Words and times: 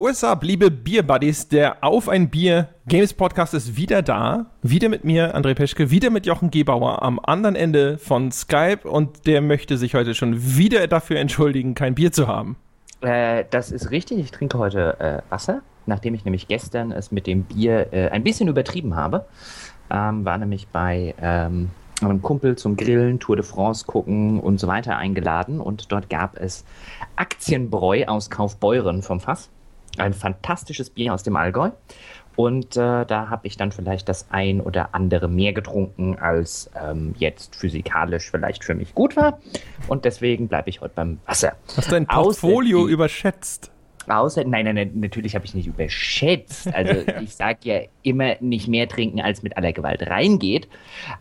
What's 0.00 0.22
up, 0.22 0.44
liebe 0.44 0.70
Bierbuddies? 0.70 1.48
Der 1.48 1.82
Auf 1.82 2.08
ein 2.08 2.30
Bier 2.30 2.68
Games 2.86 3.12
Podcast 3.12 3.52
ist 3.52 3.76
wieder 3.76 4.00
da. 4.00 4.46
Wieder 4.62 4.88
mit 4.88 5.02
mir, 5.02 5.36
André 5.36 5.56
Peschke, 5.56 5.90
wieder 5.90 6.10
mit 6.10 6.24
Jochen 6.24 6.52
Gebauer 6.52 7.02
am 7.02 7.18
anderen 7.18 7.56
Ende 7.56 7.98
von 7.98 8.30
Skype 8.30 8.88
und 8.88 9.26
der 9.26 9.40
möchte 9.40 9.76
sich 9.76 9.96
heute 9.96 10.14
schon 10.14 10.56
wieder 10.56 10.86
dafür 10.86 11.18
entschuldigen, 11.18 11.74
kein 11.74 11.96
Bier 11.96 12.12
zu 12.12 12.28
haben. 12.28 12.54
Äh, 13.00 13.46
das 13.50 13.72
ist 13.72 13.90
richtig. 13.90 14.20
Ich 14.20 14.30
trinke 14.30 14.56
heute 14.58 15.00
äh, 15.00 15.32
Wasser, 15.32 15.62
nachdem 15.86 16.14
ich 16.14 16.24
nämlich 16.24 16.46
gestern 16.46 16.92
es 16.92 17.10
mit 17.10 17.26
dem 17.26 17.42
Bier 17.42 17.92
äh, 17.92 18.08
ein 18.10 18.22
bisschen 18.22 18.46
übertrieben 18.46 18.94
habe. 18.94 19.24
Ähm, 19.90 20.24
war 20.24 20.38
nämlich 20.38 20.68
bei 20.68 21.12
ähm, 21.20 21.70
einem 22.00 22.22
Kumpel 22.22 22.54
zum 22.54 22.76
Grillen, 22.76 23.18
Tour 23.18 23.34
de 23.34 23.44
France 23.44 23.84
gucken 23.84 24.38
und 24.38 24.60
so 24.60 24.68
weiter 24.68 24.96
eingeladen 24.96 25.60
und 25.60 25.90
dort 25.90 26.08
gab 26.08 26.36
es 26.36 26.64
Aktienbräu 27.16 28.04
aus 28.06 28.30
Kaufbeuren 28.30 29.02
vom 29.02 29.18
Fass. 29.18 29.50
Ein 29.98 30.14
fantastisches 30.14 30.90
Bier 30.90 31.14
aus 31.14 31.22
dem 31.22 31.36
Allgäu. 31.36 31.70
Und 32.36 32.76
äh, 32.76 33.04
da 33.04 33.30
habe 33.30 33.48
ich 33.48 33.56
dann 33.56 33.72
vielleicht 33.72 34.08
das 34.08 34.28
ein 34.30 34.60
oder 34.60 34.94
andere 34.94 35.26
mehr 35.26 35.52
getrunken, 35.52 36.16
als 36.20 36.70
ähm, 36.80 37.16
jetzt 37.18 37.56
physikalisch 37.56 38.30
vielleicht 38.30 38.62
für 38.62 38.76
mich 38.76 38.94
gut 38.94 39.16
war. 39.16 39.40
Und 39.88 40.04
deswegen 40.04 40.46
bleibe 40.46 40.70
ich 40.70 40.80
heute 40.80 40.94
beim 40.94 41.18
Wasser. 41.26 41.54
Hast 41.76 41.88
du 41.88 41.96
dein 41.96 42.06
Portfolio 42.06 42.82
Außer 42.82 42.90
überschätzt? 42.90 43.72
Außer, 44.06 44.44
nein, 44.44 44.66
nein, 44.66 44.76
nein 44.76 44.92
natürlich 44.94 45.34
habe 45.34 45.46
ich 45.46 45.54
nicht 45.54 45.66
überschätzt. 45.66 46.68
Also 46.78 47.02
ich 47.20 47.34
sage 47.34 47.58
ja 47.62 47.80
immer 48.02 48.36
nicht 48.38 48.68
mehr 48.68 48.88
trinken, 48.88 49.20
als 49.20 49.42
mit 49.42 49.56
aller 49.56 49.72
Gewalt 49.72 50.08
reingeht. 50.08 50.68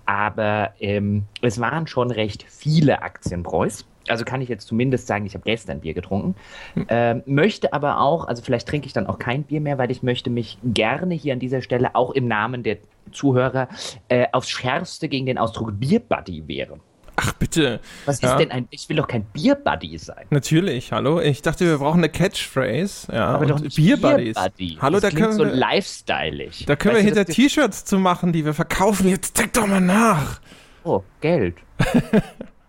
Aber 0.05 0.73
ähm, 0.79 1.23
es 1.41 1.59
waren 1.59 1.87
schon 1.87 2.11
recht 2.11 2.45
viele 2.47 3.01
Aktienbräus. 3.01 3.85
Also 4.09 4.25
kann 4.25 4.41
ich 4.41 4.49
jetzt 4.49 4.67
zumindest 4.67 5.07
sagen, 5.07 5.25
ich 5.25 5.33
habe 5.33 5.43
gestern 5.43 5.81
Bier 5.81 5.93
getrunken. 5.93 6.35
Hm. 6.73 6.85
Ähm, 6.89 7.23
möchte 7.25 7.73
aber 7.73 7.99
auch, 7.99 8.27
also 8.27 8.41
vielleicht 8.41 8.67
trinke 8.67 8.87
ich 8.87 8.93
dann 8.93 9.07
auch 9.07 9.19
kein 9.19 9.43
Bier 9.43 9.61
mehr, 9.61 9.77
weil 9.77 9.91
ich 9.91 10.03
möchte 10.03 10.29
mich 10.29 10.57
gerne 10.63 11.13
hier 11.13 11.33
an 11.33 11.39
dieser 11.39 11.61
Stelle 11.61 11.95
auch 11.95 12.11
im 12.11 12.27
Namen 12.27 12.63
der 12.63 12.77
Zuhörer 13.11 13.69
äh, 14.09 14.27
aufs 14.31 14.49
Schärfste 14.49 15.07
gegen 15.07 15.25
den 15.25 15.37
Ausdruck 15.37 15.79
Bierbuddy 15.79 16.47
wehren. 16.47 16.81
Ach 17.19 17.33
bitte. 17.33 17.79
Was 18.05 18.21
ja. 18.21 18.31
ist 18.31 18.37
denn 18.37 18.51
ein. 18.51 18.67
Ich 18.69 18.87
will 18.89 18.97
doch 18.97 19.07
kein 19.07 19.23
Bierbuddy 19.23 19.97
sein. 19.97 20.25
Natürlich, 20.29 20.91
hallo. 20.91 21.19
Ich 21.19 21.41
dachte, 21.41 21.65
wir 21.65 21.79
brauchen 21.79 21.97
eine 21.97 22.09
Catchphrase. 22.09 23.11
Ja, 23.11 23.29
aber 23.29 23.47
doch 23.47 23.59
Bierbuddies. 23.59 24.37
Bier 24.55 24.77
hallo, 24.79 24.99
das 24.99 25.11
da 25.13 25.19
können 25.19 25.33
so 25.33 25.43
wir. 25.43 25.51
lifestyleig. 25.51 26.65
Da 26.67 26.75
können 26.75 26.95
weißt 26.95 27.05
wir 27.05 27.15
hinter 27.15 27.25
T-Shirts 27.25 27.85
zu 27.85 27.97
machen, 27.97 28.33
die 28.33 28.45
wir 28.45 28.53
verkaufen. 28.53 29.09
Jetzt 29.09 29.35
zeig 29.35 29.51
doch 29.53 29.65
mal 29.65 29.81
nach. 29.81 30.39
Oh, 30.83 31.03
Geld. 31.19 31.55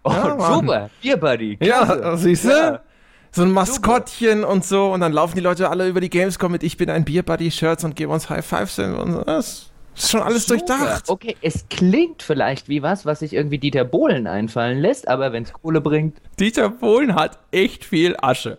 Oh, 0.08 0.12
ja, 0.12 0.54
super. 0.54 0.90
Bierbuddy. 1.02 1.58
Ja, 1.62 2.16
siehst 2.16 2.44
du? 2.44 2.50
Ja. 2.50 2.80
So 3.30 3.42
ein 3.42 3.52
Maskottchen 3.52 4.40
super. 4.40 4.52
und 4.52 4.64
so. 4.64 4.92
Und 4.92 5.00
dann 5.00 5.12
laufen 5.12 5.34
die 5.36 5.42
Leute 5.42 5.68
alle 5.68 5.88
über 5.88 6.00
die 6.00 6.10
Gamescom 6.10 6.50
mit 6.50 6.62
Ich 6.62 6.76
bin 6.76 6.90
ein 6.90 7.04
Bierbuddy-Shirts 7.04 7.84
und 7.84 7.94
geben 7.96 8.12
uns 8.12 8.30
High 8.30 8.44
Fives. 8.44 8.78
Und 8.78 9.12
so. 9.12 9.22
Das 9.22 9.70
ist 9.96 10.10
schon 10.10 10.22
alles 10.22 10.46
super. 10.46 10.60
durchdacht. 10.60 11.08
Okay, 11.08 11.36
es 11.42 11.68
klingt 11.68 12.22
vielleicht 12.22 12.68
wie 12.68 12.82
was, 12.82 13.04
was 13.04 13.18
sich 13.18 13.34
irgendwie 13.34 13.58
Dieter 13.58 13.84
Bohlen 13.84 14.26
einfallen 14.26 14.78
lässt, 14.78 15.08
aber 15.08 15.32
wenn 15.32 15.42
es 15.42 15.52
Kohle 15.52 15.80
bringt. 15.80 16.18
Dieter 16.38 16.70
Bohlen 16.70 17.14
hat 17.14 17.38
echt 17.50 17.84
viel 17.84 18.16
Asche. 18.20 18.58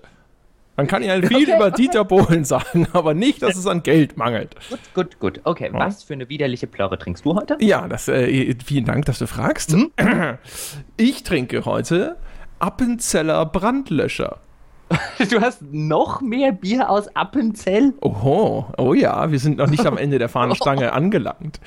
Man 0.79 0.87
kann 0.87 1.03
ja 1.03 1.15
viel 1.21 1.43
okay, 1.43 1.55
über 1.55 1.67
okay. 1.67 1.75
Dieter 1.75 2.05
Bohlen 2.05 2.45
sagen, 2.45 2.87
aber 2.93 3.13
nicht, 3.13 3.41
dass 3.41 3.57
es 3.57 3.67
an 3.67 3.83
Geld 3.83 4.15
mangelt. 4.15 4.55
Gut, 4.69 4.79
gut, 4.93 5.19
gut. 5.19 5.41
Okay, 5.43 5.69
ja. 5.73 5.77
was 5.77 6.03
für 6.03 6.13
eine 6.13 6.29
widerliche 6.29 6.67
Plörre 6.67 6.97
trinkst 6.97 7.25
du 7.25 7.35
heute? 7.35 7.57
Ja, 7.59 7.87
das, 7.89 8.07
äh, 8.07 8.55
vielen 8.63 8.85
Dank, 8.85 9.03
dass 9.05 9.19
du 9.19 9.27
fragst. 9.27 9.73
Hm? 9.73 9.91
Ich 10.95 11.23
trinke 11.23 11.65
heute 11.65 12.15
Appenzeller 12.59 13.45
Brandlöscher. 13.45 14.39
Du 15.29 15.41
hast 15.41 15.61
noch 15.71 16.21
mehr 16.21 16.51
Bier 16.51 16.89
aus 16.89 17.13
Appenzell? 17.15 17.93
Oho, 18.01 18.67
oh 18.77 18.93
ja, 18.93 19.31
wir 19.31 19.39
sind 19.39 19.57
noch 19.57 19.69
nicht 19.69 19.85
am 19.85 19.97
Ende 19.97 20.17
der 20.17 20.29
Fahnenstange 20.29 20.93
angelangt. 20.93 21.59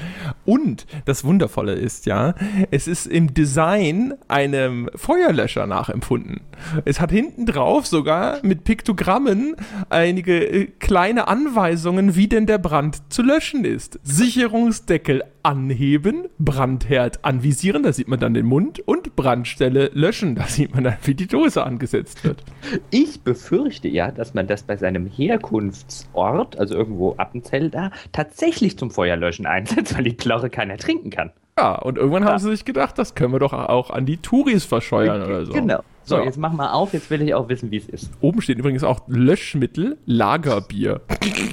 Und 0.45 0.87
das 1.05 1.23
Wundervolle 1.23 1.75
ist 1.75 2.07
ja, 2.07 2.35
es 2.71 2.89
ist 2.89 3.07
im 3.07 3.35
Design 3.35 4.15
einem 4.29 4.89
Feuerlöscher 4.95 5.67
nachempfunden. 5.67 6.41
Es 6.85 7.01
hat 7.01 7.11
hinten 7.11 7.47
drauf 7.47 7.87
sogar 7.87 8.39
mit 8.43 8.65
Piktogrammen 8.65 9.57
einige 9.91 10.45
äh, 10.45 10.67
kleine 10.79 11.29
Anweisungen, 11.29 12.17
wie 12.17 12.29
denn 12.29 12.47
der 12.47 12.59
Brand 12.59 13.13
zu 13.13 13.23
löschen 13.23 13.65
ist. 13.65 14.01
Sicherungsdeckel 14.03 15.23
anheben, 15.43 16.29
Brandherd 16.39 17.25
anvisieren, 17.25 17.83
da 17.83 17.93
sieht 17.93 18.09
man 18.09 18.21
dann 18.21 18.35
den 18.35 18.47
Mund 18.47 18.81
und 18.81 19.17
Brandstelle 19.17 19.91
löschen, 19.93 20.35
da 20.35 20.45
sieht 20.45 20.75
man 20.75 20.85
dann, 20.85 20.97
wie 21.05 21.15
die 21.15 21.27
Dose 21.27 21.65
angesetzt 21.65 22.25
wird. 22.25 22.43
Ich 22.91 23.23
befürchte 23.23 23.89
ja, 23.89 24.11
dass 24.11 24.35
man 24.35 24.47
das 24.47 24.63
bei 24.63 24.77
seinem 24.77 25.07
Herkunftsort, 25.07 26.59
also 26.59 26.75
irgendwo 26.75 27.15
Appenzell 27.17 27.71
da, 27.71 27.91
tatsächlich 28.13 28.79
zum 28.79 28.91
Feuerlöschen 28.91 29.47
einsetzt, 29.47 29.97
weil 29.97 30.05
die 30.05 30.13
Plorre 30.13 30.51
keiner 30.51 30.77
trinken 30.77 31.11
kann. 31.11 31.31
Ja, 31.59 31.75
und 31.75 31.99
irgendwann 31.99 32.23
ja. 32.23 32.31
haben 32.31 32.39
sie 32.39 32.51
sich 32.51 32.65
gedacht, 32.65 32.99
das 32.99 33.15
können 33.15 33.33
wir 33.33 33.39
doch 33.39 33.53
auch 33.53 33.91
an 33.91 34.07
die 34.07 34.17
Touris 34.17 34.65
verscheuern 34.65 35.23
oder 35.23 35.45
so. 35.45 35.53
Genau. 35.53 35.81
So, 36.05 36.17
ja. 36.17 36.25
jetzt 36.25 36.39
mach 36.39 36.53
mal 36.53 36.73
auf, 36.73 36.93
jetzt 36.95 37.11
will 37.11 37.23
ich 37.23 37.35
auch 37.35 37.49
wissen, 37.49 37.71
wie 37.71 37.77
es 37.77 37.89
ist. 37.89 38.11
Oben 38.21 38.41
steht 38.41 38.59
übrigens 38.59 38.83
auch 38.83 39.03
Löschmittel, 39.07 39.99
Lagerbier. 40.07 41.03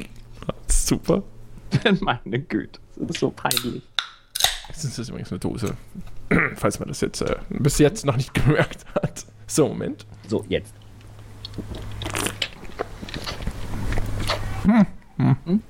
Super. 0.67 1.23
Meine 1.99 2.39
Güte, 2.39 2.79
das 3.07 3.15
ist 3.15 3.19
so 3.19 3.31
peinlich. 3.31 3.81
Das 4.67 4.83
ist 4.85 5.09
übrigens 5.09 5.31
eine 5.31 5.39
Dose. 5.39 5.75
Falls 6.55 6.79
man 6.79 6.89
das 6.89 7.01
jetzt 7.01 7.21
äh, 7.21 7.35
bis 7.49 7.79
jetzt 7.79 8.05
noch 8.05 8.15
nicht 8.17 8.33
gemerkt 8.45 8.85
hat. 8.95 9.25
So, 9.47 9.67
Moment. 9.69 10.05
So, 10.27 10.45
jetzt. 10.47 10.73
Hm. 14.63 14.85
Hm. 15.17 15.35
Hm? 15.45 15.61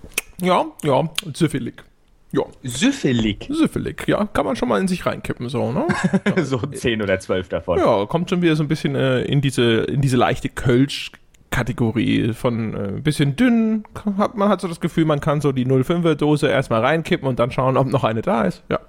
Ja, 0.41 0.65
ja, 0.83 1.09
süffelig. 1.33 1.83
Ja. 2.31 2.43
Süffelig? 2.63 3.47
Süffelig, 3.49 4.07
ja. 4.07 4.25
Kann 4.25 4.45
man 4.45 4.55
schon 4.55 4.69
mal 4.69 4.79
in 4.79 4.87
sich 4.87 5.05
reinkippen, 5.05 5.49
so, 5.49 5.71
ne? 5.71 5.87
so 6.43 6.57
zehn 6.59 7.01
oder 7.01 7.19
zwölf 7.19 7.49
davon. 7.49 7.79
Ja, 7.79 8.05
kommt 8.05 8.29
schon 8.29 8.41
wieder 8.41 8.55
so 8.55 8.63
ein 8.63 8.67
bisschen 8.67 8.95
äh, 8.95 9.21
in, 9.21 9.41
diese, 9.41 9.63
in 9.83 10.01
diese 10.01 10.17
leichte 10.17 10.49
Kölsch- 10.49 11.11
Kategorie 11.51 12.33
von 12.33 12.73
äh, 12.73 13.01
bisschen 13.01 13.35
dünn. 13.35 13.83
Hat, 14.17 14.35
man 14.35 14.49
hat 14.49 14.61
so 14.61 14.67
das 14.67 14.79
Gefühl, 14.79 15.05
man 15.05 15.19
kann 15.19 15.41
so 15.41 15.51
die 15.51 15.65
05er 15.65 16.15
Dose 16.15 16.47
erstmal 16.47 16.81
reinkippen 16.81 17.27
und 17.27 17.39
dann 17.39 17.51
schauen, 17.51 17.77
ob 17.77 17.87
noch 17.87 18.03
eine 18.03 18.21
da 18.21 18.43
ist. 18.43 18.63
Ja. 18.69 18.79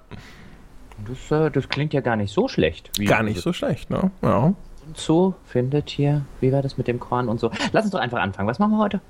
Das, 1.07 1.31
äh, 1.31 1.49
das 1.49 1.69
klingt 1.69 1.93
ja 1.93 2.01
gar 2.01 2.15
nicht 2.15 2.31
so 2.31 2.47
schlecht. 2.47 2.91
gar 3.05 3.23
nicht 3.23 3.41
so 3.41 3.53
schlecht, 3.53 3.89
ne? 3.89 4.11
Ja. 4.21 4.53
Und 4.87 4.97
so 4.97 5.35
findet 5.45 5.89
hier, 5.89 6.25
wie 6.39 6.51
war 6.51 6.61
das 6.61 6.77
mit 6.77 6.87
dem 6.87 6.99
Korn 6.99 7.29
und 7.29 7.39
so. 7.39 7.51
Lass 7.71 7.85
uns 7.85 7.91
doch 7.91 7.99
einfach 7.99 8.19
anfangen. 8.19 8.47
Was 8.47 8.59
machen 8.59 8.71
wir 8.71 8.79
heute? 8.79 9.01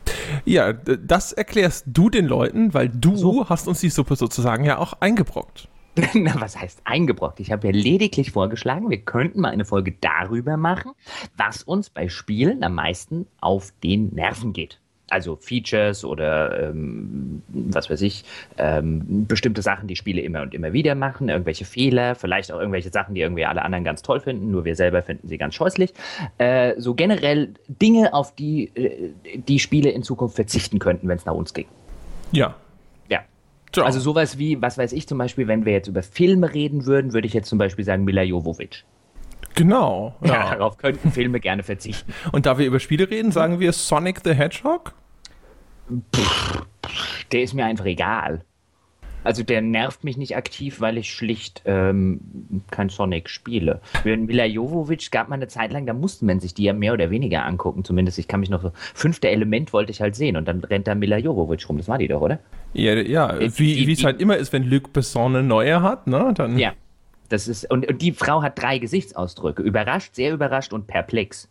Ja, 0.46 0.74
das 0.74 1.32
erklärst 1.32 1.86
du 1.88 2.10
den 2.10 2.26
Leuten, 2.26 2.74
weil 2.74 2.90
du 2.90 3.16
so. 3.16 3.50
hast 3.50 3.68
uns 3.68 3.82
die 3.82 3.90
Suppe 3.90 4.16
sozusagen 4.16 4.64
ja 4.66 4.78
auch 4.78 4.94
eingebrockt. 5.00 5.68
Na, 6.14 6.40
was 6.40 6.60
heißt 6.60 6.82
eingebrockt? 6.86 7.40
Ich 7.40 7.52
habe 7.52 7.68
ja 7.68 7.74
lediglich 7.74 8.32
vorgeschlagen, 8.32 8.90
wir 8.90 9.02
könnten 9.02 9.42
mal 9.42 9.50
eine 9.50 9.66
Folge 9.66 9.94
darüber 10.00 10.58
machen, 10.58 10.92
was 11.36 11.64
uns 11.64 11.90
bei 11.90 12.08
Spielen 12.08 12.64
am 12.64 12.76
meisten 12.76 13.28
auf 13.42 13.74
den 13.84 14.14
Nerven 14.14 14.54
geht. 14.54 14.80
Also 15.10 15.36
Features 15.36 16.06
oder 16.06 16.70
ähm, 16.70 17.42
was 17.50 17.90
weiß 17.90 18.02
ich, 18.04 18.24
ähm, 18.58 19.28
bestimmte 19.28 19.62
Sachen, 19.62 19.90
die 19.90 19.98
Spiele 19.98 20.22
immer 20.22 20.42
und 20.42 20.54
immer 20.54 20.72
wieder 20.72 20.96
machen, 20.96 21.28
irgendwelche 21.28 21.66
Fehler, 21.66 22.16
vielleicht 22.16 22.50
auch 22.54 22.60
irgendwelche 22.60 22.92
Sachen, 22.92 23.14
die 23.14 23.20
irgendwie 23.20 23.46
alle 23.46 23.62
anderen 23.62 23.84
ganz 23.84 24.02
toll 24.04 24.22
finden, 24.22 24.52
nur 24.52 24.64
wir 24.64 24.78
selber 24.78 25.02
finden 25.02 25.28
sie 25.28 25.38
ganz 25.38 25.56
scheußlich. 25.56 25.94
Äh, 26.38 26.76
so 26.80 26.94
generell 26.94 27.56
Dinge, 27.68 28.14
auf 28.14 28.34
die 28.34 28.72
äh, 28.74 29.12
die 29.36 29.60
Spiele 29.60 29.90
in 29.90 30.02
Zukunft 30.02 30.38
verzichten 30.38 30.80
könnten, 30.80 31.10
wenn 31.10 31.18
es 31.18 31.26
nach 31.26 31.36
uns 31.36 31.54
ging. 31.54 31.68
Ja, 32.32 32.56
Ciao. 33.72 33.86
Also 33.86 34.00
sowas 34.00 34.38
wie, 34.38 34.62
was 34.62 34.78
weiß 34.78 34.92
ich 34.94 35.08
zum 35.08 35.18
Beispiel, 35.18 35.48
wenn 35.48 35.66
wir 35.66 35.74
jetzt 35.74 35.88
über 35.88 36.04
Filme 36.04 36.54
reden 36.54 36.86
würden, 36.86 37.14
würde 37.14 37.28
ich 37.28 37.34
jetzt 37.34 37.50
zum 37.50 37.58
Beispiel 37.58 37.86
sagen 37.86 38.04
Mila 38.04 38.22
Jovovich. 38.24 38.86
Genau. 39.56 40.16
Ja. 40.24 40.34
ja. 40.34 40.56
darauf 40.56 40.78
könnten 40.78 41.12
Filme 41.12 41.40
gerne 41.40 41.64
verzichten. 41.64 42.14
Und 42.32 42.46
da 42.46 42.58
wir 42.58 42.66
über 42.66 42.80
Spiele 42.80 43.10
reden, 43.10 43.32
sagen 43.32 43.60
wir 43.60 43.72
Sonic 43.74 44.22
the 44.24 44.34
Hedgehog? 44.34 44.94
Pff, 46.16 46.66
der 47.32 47.44
ist 47.44 47.54
mir 47.54 47.66
einfach 47.66 47.86
egal. 47.86 48.44
Also 49.24 49.44
der 49.44 49.62
nervt 49.62 50.04
mich 50.04 50.18
nicht 50.18 50.36
aktiv, 50.36 50.82
weil 50.82 50.98
ich 50.98 51.14
schlicht 51.14 51.62
ähm, 51.66 52.20
kein 52.72 52.90
Sonic 52.90 53.30
spiele. 53.30 53.82
Mit 54.04 54.22
Mila 54.22 54.46
Jovovich 54.46 55.12
gab 55.12 55.30
man 55.30 55.40
eine 55.40 55.48
Zeit 55.48 55.72
lang, 55.72 55.86
da 55.86 55.94
musste 55.94 56.26
man 56.26 56.40
sich 56.40 56.54
die 56.54 56.64
ja 56.64 56.74
mehr 56.74 56.94
oder 56.94 57.10
weniger 57.12 57.46
angucken. 57.46 57.84
Zumindest, 57.84 58.18
ich 58.20 58.28
kann 58.28 58.40
mich 58.40 58.50
noch 58.50 58.62
so, 58.62 58.72
fünfte 58.94 59.30
Element 59.30 59.74
wollte 59.74 59.92
ich 59.92 60.02
halt 60.02 60.16
sehen 60.16 60.36
und 60.38 60.48
dann 60.48 60.64
rennt 60.64 60.88
da 60.88 60.96
Mila 60.96 61.18
Jovovich 61.18 61.68
rum. 61.70 61.78
Das 61.78 61.88
war 61.88 61.98
die 61.98 62.08
doch, 62.08 62.22
oder? 62.22 62.40
Ja, 62.74 62.94
ja 62.96 63.38
äh, 63.38 63.52
wie 63.58 63.92
es 63.92 64.04
halt 64.04 64.22
immer 64.22 64.38
ist, 64.38 64.54
wenn 64.54 64.64
Luc 64.64 64.94
Besson 64.94 65.36
eine 65.36 65.48
neue 65.48 65.82
hat, 65.82 66.08
ne? 66.08 66.34
Dann 66.36 66.58
ja, 66.58 66.74
das 67.30 67.48
ist, 67.48 67.70
und, 67.72 67.88
und 67.88 68.02
die 68.02 68.12
Frau 68.12 68.42
hat 68.42 68.62
drei 68.62 68.78
Gesichtsausdrücke. 68.78 69.62
Überrascht, 69.64 70.16
sehr 70.16 70.34
überrascht 70.34 70.74
und 70.74 70.88
perplex. 70.88 71.48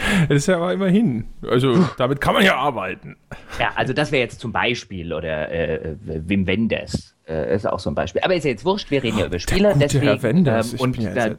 Das 0.28 0.38
ist 0.38 0.46
ja 0.46 0.56
aber 0.56 0.72
immerhin. 0.72 1.24
Also 1.48 1.86
damit 1.98 2.20
kann 2.20 2.34
man 2.34 2.44
ja 2.44 2.56
arbeiten. 2.56 3.16
Ja, 3.58 3.70
also 3.74 3.92
das 3.92 4.12
wäre 4.12 4.22
jetzt 4.22 4.40
zum 4.40 4.52
Beispiel, 4.52 5.12
oder 5.12 5.50
äh, 5.50 5.96
Wim 6.04 6.46
Wenders 6.46 7.14
äh, 7.28 7.54
ist 7.54 7.66
auch 7.66 7.78
so 7.78 7.90
ein 7.90 7.94
Beispiel. 7.94 8.22
Aber 8.22 8.34
ist 8.34 8.44
ja 8.44 8.50
jetzt 8.50 8.64
wurscht, 8.64 8.90
wir 8.90 9.02
reden 9.02 9.18
ja 9.18 9.26
über 9.26 9.38
Spieler. 9.38 9.74
deswegen, 9.74 10.06
Herr 10.06 10.22
Wenders, 10.22 10.74
ähm, 10.74 10.80
und 10.80 10.98
da, 11.14 11.30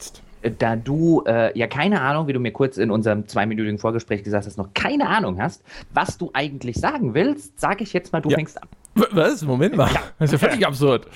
da 0.58 0.76
du 0.76 1.24
äh, 1.26 1.58
ja 1.58 1.68
keine 1.68 2.02
Ahnung, 2.02 2.28
wie 2.28 2.34
du 2.34 2.40
mir 2.40 2.52
kurz 2.52 2.78
in 2.78 2.92
unserem 2.92 3.28
zweiminütigen 3.28 3.80
Vorgespräch 3.80 4.24
gesagt 4.24 4.46
hast, 4.46 4.58
noch 4.58 4.74
keine 4.74 5.08
Ahnung 5.08 5.42
hast, 5.42 5.64
was 5.94 6.18
du 6.18 6.32
eigentlich 6.34 6.78
sagen 6.78 7.14
willst, 7.14 7.60
sage 7.60 7.84
ich 7.84 7.94
jetzt 7.94 8.14
mal, 8.14 8.22
du 8.22 8.30
ja. 8.30 8.38
fängst 8.38 8.62
an. 8.62 8.70
Was? 9.12 9.44
Moment 9.44 9.76
mal. 9.76 9.92
Ja. 9.92 10.02
Das 10.20 10.34
ist 10.34 10.42
ja 10.42 10.48
völlig 10.50 10.66
absurd. 10.66 11.08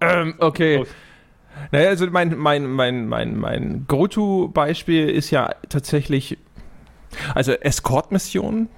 Ähm, 0.00 0.34
okay. 0.38 0.84
Naja, 1.70 1.90
also 1.90 2.06
mein, 2.06 2.36
mein, 2.36 2.66
mein, 2.66 3.06
mein, 3.08 3.36
mein 3.36 3.84
Go-To-Beispiel 3.86 5.08
ist 5.08 5.30
ja 5.30 5.54
tatsächlich, 5.68 6.38
also 7.34 7.52
Escort-Missionen, 7.52 8.68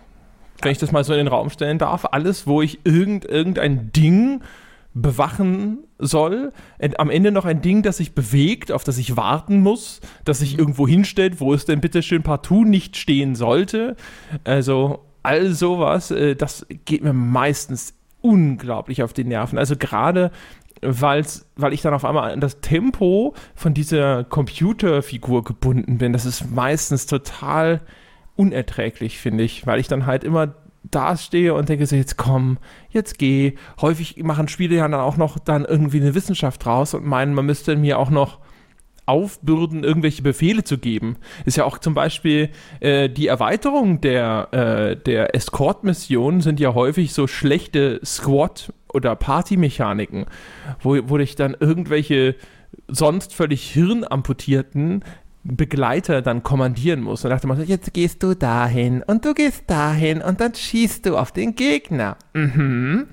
wenn 0.63 0.73
ich 0.73 0.79
das 0.79 0.93
mal 0.93 1.05
so 1.05 1.13
in 1.13 1.19
den 1.19 1.29
Raum 1.29 1.51
stellen 1.51 1.79
darf. 1.79 2.07
Alles, 2.13 2.47
wo 2.47 2.63
ich 2.63 2.81
irgend, 2.85 3.25
irgendein 3.25 3.93
Ding 3.93 4.43
bewachen 4.95 5.79
soll. 5.99 6.53
Am 6.99 7.11
Ende 7.11 7.33
noch 7.33 7.45
ein 7.45 7.61
Ding, 7.61 7.83
das 7.83 7.97
sich 7.97 8.15
bewegt, 8.15 8.71
auf 8.71 8.85
das 8.85 8.97
ich 8.97 9.17
warten 9.17 9.61
muss, 9.61 10.01
das 10.25 10.39
sich 10.39 10.57
irgendwo 10.59 10.87
hinstellt, 10.87 11.41
wo 11.41 11.53
es 11.53 11.65
denn 11.65 11.81
bitte 11.81 12.03
schön 12.03 12.23
partout 12.23 12.65
nicht 12.65 12.97
stehen 12.97 13.35
sollte. 13.35 13.97
Also 14.45 15.01
all 15.25 15.53
sowas, 15.53 16.13
äh, 16.13 16.37
das 16.37 16.67
geht 16.85 17.03
mir 17.03 17.13
meistens 17.13 17.95
unglaublich 18.21 19.03
auf 19.03 19.13
die 19.13 19.25
Nerven. 19.25 19.59
Also 19.59 19.77
gerade 19.77 20.31
weil's, 20.81 21.47
weil 21.57 21.73
ich 21.73 21.83
dann 21.83 21.95
auf 21.95 22.05
einmal 22.05 22.33
an 22.33 22.41
das 22.41 22.61
Tempo 22.61 23.35
von 23.55 23.75
dieser 23.75 24.23
Computerfigur 24.25 25.43
gebunden 25.43 25.99
bin. 25.99 26.13
Das 26.13 26.25
ist 26.25 26.51
meistens 26.51 27.07
total 27.07 27.81
unerträglich, 28.37 29.19
finde 29.19 29.45
ich, 29.45 29.67
weil 29.67 29.81
ich 29.81 29.89
dann 29.89 30.07
halt 30.07 30.25
immer 30.25 30.55
da 30.83 31.17
stehe 31.17 31.55
und 31.55 31.69
denke 31.69 31.87
so, 31.87 31.97
jetzt 31.97 32.17
komm, 32.17 32.59
jetzt 32.91 33.19
geh. 33.19 33.55
Häufig 33.81 34.23
machen 34.23 34.49
Spiele 34.49 34.77
ja 34.77 34.89
dann 34.89 35.01
auch 35.01 35.17
noch 35.17 35.39
dann 35.39 35.65
irgendwie 35.65 36.01
eine 36.01 36.15
Wissenschaft 36.15 36.65
draus 36.65 36.95
und 36.95 37.05
meinen, 37.05 37.35
man 37.35 37.47
müsste 37.47 37.77
mir 37.77 37.99
auch 37.99 38.11
noch 38.11 38.39
aufbürden, 39.07 39.85
irgendwelche 39.85 40.23
Befehle 40.23 40.65
zu 40.65 40.79
geben. 40.79 41.17
Ist 41.45 41.57
ja 41.57 41.65
auch 41.65 41.79
zum 41.79 41.95
Beispiel 41.95 42.51
äh, 42.81 43.09
die 43.11 43.27
Erweiterung 43.27 44.01
der, 44.01 44.49
äh, 44.53 44.97
der 44.97 45.35
Escort-Missionen 45.35 46.41
sind 46.41 46.59
ja 46.61 46.75
häufig 46.75 47.13
so 47.13 47.27
schlechte 47.27 48.01
Squad- 48.05 48.73
oder 48.93 49.15
Party-Mechaniken, 49.15 50.27
wo, 50.81 50.97
wo 51.07 51.19
ich 51.19 51.37
dann 51.37 51.57
irgendwelche 51.59 52.37
sonst 52.89 53.35
völlig 53.35 53.71
hirnamputierten 53.71 55.05
Begleiter 55.45 56.23
dann 56.23 56.43
kommandieren 56.43 57.03
muss. 57.03 57.25
Und 57.25 57.31
dachte 57.31 57.47
man 57.47 57.59
so, 57.59 57.63
jetzt 57.63 57.93
gehst 57.93 58.23
du 58.23 58.35
dahin 58.35 59.03
und 59.03 59.25
du 59.25 59.35
gehst 59.35 59.65
dahin 59.67 60.23
und 60.23 60.41
dann 60.41 60.55
schießt 60.55 61.07
du 61.07 61.17
auf 61.17 61.33
den 61.33 61.55
Gegner. 61.55 62.17
Mhm. 62.33 63.07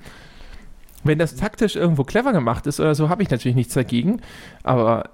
Wenn 1.04 1.18
das 1.18 1.36
taktisch 1.36 1.76
irgendwo 1.76 2.04
clever 2.04 2.32
gemacht 2.32 2.66
ist 2.66 2.80
oder 2.80 2.94
so, 2.94 3.08
habe 3.08 3.22
ich 3.22 3.30
natürlich 3.30 3.56
nichts 3.56 3.74
dagegen. 3.74 4.20
Aber 4.62 5.10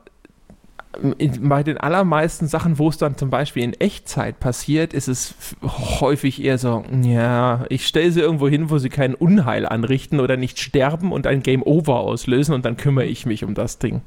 bei 1.40 1.62
den 1.62 1.78
allermeisten 1.78 2.46
Sachen, 2.46 2.78
wo 2.78 2.88
es 2.88 2.98
dann 2.98 3.16
zum 3.16 3.30
Beispiel 3.30 3.62
in 3.62 3.74
Echtzeit 3.74 4.40
passiert, 4.40 4.94
ist 4.94 5.08
es 5.08 5.34
häufig 5.62 6.42
eher 6.42 6.58
so, 6.58 6.82
ja, 7.02 7.64
ich 7.68 7.86
stelle 7.86 8.10
sie 8.10 8.20
irgendwo 8.20 8.48
hin, 8.48 8.70
wo 8.70 8.78
sie 8.78 8.88
kein 8.88 9.14
Unheil 9.14 9.66
anrichten 9.66 10.18
oder 10.18 10.36
nicht 10.36 10.58
sterben 10.58 11.12
und 11.12 11.26
ein 11.26 11.42
Game 11.42 11.62
Over 11.62 12.00
auslösen 12.00 12.54
und 12.54 12.64
dann 12.64 12.76
kümmere 12.76 13.06
ich 13.06 13.26
mich 13.26 13.44
um 13.44 13.54
das 13.54 13.78
Ding. 13.78 14.02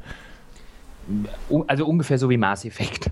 Also 1.68 1.86
ungefähr 1.86 2.18
so 2.18 2.30
wie 2.30 2.38
Mass 2.38 2.66
Effect. 2.66 3.12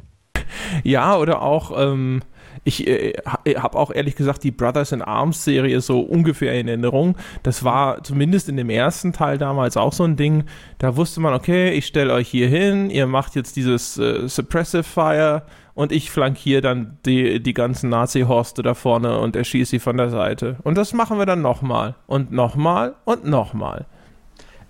Ja, 0.84 1.18
oder 1.18 1.42
auch, 1.42 1.72
ähm, 1.76 2.22
ich 2.64 2.88
äh, 2.88 3.14
habe 3.24 3.78
auch 3.78 3.92
ehrlich 3.92 4.16
gesagt 4.16 4.44
die 4.44 4.52
Brothers 4.52 4.92
in 4.92 5.02
Arms 5.02 5.44
Serie 5.44 5.82
so 5.82 6.00
ungefähr 6.02 6.60
in 6.60 6.68
Erinnerung. 6.68 7.16
Das 7.44 7.64
war 7.64 8.04
zumindest 8.04 8.50
in 8.50 8.58
dem 8.58 8.70
ersten 8.70 9.14
Teil 9.14 9.38
damals 9.38 9.78
auch 9.78 9.94
so 9.94 10.04
ein 10.04 10.16
Ding. 10.16 10.44
Da 10.78 10.96
wusste 10.96 11.22
man, 11.22 11.34
okay, 11.34 11.72
ich 11.72 11.86
stelle 11.86 12.14
euch 12.14 12.28
hier 12.28 12.48
hin, 12.48 12.90
ihr 12.90 13.08
macht 13.08 13.36
jetzt 13.36 13.56
dieses 13.56 13.98
äh, 13.98 14.28
Suppressive 14.28 14.84
Fire 14.84 15.44
und 15.74 15.92
ich 15.92 16.12
flankiere 16.12 16.62
dann 16.62 16.98
die, 17.06 17.42
die 17.42 17.54
ganzen 17.54 17.90
Nazi-Horste 17.90 18.64
da 18.64 18.74
vorne 18.74 19.20
und 19.20 19.36
erschieße 19.36 19.72
sie 19.72 19.80
von 19.80 19.98
der 19.98 20.10
Seite. 20.10 20.58
Und 20.64 20.78
das 20.78 20.94
machen 20.94 21.18
wir 21.18 21.26
dann 21.26 21.42
nochmal 21.42 21.96
und 22.06 22.32
nochmal 22.32 22.96
und 23.06 23.26
nochmal. 23.26 23.86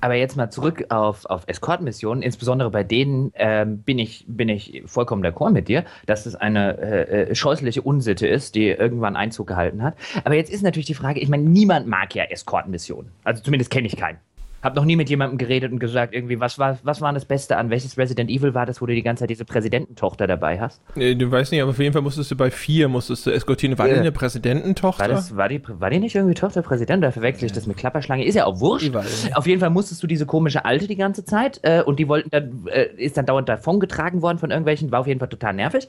Aber 0.01 0.15
jetzt 0.15 0.37
mal 0.37 0.49
zurück 0.49 0.85
auf, 0.89 1.25
auf 1.25 1.43
Escort-Missionen. 1.47 2.21
Insbesondere 2.21 2.71
bei 2.71 2.83
denen 2.83 3.31
ähm, 3.35 3.79
bin, 3.79 3.99
ich, 3.99 4.25
bin 4.27 4.49
ich 4.49 4.83
vollkommen 4.85 5.23
d'accord 5.23 5.51
mit 5.51 5.67
dir, 5.67 5.83
dass 6.05 6.25
es 6.25 6.35
eine 6.35 6.77
äh, 6.77 7.31
äh, 7.31 7.35
scheußliche 7.35 7.81
Unsitte 7.81 8.27
ist, 8.27 8.55
die 8.55 8.67
irgendwann 8.67 9.15
Einzug 9.15 9.47
gehalten 9.47 9.83
hat. 9.83 9.95
Aber 10.23 10.35
jetzt 10.35 10.51
ist 10.51 10.63
natürlich 10.63 10.87
die 10.87 10.93
Frage, 10.93 11.19
ich 11.19 11.29
meine, 11.29 11.43
niemand 11.43 11.87
mag 11.87 12.15
ja 12.15 12.23
Escort-Missionen. 12.23 13.11
Also 13.23 13.43
zumindest 13.43 13.71
kenne 13.71 13.87
ich 13.87 13.97
keinen. 13.97 14.19
Hab 14.61 14.75
noch 14.75 14.85
nie 14.85 14.95
mit 14.95 15.09
jemandem 15.09 15.38
geredet 15.38 15.71
und 15.71 15.79
gesagt, 15.79 16.13
irgendwie, 16.13 16.39
was 16.39 16.59
war, 16.59 16.77
was 16.83 17.01
war 17.01 17.13
das 17.13 17.25
Beste 17.25 17.57
an? 17.57 17.69
Welches 17.69 17.97
Resident 17.97 18.29
Evil 18.29 18.53
war 18.53 18.65
das, 18.65 18.81
wo 18.81 18.85
du 18.85 18.94
die 18.94 19.03
ganze 19.03 19.21
Zeit 19.21 19.29
diese 19.29 19.45
Präsidententochter 19.45 20.27
dabei 20.27 20.59
hast? 20.59 20.81
Nee, 20.95 21.15
du 21.15 21.31
weißt 21.31 21.51
nicht, 21.51 21.61
aber 21.61 21.71
auf 21.71 21.79
jeden 21.79 21.94
Fall 21.94 22.01
musstest 22.01 22.31
du 22.31 22.35
bei 22.35 22.51
vier 22.51 22.88
musstest 22.88 23.25
du 23.25 23.31
eskortieren. 23.31 23.77
War 23.77 23.88
äh, 23.88 23.94
die 23.94 24.00
eine 24.00 24.11
Präsidententochter? 24.11 25.01
War, 25.01 25.07
das, 25.07 25.35
war, 25.35 25.47
die, 25.50 25.61
war 25.65 25.89
die 25.89 26.00
nicht 26.00 26.15
irgendwie 26.15 26.35
Tochter 26.35 26.61
Präsident? 26.61 27.03
Da 27.03 27.11
verwechsel 27.11 27.45
ich 27.45 27.51
das 27.51 27.67
mit 27.67 27.77
Klapperschlange. 27.77 28.25
Ist 28.25 28.35
ja 28.35 28.45
auch 28.45 28.59
wurscht. 28.59 28.91
Auf 29.33 29.47
jeden 29.47 29.59
Fall 29.59 29.69
musstest 29.69 30.03
du 30.03 30.07
diese 30.07 30.25
komische 30.25 30.65
Alte 30.65 30.88
die 30.88 30.95
ganze 30.95 31.23
Zeit 31.23 31.59
äh, 31.63 31.81
und 31.81 32.00
die 32.00 32.07
wollten 32.07 32.29
dann, 32.29 32.67
äh, 32.67 32.88
ist 32.97 33.17
dann 33.17 33.25
dauernd 33.25 33.47
davongetragen 33.47 34.21
worden 34.21 34.39
von 34.39 34.51
irgendwelchen, 34.51 34.91
war 34.91 35.00
auf 35.00 35.07
jeden 35.07 35.19
Fall 35.19 35.29
total 35.29 35.53
nervig. 35.53 35.88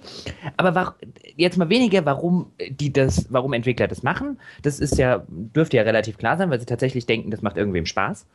Aber 0.57 0.75
war, 0.75 0.95
jetzt 1.37 1.59
mal 1.59 1.69
weniger, 1.69 2.05
warum 2.05 2.53
die 2.69 2.93
das, 2.93 3.27
warum 3.31 3.53
Entwickler 3.53 3.89
das 3.89 4.03
machen. 4.03 4.39
Das 4.63 4.79
ist 4.79 4.99
ja, 4.99 5.25
dürfte 5.29 5.77
ja 5.77 5.83
relativ 5.83 6.19
klar 6.19 6.37
sein, 6.37 6.51
weil 6.51 6.61
sie 6.61 6.67
tatsächlich 6.67 7.07
denken, 7.07 7.31
das 7.31 7.43
macht 7.43 7.57
irgendwem 7.57 7.87
Spaß. 7.87 8.27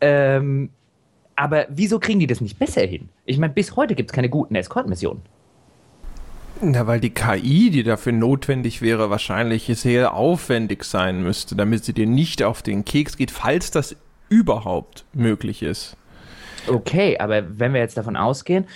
Ähm, 0.00 0.70
aber 1.36 1.66
wieso 1.70 1.98
kriegen 1.98 2.20
die 2.20 2.26
das 2.26 2.40
nicht 2.40 2.58
besser 2.58 2.82
hin? 2.82 3.08
Ich 3.24 3.38
meine, 3.38 3.52
bis 3.52 3.76
heute 3.76 3.94
gibt 3.94 4.10
es 4.10 4.14
keine 4.14 4.28
guten 4.28 4.54
Escort-Missionen. 4.54 5.22
Na, 6.60 6.86
weil 6.86 7.00
die 7.00 7.10
KI, 7.10 7.70
die 7.70 7.82
dafür 7.82 8.12
notwendig 8.12 8.82
wäre, 8.82 9.10
wahrscheinlich 9.10 9.66
sehr 9.66 10.14
aufwendig 10.14 10.84
sein 10.84 11.22
müsste, 11.22 11.56
damit 11.56 11.84
sie 11.84 11.92
dir 11.92 12.06
nicht 12.06 12.42
auf 12.42 12.62
den 12.62 12.84
Keks 12.84 13.16
geht, 13.16 13.32
falls 13.32 13.72
das 13.72 13.96
überhaupt 14.28 15.04
möglich 15.12 15.62
ist. 15.62 15.96
Okay, 16.68 17.18
aber 17.18 17.58
wenn 17.58 17.72
wir 17.72 17.80
jetzt 17.80 17.96
davon 17.96 18.16
ausgehen, 18.16 18.66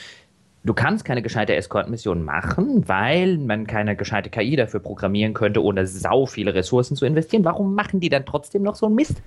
du 0.64 0.74
kannst 0.74 1.04
keine 1.04 1.22
gescheite 1.22 1.54
Escort-Mission 1.54 2.24
machen, 2.24 2.88
weil 2.88 3.38
man 3.38 3.66
keine 3.68 3.94
gescheite 3.94 4.30
KI 4.30 4.56
dafür 4.56 4.80
programmieren 4.80 5.34
könnte, 5.34 5.62
ohne 5.62 5.86
sau 5.86 6.26
viele 6.26 6.54
Ressourcen 6.54 6.96
zu 6.96 7.06
investieren, 7.06 7.44
warum 7.44 7.74
machen 7.74 8.00
die 8.00 8.08
dann 8.08 8.26
trotzdem 8.26 8.62
noch 8.64 8.74
so 8.74 8.86
einen 8.86 8.96
Mist? 8.96 9.22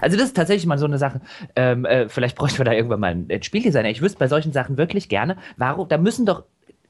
Also 0.00 0.16
das 0.16 0.26
ist 0.26 0.36
tatsächlich 0.36 0.66
mal 0.66 0.78
so 0.78 0.86
eine 0.86 0.98
Sache. 0.98 1.20
Ähm, 1.54 1.84
äh, 1.84 2.08
vielleicht 2.08 2.36
bräuchten 2.36 2.58
wir 2.58 2.64
da 2.64 2.72
irgendwann 2.72 3.00
mal 3.00 3.12
einen 3.12 3.42
Spieldesigner. 3.42 3.90
Ich 3.90 4.02
wüsste 4.02 4.18
bei 4.18 4.28
solchen 4.28 4.52
Sachen 4.52 4.76
wirklich 4.76 5.08
gerne, 5.08 5.36
warum, 5.56 5.88
da 5.88 5.98
müssen 5.98 6.26
doch 6.26 6.44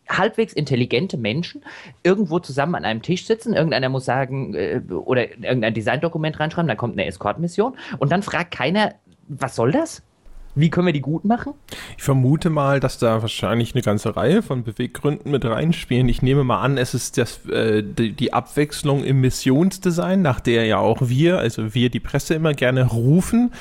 halbwegs 0.09 0.53
intelligente 0.53 1.17
Menschen 1.17 1.65
irgendwo 2.03 2.39
zusammen 2.39 2.75
an 2.75 2.85
einem 2.85 3.03
Tisch 3.03 3.27
sitzen. 3.27 3.55
Irgendeiner 3.55 3.89
muss 3.89 4.05
sagen 4.05 4.55
äh, 4.55 4.81
oder 4.91 5.31
irgendein 5.31 5.75
Designdokument 5.75 6.39
reinschreiben, 6.39 6.69
dann 6.69 6.77
kommt 6.77 6.95
eine 6.95 7.07
Escort-Mission 7.07 7.77
und 7.99 8.13
dann 8.13 8.23
fragt 8.23 8.53
keiner, 8.53 8.95
was 9.29 9.57
soll 9.57 9.73
das? 9.73 10.03
Wie 10.59 10.71
können 10.71 10.87
wir 10.87 10.95
die 10.95 11.03
gut 11.03 11.27
machen? 11.27 11.53
Ich 11.99 12.03
vermute 12.03 12.49
mal, 12.49 12.81
dass 12.81 12.99
da 12.99 13.21
wahrscheinlich 13.21 13.75
eine 13.75 13.83
ganze 13.83 14.17
Reihe 14.17 14.43
von 14.43 14.65
Beweggründen 14.65 15.31
mit 15.31 15.45
reinspielen. 15.45 16.09
Ich 16.09 16.23
nehme 16.23 16.45
mal 16.45 16.63
an, 16.63 16.79
es 16.79 16.95
ist 16.95 17.19
das, 17.19 17.45
äh, 17.47 17.83
die, 17.83 18.13
die, 18.13 18.33
Abwechslung 18.33 19.05
im 19.05 19.21
Missionsdesign, 19.21 20.23
nach 20.23 20.41
der 20.41 20.65
ja 20.65 20.79
auch 20.79 21.11
wir, 21.11 21.39
also 21.39 21.75
wir 21.75 21.91
die 21.91 22.01
Presse 22.01 22.35
immer 22.35 22.55
gerne 22.55 22.87
rufen, 22.87 23.53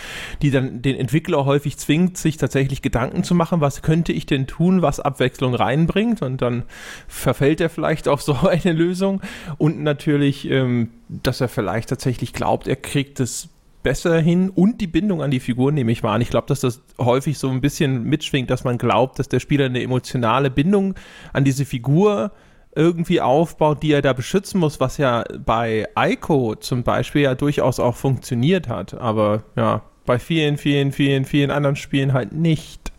die 0.41 0.51
dann 0.51 0.81
den 0.81 0.95
Entwickler 0.95 1.43
häufig 1.43 1.77
zwingt, 1.77 2.17
sich 2.17 2.37
tatsächlich 2.37 2.81
Gedanken 2.81 3.25
zu 3.25 3.35
machen, 3.35 3.59
was 3.59 3.81
könnte 3.81 4.13
ich 4.13 4.25
denn 4.25 4.47
tun, 4.47 4.81
was 4.81 5.01
Abwechslung 5.01 5.53
reinbringt 5.53 6.21
und 6.21 6.41
dann 6.41 6.63
verfällt 7.09 7.59
er 7.59 7.69
vielleicht 7.69 8.07
auf 8.07 8.21
so 8.23 8.37
eine 8.47 8.71
Lösung 8.71 9.19
und 9.57 9.83
natürlich, 9.83 10.49
ähm, 10.49 10.91
dass 11.09 11.41
er 11.41 11.49
vielleicht 11.49 11.89
tatsächlich 11.89 12.31
glaubt, 12.31 12.69
er 12.69 12.77
kriegt 12.77 13.19
es 13.19 13.49
besser 13.85 14.19
hin 14.19 14.49
und 14.49 14.81
die 14.81 14.87
Bindung 14.87 15.21
an 15.21 15.29
die 15.29 15.39
Figur 15.39 15.71
nehme 15.71 15.91
ich 15.91 16.01
wahr. 16.01 16.15
Und 16.15 16.21
ich 16.21 16.31
glaube, 16.31 16.47
dass 16.47 16.59
das 16.59 16.81
häufig 16.97 17.37
so 17.37 17.49
ein 17.49 17.61
bisschen 17.61 18.03
mitschwingt, 18.03 18.49
dass 18.49 18.63
man 18.63 18.79
glaubt, 18.79 19.19
dass 19.19 19.29
der 19.29 19.39
Spieler 19.39 19.65
eine 19.65 19.83
emotionale 19.83 20.49
Bindung 20.49 20.95
an 21.33 21.43
diese 21.43 21.65
Figur 21.65 22.31
irgendwie 22.75 23.21
aufbaut, 23.21 23.83
die 23.83 23.91
er 23.91 24.01
da 24.01 24.13
beschützen 24.13 24.59
muss, 24.59 24.79
was 24.79 24.97
ja 24.97 25.23
bei 25.45 25.87
Aiko 25.93 26.55
zum 26.55 26.81
Beispiel 26.81 27.21
ja 27.21 27.35
durchaus 27.35 27.79
auch 27.79 27.95
funktioniert 27.95 28.69
hat. 28.69 28.95
Aber 28.95 29.43
ja, 29.55 29.83
bei 30.07 30.17
vielen, 30.17 30.57
vielen, 30.57 30.91
vielen, 30.91 31.25
vielen 31.25 31.51
anderen 31.51 31.75
Spielen 31.75 32.11
halt 32.13 32.33
nicht. 32.33 32.91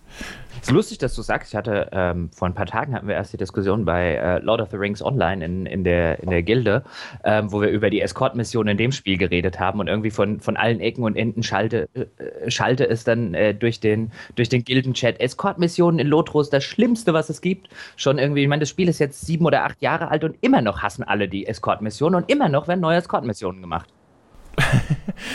Es 0.60 0.68
ist 0.68 0.75
lustig, 0.75 0.98
dass 0.98 1.14
du 1.14 1.22
sagst, 1.22 1.52
ich 1.52 1.56
hatte 1.56 1.88
ähm, 1.92 2.30
vor 2.32 2.48
ein 2.48 2.54
paar 2.54 2.66
Tagen 2.66 2.94
hatten 2.94 3.06
wir 3.06 3.14
erst 3.14 3.32
die 3.32 3.36
Diskussion 3.36 3.84
bei 3.84 4.14
äh, 4.14 4.38
Lord 4.38 4.60
of 4.60 4.70
the 4.70 4.76
Rings 4.76 5.02
Online 5.02 5.44
in, 5.44 5.66
in, 5.66 5.84
der, 5.84 6.20
in 6.20 6.30
der 6.30 6.42
Gilde, 6.42 6.82
ähm, 7.25 7.52
wo 7.52 7.60
wir 7.60 7.68
über 7.68 7.90
die 7.90 8.00
Escort-Mission 8.00 8.66
in 8.68 8.76
dem 8.76 8.92
Spiel 8.92 9.16
geredet 9.16 9.60
haben 9.60 9.80
und 9.80 9.88
irgendwie 9.88 10.10
von, 10.10 10.40
von 10.40 10.56
allen 10.56 10.80
Ecken 10.80 11.04
und 11.04 11.16
Enden 11.16 11.42
schalte, 11.42 11.88
äh, 11.94 12.50
schalte 12.50 12.88
es 12.88 13.04
dann 13.04 13.34
äh, 13.34 13.54
durch 13.54 13.80
den, 13.80 14.10
durch 14.34 14.48
den 14.48 14.64
Gilden-Chat. 14.64 15.20
Escort-Missionen 15.20 15.98
in 15.98 16.06
Lotros, 16.06 16.50
das 16.50 16.64
Schlimmste, 16.64 17.12
was 17.12 17.28
es 17.28 17.40
gibt. 17.40 17.68
Schon 17.96 18.18
irgendwie, 18.18 18.42
ich 18.42 18.48
meine, 18.48 18.60
das 18.60 18.70
Spiel 18.70 18.88
ist 18.88 18.98
jetzt 18.98 19.25
sieben 19.25 19.46
oder 19.46 19.64
acht 19.64 19.80
Jahre 19.82 20.08
alt 20.08 20.25
und 20.25 20.36
immer 20.40 20.62
noch 20.62 20.82
hassen 20.82 21.04
alle 21.04 21.28
die 21.28 21.46
Escort-Missionen 21.46 22.16
und 22.16 22.30
immer 22.30 22.48
noch 22.48 22.66
werden 22.68 22.80
neue 22.80 22.96
Escort-Missionen 22.96 23.60
gemacht 23.60 23.88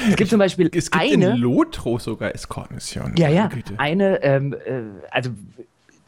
es 0.10 0.16
gibt 0.16 0.30
zum 0.30 0.40
Beispiel 0.40 0.70
es 0.74 0.92
gibt 0.92 1.04
eine. 1.04 1.32
In 1.32 1.38
Lotro 1.38 2.00
sogar 2.00 2.34
Escort-Missionen. 2.34 3.16
Ja, 3.18 3.30
ja. 3.30 3.50
Eine, 3.78 4.24
ähm, 4.24 4.54
äh, 4.54 4.82
also 5.12 5.32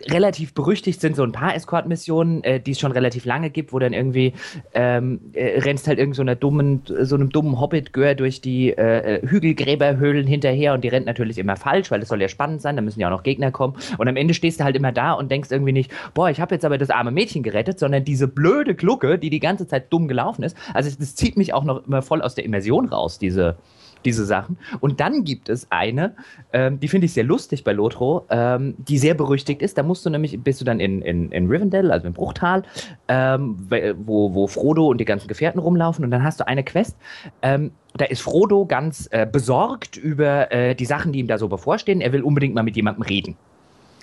relativ 0.10 0.54
berüchtigt 0.54 1.02
sind 1.02 1.16
so 1.16 1.24
ein 1.24 1.32
paar 1.32 1.56
Escort-Missionen, 1.56 2.44
äh, 2.44 2.60
die 2.60 2.72
es 2.72 2.80
schon 2.80 2.92
relativ 2.92 3.26
lange 3.26 3.50
gibt, 3.50 3.74
wo 3.74 3.80
dann 3.80 3.94
irgendwie 3.94 4.34
ähm, 4.74 5.20
äh, 5.34 5.60
rennst 5.62 5.88
halt 5.88 6.00
irgend 6.00 6.16
so 6.16 6.22
einer 6.22 6.36
dummen, 6.36 6.84
so 7.02 7.16
einem 7.16 7.30
dummen 7.30 7.60
Hobbit-Gör 7.60 8.16
durch 8.16 8.42
die 8.42 8.70
äh, 8.70 9.18
äh, 9.18 9.28
Hügelgräberhöhlen 9.28 10.28
hinterher 10.28 10.74
und 10.74 10.84
die 10.84 10.88
rennt 10.88 11.06
natürlich 11.06 11.38
immer 11.38 11.56
falsch, 11.56 11.92
weil 11.92 12.02
es 12.02 12.10
soll 12.10 12.22
ja 12.22 12.28
spannend 12.28 12.62
sein, 12.62 12.76
da 12.76 12.82
müssen 12.82 13.00
ja 13.00 13.08
auch 13.08 13.12
noch 13.12 13.24
Gegner 13.24 13.52
kommen. 13.52 13.76
Und 13.98 14.08
am 14.08 14.16
Ende 14.16 14.34
stehst 14.34 14.60
du 14.60 14.64
halt 14.64 14.76
immer 14.76 14.92
da 14.92 15.14
und 15.14 15.32
denkst 15.32 15.52
irgendwie 15.52 15.74
nicht, 15.74 15.92
boah, 16.14 16.30
ich 16.30 16.40
habe 16.40 16.56
jetzt 16.56 16.66
aber 16.66 16.78
das 16.78 16.90
arme 16.90 17.12
Mädchen 17.12 17.44
gerettet, 17.44 17.80
sondern 17.80 18.04
diese 18.04 18.28
blöde 18.28 18.76
Glucke, 18.76 19.18
die 19.18 19.30
die 19.30 19.40
ganze 19.40 19.68
Zeit 19.68 19.92
dumm 19.92 20.08
gelaufen 20.08 20.44
ist. 20.44 20.58
Also 20.74 20.90
das 20.98 21.16
zieht 21.16 21.38
mich 21.38 21.54
auch 21.54 21.64
noch 21.64 21.86
immer 21.88 22.02
voll 22.02 22.22
aus 22.22 22.36
der 22.36 22.46
Immersion 22.46 22.88
raus, 22.88 23.20
diese, 23.20 23.58
diese 24.06 24.26
Sachen. 24.26 24.58
Und 24.80 25.00
dann 25.00 25.24
gibt 25.24 25.50
es 25.50 25.68
eine, 25.72 26.16
ähm, 26.52 26.80
die 26.80 26.88
finde 26.88 27.06
ich 27.06 27.14
sehr 27.14 27.24
lustig 27.24 27.64
bei 27.64 27.74
Lotro, 27.74 28.26
ähm, 28.30 28.76
die 28.78 28.98
sehr 28.98 29.14
berüchtigt 29.14 29.62
ist. 29.62 29.78
Da 29.78 29.84
musst 29.84 30.06
du 30.06 30.10
nämlich, 30.10 30.40
bist 30.42 30.62
du 30.62 30.66
dann 30.66 30.80
in, 30.80 31.02
in, 31.02 31.32
in 31.32 31.48
Rivendell, 31.48 31.92
also 31.92 32.08
im 32.08 32.14
Bruchtal, 32.14 32.64
ähm, 33.08 33.68
wo, 33.98 34.34
wo 34.34 34.48
Frodo 34.48 34.88
und 34.88 35.00
die 35.00 35.06
ganzen 35.06 35.28
Gefährten 35.28 35.60
rumlaufen 35.60 36.04
und 36.06 36.12
dann 36.12 36.24
hast 36.24 36.40
du 36.40 36.48
eine 36.48 36.64
Quest. 36.64 36.98
Ähm, 37.42 37.72
da 37.96 38.06
ist 38.06 38.22
Frodo 38.22 38.66
ganz 38.66 39.08
äh, 39.12 39.28
besorgt 39.32 39.98
über 39.98 40.52
äh, 40.52 40.76
die 40.76 40.86
Sachen, 40.86 41.12
die 41.12 41.20
ihm 41.20 41.28
da 41.28 41.38
so 41.38 41.48
bevorstehen. 41.48 42.02
Er 42.02 42.12
will 42.12 42.24
unbedingt 42.24 42.56
mal 42.56 42.64
mit 42.64 42.76
jemandem 42.76 43.04
reden. 43.04 43.36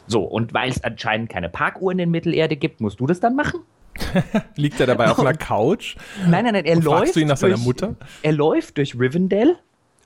So, 0.07 0.23
und 0.23 0.55
weil 0.55 0.71
es 0.71 0.83
anscheinend 0.83 1.29
keine 1.29 1.49
Parkuhr 1.49 1.93
in 1.93 2.11
Mittelerde 2.11 2.57
gibt, 2.57 2.81
musst 2.81 3.01
du 3.01 3.07
das 3.07 3.21
dann 3.21 3.37
machen? 3.37 3.61
Liegt 4.57 4.81
er 4.81 4.87
dabei 4.87 5.11
auf 5.11 5.19
einer 5.21 5.35
Couch? 5.35 5.97
Nein, 6.29 6.45
nein, 6.45 6.55
nein, 6.55 6.65
er 6.65 6.77
Und 6.77 6.85
läuft. 6.85 6.99
fragst 6.99 7.17
du 7.17 7.21
ihn 7.21 7.29
nach 7.29 7.37
seiner 7.37 7.55
durch, 7.55 7.65
Mutter? 7.65 7.95
Er 8.23 8.33
läuft 8.33 8.77
durch 8.79 8.99
Rivendell 8.99 9.57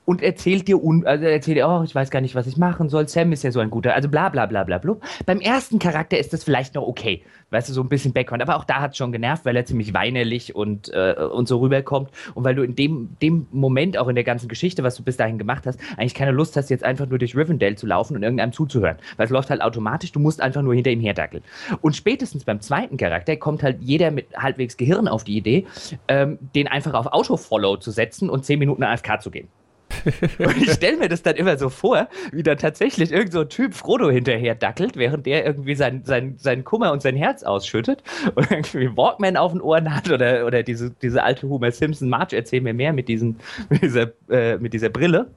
und 0.05 0.23
erzählt 0.23 0.69
dir, 0.69 0.83
un, 0.83 1.07
also 1.07 1.25
erzählt 1.25 1.57
dir, 1.57 1.69
oh, 1.69 1.83
ich 1.83 1.95
weiß 1.95 2.11
gar 2.11 2.21
nicht, 2.21 2.35
was 2.35 2.47
ich 2.47 2.57
machen 2.57 2.89
soll. 2.89 3.09
Sam 3.09 3.33
ist 3.33 3.43
ja 3.43 3.51
so 3.51 3.61
ein 3.61 3.71
guter, 3.71 3.95
also 3.95 4.09
bla 4.09 4.29
bla 4.29 4.47
bla 4.47 4.65
bla 4.65 4.79
bla. 4.79 4.97
Beim 5.27 5.41
ersten 5.41 5.79
Charakter 5.79 6.19
ist 6.19 6.33
das 6.33 6.45
vielleicht 6.45 6.75
noch 6.75 6.87
okay, 6.87 7.23
weißt 7.51 7.69
du, 7.69 7.73
so 7.73 7.83
ein 7.83 7.89
bisschen 7.89 8.13
Background. 8.13 8.43
Aber 8.43 8.57
auch 8.57 8.65
da 8.65 8.81
hat 8.81 8.93
es 8.93 8.97
schon 8.99 9.13
genervt, 9.13 9.45
weil 9.45 9.57
er 9.57 9.65
ziemlich 9.65 9.95
weinerlich 9.95 10.55
und, 10.55 10.93
äh, 10.93 11.15
und 11.15 11.49
so 11.49 11.59
rüberkommt. 11.59 12.11
Und 12.35 12.45
weil 12.45 12.55
du 12.55 12.63
in 12.63 12.75
dem, 12.75 13.17
dem 13.23 13.47
Moment, 13.51 13.97
auch 13.97 14.09
in 14.09 14.15
der 14.15 14.25
ganzen 14.25 14.49
Geschichte, 14.49 14.83
was 14.83 14.97
du 14.97 15.03
bis 15.03 15.17
dahin 15.17 15.39
gemacht 15.39 15.67
hast, 15.67 15.81
eigentlich 15.97 16.15
keine 16.15 16.33
Lust 16.33 16.57
hast, 16.57 16.69
jetzt 16.69 16.85
einfach 16.85 17.07
nur 17.07 17.19
durch 17.19 17.37
Rivendell 17.37 17.77
zu 17.77 17.87
laufen 17.87 18.17
und 18.17 18.23
irgendeinem 18.23 18.53
zuzuhören. 18.53 18.99
Weil 19.17 19.25
es 19.27 19.31
läuft 19.31 19.51
halt 19.51 19.63
automatisch, 19.63 20.13
du 20.13 20.21
musst 20.21 20.41
einfach 20.41 20.63
nur 20.63 20.75
hinter 20.75 20.91
ihm 20.91 21.01
herdackeln. 21.01 21.43
Und 21.81 21.97
spätestens 21.97 22.45
beim 22.45 22.61
zweiten 22.61 22.97
Charakter 22.97 23.37
kommt 23.37 23.63
halt 23.63 23.79
jeder 23.81 24.11
mit 24.11 24.27
halbwegs 24.37 24.77
Gehirn 24.77 25.09
auf 25.09 25.25
die 25.25 25.37
Idee, 25.37 25.67
ähm, 26.09 26.39
den 26.55 26.69
einfach 26.69 26.95
auf 26.95 27.07
Auto-Follow 27.07 27.79
zu 27.79 27.91
setzen 27.91 28.29
und 28.29 28.45
10 28.45 28.59
Minuten 28.59 28.83
AFK 28.83 29.21
zu 29.21 29.31
gehen. 29.31 29.49
Und 30.39 30.57
ich 30.57 30.73
stelle 30.73 30.97
mir 30.97 31.09
das 31.09 31.23
dann 31.23 31.37
immer 31.37 31.57
so 31.57 31.69
vor, 31.69 32.09
wie 32.33 32.43
da 32.43 32.55
tatsächlich 32.55 33.13
irgend 33.13 33.33
so 33.33 33.41
ein 33.41 33.49
Typ 33.49 33.75
Frodo 33.75 34.11
hinterher 34.11 34.55
dackelt, 34.55 34.97
während 34.97 35.27
der 35.27 35.45
irgendwie 35.45 35.75
sein, 35.75 36.03
sein, 36.05 36.35
sein 36.39 36.65
Kummer 36.65 36.93
und 36.93 37.03
sein 37.03 37.17
Herz 37.17 37.43
ausschüttet 37.43 38.03
und 38.35 38.51
irgendwie 38.51 38.97
Walkman 38.97 39.37
auf 39.37 39.53
den 39.53 39.61
Ohren 39.61 39.95
hat 39.95 40.11
oder, 40.11 40.47
oder 40.47 40.63
diese, 40.63 40.91
diese 40.91 41.23
alte 41.23 41.49
Homer 41.49 41.71
Simpson 41.73 42.09
Marge, 42.09 42.37
erzähl 42.37 42.61
mir 42.61 42.75
mehr 42.75 42.93
mit, 42.93 43.09
diesen, 43.09 43.39
mit, 43.69 43.83
dieser, 43.83 44.13
äh, 44.29 44.59
mit 44.59 44.73
dieser 44.73 44.89
Brille. 44.89 45.31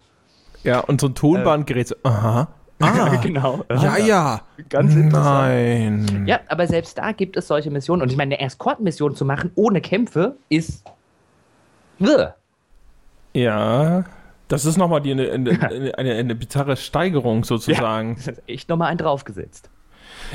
Ja, 0.63 0.80
und 0.80 1.00
so 1.01 1.08
ein 1.08 1.16
Tonbandgerät, 1.16 1.89
so, 1.89 1.96
aha. 2.04 2.48
Ah, 2.80 3.16
genau. 3.16 3.66
ja, 3.72 3.98
ja. 3.98 4.42
Ganz 4.70 4.94
interessant. 4.94 6.12
Nein. 6.13 6.27
Ja, 6.27 6.42
aber 6.48 6.68
selbst 6.68 6.96
da 7.00 7.12
gibt 7.12 7.36
es 7.36 7.48
solche 7.48 7.72
Missionen. 7.72 8.04
Und 8.04 8.12
ich 8.12 8.18
meine, 8.18 8.36
eine 8.36 8.46
Escort-Mission 8.46 9.16
zu 9.16 9.25
machen 9.25 9.50
ohne 9.56 9.82
Kämpfe 9.82 10.36
ist. 10.50 10.84
Wirr. 11.98 12.36
Ja, 13.34 14.06
das 14.48 14.66
ist 14.66 14.77
nochmal 14.77 15.01
die, 15.01 15.12
eine, 15.12 15.32
eine, 15.32 15.98
eine, 15.98 16.13
eine 16.13 16.36
bizarre 16.36 16.77
Steigerung 16.77 17.44
sozusagen. 17.44 18.16
Das 18.16 18.27
ist 18.27 18.44
echt 18.48 18.70
nochmal 18.70 18.89
einen 18.89 18.98
draufgesetzt. 18.98 19.70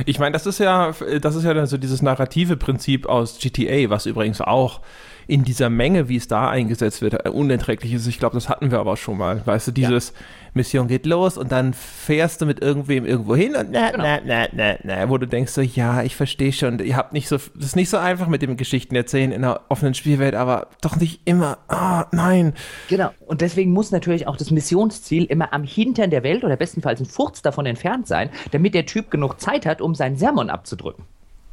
Ich 0.07 0.19
meine, 0.19 0.33
das 0.33 0.47
ist 0.47 0.59
ja, 0.59 0.93
das 1.21 1.35
ist 1.35 1.45
ja 1.45 1.55
dann 1.55 1.67
so 1.67 1.77
dieses 1.77 2.03
narrative 2.03 2.57
Prinzip 2.57 3.07
aus 3.07 3.39
GTA, 3.39 3.91
was 3.91 4.07
übrigens 4.07 4.41
auch 4.41 4.81
in 5.27 5.45
dieser 5.45 5.71
Menge, 5.71 6.09
wie 6.09 6.17
es 6.17 6.29
da 6.29 6.49
eingesetzt 6.49 7.03
wird, 7.03 7.29
unerträglich 7.29 7.93
ist. 7.93 8.07
Ich 8.07 8.19
glaube, 8.19 8.35
das 8.35 8.49
hatten 8.49 8.71
wir 8.71 8.79
aber 8.79 8.97
schon 8.97 9.19
mal. 9.19 9.43
Weißt 9.45 9.69
du, 9.69 9.73
dieses 9.73 10.13
Mission 10.55 10.87
geht 10.87 11.07
los 11.07 11.39
und 11.39 11.51
dann 11.51 11.73
fährst 11.73 12.41
du 12.43 12.47
mit 12.47 12.61
irgendwem 12.61 13.07
irgendwo 13.07 13.35
hin 13.35 13.57
und 13.57 13.71
na, 13.71 13.91
Genau. 13.91 14.05
na, 14.05 14.21
na, 14.25 14.47
na, 14.53 14.77
na, 14.83 15.09
wo 15.09 15.17
du 15.17 15.27
denkst 15.27 15.53
so, 15.53 15.63
ja, 15.63 16.03
ich 16.03 16.15
verstehe 16.15 16.53
schon, 16.53 16.79
ihr 16.81 16.97
habt 16.97 17.13
nicht 17.13 17.29
so, 17.29 17.37
das 17.37 17.67
ist 17.67 17.77
nicht 17.77 17.89
so 17.89 17.97
einfach 17.97 18.27
mit 18.29 18.43
dem 18.43 18.57
Geschichten 18.57 18.95
erzählen 18.95 19.33
in 19.33 19.45
einer 19.45 19.63
offenen 19.71 19.95
Spielwelt, 19.95 20.35
aber 20.35 20.69
doch 20.83 20.97
nicht 20.97 21.23
immer, 21.25 21.59
ah, 21.69 22.07
nein. 22.13 22.53
Genau. 22.89 23.11
Und 23.27 23.41
deswegen 23.41 23.73
muss 23.73 23.91
natürlich 23.93 24.27
auch 24.27 24.37
das 24.37 24.51
Missionsziel 24.51 25.25
immer 25.25 25.53
am 25.55 25.65
Hintern 25.65 26.11
der 26.11 26.23
Welt 26.23 26.45
oder 26.45 26.57
bestenfalls 26.57 27.01
ein 27.01 27.07
Furz 27.07 27.41
davon 27.43 27.65
entfernt 27.65 28.07
sein, 28.07 28.29
damit 28.51 28.75
der 28.75 28.85
Typ 28.87 29.11
genug 29.11 29.41
Zeit 29.41 29.65
hat, 29.65 29.81
um 29.81 29.95
seinen 29.95 30.17
Sermon 30.17 30.51
abzudrücken. 30.51 31.05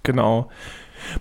Genau. 0.04 0.50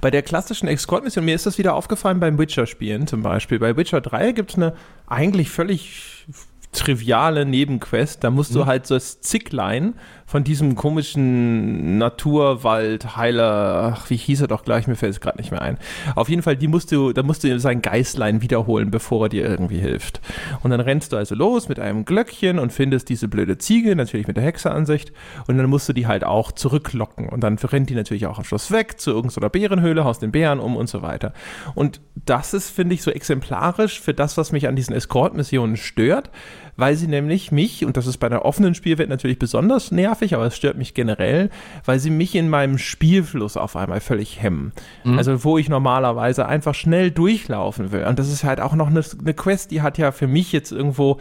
Bei 0.00 0.10
der 0.10 0.22
klassischen 0.22 0.66
Escort-Mission, 0.66 1.24
mir 1.24 1.36
ist 1.36 1.46
das 1.46 1.58
wieder 1.58 1.74
aufgefallen 1.74 2.18
beim 2.18 2.36
Witcher-Spielen 2.38 3.06
zum 3.06 3.22
Beispiel. 3.22 3.60
Bei 3.60 3.76
Witcher 3.76 4.00
3 4.00 4.32
gibt 4.32 4.50
es 4.50 4.56
eine 4.56 4.74
eigentlich 5.06 5.50
völlig 5.50 6.26
triviale 6.72 7.44
Nebenquest. 7.44 8.22
Da 8.24 8.30
musst 8.30 8.54
du 8.54 8.66
halt 8.66 8.86
so 8.86 8.94
das 8.94 9.20
Zicklein 9.20 9.94
von 10.28 10.44
diesem 10.44 10.74
komischen 10.74 11.96
Naturwald, 11.96 13.16
Heiler, 13.16 13.94
ach, 13.96 14.10
wie 14.10 14.16
hieß 14.16 14.42
er 14.42 14.46
doch 14.46 14.62
gleich, 14.62 14.86
mir 14.86 14.94
fällt 14.94 15.14
es 15.14 15.20
gerade 15.22 15.38
nicht 15.38 15.50
mehr 15.50 15.62
ein. 15.62 15.78
Auf 16.16 16.28
jeden 16.28 16.42
Fall, 16.42 16.54
die 16.54 16.68
musst 16.68 16.92
du, 16.92 17.14
da 17.14 17.22
musst 17.22 17.44
du 17.44 17.58
sein 17.58 17.80
Geißlein 17.80 18.42
wiederholen, 18.42 18.90
bevor 18.90 19.24
er 19.24 19.28
dir 19.30 19.46
irgendwie 19.46 19.78
hilft. 19.78 20.20
Und 20.62 20.70
dann 20.70 20.80
rennst 20.80 21.14
du 21.14 21.16
also 21.16 21.34
los 21.34 21.70
mit 21.70 21.80
einem 21.80 22.04
Glöckchen 22.04 22.58
und 22.58 22.74
findest 22.74 23.08
diese 23.08 23.26
blöde 23.26 23.56
Ziege, 23.56 23.96
natürlich 23.96 24.26
mit 24.26 24.36
der 24.36 24.44
Hexeransicht, 24.44 25.12
und 25.46 25.56
dann 25.56 25.70
musst 25.70 25.88
du 25.88 25.94
die 25.94 26.06
halt 26.06 26.24
auch 26.24 26.52
zurücklocken. 26.52 27.30
Und 27.30 27.40
dann 27.40 27.56
rennt 27.56 27.88
die 27.88 27.94
natürlich 27.94 28.26
auch 28.26 28.36
am 28.36 28.44
Schluss 28.44 28.70
weg 28.70 29.00
zu 29.00 29.12
irgendeiner 29.12 29.48
Bärenhöhle, 29.48 30.04
haust 30.04 30.20
den 30.20 30.32
Bären 30.32 30.60
um 30.60 30.76
und 30.76 30.90
so 30.90 31.00
weiter. 31.00 31.32
Und 31.74 32.02
das 32.26 32.52
ist, 32.52 32.68
finde 32.68 32.94
ich, 32.94 33.02
so 33.02 33.10
exemplarisch 33.10 33.98
für 33.98 34.12
das, 34.12 34.36
was 34.36 34.52
mich 34.52 34.68
an 34.68 34.76
diesen 34.76 34.94
Escort-Missionen 34.94 35.78
stört, 35.78 36.30
weil 36.78 36.94
sie 36.94 37.08
nämlich 37.08 37.50
mich, 37.52 37.84
und 37.84 37.96
das 37.96 38.06
ist 38.06 38.18
bei 38.18 38.28
einer 38.28 38.44
offenen 38.44 38.74
Spielwelt 38.74 39.08
natürlich 39.08 39.38
besonders 39.38 39.90
nervig, 39.90 40.34
aber 40.34 40.46
es 40.46 40.56
stört 40.56 40.78
mich 40.78 40.94
generell, 40.94 41.50
weil 41.84 41.98
sie 41.98 42.08
mich 42.08 42.36
in 42.36 42.48
meinem 42.48 42.78
Spielfluss 42.78 43.56
auf 43.56 43.74
einmal 43.74 44.00
völlig 44.00 44.40
hemmen. 44.40 44.72
Also 45.18 45.42
wo 45.44 45.58
ich 45.58 45.68
normalerweise 45.68 46.46
einfach 46.46 46.76
schnell 46.76 47.10
durchlaufen 47.10 47.90
will. 47.90 48.04
Und 48.04 48.20
das 48.20 48.32
ist 48.32 48.44
halt 48.44 48.60
auch 48.60 48.76
noch 48.76 48.86
eine, 48.86 49.02
eine 49.20 49.34
Quest, 49.34 49.72
die 49.72 49.82
hat 49.82 49.98
ja 49.98 50.12
für 50.12 50.28
mich 50.28 50.52
jetzt 50.52 50.70
irgendwo, 50.70 51.18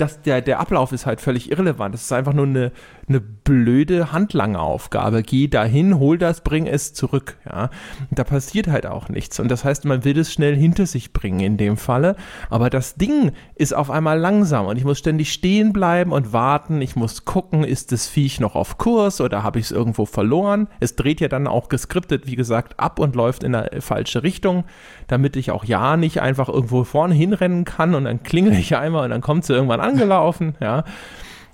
das, 0.00 0.22
der, 0.22 0.40
der 0.40 0.60
Ablauf 0.60 0.92
ist 0.92 1.06
halt 1.06 1.20
völlig 1.20 1.50
irrelevant. 1.50 1.94
Das 1.94 2.02
ist 2.02 2.12
einfach 2.12 2.32
nur 2.32 2.46
eine, 2.46 2.72
eine 3.08 3.20
blöde 3.20 4.12
Handlangeraufgabe. 4.12 5.22
Geh 5.22 5.48
dahin, 5.48 5.98
hol 5.98 6.16
das, 6.16 6.42
bring 6.42 6.66
es 6.66 6.94
zurück. 6.94 7.36
Ja? 7.44 7.70
Da 8.10 8.24
passiert 8.24 8.68
halt 8.68 8.86
auch 8.86 9.08
nichts. 9.08 9.38
Und 9.40 9.50
das 9.50 9.64
heißt, 9.64 9.84
man 9.84 10.04
will 10.04 10.18
es 10.18 10.32
schnell 10.32 10.56
hinter 10.56 10.86
sich 10.86 11.12
bringen 11.12 11.40
in 11.40 11.56
dem 11.56 11.76
Falle. 11.76 12.16
Aber 12.48 12.70
das 12.70 12.94
Ding 12.94 13.32
ist 13.54 13.74
auf 13.74 13.90
einmal 13.90 14.18
langsam 14.18 14.66
und 14.66 14.76
ich 14.76 14.84
muss 14.84 14.98
ständig 14.98 15.32
stehen 15.32 15.72
bleiben 15.72 16.12
und 16.12 16.32
warten. 16.32 16.80
Ich 16.80 16.96
muss 16.96 17.24
gucken, 17.24 17.64
ist 17.64 17.92
das 17.92 18.08
Viech 18.08 18.40
noch 18.40 18.54
auf 18.54 18.78
Kurs 18.78 19.20
oder 19.20 19.42
habe 19.42 19.58
ich 19.58 19.66
es 19.66 19.70
irgendwo 19.70 20.06
verloren? 20.06 20.68
Es 20.80 20.96
dreht 20.96 21.20
ja 21.20 21.28
dann 21.28 21.46
auch 21.46 21.68
geskriptet, 21.68 22.26
wie 22.26 22.36
gesagt, 22.36 22.80
ab 22.80 22.98
und 22.98 23.14
läuft 23.14 23.44
in 23.44 23.54
eine 23.54 23.80
falsche 23.80 24.22
Richtung, 24.22 24.64
damit 25.08 25.36
ich 25.36 25.50
auch 25.50 25.64
ja 25.64 25.96
nicht 25.96 26.20
einfach 26.20 26.48
irgendwo 26.48 26.84
vorne 26.84 27.14
hinrennen 27.14 27.64
kann 27.64 27.94
und 27.94 28.04
dann 28.04 28.22
klingel 28.22 28.54
ich 28.54 28.76
einmal 28.76 29.04
und 29.04 29.10
dann 29.10 29.20
kommt 29.20 29.44
sie 29.44 29.52
irgendwann 29.52 29.80
angelaufen. 29.90 30.54
Ja. 30.60 30.84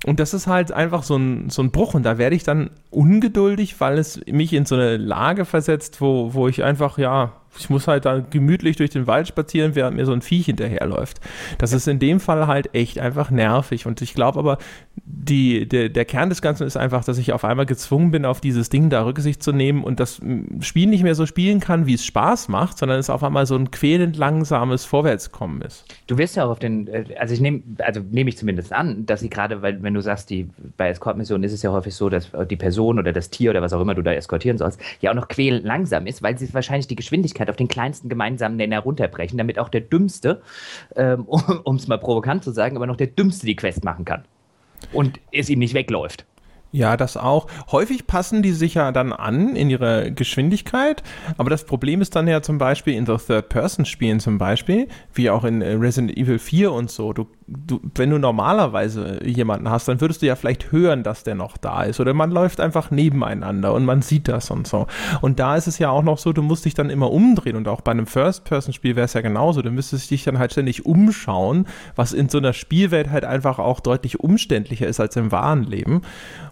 Und 0.04 0.20
das 0.20 0.34
ist 0.34 0.46
halt 0.46 0.72
einfach 0.72 1.02
so 1.02 1.16
ein, 1.16 1.50
so 1.50 1.62
ein 1.62 1.70
Bruch. 1.70 1.94
Und 1.94 2.02
da 2.04 2.18
werde 2.18 2.36
ich 2.36 2.44
dann 2.44 2.70
ungeduldig, 2.90 3.80
weil 3.80 3.98
es 3.98 4.20
mich 4.26 4.52
in 4.52 4.66
so 4.66 4.74
eine 4.74 4.96
Lage 4.96 5.44
versetzt, 5.44 6.00
wo, 6.00 6.34
wo 6.34 6.48
ich 6.48 6.62
einfach, 6.62 6.98
ja, 6.98 7.32
ich 7.58 7.70
muss 7.70 7.88
halt 7.88 8.04
dann 8.04 8.30
gemütlich 8.30 8.76
durch 8.76 8.90
den 8.90 9.06
Wald 9.06 9.28
spazieren, 9.28 9.74
während 9.74 9.96
mir 9.96 10.06
so 10.06 10.12
ein 10.12 10.22
Viech 10.22 10.46
hinterherläuft. 10.46 11.20
Das 11.58 11.72
ist 11.72 11.88
in 11.88 11.98
dem 11.98 12.20
Fall 12.20 12.46
halt 12.46 12.74
echt 12.74 12.98
einfach 12.98 13.30
nervig. 13.30 13.86
Und 13.86 14.02
ich 14.02 14.14
glaube 14.14 14.38
aber, 14.38 14.58
die, 15.04 15.68
der, 15.68 15.88
der 15.88 16.04
Kern 16.04 16.28
des 16.28 16.42
Ganzen 16.42 16.66
ist 16.66 16.76
einfach, 16.76 17.04
dass 17.04 17.18
ich 17.18 17.32
auf 17.32 17.44
einmal 17.44 17.66
gezwungen 17.66 18.10
bin, 18.10 18.24
auf 18.24 18.40
dieses 18.40 18.68
Ding 18.68 18.90
da 18.90 19.04
Rücksicht 19.04 19.42
zu 19.42 19.52
nehmen 19.52 19.84
und 19.84 20.00
das 20.00 20.20
mm, 20.20 20.60
Spiel 20.60 20.88
nicht 20.88 21.02
mehr 21.02 21.14
so 21.14 21.26
spielen 21.26 21.60
kann, 21.60 21.86
wie 21.86 21.94
es 21.94 22.04
Spaß 22.04 22.48
macht, 22.48 22.78
sondern 22.78 22.98
es 22.98 23.10
auf 23.10 23.22
einmal 23.22 23.46
so 23.46 23.56
ein 23.56 23.70
quälend 23.70 24.16
langsames 24.16 24.84
Vorwärtskommen 24.84 25.62
ist. 25.62 25.84
Du 26.06 26.18
wirst 26.18 26.36
ja 26.36 26.44
auch 26.44 26.50
auf 26.50 26.58
den, 26.58 26.88
äh, 26.88 27.04
also 27.18 27.34
ich 27.34 27.40
nehme, 27.40 27.62
also 27.78 28.00
nehme 28.10 28.30
ich 28.30 28.38
zumindest 28.38 28.72
an, 28.72 29.06
dass 29.06 29.20
sie 29.20 29.30
gerade, 29.30 29.62
weil 29.62 29.82
wenn 29.82 29.94
du 29.94 30.00
sagst, 30.00 30.30
die 30.30 30.48
bei 30.76 30.88
Escort-Missionen 30.88 31.44
ist 31.44 31.52
es 31.52 31.62
ja 31.62 31.72
häufig 31.72 31.94
so, 31.94 32.08
dass 32.08 32.30
die 32.48 32.56
Person 32.56 32.98
oder 32.98 33.12
das 33.12 33.30
Tier 33.30 33.50
oder 33.50 33.62
was 33.62 33.72
auch 33.72 33.80
immer 33.80 33.94
du 33.94 34.02
da 34.02 34.12
eskortieren 34.12 34.58
sollst, 34.58 34.80
ja 35.00 35.10
auch 35.10 35.14
noch 35.14 35.28
quälend 35.28 35.64
langsam 35.64 36.06
ist, 36.06 36.22
weil 36.22 36.38
sie 36.38 36.52
wahrscheinlich 36.54 36.86
die 36.86 36.96
Geschwindigkeit 36.96 37.45
auf 37.50 37.56
den 37.56 37.68
kleinsten 37.68 38.08
gemeinsamen 38.08 38.56
Nenner 38.56 38.80
runterbrechen, 38.80 39.38
damit 39.38 39.58
auch 39.58 39.68
der 39.68 39.82
Dümmste, 39.82 40.42
ähm, 40.94 41.24
um 41.64 41.76
es 41.76 41.88
mal 41.88 41.98
provokant 41.98 42.44
zu 42.44 42.50
sagen, 42.52 42.76
aber 42.76 42.86
noch 42.86 42.96
der 42.96 43.08
Dümmste 43.08 43.46
die 43.46 43.56
Quest 43.56 43.84
machen 43.84 44.04
kann. 44.04 44.24
Und 44.92 45.20
es 45.32 45.48
ihm 45.48 45.58
nicht 45.58 45.74
wegläuft. 45.74 46.26
Ja, 46.72 46.96
das 46.96 47.16
auch. 47.16 47.46
Häufig 47.70 48.06
passen 48.06 48.42
die 48.42 48.52
sich 48.52 48.74
ja 48.74 48.92
dann 48.92 49.12
an 49.12 49.56
in 49.56 49.70
ihrer 49.70 50.10
Geschwindigkeit, 50.10 51.02
aber 51.38 51.48
das 51.48 51.64
Problem 51.64 52.02
ist 52.02 52.16
dann 52.16 52.28
ja 52.28 52.42
zum 52.42 52.58
Beispiel 52.58 52.94
in 52.94 53.06
so 53.06 53.16
Third-Person-Spielen 53.16 54.20
zum 54.20 54.36
Beispiel, 54.36 54.88
wie 55.14 55.30
auch 55.30 55.44
in 55.44 55.62
äh, 55.62 55.72
Resident 55.72 56.16
Evil 56.16 56.38
4 56.38 56.72
und 56.72 56.90
so, 56.90 57.12
du 57.12 57.28
du, 57.48 57.80
wenn 57.94 58.10
du 58.10 58.18
normalerweise 58.18 59.20
jemanden 59.24 59.70
hast, 59.70 59.86
dann 59.86 60.00
würdest 60.00 60.20
du 60.22 60.26
ja 60.26 60.34
vielleicht 60.34 60.72
hören, 60.72 61.02
dass 61.02 61.22
der 61.22 61.36
noch 61.36 61.56
da 61.56 61.84
ist. 61.84 62.00
Oder 62.00 62.12
man 62.12 62.30
läuft 62.30 62.60
einfach 62.60 62.90
nebeneinander 62.90 63.72
und 63.72 63.84
man 63.84 64.02
sieht 64.02 64.26
das 64.28 64.50
und 64.50 64.66
so. 64.66 64.86
Und 65.20 65.38
da 65.38 65.56
ist 65.56 65.68
es 65.68 65.78
ja 65.78 65.90
auch 65.90 66.02
noch 66.02 66.18
so, 66.18 66.32
du 66.32 66.42
musst 66.42 66.64
dich 66.64 66.74
dann 66.74 66.90
immer 66.90 67.12
umdrehen. 67.12 67.56
Und 67.56 67.68
auch 67.68 67.82
bei 67.82 67.92
einem 67.92 68.06
First-Person-Spiel 68.06 68.96
wäre 68.96 69.04
es 69.04 69.12
ja 69.12 69.20
genauso. 69.20 69.62
Du 69.62 69.70
müsstest 69.70 70.10
dich 70.10 70.24
dann 70.24 70.38
halt 70.38 70.52
ständig 70.52 70.86
umschauen, 70.86 71.66
was 71.94 72.12
in 72.12 72.28
so 72.28 72.38
einer 72.38 72.52
Spielwelt 72.52 73.10
halt 73.10 73.24
einfach 73.24 73.60
auch 73.60 73.78
deutlich 73.78 74.18
umständlicher 74.18 74.88
ist 74.88 74.98
als 74.98 75.14
im 75.14 75.30
wahren 75.30 75.62
Leben. 75.62 76.02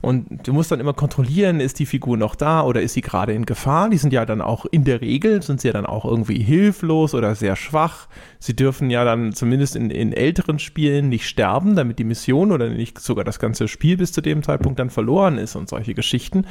Und 0.00 0.46
du 0.46 0.52
musst 0.52 0.70
dann 0.70 0.80
immer 0.80 0.94
kontrollieren, 0.94 1.58
ist 1.58 1.80
die 1.80 1.86
Figur 1.86 2.16
noch 2.16 2.36
da 2.36 2.62
oder 2.62 2.82
ist 2.82 2.94
sie 2.94 3.00
gerade 3.00 3.32
in 3.32 3.46
Gefahr? 3.46 3.90
Die 3.90 3.98
sind 3.98 4.12
ja 4.12 4.24
dann 4.24 4.40
auch 4.40 4.64
in 4.66 4.84
der 4.84 5.00
Regel, 5.00 5.42
sind 5.42 5.60
sie 5.60 5.68
ja 5.68 5.72
dann 5.72 5.86
auch 5.86 6.04
irgendwie 6.04 6.42
hilflos 6.42 7.14
oder 7.14 7.34
sehr 7.34 7.56
schwach. 7.56 8.06
Sie 8.38 8.54
dürfen 8.54 8.90
ja 8.90 9.04
dann 9.04 9.32
zumindest 9.32 9.74
in, 9.74 9.90
in 9.90 10.12
älteren 10.12 10.58
Spielen 10.58 10.83
nicht 11.02 11.28
sterben, 11.28 11.76
damit 11.76 11.98
die 11.98 12.04
Mission 12.04 12.52
oder 12.52 12.68
nicht 12.68 12.98
sogar 12.98 13.24
das 13.24 13.38
ganze 13.38 13.68
Spiel 13.68 13.96
bis 13.96 14.12
zu 14.12 14.20
dem 14.20 14.42
Zeitpunkt 14.42 14.78
dann 14.78 14.90
verloren 14.90 15.38
ist 15.38 15.56
und 15.56 15.68
solche 15.68 15.94
Geschichten. 15.94 16.46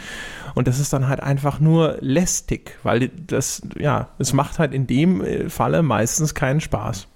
Und 0.55 0.67
das 0.67 0.79
ist 0.79 0.93
dann 0.93 1.07
halt 1.07 1.21
einfach 1.21 1.59
nur 1.59 1.97
lästig, 2.01 2.77
weil 2.83 3.09
das, 3.09 3.61
ja, 3.77 4.09
es 4.19 4.33
macht 4.33 4.59
halt 4.59 4.73
in 4.73 4.87
dem 4.87 5.21
äh, 5.21 5.49
Falle 5.49 5.83
meistens 5.83 6.33
keinen 6.33 6.61
Spaß. 6.61 7.07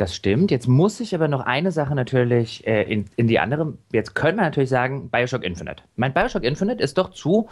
Das 0.00 0.16
stimmt. 0.16 0.50
Jetzt 0.50 0.66
muss 0.66 0.98
ich 1.00 1.14
aber 1.14 1.28
noch 1.28 1.40
eine 1.40 1.72
Sache 1.72 1.94
natürlich 1.94 2.66
äh, 2.66 2.90
in, 2.90 3.04
in 3.16 3.28
die 3.28 3.38
andere. 3.38 3.74
Jetzt 3.92 4.14
können 4.14 4.38
wir 4.38 4.44
natürlich 4.44 4.70
sagen, 4.70 5.10
Bioshock 5.10 5.44
Infinite. 5.44 5.82
Mein 5.96 6.14
Bioshock 6.14 6.42
Infinite 6.42 6.82
ist 6.82 6.96
doch 6.96 7.10
zu 7.10 7.50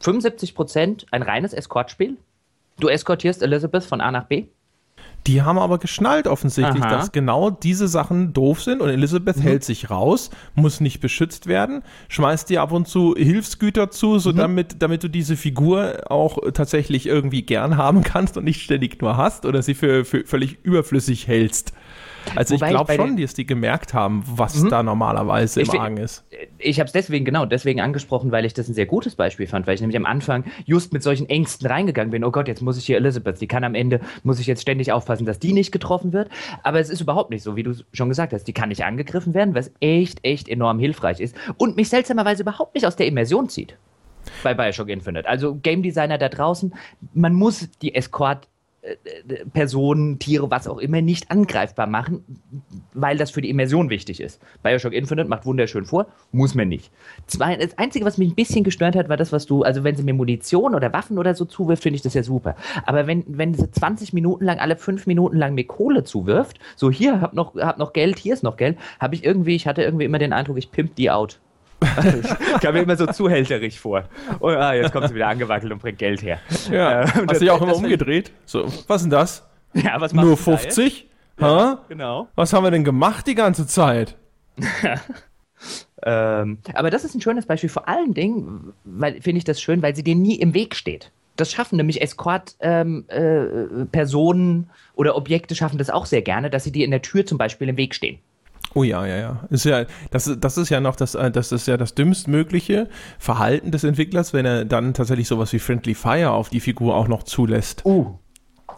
75 0.00 0.56
Prozent 0.56 1.06
ein 1.12 1.22
reines 1.22 1.52
Escortspiel. 1.52 2.16
Du 2.80 2.88
eskortierst 2.88 3.42
Elizabeth 3.42 3.84
von 3.84 4.00
A 4.00 4.10
nach 4.10 4.24
B. 4.24 4.46
Die 5.26 5.40
haben 5.40 5.58
aber 5.58 5.78
geschnallt 5.78 6.26
offensichtlich, 6.26 6.82
Aha. 6.84 6.90
dass 6.90 7.10
genau 7.12 7.48
diese 7.48 7.88
Sachen 7.88 8.34
doof 8.34 8.62
sind 8.62 8.82
und 8.82 8.90
Elizabeth 8.90 9.38
Mhm. 9.38 9.42
hält 9.42 9.64
sich 9.64 9.88
raus, 9.88 10.28
muss 10.54 10.80
nicht 10.80 11.00
beschützt 11.00 11.46
werden, 11.46 11.82
schmeißt 12.08 12.50
dir 12.50 12.60
ab 12.60 12.72
und 12.72 12.86
zu 12.88 13.14
Hilfsgüter 13.16 13.90
zu, 13.90 14.18
so 14.18 14.32
Mhm. 14.32 14.36
damit, 14.36 14.82
damit 14.82 15.02
du 15.02 15.08
diese 15.08 15.36
Figur 15.38 16.10
auch 16.10 16.38
tatsächlich 16.52 17.06
irgendwie 17.06 17.40
gern 17.42 17.78
haben 17.78 18.02
kannst 18.02 18.36
und 18.36 18.44
nicht 18.44 18.60
ständig 18.62 19.00
nur 19.00 19.16
hast 19.16 19.46
oder 19.46 19.62
sie 19.62 19.74
für, 19.74 20.04
für 20.04 20.24
völlig 20.26 20.58
überflüssig 20.62 21.26
hältst. 21.26 21.72
Also 22.36 22.54
Wobei 22.54 22.66
ich 22.66 22.70
glaube 22.74 22.94
schon, 22.94 23.16
dass 23.16 23.34
die 23.34 23.46
gemerkt 23.46 23.94
haben, 23.94 24.24
was 24.26 24.62
Mhm. 24.62 24.68
da 24.70 24.82
normalerweise 24.82 25.60
im 25.62 25.70
Argen 25.70 25.96
ist. 25.98 26.24
Ich 26.58 26.80
habe 26.80 26.86
es 26.86 26.92
deswegen, 26.92 27.24
genau, 27.24 27.44
deswegen 27.46 27.80
angesprochen, 27.80 28.32
weil 28.32 28.44
ich 28.44 28.54
das 28.54 28.68
ein 28.68 28.74
sehr 28.74 28.86
gutes 28.86 29.14
Beispiel 29.14 29.46
fand, 29.46 29.66
weil 29.66 29.74
ich 29.74 29.80
nämlich 29.80 29.96
am 29.96 30.06
Anfang 30.06 30.44
just 30.64 30.92
mit 30.92 31.02
solchen 31.02 31.28
Ängsten 31.28 31.66
reingegangen 31.66 32.10
bin. 32.10 32.24
Oh 32.24 32.30
Gott, 32.30 32.48
jetzt 32.48 32.62
muss 32.62 32.78
ich 32.78 32.86
hier 32.86 32.96
Elizabeth, 32.96 33.40
die 33.40 33.46
kann 33.46 33.64
am 33.64 33.74
Ende, 33.74 34.00
muss 34.22 34.40
ich 34.40 34.46
jetzt 34.46 34.62
ständig 34.62 34.92
aufpassen, 34.92 35.26
dass 35.26 35.38
die 35.38 35.52
nicht 35.52 35.72
getroffen 35.72 36.12
wird. 36.12 36.28
Aber 36.62 36.80
es 36.80 36.90
ist 36.90 37.00
überhaupt 37.00 37.30
nicht 37.30 37.42
so, 37.42 37.56
wie 37.56 37.62
du 37.62 37.74
schon 37.92 38.08
gesagt 38.08 38.32
hast. 38.32 38.44
Die 38.44 38.52
kann 38.52 38.68
nicht 38.70 38.84
angegriffen 38.84 39.34
werden, 39.34 39.54
was 39.54 39.70
echt, 39.80 40.20
echt 40.24 40.48
enorm 40.48 40.78
hilfreich 40.78 41.20
ist 41.20 41.36
und 41.58 41.76
mich 41.76 41.88
seltsamerweise 41.88 42.42
überhaupt 42.42 42.74
nicht 42.74 42.86
aus 42.86 42.96
der 42.96 43.06
Immersion 43.06 43.48
zieht. 43.48 43.76
Bei 44.42 44.54
Bioshock 44.54 44.88
Infinite. 44.88 45.28
Also 45.28 45.56
Game 45.56 45.82
Designer 45.82 46.16
da 46.16 46.28
draußen, 46.30 46.74
man 47.12 47.34
muss 47.34 47.68
die 47.82 47.94
Escort 47.94 48.46
äh, 48.46 48.48
Personen, 49.54 50.18
Tiere, 50.18 50.50
was 50.50 50.68
auch 50.68 50.78
immer, 50.78 51.00
nicht 51.00 51.30
angreifbar 51.30 51.86
machen, 51.86 52.22
weil 52.92 53.16
das 53.16 53.30
für 53.30 53.40
die 53.40 53.48
Immersion 53.48 53.88
wichtig 53.88 54.20
ist. 54.20 54.42
Bioshock 54.62 54.92
Infinite 54.92 55.28
macht 55.28 55.46
wunderschön 55.46 55.86
vor, 55.86 56.06
muss 56.32 56.54
man 56.54 56.68
nicht. 56.68 56.92
Zwei, 57.26 57.56
das 57.56 57.78
Einzige, 57.78 58.04
was 58.04 58.18
mich 58.18 58.32
ein 58.32 58.34
bisschen 58.34 58.62
gestört 58.62 58.94
hat, 58.94 59.08
war 59.08 59.16
das, 59.16 59.32
was 59.32 59.46
du, 59.46 59.62
also 59.62 59.84
wenn 59.84 59.96
sie 59.96 60.02
mir 60.02 60.12
Munition 60.12 60.74
oder 60.74 60.92
Waffen 60.92 61.18
oder 61.18 61.34
so 61.34 61.46
zuwirft, 61.46 61.82
finde 61.82 61.96
ich 61.96 62.02
das 62.02 62.12
ja 62.12 62.22
super. 62.22 62.56
Aber 62.84 63.06
wenn, 63.06 63.24
wenn 63.26 63.54
sie 63.54 63.70
20 63.70 64.12
Minuten 64.12 64.44
lang, 64.44 64.58
alle 64.58 64.76
5 64.76 65.06
Minuten 65.06 65.38
lang 65.38 65.54
mir 65.54 65.66
Kohle 65.66 66.04
zuwirft, 66.04 66.58
so 66.76 66.90
hier, 66.90 67.22
hab 67.22 67.32
noch, 67.32 67.54
hab 67.56 67.78
noch 67.78 67.94
Geld, 67.94 68.18
hier 68.18 68.34
ist 68.34 68.42
noch 68.42 68.58
Geld, 68.58 68.76
habe 69.00 69.14
ich 69.14 69.24
irgendwie, 69.24 69.54
ich 69.54 69.66
hatte 69.66 69.82
irgendwie 69.82 70.04
immer 70.04 70.18
den 70.18 70.34
Eindruck, 70.34 70.58
ich 70.58 70.70
pimp 70.70 70.94
die 70.96 71.10
out. 71.10 71.40
Ich 72.54 72.60
kam 72.60 72.74
mir 72.74 72.82
immer 72.82 72.96
so 72.96 73.06
zuhälterig 73.06 73.80
vor. 73.80 74.04
Oh 74.40 74.50
ja, 74.50 74.72
jetzt 74.74 74.92
kommt 74.92 75.08
sie 75.08 75.14
wieder 75.14 75.28
angewackelt 75.28 75.72
und 75.72 75.80
bringt 75.80 75.98
Geld 75.98 76.22
her. 76.22 76.38
Ja, 76.70 77.02
Äh, 77.02 77.06
hast 77.06 77.30
das- 77.30 77.38
dich 77.40 77.50
auch 77.50 77.60
immer 77.62 77.76
umgedreht? 77.76 78.32
So, 78.46 78.64
was 78.86 79.02
ist 79.02 79.02
denn 79.04 79.10
das? 79.10 79.48
Ja, 79.74 80.00
was 80.00 80.12
Nur 80.12 80.24
du 80.36 80.44
da 80.44 80.52
jetzt? 80.52 80.74
50? 80.76 81.08
Ja, 81.40 81.78
genau. 81.88 82.28
Was 82.36 82.52
haben 82.52 82.62
wir 82.64 82.70
denn 82.70 82.84
gemacht 82.84 83.26
die 83.26 83.34
ganze 83.34 83.66
Zeit? 83.66 84.16
Ähm, 86.06 86.58
aber 86.74 86.90
das 86.90 87.04
ist 87.04 87.14
ein 87.14 87.22
schönes 87.22 87.46
Beispiel, 87.46 87.70
vor 87.70 87.88
allen 87.88 88.12
Dingen, 88.12 88.74
weil 88.84 89.22
finde 89.22 89.38
ich 89.38 89.44
das 89.44 89.58
schön, 89.62 89.80
weil 89.80 89.96
sie 89.96 90.02
dir 90.04 90.14
nie 90.14 90.34
im 90.38 90.52
Weg 90.52 90.74
steht. 90.76 91.10
Das 91.36 91.50
schaffen 91.50 91.76
nämlich 91.76 92.02
Escort-Personen 92.02 93.08
äh, 93.08 93.86
Personen 93.86 94.70
oder 94.94 95.16
Objekte 95.16 95.54
schaffen 95.54 95.78
das 95.78 95.88
auch 95.88 96.04
sehr 96.06 96.20
gerne, 96.20 96.50
dass 96.50 96.64
sie 96.64 96.72
dir 96.72 96.84
in 96.84 96.90
der 96.90 97.00
Tür 97.00 97.24
zum 97.24 97.38
Beispiel 97.38 97.68
im 97.70 97.76
Weg 97.78 97.94
stehen. 97.94 98.18
Oh 98.74 98.82
ja, 98.82 99.06
ja, 99.06 99.16
ja. 99.16 99.40
Ist 99.50 99.64
ja 99.64 99.84
das, 100.10 100.26
ist- 100.26 100.42
das 100.42 100.58
ist 100.58 100.68
ja 100.68 100.80
noch 100.80 100.96
das, 100.96 101.14
äh, 101.14 101.30
das 101.30 101.52
ist 101.52 101.66
ja 101.68 101.76
das 101.76 101.94
dümmstmögliche 101.94 102.88
Verhalten 103.18 103.70
des 103.70 103.84
Entwicklers, 103.84 104.32
wenn 104.32 104.44
er 104.46 104.64
dann 104.64 104.94
tatsächlich 104.94 105.28
sowas 105.28 105.52
wie 105.52 105.58
Friendly 105.60 105.94
Fire 105.94 106.32
auf 106.32 106.48
die 106.48 106.60
Figur 106.60 106.94
auch 106.96 107.06
noch 107.08 107.22
zulässt. 107.22 107.84
Uh. 107.86 108.18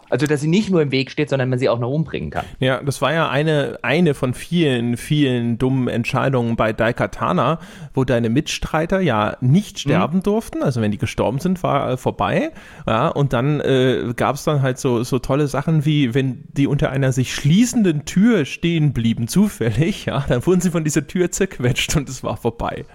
Also, 0.09 0.25
dass 0.25 0.41
sie 0.41 0.47
nicht 0.47 0.69
nur 0.69 0.81
im 0.81 0.91
Weg 0.91 1.11
steht, 1.11 1.29
sondern 1.29 1.49
man 1.49 1.59
sie 1.59 1.67
auch 1.67 1.79
noch 1.79 1.91
umbringen 1.91 2.29
kann. 2.29 2.45
Ja, 2.59 2.81
das 2.81 3.01
war 3.01 3.13
ja 3.13 3.29
eine, 3.29 3.79
eine 3.81 4.13
von 4.13 4.33
vielen, 4.33 4.95
vielen 4.95 5.57
dummen 5.57 5.89
Entscheidungen 5.89 6.55
bei 6.55 6.71
Daikatana, 6.71 7.59
wo 7.93 8.05
deine 8.05 8.29
Mitstreiter 8.29 9.01
ja 9.01 9.35
nicht 9.41 9.79
sterben 9.79 10.23
durften. 10.23 10.63
Also 10.63 10.81
wenn 10.81 10.91
die 10.91 10.97
gestorben 10.97 11.39
sind, 11.39 11.61
war 11.61 11.91
äh, 11.91 11.97
vorbei. 11.97 12.51
Ja, 12.85 13.09
und 13.09 13.33
dann 13.33 13.59
äh, 13.59 14.13
gab 14.15 14.35
es 14.35 14.45
dann 14.45 14.61
halt 14.61 14.77
so, 14.77 15.03
so 15.03 15.19
tolle 15.19 15.47
Sachen 15.47 15.85
wie, 15.85 16.13
wenn 16.13 16.43
die 16.53 16.67
unter 16.67 16.89
einer 16.89 17.11
sich 17.11 17.33
schließenden 17.33 18.05
Tür 18.05 18.45
stehen 18.45 18.93
blieben, 18.93 19.27
zufällig, 19.27 20.05
ja, 20.05 20.23
dann 20.27 20.45
wurden 20.45 20.61
sie 20.61 20.71
von 20.71 20.83
dieser 20.83 21.05
Tür 21.05 21.31
zerquetscht 21.31 21.95
und 21.97 22.07
es 22.07 22.23
war 22.23 22.37
vorbei. 22.37 22.85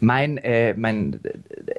Mein, 0.00 0.38
äh, 0.38 0.74
mein 0.74 1.20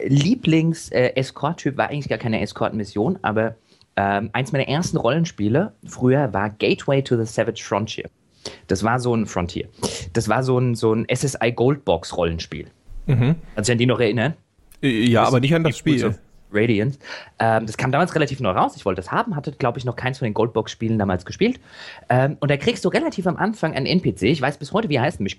Lieblings-Escort-Typ 0.05 1.77
war 1.77 1.89
eigentlich 1.89 2.09
gar 2.09 2.17
keine 2.17 2.41
Escort-Mission, 2.41 3.19
aber 3.21 3.55
ähm, 3.99 4.29
eins 4.31 4.53
meiner 4.53 4.65
ersten 4.69 4.95
Rollenspiele 4.95 5.73
früher 5.85 6.33
war 6.33 6.49
Gateway 6.51 7.01
to 7.01 7.17
the 7.17 7.25
Savage 7.25 7.61
Frontier. 7.61 8.09
Das 8.67 8.81
war 8.83 8.97
so 9.01 9.13
ein 9.13 9.25
Frontier. 9.25 9.67
Das 10.13 10.29
war 10.29 10.41
so 10.41 10.57
ein, 10.57 10.73
so 10.73 10.93
ein 10.93 11.05
SSI 11.13 11.51
Goldbox 11.51 12.15
Rollenspiel. 12.15 12.67
Mhm. 13.07 13.35
Kannst 13.55 13.67
du 13.67 13.73
an 13.73 13.77
die 13.77 13.85
noch 13.85 13.99
erinnern? 13.99 14.35
Äh, 14.81 15.05
Ja, 15.05 15.25
aber 15.25 15.41
nicht 15.41 15.53
an 15.53 15.65
das 15.65 15.77
Spiel. 15.77 16.15
Radiance. 16.51 16.97
Ähm, 17.39 17.65
das 17.65 17.75
kam 17.77 17.91
damals 17.91 18.15
relativ 18.15 18.39
neu 18.39 18.51
raus. 18.51 18.77
Ich 18.77 18.85
wollte 18.85 19.01
das 19.01 19.11
haben, 19.11 19.35
hatte, 19.35 19.51
glaube 19.51 19.77
ich, 19.77 19.83
noch 19.85 19.97
keins 19.97 20.17
von 20.17 20.25
den 20.25 20.33
Goldbox-Spielen 20.33 20.97
damals 20.97 21.25
gespielt. 21.25 21.59
Ähm, 22.09 22.37
und 22.39 22.49
da 22.49 22.55
kriegst 22.55 22.85
du 22.85 22.89
relativ 22.89 23.27
am 23.27 23.35
Anfang 23.35 23.73
einen 23.73 23.85
NPC. 23.85 24.23
Ich 24.23 24.41
weiß 24.41 24.57
bis 24.57 24.71
heute, 24.71 24.87
wie 24.87 24.95
er 24.95 25.01
heißt, 25.01 25.19
nämlich 25.19 25.37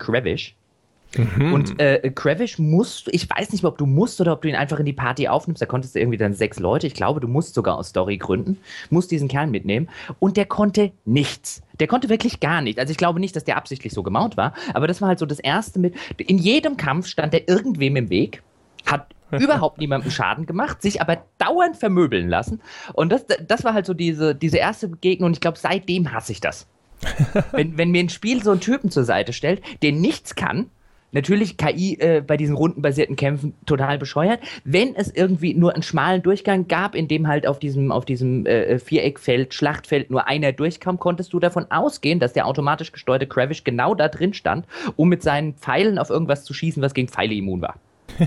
Krevish. 1.12 1.52
Und 1.52 1.80
äh, 1.80 2.10
Krevish 2.14 2.58
musst 2.58 3.08
ich 3.12 3.28
weiß 3.28 3.50
nicht 3.52 3.62
mehr, 3.62 3.72
ob 3.72 3.78
du 3.78 3.86
musst 3.86 4.20
oder 4.20 4.32
ob 4.32 4.42
du 4.42 4.48
ihn 4.48 4.54
einfach 4.54 4.78
in 4.78 4.86
die 4.86 4.92
Party 4.92 5.28
aufnimmst. 5.28 5.60
Da 5.60 5.66
konntest 5.66 5.94
du 5.94 5.98
irgendwie 5.98 6.18
dann 6.18 6.34
sechs 6.34 6.58
Leute. 6.58 6.86
Ich 6.86 6.94
glaube, 6.94 7.20
du 7.20 7.28
musst 7.28 7.54
sogar 7.54 7.76
aus 7.76 7.88
Storygründen, 7.88 8.58
musst 8.90 9.10
diesen 9.10 9.28
Kerl 9.28 9.48
mitnehmen. 9.48 9.88
Und 10.18 10.36
der 10.36 10.46
konnte 10.46 10.92
nichts. 11.04 11.62
Der 11.80 11.88
konnte 11.88 12.08
wirklich 12.08 12.40
gar 12.40 12.60
nichts. 12.60 12.78
Also 12.80 12.92
ich 12.92 12.96
glaube 12.96 13.20
nicht, 13.20 13.34
dass 13.34 13.44
der 13.44 13.56
absichtlich 13.56 13.92
so 13.92 14.02
gemaut 14.02 14.36
war, 14.36 14.54
aber 14.74 14.86
das 14.86 15.00
war 15.00 15.08
halt 15.08 15.18
so 15.18 15.26
das 15.26 15.40
erste 15.40 15.78
mit. 15.78 15.94
In 16.18 16.38
jedem 16.38 16.76
Kampf 16.76 17.06
stand 17.06 17.34
er 17.34 17.48
irgendwem 17.48 17.96
im 17.96 18.10
Weg, 18.10 18.42
hat 18.86 19.14
überhaupt 19.32 19.78
niemandem 19.78 20.10
Schaden 20.10 20.46
gemacht, 20.46 20.82
sich 20.82 21.00
aber 21.00 21.24
dauernd 21.38 21.76
vermöbeln 21.76 22.28
lassen. 22.28 22.60
Und 22.92 23.10
das, 23.10 23.24
das 23.46 23.64
war 23.64 23.74
halt 23.74 23.86
so 23.86 23.94
diese, 23.94 24.34
diese 24.34 24.58
erste 24.58 24.88
Begegnung 24.88 25.28
und 25.28 25.32
ich 25.32 25.40
glaube, 25.40 25.58
seitdem 25.58 26.12
hasse 26.12 26.32
ich 26.32 26.40
das. 26.40 26.66
wenn, 27.52 27.78
wenn 27.78 27.90
mir 27.90 28.00
ein 28.00 28.10
Spiel 28.10 28.42
so 28.42 28.50
einen 28.50 28.60
Typen 28.60 28.90
zur 28.90 29.04
Seite 29.04 29.32
stellt, 29.32 29.62
der 29.82 29.92
nichts 29.92 30.34
kann, 30.34 30.70
natürlich 31.12 31.56
KI 31.56 31.98
äh, 31.98 32.22
bei 32.26 32.36
diesen 32.36 32.56
rundenbasierten 32.56 33.16
Kämpfen 33.16 33.54
total 33.66 33.98
bescheuert, 33.98 34.40
wenn 34.64 34.94
es 34.94 35.10
irgendwie 35.10 35.54
nur 35.54 35.74
einen 35.74 35.82
schmalen 35.82 36.22
Durchgang 36.22 36.68
gab, 36.68 36.94
in 36.94 37.08
dem 37.08 37.28
halt 37.28 37.46
auf 37.46 37.58
diesem, 37.58 37.92
auf 37.92 38.04
diesem 38.04 38.46
äh, 38.46 38.78
Viereckfeld, 38.78 39.54
Schlachtfeld 39.54 40.10
nur 40.10 40.26
einer 40.26 40.52
durchkam, 40.52 40.98
konntest 40.98 41.32
du 41.32 41.40
davon 41.40 41.66
ausgehen, 41.70 42.20
dass 42.20 42.32
der 42.32 42.46
automatisch 42.46 42.92
gesteuerte 42.92 43.26
Kravish 43.26 43.64
genau 43.64 43.94
da 43.94 44.08
drin 44.08 44.34
stand, 44.34 44.66
um 44.96 45.08
mit 45.08 45.22
seinen 45.22 45.54
Pfeilen 45.54 45.98
auf 45.98 46.10
irgendwas 46.10 46.44
zu 46.44 46.54
schießen, 46.54 46.82
was 46.82 46.94
gegen 46.94 47.08
Pfeile 47.08 47.34
immun 47.34 47.62
war. 47.62 47.74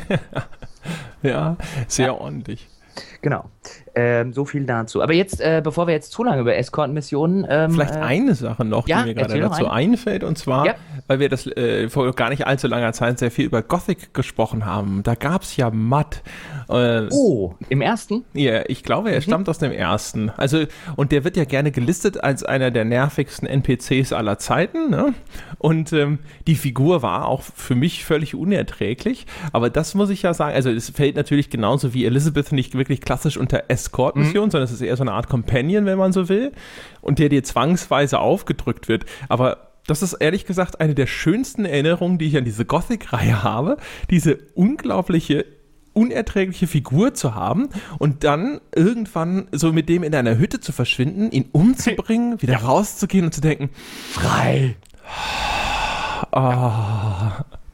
Ja, 1.23 1.55
sehr 1.87 2.19
ordentlich. 2.19 2.67
Genau. 3.21 3.49
Ähm, 3.95 4.33
so 4.33 4.43
viel 4.45 4.65
dazu. 4.65 5.03
Aber 5.03 5.13
jetzt, 5.13 5.39
äh, 5.39 5.61
bevor 5.63 5.85
wir 5.85 5.93
jetzt 5.93 6.11
zu 6.11 6.23
lange 6.23 6.41
über 6.41 6.55
Escort-Missionen. 6.55 7.45
Ähm, 7.47 7.71
Vielleicht 7.71 7.95
äh, 7.95 7.99
eine 7.99 8.33
Sache 8.33 8.65
noch, 8.65 8.87
ja, 8.87 9.01
die 9.03 9.09
mir 9.09 9.13
gerade 9.15 9.39
dazu 9.39 9.65
eine. 9.67 9.91
einfällt, 9.93 10.23
und 10.23 10.35
zwar, 10.37 10.65
Ja. 10.65 10.75
weil 11.07 11.19
wir 11.19 11.29
das 11.29 11.45
äh, 11.45 11.89
vor 11.89 12.11
gar 12.13 12.29
nicht 12.29 12.47
allzu 12.47 12.67
langer 12.67 12.93
Zeit 12.93 13.19
sehr 13.19 13.29
viel 13.29 13.45
über 13.45 13.61
Gothic 13.61 14.13
gesprochen 14.15 14.65
haben. 14.65 15.01
Da 15.03 15.13
gab 15.13 15.43
es 15.43 15.57
ja 15.57 15.69
Matt. 15.69 16.23
Äh, 16.69 17.03
Oh, 17.11 17.53
im 17.69 17.81
ersten? 17.81 18.23
Ja, 18.33 18.63
ich 18.67 18.83
glaube, 18.83 19.09
Mhm. 19.09 19.15
er 19.15 19.21
stammt 19.21 19.47
aus 19.49 19.59
dem 19.59 19.71
ersten. 19.71 20.31
Also, 20.37 20.63
und 20.95 21.11
der 21.11 21.23
wird 21.23 21.37
ja 21.37 21.45
gerne 21.45 21.71
gelistet 21.71 22.23
als 22.23 22.43
einer 22.43 22.71
der 22.71 22.85
nervigsten 22.85 23.47
NPCs 23.47 24.11
aller 24.13 24.39
Zeiten. 24.39 24.89
Ne? 24.89 25.13
Und 25.59 25.93
ähm, 25.93 26.19
die 26.47 26.55
Figur 26.55 27.03
war 27.03 27.27
auch 27.27 27.41
für 27.43 27.75
mich 27.75 28.05
völlig 28.05 28.33
unerträglich. 28.33 29.27
Aber 29.51 29.69
das 29.69 29.93
muss 29.93 30.09
ich 30.09 30.23
ja 30.23 30.33
sagen. 30.33 30.55
Also, 30.55 30.69
es 30.71 30.89
fällt 30.89 31.15
natürlich 31.15 31.49
genauso 31.51 31.93
wie 31.93 32.05
Elizabeth 32.05 32.51
nicht 32.53 32.75
wirklich 32.75 33.01
klassisch 33.01 33.37
unter 33.37 33.65
Escort-Mission, 33.83 34.45
mhm. 34.45 34.51
sondern 34.51 34.63
es 34.63 34.71
ist 34.71 34.81
eher 34.81 34.95
so 34.95 35.03
eine 35.03 35.11
Art 35.11 35.29
Companion, 35.29 35.85
wenn 35.85 35.97
man 35.97 36.13
so 36.13 36.29
will, 36.29 36.51
und 37.01 37.19
der 37.19 37.29
dir 37.29 37.43
zwangsweise 37.43 38.19
aufgedrückt 38.19 38.87
wird. 38.87 39.05
Aber 39.29 39.69
das 39.87 40.01
ist 40.01 40.13
ehrlich 40.13 40.45
gesagt 40.45 40.79
eine 40.79 40.95
der 40.95 41.07
schönsten 41.07 41.65
Erinnerungen, 41.65 42.17
die 42.17 42.27
ich 42.27 42.37
an 42.37 42.45
diese 42.45 42.65
Gothic-Reihe 42.65 43.43
habe. 43.43 43.77
Diese 44.09 44.39
unglaubliche 44.55 45.45
unerträgliche 45.93 46.65
Figur 46.65 47.13
zu 47.13 47.35
haben 47.35 47.69
und 47.99 48.23
dann 48.23 48.61
irgendwann 48.75 49.47
so 49.51 49.71
mit 49.71 49.89
dem 49.89 50.01
in 50.03 50.15
einer 50.15 50.39
Hütte 50.39 50.59
zu 50.59 50.71
verschwinden, 50.71 51.31
ihn 51.31 51.49
umzubringen, 51.51 52.41
wieder 52.41 52.53
ja. 52.53 52.59
rauszugehen 52.59 53.25
und 53.25 53.31
zu 53.31 53.41
denken, 53.41 53.69
frei. 54.11 54.75
Oh. 56.31 56.71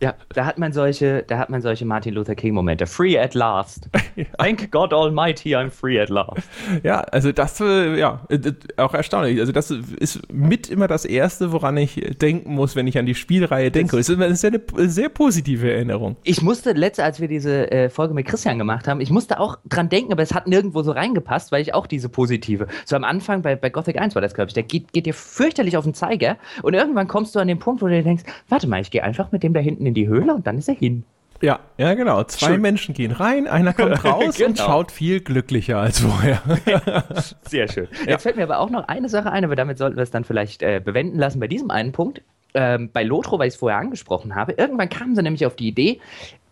Ja, 0.01 0.15
da 0.29 0.45
hat 0.45 0.57
man 0.57 0.71
solche, 0.71 1.23
da 1.27 1.37
hat 1.37 1.49
man 1.49 1.61
solche 1.61 1.85
Martin 1.85 2.13
Luther 2.13 2.35
King 2.35 2.53
Momente. 2.53 2.87
Free 2.87 3.19
at 3.19 3.33
last. 3.33 3.89
ja. 4.15 4.25
Thank 4.37 4.71
God 4.71 4.93
Almighty, 4.93 5.55
I'm 5.55 5.69
free 5.69 5.99
at 5.99 6.09
last. 6.09 6.47
Ja, 6.83 7.01
also 7.01 7.33
das, 7.33 7.59
äh, 7.59 7.99
ja, 7.99 8.21
äh, 8.29 8.39
auch 8.77 8.93
erstaunlich. 8.93 9.39
Also 9.39 9.51
das 9.51 9.71
ist 9.71 10.31
mit 10.31 10.69
immer 10.69 10.87
das 10.87 11.03
Erste, 11.03 11.51
woran 11.51 11.75
ich 11.75 11.95
denken 12.21 12.53
muss, 12.53 12.77
wenn 12.77 12.87
ich 12.87 12.97
an 12.97 13.05
die 13.05 13.15
Spielreihe 13.15 13.71
denke. 13.71 13.97
Das, 13.97 14.07
das 14.07 14.43
ist 14.43 14.45
eine 14.45 14.89
sehr 14.89 15.09
positive 15.09 15.69
Erinnerung. 15.69 16.15
Ich 16.23 16.41
musste 16.41 16.71
letzte, 16.71 17.03
als 17.03 17.19
wir 17.19 17.27
diese 17.27 17.69
äh, 17.69 17.89
Folge 17.89 18.13
mit 18.13 18.25
Christian 18.25 18.57
gemacht 18.57 18.87
haben, 18.87 19.01
ich 19.01 19.09
musste 19.09 19.39
auch 19.39 19.57
dran 19.65 19.89
denken, 19.89 20.13
aber 20.13 20.23
es 20.23 20.33
hat 20.33 20.47
nirgendwo 20.47 20.81
so 20.81 20.91
reingepasst, 20.91 21.51
weil 21.51 21.61
ich 21.61 21.73
auch 21.73 21.87
diese 21.87 22.07
positive. 22.07 22.67
So 22.85 22.95
am 22.95 23.03
Anfang 23.03 23.41
bei, 23.41 23.57
bei 23.57 23.69
Gothic 23.69 23.99
1 23.99 24.15
war 24.15 24.21
das, 24.21 24.33
glaube 24.33 24.47
ich, 24.47 24.53
der 24.53 24.63
geht, 24.63 24.93
geht 24.93 25.05
dir 25.05 25.13
fürchterlich 25.13 25.75
auf 25.75 25.83
den 25.83 25.93
Zeiger 25.93 26.37
und 26.61 26.73
irgendwann 26.73 27.07
kommst 27.09 27.35
du 27.35 27.39
an 27.39 27.49
den 27.49 27.59
Punkt, 27.59 27.81
wo 27.81 27.87
du 27.87 27.93
dir 27.93 28.03
denkst, 28.03 28.23
warte 28.47 28.67
mal, 28.67 28.79
ich 28.79 28.91
gehe 28.91 29.03
einfach 29.03 29.33
mit 29.33 29.43
dem 29.43 29.53
da 29.53 29.59
hinten 29.59 29.88
in 29.89 29.93
die 29.93 30.07
Höhle 30.07 30.33
und 30.33 30.47
dann 30.47 30.57
ist 30.57 30.69
er 30.69 30.75
hin. 30.75 31.03
Ja, 31.41 31.59
ja, 31.77 31.93
genau. 31.93 32.23
Zwei 32.25 32.53
Schön. 32.53 32.61
Menschen 32.61 32.93
gehen 32.93 33.11
rein, 33.11 33.47
einer 33.47 33.73
kommt 33.73 34.03
raus 34.05 34.35
genau. 34.35 34.49
und 34.49 34.57
schaut 34.57 34.91
viel 34.91 35.21
glücklicher 35.21 35.77
als 35.77 35.99
vorher. 35.99 36.41
Sehr 37.47 37.67
schön. 37.67 37.87
Ja. 38.05 38.11
Jetzt 38.11 38.23
fällt 38.23 38.35
mir 38.35 38.43
aber 38.43 38.59
auch 38.59 38.69
noch 38.69 38.87
eine 38.87 39.07
Sache 39.09 39.31
ein, 39.31 39.45
aber 39.45 39.55
damit 39.55 39.77
sollten 39.77 39.95
wir 39.95 40.03
es 40.03 40.11
dann 40.11 40.25
vielleicht 40.25 40.61
äh, 40.61 40.81
bewenden 40.83 41.17
lassen 41.17 41.39
bei 41.39 41.47
diesem 41.47 41.71
einen 41.71 41.91
Punkt. 41.91 42.21
Ähm, 42.55 42.89
bei 42.91 43.03
Lotro, 43.03 43.37
weil 43.37 43.47
ich 43.47 43.53
es 43.53 43.59
vorher 43.59 43.77
angesprochen 43.77 44.33
habe, 44.33 44.53
irgendwann 44.53 44.89
kamen 44.89 45.15
sie 45.15 45.21
nämlich 45.21 45.45
auf 45.45 45.55
die 45.55 45.67
Idee, 45.67 45.99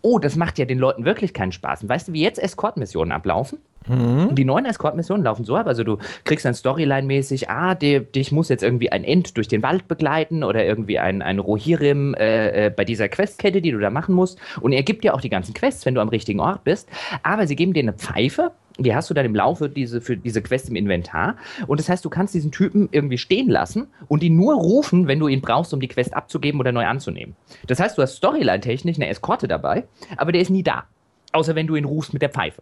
oh, 0.08 0.20
das 0.20 0.38
macht 0.38 0.58
ja 0.58 0.66
den 0.66 0.80
Leuten 0.80 1.04
wirklich 1.04 1.34
keinen 1.34 1.52
Spaß. 1.52 1.84
Und 1.84 1.90
weißt 1.90 2.08
du, 2.08 2.14
wie 2.14 2.22
jetzt 2.22 2.40
Escort-Missionen 2.40 3.12
ablaufen? 3.12 3.60
Mhm. 3.88 4.36
Die 4.36 4.46
neuen 4.46 4.66
Escort-Missionen 4.66 5.24
laufen 5.24 5.44
so 5.44 5.56
ab, 5.56 5.68
also 5.68 5.84
du 5.84 5.98
kriegst 6.24 6.46
dann 6.46 6.54
Storyline-mäßig, 6.54 7.50
ah, 7.50 7.76
dich 7.76 8.32
muss 8.32 8.50
jetzt 8.50 8.64
irgendwie 8.64 8.92
ein 8.92 9.04
End 9.04 9.36
durch 9.36 9.48
den 9.48 9.64
Wald 9.64 9.88
begleiten 9.88 10.44
oder 10.44 10.64
irgendwie 10.64 11.00
ein, 11.00 11.22
ein 11.22 11.40
Rohirrim 11.40 12.14
äh, 12.14 12.68
äh, 12.68 12.70
bei 12.70 12.86
dieser 12.86 13.10
Questkette, 13.10 13.62
die 13.62 13.72
du 13.72 13.80
da 13.80 13.90
machen 13.90 14.16
musst. 14.16 14.40
Und 14.62 14.72
er 14.72 14.84
gibt 14.84 15.04
dir 15.04 15.14
auch 15.14 15.22
die 15.22 15.30
ganzen 15.30 15.54
Quests, 15.54 15.86
wenn 15.86 15.96
du 15.96 16.02
am 16.02 16.10
richtigen 16.10 16.40
Ort 16.40 16.64
bist. 16.64 16.90
Aber 17.24 17.46
sie 17.46 17.56
geben 17.56 17.74
dir 17.74 17.84
eine 17.84 17.94
Pfeife 17.94 18.52
die 18.78 18.96
hast 18.96 19.10
du 19.10 19.14
dann 19.14 19.26
im 19.26 19.36
Laufe 19.36 19.70
diese, 19.70 20.02
für 20.02 20.18
diese 20.18 20.42
Quest 20.42 20.70
im 20.70 20.76
Inventar. 20.76 21.36
Und 21.68 21.80
das 21.80 21.90
heißt, 21.90 22.04
du 22.06 22.10
kannst 22.10 22.34
diesen 22.34 22.52
Typen 22.52 22.90
irgendwie 22.92 23.18
stehen 23.18 23.50
lassen 23.50 23.88
und 24.08 24.24
ihn 24.24 24.36
nur 24.36 24.56
rufen, 24.56 25.08
wenn 25.08 25.20
du 25.20 25.28
ihn 25.28 25.42
brauchst, 25.42 25.74
um 25.74 25.80
die 25.80 25.88
Quest 25.88 26.14
abzugeben 26.14 26.60
oder 26.60 26.72
neu 26.72 26.86
anzunehmen. 26.86 27.36
Das 27.68 27.80
heißt, 27.80 27.98
du 27.98 28.02
hast 28.02 28.16
Storyline-technisch 28.16 28.98
eine 28.98 29.08
Eskorte 29.08 29.48
dabei, 29.48 29.86
aber 30.16 30.32
der 30.32 30.42
ist 30.42 30.50
nie 30.50 30.64
da. 30.64 30.86
Außer 31.32 31.56
wenn 31.56 31.68
du 31.68 31.76
ihn 31.76 31.86
rufst 31.86 32.14
mit 32.14 32.22
der 32.22 32.30
Pfeife. 32.30 32.62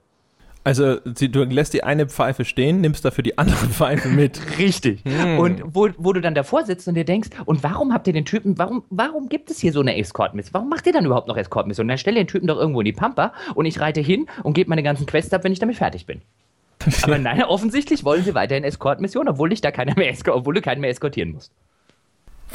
Also 0.65 0.95
du 0.99 1.43
lässt 1.43 1.75
die 1.75 1.83
eine 1.83 2.07
Pfeife 2.07 2.43
stehen, 2.43 2.81
nimmst 2.81 3.05
dafür 3.05 3.23
die 3.23 3.37
andere 3.37 3.67
Pfeife 3.69 4.09
mit. 4.09 4.41
Richtig. 4.57 5.03
Hm. 5.05 5.37
Und 5.37 5.61
wo, 5.63 5.89
wo 5.97 6.11
du 6.11 6.21
dann 6.21 6.33
davor 6.33 6.65
sitzt 6.65 6.87
und 6.87 6.95
dir 6.95 7.05
denkst, 7.05 7.29
und 7.45 7.61
warum 7.63 7.93
habt 7.93 8.07
ihr 8.07 8.13
den 8.13 8.25
Typen, 8.25 8.57
warum, 8.57 8.83
warum 8.89 9.29
gibt 9.29 9.51
es 9.51 9.59
hier 9.59 9.71
so 9.71 9.81
eine 9.81 9.95
Escort-Mission? 9.95 10.55
Warum 10.55 10.69
macht 10.69 10.87
ihr 10.87 10.93
dann 10.93 11.05
überhaupt 11.05 11.27
noch 11.27 11.37
Escort-Mission? 11.37 11.87
Dann 11.87 11.99
stell 11.99 12.15
den 12.15 12.25
Typen 12.25 12.47
doch 12.47 12.57
irgendwo 12.57 12.81
in 12.81 12.85
die 12.85 12.93
Pampa 12.93 13.31
und 13.53 13.67
ich 13.67 13.79
reite 13.79 14.01
hin 14.01 14.25
und 14.41 14.53
gebe 14.53 14.69
meine 14.69 14.81
ganzen 14.81 15.05
Quests 15.05 15.31
ab, 15.33 15.43
wenn 15.43 15.51
ich 15.51 15.59
damit 15.59 15.75
fertig 15.75 16.07
bin. 16.07 16.23
Aber 17.03 17.19
nein, 17.19 17.43
offensichtlich 17.43 18.03
wollen 18.03 18.23
sie 18.23 18.33
weiterhin 18.33 18.63
Escort-Mission, 18.63 19.27
obwohl 19.27 19.53
ich 19.53 19.61
da 19.61 19.69
keiner 19.69 19.93
mehr 19.95 20.15
obwohl 20.31 20.55
du 20.55 20.61
keinen 20.61 20.81
mehr 20.81 20.89
eskortieren 20.89 21.31
musst. 21.31 21.51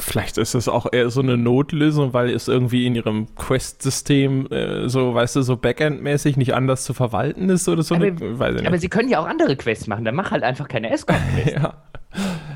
Vielleicht 0.01 0.37
ist 0.37 0.55
es 0.55 0.67
auch 0.67 0.87
eher 0.91 1.09
so 1.09 1.21
eine 1.21 1.37
Notlösung, 1.37 2.13
weil 2.13 2.29
es 2.31 2.47
irgendwie 2.47 2.87
in 2.87 2.95
ihrem 2.95 3.33
Quest-System 3.35 4.47
äh, 4.51 4.89
so, 4.89 5.13
weißt 5.13 5.35
du, 5.35 5.41
so 5.43 5.55
Backend-mäßig 5.55 6.37
nicht 6.37 6.55
anders 6.55 6.83
zu 6.83 6.93
verwalten 6.93 7.49
ist 7.49 7.69
oder 7.69 7.83
so. 7.83 7.95
Aber, 7.95 8.05
eine, 8.05 8.67
aber 8.67 8.77
sie 8.79 8.89
können 8.89 9.09
ja 9.09 9.19
auch 9.19 9.27
andere 9.27 9.55
Quests 9.55 9.87
machen, 9.87 10.03
dann 10.03 10.15
mach 10.15 10.31
halt 10.31 10.43
einfach 10.43 10.67
keine 10.67 10.91
Escort-Quests. 10.91 11.51
ja. 11.61 11.73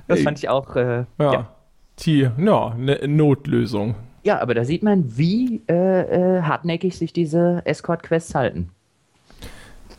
Das 0.08 0.21
fand 0.21 0.39
ich 0.39 0.49
auch. 0.49 0.75
Äh, 0.75 1.05
ja. 1.19 1.34
ja. 1.34 1.55
Die, 1.99 2.29
ja, 2.38 2.67
eine 2.71 3.08
Notlösung. 3.08 3.95
Ja, 4.23 4.41
aber 4.41 4.55
da 4.55 4.65
sieht 4.65 4.81
man, 4.84 5.17
wie 5.17 5.62
äh, 5.69 6.38
äh 6.38 6.41
hartnäckig 6.41 6.97
sich 6.97 7.13
diese 7.13 7.62
Escort-Quests 7.65 8.34
halten. 8.34 8.71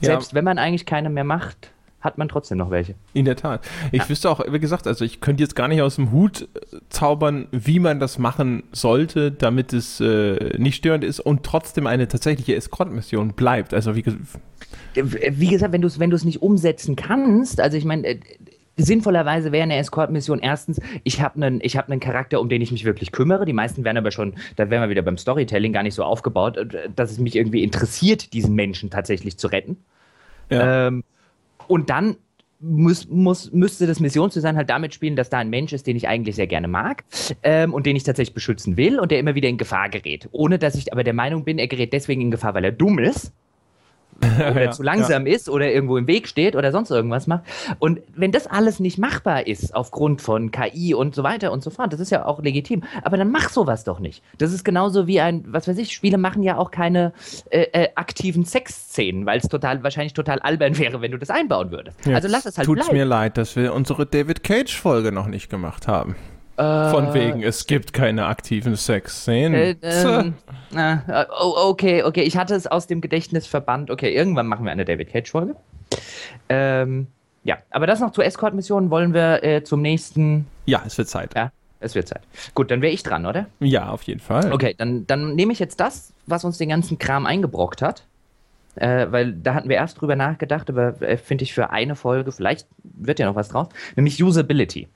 Selbst 0.00 0.32
ja. 0.32 0.36
wenn 0.36 0.44
man 0.44 0.58
eigentlich 0.58 0.84
keine 0.84 1.10
mehr 1.10 1.24
macht, 1.24 1.70
hat 2.00 2.18
man 2.18 2.28
trotzdem 2.28 2.58
noch 2.58 2.70
welche. 2.70 2.94
In 3.14 3.24
der 3.24 3.36
Tat. 3.36 3.62
Ich 3.90 4.02
ja. 4.02 4.08
wüsste 4.08 4.30
auch, 4.30 4.40
wie 4.48 4.60
gesagt, 4.60 4.86
also 4.86 5.04
ich 5.04 5.20
könnte 5.20 5.42
jetzt 5.42 5.56
gar 5.56 5.68
nicht 5.68 5.82
aus 5.82 5.96
dem 5.96 6.12
Hut 6.12 6.42
äh, 6.42 6.76
zaubern, 6.88 7.48
wie 7.50 7.80
man 7.80 7.98
das 8.00 8.18
machen 8.18 8.62
sollte, 8.72 9.32
damit 9.32 9.72
es 9.72 10.00
äh, 10.00 10.56
nicht 10.58 10.76
störend 10.76 11.04
ist 11.04 11.20
und 11.20 11.42
trotzdem 11.42 11.86
eine 11.86 12.06
tatsächliche 12.08 12.54
Escort-Mission 12.54 13.32
bleibt. 13.32 13.74
Also 13.74 13.96
wie, 13.96 14.04
äh, 14.94 15.32
wie 15.34 15.48
gesagt, 15.48 15.72
wenn 15.72 15.80
du 15.80 15.86
es 15.88 15.98
wenn 15.98 16.10
nicht 16.10 16.42
umsetzen 16.42 16.96
kannst, 16.96 17.60
also 17.60 17.76
ich 17.76 17.84
meine, 17.84 18.06
äh, 18.06 18.20
sinnvollerweise 18.76 19.52
wäre 19.52 19.64
eine 19.64 19.76
Escort-Mission 19.76 20.40
erstens, 20.40 20.80
ich 21.02 21.20
habe 21.22 21.42
einen 21.42 21.60
hab 21.60 22.00
Charakter, 22.00 22.40
um 22.40 22.48
den 22.48 22.60
ich 22.60 22.72
mich 22.72 22.84
wirklich 22.84 23.10
kümmere. 23.10 23.46
Die 23.46 23.52
meisten 23.52 23.84
werden 23.84 23.96
aber 23.96 24.10
schon, 24.10 24.34
da 24.56 24.68
wären 24.70 24.82
wir 24.82 24.90
wieder 24.90 25.02
beim 25.02 25.16
Storytelling, 25.16 25.72
gar 25.72 25.82
nicht 25.82 25.94
so 25.94 26.04
aufgebaut, 26.04 26.56
äh, 26.56 26.88
dass 26.94 27.10
es 27.10 27.18
mich 27.18 27.36
irgendwie 27.36 27.62
interessiert, 27.62 28.32
diesen 28.32 28.54
Menschen 28.54 28.90
tatsächlich 28.90 29.38
zu 29.38 29.48
retten. 29.48 29.78
Ja. 30.50 30.88
Ähm, 30.88 31.02
und 31.68 31.90
dann 31.90 32.16
muss, 32.58 33.08
muss, 33.08 33.52
müsste 33.52 33.86
das 33.86 34.00
Missionsdesign 34.00 34.56
halt 34.56 34.70
damit 34.70 34.94
spielen, 34.94 35.16
dass 35.16 35.28
da 35.28 35.38
ein 35.38 35.50
Mensch 35.50 35.72
ist, 35.72 35.86
den 35.86 35.96
ich 35.96 36.08
eigentlich 36.08 36.36
sehr 36.36 36.46
gerne 36.46 36.68
mag 36.68 37.04
ähm, 37.42 37.74
und 37.74 37.86
den 37.86 37.96
ich 37.96 38.02
tatsächlich 38.02 38.34
beschützen 38.34 38.76
will 38.76 38.98
und 38.98 39.10
der 39.10 39.18
immer 39.18 39.34
wieder 39.34 39.48
in 39.48 39.58
Gefahr 39.58 39.90
gerät. 39.90 40.28
Ohne 40.32 40.58
dass 40.58 40.74
ich 40.74 40.92
aber 40.92 41.04
der 41.04 41.12
Meinung 41.12 41.44
bin, 41.44 41.58
er 41.58 41.68
gerät 41.68 41.92
deswegen 41.92 42.22
in 42.22 42.30
Gefahr, 42.30 42.54
weil 42.54 42.64
er 42.64 42.72
dumm 42.72 42.98
ist 42.98 43.32
oder 44.20 44.64
ja, 44.64 44.70
zu 44.70 44.82
langsam 44.82 45.26
ja. 45.26 45.34
ist 45.34 45.48
oder 45.48 45.70
irgendwo 45.70 45.96
im 45.96 46.06
Weg 46.06 46.28
steht 46.28 46.56
oder 46.56 46.72
sonst 46.72 46.90
irgendwas 46.90 47.26
macht. 47.26 47.44
Und 47.78 48.00
wenn 48.14 48.32
das 48.32 48.46
alles 48.46 48.80
nicht 48.80 48.98
machbar 48.98 49.46
ist 49.46 49.74
aufgrund 49.74 50.22
von 50.22 50.50
KI 50.50 50.94
und 50.94 51.14
so 51.14 51.22
weiter 51.22 51.52
und 51.52 51.62
so 51.62 51.70
fort, 51.70 51.92
das 51.92 52.00
ist 52.00 52.10
ja 52.10 52.24
auch 52.24 52.42
legitim, 52.42 52.82
aber 53.02 53.16
dann 53.16 53.30
mach 53.30 53.50
sowas 53.50 53.84
doch 53.84 53.98
nicht. 53.98 54.22
Das 54.38 54.52
ist 54.52 54.64
genauso 54.64 55.06
wie 55.06 55.20
ein, 55.20 55.44
was 55.46 55.68
weiß 55.68 55.78
ich, 55.78 55.92
Spiele 55.92 56.18
machen 56.18 56.42
ja 56.42 56.56
auch 56.56 56.70
keine 56.70 57.12
äh, 57.50 57.66
äh, 57.72 57.88
aktiven 57.94 58.44
Sexszenen, 58.44 59.26
weil 59.26 59.38
es 59.38 59.48
total 59.48 59.82
wahrscheinlich 59.82 60.14
total 60.14 60.38
albern 60.40 60.78
wäre, 60.78 61.00
wenn 61.00 61.12
du 61.12 61.18
das 61.18 61.30
einbauen 61.30 61.70
würdest. 61.70 61.98
Jetzt 62.04 62.14
also 62.14 62.28
lass 62.28 62.46
es 62.46 62.58
halt 62.58 62.66
Tut's 62.66 62.86
bleiben. 62.86 62.98
mir 62.98 63.04
leid, 63.04 63.36
dass 63.36 63.56
wir 63.56 63.74
unsere 63.74 64.06
David 64.06 64.42
Cage 64.42 64.76
Folge 64.76 65.12
noch 65.12 65.26
nicht 65.26 65.50
gemacht 65.50 65.88
haben. 65.88 66.16
Von 66.56 67.08
äh, 67.08 67.14
wegen, 67.14 67.42
es 67.42 67.66
gibt 67.66 67.92
keine 67.92 68.26
aktiven 68.26 68.76
Sexszenen. 68.76 69.54
Äh, 69.54 69.76
ähm, 69.82 70.34
äh, 70.74 70.96
oh, 71.40 71.54
okay, 71.68 72.02
okay, 72.02 72.22
ich 72.22 72.36
hatte 72.38 72.54
es 72.54 72.66
aus 72.66 72.86
dem 72.86 73.02
Gedächtnis 73.02 73.46
verbannt. 73.46 73.90
Okay, 73.90 74.14
irgendwann 74.14 74.46
machen 74.46 74.64
wir 74.64 74.72
eine 74.72 74.86
David 74.86 75.10
Cage-Folge. 75.10 75.54
Ähm, 76.48 77.08
ja, 77.44 77.58
aber 77.70 77.86
das 77.86 78.00
noch 78.00 78.12
zur 78.12 78.24
Escort-Mission 78.24 78.90
wollen 78.90 79.12
wir 79.12 79.44
äh, 79.44 79.64
zum 79.64 79.82
nächsten. 79.82 80.46
Ja, 80.64 80.82
es 80.86 80.96
wird 80.96 81.08
Zeit. 81.08 81.34
Ja, 81.36 81.52
es 81.80 81.94
wird 81.94 82.08
Zeit. 82.08 82.22
Gut, 82.54 82.70
dann 82.70 82.80
wäre 82.80 82.92
ich 82.92 83.02
dran, 83.02 83.26
oder? 83.26 83.46
Ja, 83.60 83.90
auf 83.90 84.02
jeden 84.04 84.20
Fall. 84.20 84.50
Okay, 84.52 84.74
dann, 84.78 85.06
dann 85.06 85.34
nehme 85.34 85.52
ich 85.52 85.58
jetzt 85.58 85.78
das, 85.78 86.14
was 86.26 86.44
uns 86.44 86.56
den 86.56 86.70
ganzen 86.70 86.98
Kram 86.98 87.26
eingebrockt 87.26 87.82
hat. 87.82 88.04
Äh, 88.76 89.06
weil 89.10 89.32
da 89.32 89.54
hatten 89.54 89.68
wir 89.68 89.76
erst 89.76 90.00
drüber 90.00 90.16
nachgedacht, 90.16 90.68
aber 90.68 91.00
äh, 91.00 91.16
finde 91.16 91.44
ich 91.44 91.54
für 91.54 91.70
eine 91.70 91.96
Folge, 91.96 92.30
vielleicht 92.30 92.66
wird 92.82 93.18
ja 93.18 93.26
noch 93.26 93.34
was 93.34 93.48
draus, 93.48 93.68
nämlich 93.94 94.22
Usability. 94.22 94.88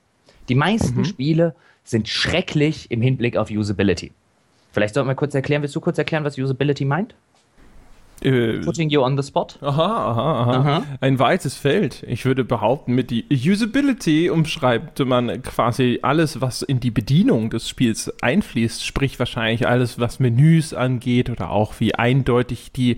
Die 0.51 0.55
meisten 0.55 0.99
mhm. 0.99 1.05
Spiele 1.05 1.55
sind 1.85 2.09
schrecklich 2.09 2.91
im 2.91 3.01
Hinblick 3.01 3.37
auf 3.37 3.49
Usability. 3.49 4.11
Vielleicht 4.73 4.95
sollten 4.95 5.07
wir 5.07 5.15
kurz 5.15 5.33
erklären, 5.33 5.61
willst 5.61 5.77
du 5.77 5.79
kurz 5.79 5.97
erklären, 5.97 6.25
was 6.25 6.37
Usability 6.37 6.83
meint? 6.83 7.15
Äh, 8.21 8.59
Putting 8.59 8.89
you 8.89 9.01
on 9.01 9.15
the 9.15 9.25
spot. 9.25 9.55
Aha, 9.61 9.71
aha, 9.71 10.41
aha, 10.41 10.51
aha. 10.51 10.83
Ein 10.99 11.19
weites 11.19 11.55
Feld. 11.55 12.03
Ich 12.05 12.25
würde 12.25 12.43
behaupten, 12.43 12.95
mit 12.95 13.11
die 13.11 13.25
Usability 13.31 14.29
umschreibt 14.29 14.99
man 15.05 15.41
quasi 15.41 15.99
alles, 16.01 16.41
was 16.41 16.63
in 16.63 16.81
die 16.81 16.91
Bedienung 16.91 17.49
des 17.49 17.69
Spiels 17.69 18.13
einfließt, 18.21 18.85
sprich 18.85 19.17
wahrscheinlich 19.19 19.69
alles, 19.69 19.99
was 19.99 20.19
Menüs 20.19 20.73
angeht 20.73 21.29
oder 21.29 21.49
auch 21.49 21.75
wie 21.79 21.95
eindeutig 21.95 22.73
die 22.73 22.97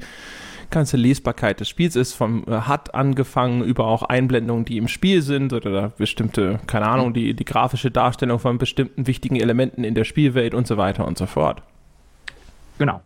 ganze 0.73 0.97
Lesbarkeit 0.97 1.61
des 1.61 1.69
Spiels 1.69 1.95
ist, 1.95 2.13
vom 2.13 2.43
HUD 2.45 2.89
äh, 2.89 2.91
angefangen 2.91 3.63
über 3.63 3.85
auch 3.85 4.03
Einblendungen, 4.03 4.65
die 4.65 4.77
im 4.77 4.89
Spiel 4.89 5.21
sind 5.21 5.53
oder 5.53 5.89
bestimmte, 5.89 6.59
keine 6.67 6.87
Ahnung, 6.87 7.13
die, 7.13 7.33
die 7.33 7.45
grafische 7.45 7.91
Darstellung 7.91 8.39
von 8.39 8.57
bestimmten 8.57 9.07
wichtigen 9.07 9.37
Elementen 9.37 9.85
in 9.85 9.95
der 9.95 10.03
Spielwelt 10.03 10.53
und 10.53 10.67
so 10.67 10.75
weiter 10.77 11.07
und 11.07 11.17
so 11.17 11.25
fort. 11.25 11.61
Genau. 12.77 13.01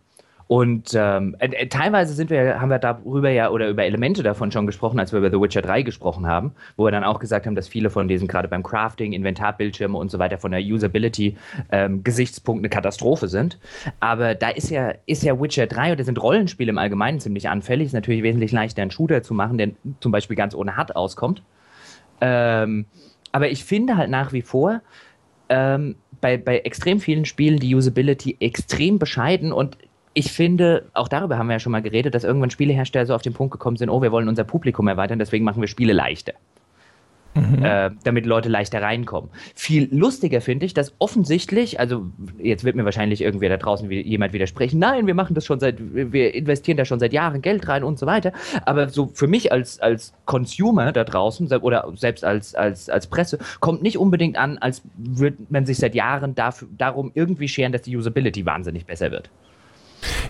Und 0.48 0.92
ähm, 0.94 1.36
äh, 1.40 1.66
teilweise 1.66 2.14
sind 2.14 2.30
wir, 2.30 2.58
haben 2.58 2.70
wir 2.70 2.78
darüber 2.78 3.28
ja 3.28 3.50
oder 3.50 3.68
über 3.68 3.84
Elemente 3.84 4.22
davon 4.22 4.50
schon 4.50 4.66
gesprochen, 4.66 4.98
als 4.98 5.12
wir 5.12 5.18
über 5.18 5.30
The 5.30 5.38
Witcher 5.38 5.60
3 5.60 5.82
gesprochen 5.82 6.26
haben, 6.26 6.52
wo 6.78 6.86
wir 6.86 6.90
dann 6.90 7.04
auch 7.04 7.20
gesagt 7.20 7.44
haben, 7.44 7.54
dass 7.54 7.68
viele 7.68 7.90
von 7.90 8.08
diesen 8.08 8.26
gerade 8.26 8.48
beim 8.48 8.62
Crafting, 8.62 9.12
Inventarbildschirme 9.12 9.96
und 9.96 10.10
so 10.10 10.18
weiter 10.18 10.38
von 10.38 10.50
der 10.50 10.60
Usability-Gesichtspunkt 10.60 12.60
ähm, 12.60 12.62
eine 12.62 12.70
Katastrophe 12.70 13.28
sind. 13.28 13.58
Aber 14.00 14.34
da 14.34 14.48
ist 14.48 14.70
ja, 14.70 14.94
ist 15.04 15.22
ja 15.22 15.38
Witcher 15.38 15.66
3 15.66 15.92
oder 15.92 16.04
sind 16.04 16.20
Rollenspiele 16.20 16.70
im 16.70 16.78
Allgemeinen 16.78 17.20
ziemlich 17.20 17.50
anfällig. 17.50 17.88
Ist 17.88 17.92
natürlich 17.92 18.22
wesentlich 18.22 18.50
leichter, 18.50 18.80
einen 18.80 18.90
Shooter 18.90 19.22
zu 19.22 19.34
machen, 19.34 19.58
der 19.58 19.72
zum 20.00 20.12
Beispiel 20.12 20.34
ganz 20.34 20.54
ohne 20.54 20.78
HUD 20.78 20.96
auskommt. 20.96 21.42
Ähm, 22.22 22.86
aber 23.32 23.50
ich 23.50 23.64
finde 23.64 23.98
halt 23.98 24.08
nach 24.08 24.32
wie 24.32 24.42
vor, 24.42 24.80
ähm, 25.50 25.96
bei, 26.22 26.38
bei 26.38 26.60
extrem 26.60 27.00
vielen 27.00 27.26
Spielen 27.26 27.58
die 27.58 27.74
Usability 27.74 28.38
extrem 28.40 28.98
bescheiden 28.98 29.52
und 29.52 29.76
ich 30.14 30.32
finde, 30.32 30.86
auch 30.94 31.08
darüber 31.08 31.38
haben 31.38 31.48
wir 31.48 31.54
ja 31.54 31.60
schon 31.60 31.72
mal 31.72 31.82
geredet, 31.82 32.14
dass 32.14 32.24
irgendwann 32.24 32.50
Spielehersteller 32.50 33.06
so 33.06 33.14
auf 33.14 33.22
den 33.22 33.34
Punkt 33.34 33.52
gekommen 33.52 33.76
sind, 33.76 33.90
oh, 33.90 34.02
wir 34.02 34.12
wollen 34.12 34.28
unser 34.28 34.44
Publikum 34.44 34.88
erweitern, 34.88 35.18
deswegen 35.18 35.44
machen 35.44 35.60
wir 35.60 35.68
Spiele 35.68 35.92
leichter. 35.92 36.34
Mhm. 37.34 37.62
Äh, 37.62 37.90
damit 38.04 38.26
Leute 38.26 38.48
leichter 38.48 38.82
reinkommen. 38.82 39.30
Viel 39.54 39.88
lustiger 39.94 40.40
finde 40.40 40.66
ich, 40.66 40.74
dass 40.74 40.94
offensichtlich, 40.98 41.78
also 41.78 42.06
jetzt 42.38 42.64
wird 42.64 42.74
mir 42.74 42.84
wahrscheinlich 42.84 43.20
irgendwer 43.20 43.48
da 43.48 43.56
draußen 43.58 43.90
jemand 43.90 44.32
widersprechen, 44.32 44.78
nein, 44.78 45.06
wir 45.06 45.14
machen 45.14 45.34
das 45.34 45.44
schon 45.44 45.60
seit, 45.60 45.76
wir 45.78 46.34
investieren 46.34 46.76
da 46.76 46.84
schon 46.84 46.98
seit 46.98 47.12
Jahren 47.12 47.42
Geld 47.42 47.68
rein 47.68 47.84
und 47.84 47.98
so 47.98 48.06
weiter. 48.06 48.32
Aber 48.64 48.88
so 48.88 49.10
für 49.12 49.26
mich 49.26 49.52
als, 49.52 49.78
als 49.80 50.14
Consumer 50.24 50.92
da 50.92 51.04
draußen 51.04 51.48
oder 51.58 51.88
selbst 51.94 52.24
als, 52.24 52.54
als, 52.54 52.88
als 52.88 53.06
Presse 53.06 53.38
kommt 53.60 53.82
nicht 53.82 53.98
unbedingt 53.98 54.36
an, 54.36 54.58
als 54.58 54.82
würde 54.96 55.36
man 55.48 55.66
sich 55.66 55.78
seit 55.78 55.94
Jahren 55.94 56.34
dafür, 56.34 56.68
darum 56.76 57.12
irgendwie 57.14 57.48
scheren, 57.48 57.72
dass 57.72 57.82
die 57.82 57.96
Usability 57.96 58.46
wahnsinnig 58.46 58.86
besser 58.86 59.10
wird. 59.10 59.30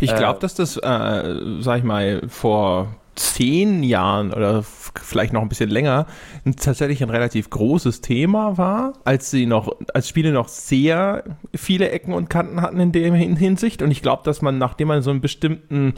Ich 0.01 0.15
glaube, 0.15 0.39
äh, 0.39 0.41
dass 0.41 0.55
das, 0.55 0.77
äh, 0.77 1.61
sag 1.61 1.79
ich 1.79 1.85
mal, 1.85 2.23
vor 2.29 2.89
zehn 3.19 3.83
Jahren 3.83 4.33
oder 4.33 4.63
vielleicht 4.63 5.33
noch 5.33 5.43
ein 5.43 5.49
bisschen 5.49 5.71
länger 5.71 6.07
tatsächlich 6.57 7.03
ein 7.03 7.11
relativ 7.11 7.51
großes 7.51 8.01
Thema 8.01 8.57
war, 8.59 8.95
als 9.05 9.31
sie 9.31 9.47
noch, 9.47 9.77
als 9.93 10.09
Spiele 10.09 10.33
noch 10.33 10.49
sehr 10.49 11.25
viele 11.55 11.91
Ecken 11.91 12.13
und 12.15 12.31
Kanten 12.31 12.63
hatten 12.63 12.79
in 12.79 12.93
der 12.93 13.13
Hinsicht. 13.13 13.83
Und 13.83 13.91
ich 13.91 14.03
glaube, 14.03 14.23
dass 14.25 14.41
man, 14.41 14.59
nachdem 14.59 14.89
man 14.89 15.03
so 15.03 15.11
einen 15.11 15.21
bestimmten 15.21 15.95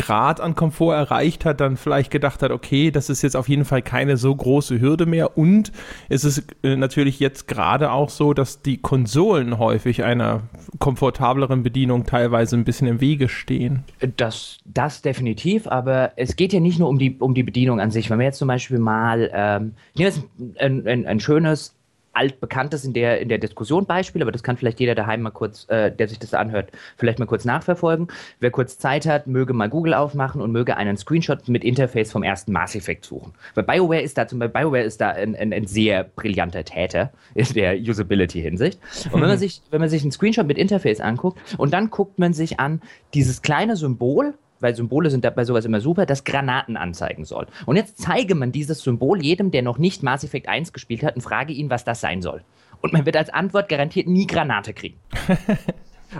Grad 0.00 0.40
an 0.40 0.54
Komfort 0.54 0.94
erreicht 0.94 1.44
hat, 1.44 1.60
dann 1.60 1.76
vielleicht 1.76 2.10
gedacht 2.10 2.42
hat, 2.42 2.52
okay, 2.52 2.90
das 2.90 3.10
ist 3.10 3.20
jetzt 3.20 3.36
auf 3.36 3.50
jeden 3.50 3.66
Fall 3.66 3.82
keine 3.82 4.16
so 4.16 4.34
große 4.34 4.80
Hürde 4.80 5.04
mehr. 5.04 5.36
Und 5.36 5.72
es 6.08 6.24
ist 6.24 6.42
äh, 6.62 6.74
natürlich 6.74 7.20
jetzt 7.20 7.46
gerade 7.46 7.92
auch 7.92 8.08
so, 8.08 8.32
dass 8.32 8.62
die 8.62 8.78
Konsolen 8.78 9.58
häufig 9.58 10.02
einer 10.02 10.44
komfortableren 10.78 11.62
Bedienung 11.62 12.06
teilweise 12.06 12.56
ein 12.56 12.64
bisschen 12.64 12.88
im 12.88 13.02
Wege 13.02 13.28
stehen. 13.28 13.84
Das, 14.16 14.56
das 14.64 15.02
definitiv, 15.02 15.66
aber 15.66 16.12
es 16.16 16.34
geht 16.34 16.54
ja 16.54 16.60
nicht 16.60 16.78
nur 16.78 16.88
um 16.88 16.98
die, 16.98 17.18
um 17.18 17.34
die 17.34 17.42
Bedienung 17.42 17.78
an 17.78 17.90
sich. 17.90 18.08
Wenn 18.08 18.18
wir 18.18 18.24
jetzt 18.24 18.38
zum 18.38 18.48
Beispiel 18.48 18.78
mal, 18.78 19.30
ähm, 19.34 19.74
hier 19.94 20.08
ist 20.08 20.22
ein, 20.58 20.86
ein, 20.86 21.04
ein 21.04 21.20
schönes 21.20 21.74
altbekanntes 22.12 22.84
in 22.84 22.92
der, 22.92 23.20
in 23.20 23.28
der 23.28 23.38
Diskussion 23.38 23.86
Beispiel, 23.86 24.22
aber 24.22 24.32
das 24.32 24.42
kann 24.42 24.56
vielleicht 24.56 24.80
jeder 24.80 24.94
daheim 24.94 25.22
mal 25.22 25.30
kurz, 25.30 25.68
äh, 25.68 25.90
der 25.92 26.08
sich 26.08 26.18
das 26.18 26.34
anhört, 26.34 26.70
vielleicht 26.96 27.18
mal 27.18 27.26
kurz 27.26 27.44
nachverfolgen. 27.44 28.08
Wer 28.40 28.50
kurz 28.50 28.78
Zeit 28.78 29.06
hat, 29.06 29.26
möge 29.26 29.52
mal 29.52 29.68
Google 29.68 29.94
aufmachen 29.94 30.40
und 30.40 30.50
möge 30.50 30.76
einen 30.76 30.96
Screenshot 30.96 31.48
mit 31.48 31.64
Interface 31.64 32.10
vom 32.10 32.22
ersten 32.22 32.52
Mass 32.52 32.74
Effect 32.74 33.04
suchen. 33.04 33.32
Weil 33.54 33.64
BioWare 33.64 34.00
ist 34.00 34.18
da, 34.18 34.26
zum 34.26 34.40
Beispiel 34.40 34.60
BioWare 34.60 34.82
ist 34.82 35.00
da 35.00 35.10
ein, 35.10 35.36
ein, 35.36 35.52
ein 35.52 35.66
sehr 35.66 36.04
brillanter 36.04 36.64
Täter 36.64 37.12
in 37.34 37.46
der 37.54 37.78
Usability-Hinsicht. 37.78 38.80
Und 39.12 39.20
wenn 39.20 39.28
man 39.28 39.38
sich, 39.38 39.62
wenn 39.70 39.80
man 39.80 39.88
sich 39.88 40.02
einen 40.02 40.12
Screenshot 40.12 40.46
mit 40.46 40.58
Interface 40.58 41.00
anguckt 41.00 41.38
und 41.58 41.72
dann 41.72 41.90
guckt 41.90 42.18
man 42.18 42.32
sich 42.32 42.58
an 42.58 42.82
dieses 43.14 43.42
kleine 43.42 43.76
Symbol, 43.76 44.34
weil 44.60 44.74
Symbole 44.74 45.10
sind 45.10 45.22
bei 45.34 45.44
sowas 45.44 45.64
immer 45.64 45.80
super, 45.80 46.06
das 46.06 46.24
Granaten 46.24 46.76
anzeigen 46.76 47.24
soll. 47.24 47.46
Und 47.66 47.76
jetzt 47.76 47.98
zeige 47.98 48.34
man 48.34 48.52
dieses 48.52 48.82
Symbol 48.82 49.22
jedem, 49.22 49.50
der 49.50 49.62
noch 49.62 49.78
nicht 49.78 50.02
Mass 50.02 50.24
Effect 50.24 50.48
1 50.48 50.72
gespielt 50.72 51.02
hat 51.02 51.16
und 51.16 51.22
frage 51.22 51.52
ihn, 51.52 51.70
was 51.70 51.84
das 51.84 52.00
sein 52.00 52.22
soll. 52.22 52.42
Und 52.80 52.92
man 52.92 53.04
wird 53.04 53.16
als 53.16 53.30
Antwort 53.30 53.68
garantiert 53.68 54.06
nie 54.06 54.26
Granate 54.26 54.72
kriegen. 54.72 54.96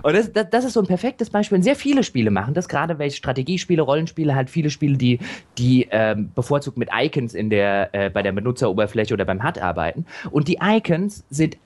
Und 0.02 0.14
das, 0.14 0.32
das, 0.32 0.48
das, 0.50 0.64
ist 0.64 0.74
so 0.74 0.80
ein 0.80 0.86
perfektes 0.86 1.30
Beispiel. 1.30 1.62
sehr 1.62 1.74
viele 1.74 2.04
Spiele 2.04 2.30
machen 2.30 2.54
das, 2.54 2.68
gerade 2.68 2.98
welche 2.98 3.16
Strategiespiele, 3.16 3.82
Rollenspiele, 3.82 4.34
halt 4.34 4.48
viele 4.48 4.70
Spiele, 4.70 4.96
die, 4.96 5.18
die 5.58 5.88
ähm, 5.90 6.30
bevorzugt 6.34 6.76
mit 6.76 6.90
Icons 6.94 7.34
in 7.34 7.50
der, 7.50 7.92
äh, 7.92 8.10
bei 8.10 8.22
der 8.22 8.32
Benutzeroberfläche 8.32 9.14
oder 9.14 9.24
beim 9.24 9.42
HUD 9.42 9.58
arbeiten. 9.58 10.06
Und 10.30 10.48
die 10.48 10.58
Icons 10.62 11.24
sind 11.28 11.56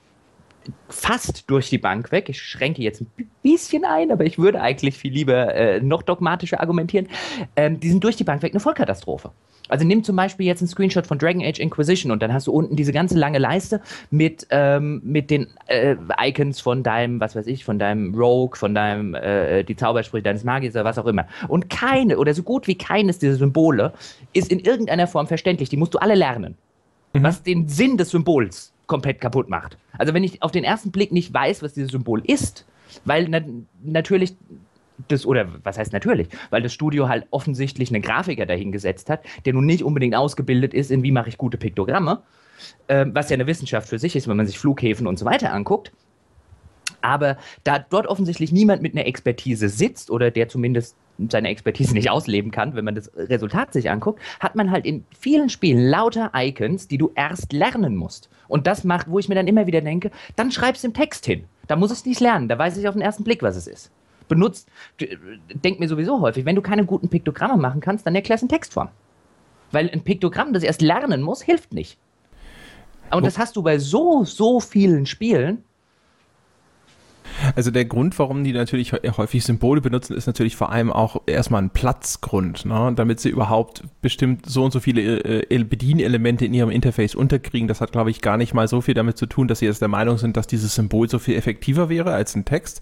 fast 0.89 1.49
durch 1.49 1.69
die 1.69 1.77
Bank 1.77 2.11
weg. 2.11 2.29
Ich 2.29 2.41
schränke 2.41 2.81
jetzt 2.81 3.01
ein 3.01 3.29
bisschen 3.43 3.85
ein, 3.85 4.11
aber 4.11 4.25
ich 4.25 4.37
würde 4.37 4.61
eigentlich 4.61 4.97
viel 4.97 5.13
lieber 5.13 5.53
äh, 5.53 5.81
noch 5.81 6.03
dogmatischer 6.03 6.59
argumentieren. 6.59 7.07
Ähm, 7.55 7.79
die 7.79 7.89
sind 7.89 8.03
durch 8.03 8.15
die 8.15 8.23
Bank 8.23 8.41
weg 8.41 8.53
eine 8.53 8.59
Vollkatastrophe. 8.59 9.31
Also 9.67 9.85
nimm 9.85 10.03
zum 10.03 10.15
Beispiel 10.15 10.45
jetzt 10.45 10.61
einen 10.61 10.67
Screenshot 10.67 11.07
von 11.07 11.17
Dragon 11.17 11.41
Age 11.43 11.59
Inquisition 11.59 12.11
und 12.11 12.21
dann 12.21 12.31
hast 12.31 12.47
du 12.47 12.51
unten 12.51 12.75
diese 12.75 12.91
ganze 12.91 13.17
lange 13.17 13.39
Leiste 13.39 13.81
mit, 14.11 14.45
ähm, 14.51 15.01
mit 15.03 15.31
den 15.31 15.47
äh, 15.67 15.95
Icons 16.21 16.59
von 16.61 16.83
deinem, 16.83 17.19
was 17.19 17.35
weiß 17.35 17.47
ich, 17.47 17.65
von 17.65 17.79
deinem 17.79 18.13
Rogue, 18.13 18.57
von 18.57 18.75
deinem, 18.75 19.15
äh, 19.15 19.63
die 19.63 19.75
Zaubersprüche 19.75 20.23
deines 20.23 20.43
Magiers 20.43 20.75
oder 20.75 20.85
was 20.85 20.99
auch 20.99 21.07
immer. 21.07 21.25
Und 21.47 21.69
keine 21.69 22.19
oder 22.19 22.33
so 22.33 22.43
gut 22.43 22.67
wie 22.67 22.75
keines 22.77 23.17
dieser 23.17 23.35
Symbole 23.35 23.93
ist 24.33 24.51
in 24.51 24.59
irgendeiner 24.59 25.07
Form 25.07 25.25
verständlich. 25.27 25.69
Die 25.69 25.77
musst 25.77 25.95
du 25.95 25.97
alle 25.97 26.15
lernen. 26.15 26.55
Mhm. 27.13 27.23
Was 27.23 27.41
den 27.41 27.67
Sinn 27.67 27.97
des 27.97 28.09
Symbols 28.09 28.74
komplett 28.87 29.21
kaputt 29.21 29.49
macht. 29.49 29.77
Also 29.97 30.13
wenn 30.13 30.23
ich 30.23 30.41
auf 30.41 30.51
den 30.51 30.63
ersten 30.63 30.91
Blick 30.91 31.11
nicht 31.11 31.33
weiß, 31.33 31.63
was 31.63 31.73
dieses 31.73 31.91
Symbol 31.91 32.21
ist, 32.25 32.65
weil 33.03 33.27
na 33.29 33.41
natürlich 33.83 34.35
das, 35.07 35.25
oder 35.25 35.47
was 35.63 35.77
heißt 35.77 35.93
natürlich, 35.93 36.29
weil 36.49 36.61
das 36.61 36.73
Studio 36.73 37.09
halt 37.09 37.27
offensichtlich 37.31 37.93
einen 37.93 38.01
Grafiker 38.01 38.45
dahingesetzt 38.45 39.09
hat, 39.09 39.25
der 39.45 39.53
nun 39.53 39.65
nicht 39.65 39.83
unbedingt 39.83 40.15
ausgebildet 40.15 40.73
ist, 40.73 40.91
in 40.91 41.03
wie 41.03 41.11
mache 41.11 41.29
ich 41.29 41.37
gute 41.37 41.57
Piktogramme, 41.57 42.21
äh, 42.87 43.05
was 43.09 43.29
ja 43.29 43.35
eine 43.35 43.47
Wissenschaft 43.47 43.89
für 43.89 43.99
sich 43.99 44.15
ist, 44.15 44.27
wenn 44.27 44.37
man 44.37 44.47
sich 44.47 44.57
Flughäfen 44.57 45.07
und 45.07 45.19
so 45.19 45.25
weiter 45.25 45.53
anguckt. 45.53 45.91
Aber 47.05 47.37
da 47.63 47.77
dort 47.77 48.07
offensichtlich 48.07 48.51
niemand 48.51 48.81
mit 48.81 48.93
einer 48.93 49.05
Expertise 49.05 49.69
sitzt 49.69 50.09
oder 50.09 50.31
der 50.31 50.49
zumindest 50.49 50.97
seine 51.29 51.49
Expertise 51.49 51.93
nicht 51.93 52.09
ausleben 52.09 52.49
kann, 52.49 52.75
wenn 52.75 52.83
man 52.83 52.95
das 52.95 53.11
Resultat 53.15 53.71
sich 53.73 53.91
anguckt, 53.91 54.19
hat 54.39 54.55
man 54.55 54.71
halt 54.71 54.85
in 54.87 55.05
vielen 55.17 55.49
Spielen 55.49 55.87
lauter 55.87 56.31
Icons, 56.35 56.87
die 56.87 56.97
du 56.97 57.11
erst 57.13 57.53
lernen 57.53 57.95
musst. 57.95 58.27
Und 58.47 58.65
das 58.65 58.83
macht, 58.83 59.07
wo 59.07 59.19
ich 59.19 59.29
mir 59.29 59.35
dann 59.35 59.47
immer 59.47 59.67
wieder 59.67 59.81
denke, 59.81 60.09
dann 60.35 60.51
schreib's 60.51 60.83
im 60.83 60.93
Text 60.93 61.27
hin. 61.27 61.45
Da 61.67 61.75
muss 61.75 61.91
es 61.91 62.05
nicht 62.05 62.19
lernen, 62.19 62.47
da 62.47 62.57
weiß 62.57 62.75
ich 62.77 62.87
auf 62.87 62.95
den 62.95 63.03
ersten 63.03 63.23
Blick, 63.23 63.43
was 63.43 63.55
es 63.55 63.67
ist. 63.67 63.91
Benutzt, 64.27 64.67
denk 65.63 65.79
mir 65.79 65.87
sowieso 65.87 66.21
häufig, 66.21 66.43
wenn 66.45 66.55
du 66.55 66.63
keine 66.63 66.85
guten 66.85 67.09
Piktogramme 67.09 67.57
machen 67.57 67.81
kannst, 67.81 68.07
dann 68.07 68.15
erklärst 68.15 68.41
du 68.41 68.45
in 68.45 68.49
Textform. 68.49 68.89
Weil 69.71 69.91
ein 69.91 70.01
Piktogramm, 70.01 70.53
das 70.53 70.63
erst 70.63 70.81
lernen 70.81 71.21
muss, 71.21 71.43
hilft 71.43 71.71
nicht. 71.71 71.99
Und 73.11 73.25
das 73.25 73.37
hast 73.37 73.55
du 73.55 73.61
bei 73.61 73.77
so, 73.77 74.23
so 74.23 74.59
vielen 74.59 75.05
Spielen, 75.05 75.63
also 77.55 77.71
der 77.71 77.85
Grund, 77.85 78.17
warum 78.19 78.43
die 78.43 78.53
natürlich 78.53 78.93
häufig 78.93 79.43
Symbole 79.43 79.81
benutzen, 79.81 80.15
ist 80.15 80.27
natürlich 80.27 80.55
vor 80.55 80.71
allem 80.71 80.91
auch 80.91 81.21
erstmal 81.25 81.61
ein 81.61 81.69
Platzgrund, 81.69 82.65
ne? 82.65 82.93
damit 82.95 83.19
sie 83.19 83.29
überhaupt 83.29 83.83
bestimmt 84.01 84.45
so 84.45 84.63
und 84.63 84.71
so 84.71 84.79
viele 84.79 85.19
äh, 85.19 85.63
Bedienelemente 85.63 86.45
in 86.45 86.53
ihrem 86.53 86.69
Interface 86.69 87.15
unterkriegen. 87.15 87.67
Das 87.67 87.81
hat, 87.81 87.91
glaube 87.91 88.11
ich, 88.11 88.21
gar 88.21 88.37
nicht 88.37 88.53
mal 88.53 88.67
so 88.67 88.81
viel 88.81 88.93
damit 88.93 89.17
zu 89.17 89.25
tun, 89.25 89.47
dass 89.47 89.59
sie 89.59 89.65
jetzt 89.65 89.81
der 89.81 89.87
Meinung 89.87 90.17
sind, 90.17 90.37
dass 90.37 90.47
dieses 90.47 90.75
Symbol 90.75 91.09
so 91.09 91.19
viel 91.19 91.35
effektiver 91.35 91.89
wäre 91.89 92.13
als 92.13 92.35
ein 92.35 92.45
Text, 92.45 92.81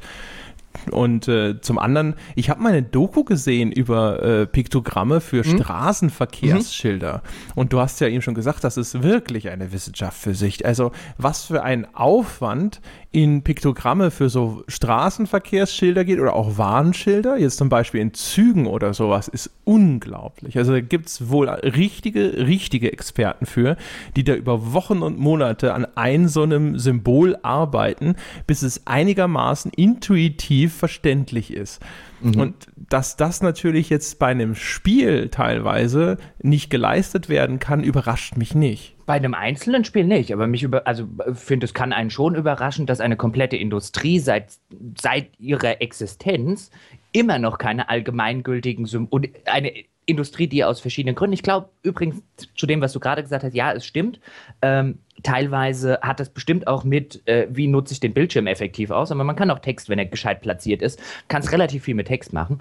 und 0.92 1.28
äh, 1.28 1.62
zum 1.62 1.80
anderen, 1.80 2.16
ich 2.36 2.50
habe 2.50 2.62
mal 2.62 2.70
eine 2.70 2.84
Doku 2.84 3.24
gesehen 3.24 3.72
über 3.72 4.22
äh, 4.22 4.46
Piktogramme 4.46 5.22
für 5.22 5.46
mhm. 5.46 5.60
Straßenverkehrsschilder. 5.60 7.18
Mhm. 7.24 7.52
Und 7.56 7.74
du 7.74 7.80
hast 7.80 8.02
ja 8.02 8.08
eben 8.08 8.22
schon 8.22 8.34
gesagt, 8.34 8.64
das 8.64 8.78
ist 8.78 9.02
wirklich 9.02 9.50
eine 9.50 9.72
Wissenschaft 9.72 10.18
für 10.18 10.34
sich. 10.34 10.66
Also 10.66 10.92
was 11.18 11.46
für 11.46 11.64
ein 11.64 11.94
Aufwand 11.96 12.82
in 13.14 13.44
Piktogramme 13.44 14.10
für 14.10 14.28
so 14.28 14.64
Straßenverkehrsschilder 14.68 16.04
geht 16.04 16.20
oder 16.20 16.34
auch 16.34 16.58
Warnschilder, 16.58 17.38
jetzt 17.38 17.58
zum 17.58 17.70
Beispiel 17.70 18.02
in 18.02 18.16
Zügen 18.16 18.66
oder 18.66 18.96
sowas, 18.96 19.28
ist 19.28 19.52
unglaublich. 19.66 20.58
Also 20.58 20.72
da 20.72 20.82
gibt 20.82 21.06
es 21.06 21.30
wohl 21.30 21.48
richtige, 21.48 22.48
richtige 22.48 22.92
Experten 22.92 23.46
für, 23.46 23.78
die 24.16 24.24
da 24.24 24.34
über 24.34 24.74
Wochen 24.74 25.04
und 25.04 25.20
Monate 25.20 25.76
an 25.76 25.86
einem 25.96 26.28
so 26.28 26.42
einem 26.42 26.80
Symbol 26.80 27.38
arbeiten, 27.44 28.16
bis 28.48 28.64
es 28.64 28.88
einigermaßen 28.88 29.72
intuitiv 29.72 30.74
verständlich 30.74 31.54
ist. 31.54 31.84
Mhm. 32.20 32.40
Und 32.40 32.56
dass 32.90 33.16
das 33.16 33.44
natürlich 33.44 33.92
jetzt 33.92 34.18
bei 34.18 34.30
einem 34.30 34.56
Spiel 34.56 35.30
teilweise 35.30 36.18
nicht 36.42 36.72
geleistet 36.72 37.30
werden 37.30 37.60
kann, 37.60 37.84
überrascht 37.84 38.38
mich 38.38 38.56
nicht. 38.56 38.93
Bei 39.06 39.14
einem 39.14 39.34
einzelnen 39.34 39.84
Spiel 39.86 40.06
nicht, 40.06 40.32
aber 40.32 40.48
mich 40.48 40.64
über, 40.64 40.88
also 40.88 41.08
finde, 41.34 41.66
es 41.66 41.74
kann 41.74 41.94
einen 41.94 42.10
schon 42.10 42.36
überraschen, 42.36 42.86
dass 42.86 43.02
eine 43.02 43.18
komplette 43.18 43.58
Industrie 43.58 44.20
seit, 44.20 44.58
seit 45.00 45.28
ihrer 45.40 45.82
Existenz 45.82 46.72
immer 47.12 47.38
noch 47.40 47.58
keine 47.58 47.90
allgemeingültigen 47.90 48.86
Symbole, 48.86 49.30
eine 49.46 49.74
Industrie, 50.06 50.48
die 50.48 50.64
aus 50.64 50.80
verschiedenen 50.82 51.16
Gründen. 51.16 51.34
Ich 51.34 51.44
glaube 51.44 51.70
übrigens 51.82 52.22
zu 52.56 52.66
dem, 52.66 52.82
was 52.82 52.94
du 52.94 53.00
gerade 53.00 53.24
gesagt 53.24 53.44
hast, 53.44 53.56
ja, 53.56 53.72
es 53.72 53.86
stimmt. 53.86 54.20
Ähm, 54.62 55.00
teilweise 55.22 56.00
hat 56.02 56.20
das 56.20 56.30
bestimmt 56.30 56.68
auch 56.68 56.84
mit, 56.84 57.26
äh, 57.28 57.48
wie 57.50 57.68
nutze 57.68 57.94
ich 57.94 58.00
den 58.00 58.14
Bildschirm 58.14 58.48
effektiv 58.48 58.92
aus. 58.92 59.12
Aber 59.12 59.24
man 59.24 59.36
kann 59.36 59.50
auch 59.52 59.60
Text, 59.60 59.90
wenn 59.90 60.00
er 60.00 60.06
gescheit 60.06 60.42
platziert 60.42 60.82
ist, 60.82 61.02
kann 61.28 61.42
es 61.42 61.52
relativ 61.52 61.84
viel 61.84 61.96
mit 61.96 62.08
Text 62.08 62.34
machen. 62.34 62.58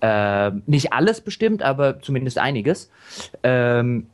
Ähm, 0.00 0.62
nicht 0.66 0.92
alles 0.92 1.20
bestimmt, 1.20 1.62
aber 1.62 2.00
zumindest 2.00 2.38
einiges. 2.38 2.90
Ähm, 3.42 4.06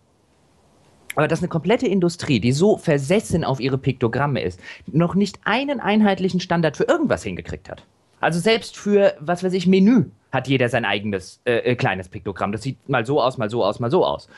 aber 1.15 1.29
dass 1.29 1.41
eine 1.41 1.49
komplette 1.49 1.87
Industrie, 1.87 2.41
die 2.41 2.53
so 2.53 2.77
versessen 2.77 3.45
auf 3.45 3.61
ihre 3.61 3.79
Piktogramme 3.79 4.43
ist, 4.43 4.61
noch 4.87 5.15
nicht 5.15 5.41
einen 5.45 5.81
einheitlichen 5.81 6.41
Standard 6.41 6.77
für 6.77 6.85
irgendwas 6.85 7.23
hingekriegt 7.23 7.71
hat. 7.71 7.85
Also 8.21 8.39
selbst 8.39 8.77
für, 8.77 9.15
was 9.21 9.43
weiß 9.43 9.53
ich, 9.53 9.67
Menü 9.67 10.05
hat 10.31 10.49
jeder 10.49 10.69
sein 10.69 10.85
eigenes 10.85 11.41
äh, 11.45 11.59
äh, 11.59 11.75
kleines 11.75 12.09
Piktogramm. 12.09 12.53
Das 12.53 12.63
sieht 12.63 12.89
mal 12.89 13.05
so 13.05 13.21
aus, 13.21 13.37
mal 13.37 13.51
so 13.51 13.65
aus, 13.65 13.81
mal 13.81 13.91
so 13.91 14.07
aus. 14.07 14.29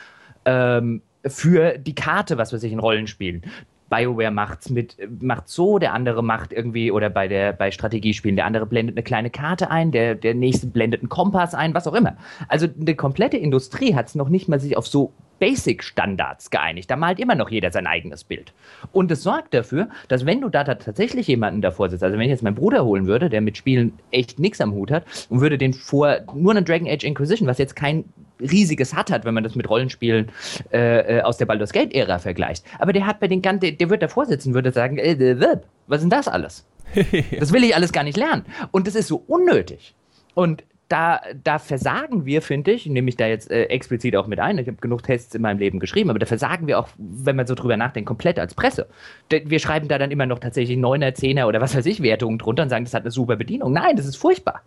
Ähm, 0.43 1.01
für 1.25 1.77
die 1.77 1.95
Karte, 1.95 2.37
was 2.37 2.51
weiß 2.51 2.63
ich, 2.63 2.71
in 2.71 2.79
Rollenspielen. 2.79 3.43
BioWare 3.89 4.31
macht's 4.31 4.69
mit, 4.69 4.97
macht 5.21 5.47
so, 5.47 5.79
der 5.79 5.93
andere 5.93 6.23
macht 6.23 6.51
irgendwie, 6.51 6.91
oder 6.91 7.09
bei 7.09 7.27
der, 7.27 7.53
bei 7.53 7.71
Strategiespielen, 7.71 8.35
der 8.35 8.45
andere 8.45 8.65
blendet 8.65 8.95
eine 8.95 9.03
kleine 9.03 9.29
Karte 9.29 9.69
ein, 9.69 9.91
der, 9.91 10.15
der 10.15 10.33
nächste 10.33 10.67
blendet 10.67 11.01
einen 11.01 11.09
Kompass 11.09 11.53
ein, 11.53 11.73
was 11.73 11.87
auch 11.87 11.93
immer. 11.93 12.17
Also 12.47 12.67
eine 12.79 12.95
komplette 12.95 13.37
Industrie 13.37 13.95
hat 13.95 14.07
es 14.07 14.15
noch 14.15 14.29
nicht 14.29 14.47
mal 14.47 14.59
sich 14.59 14.75
auf 14.77 14.87
so 14.87 15.13
Basic-Standards 15.39 16.49
geeinigt. 16.49 16.89
Da 16.89 16.95
malt 16.95 17.19
immer 17.19 17.35
noch 17.35 17.49
jeder 17.49 17.71
sein 17.71 17.87
eigenes 17.87 18.23
Bild. 18.23 18.53
Und 18.91 19.11
es 19.11 19.23
sorgt 19.23 19.53
dafür, 19.53 19.89
dass 20.07 20.25
wenn 20.25 20.41
du 20.41 20.49
da 20.49 20.63
tatsächlich 20.63 21.27
jemanden 21.27 21.61
davor 21.61 21.89
sitzt, 21.89 22.03
also 22.03 22.17
wenn 22.17 22.23
ich 22.23 22.29
jetzt 22.29 22.43
meinen 22.43 22.55
Bruder 22.55 22.85
holen 22.85 23.05
würde, 23.05 23.29
der 23.29 23.41
mit 23.41 23.57
Spielen 23.57 23.93
echt 24.11 24.39
nichts 24.39 24.61
am 24.61 24.73
Hut 24.73 24.91
hat 24.91 25.05
und 25.29 25.41
würde 25.41 25.57
den 25.57 25.73
vor 25.73 26.19
nur 26.33 26.51
einen 26.51 26.65
Dragon 26.65 26.87
Age 26.87 27.03
Inquisition, 27.03 27.47
was 27.47 27.57
jetzt 27.57 27.75
kein 27.75 28.05
riesiges 28.39 28.93
Hat 28.93 29.11
hat, 29.11 29.25
wenn 29.25 29.33
man 29.33 29.43
das 29.43 29.55
mit 29.55 29.69
Rollenspielen 29.69 30.31
äh, 30.71 31.17
äh 31.17 31.21
aus 31.21 31.37
der 31.37 31.45
Baldur's 31.45 31.71
Gate-Ära 31.71 32.19
vergleicht. 32.19 32.65
Aber 32.79 32.93
der 32.93 33.05
hat 33.05 33.19
bei 33.19 33.27
den 33.27 33.41
ganzen, 33.41 33.61
der, 33.61 33.71
der 33.73 33.89
wird 33.89 34.03
davor 34.03 34.25
sitzen, 34.25 34.53
würde 34.53 34.71
sagen, 34.71 34.97
äh, 34.97 35.13
äh, 35.13 35.57
was 35.87 35.97
ist 35.97 36.03
denn 36.03 36.09
das 36.09 36.27
alles? 36.27 36.65
das 37.39 37.51
will 37.51 37.63
ich 37.63 37.75
alles 37.75 37.91
gar 37.91 38.03
nicht 38.03 38.17
lernen. 38.17 38.45
Und 38.71 38.87
das 38.87 38.95
ist 38.95 39.07
so 39.07 39.23
unnötig. 39.27 39.95
Und 40.33 40.63
da, 40.87 41.19
da 41.43 41.57
versagen 41.57 42.25
wir, 42.25 42.41
finde 42.41 42.71
ich, 42.71 42.85
nehme 42.85 43.09
ich 43.09 43.17
da 43.17 43.25
jetzt 43.25 43.49
äh, 43.49 43.63
explizit 43.65 44.15
auch 44.15 44.27
mit 44.27 44.39
ein, 44.39 44.57
ich 44.59 44.67
habe 44.67 44.77
genug 44.77 45.01
Tests 45.01 45.33
in 45.33 45.41
meinem 45.41 45.57
Leben 45.57 45.79
geschrieben, 45.79 46.11
aber 46.11 46.19
da 46.19 46.27
versagen 46.27 46.67
wir 46.67 46.79
auch, 46.79 46.89
wenn 46.97 47.35
man 47.35 47.47
so 47.47 47.55
drüber 47.55 47.75
nachdenkt, 47.75 48.07
komplett 48.07 48.37
als 48.37 48.53
Presse. 48.53 48.87
Wir 49.29 49.59
schreiben 49.59 49.87
da 49.87 49.97
dann 49.97 50.11
immer 50.11 50.27
noch 50.27 50.39
tatsächlich 50.39 50.77
9er, 50.77 51.15
10er 51.15 51.47
oder 51.47 51.59
was 51.59 51.75
weiß 51.75 51.85
ich 51.87 52.03
Wertungen 52.03 52.37
drunter 52.37 52.63
und 52.63 52.69
sagen, 52.69 52.85
das 52.85 52.93
hat 52.93 53.01
eine 53.01 53.11
super 53.11 53.35
Bedienung. 53.35 53.73
Nein, 53.73 53.95
das 53.95 54.05
ist 54.05 54.17
furchtbar. 54.17 54.61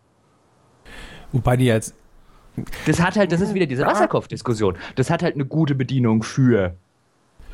Wobei 1.31 1.57
die 1.57 1.67
jetzt. 1.67 1.95
Das 2.87 3.01
hat 3.01 3.17
halt, 3.17 3.33
das 3.33 3.41
ist 3.41 3.55
wieder 3.55 3.67
diese 3.67 3.87
Wasserkopf-Diskussion. 3.87 4.77
Das 4.97 5.11
hat 5.11 5.23
halt 5.23 5.35
eine 5.35 5.45
gute 5.45 5.75
Bedienung 5.75 6.23
für 6.23 6.75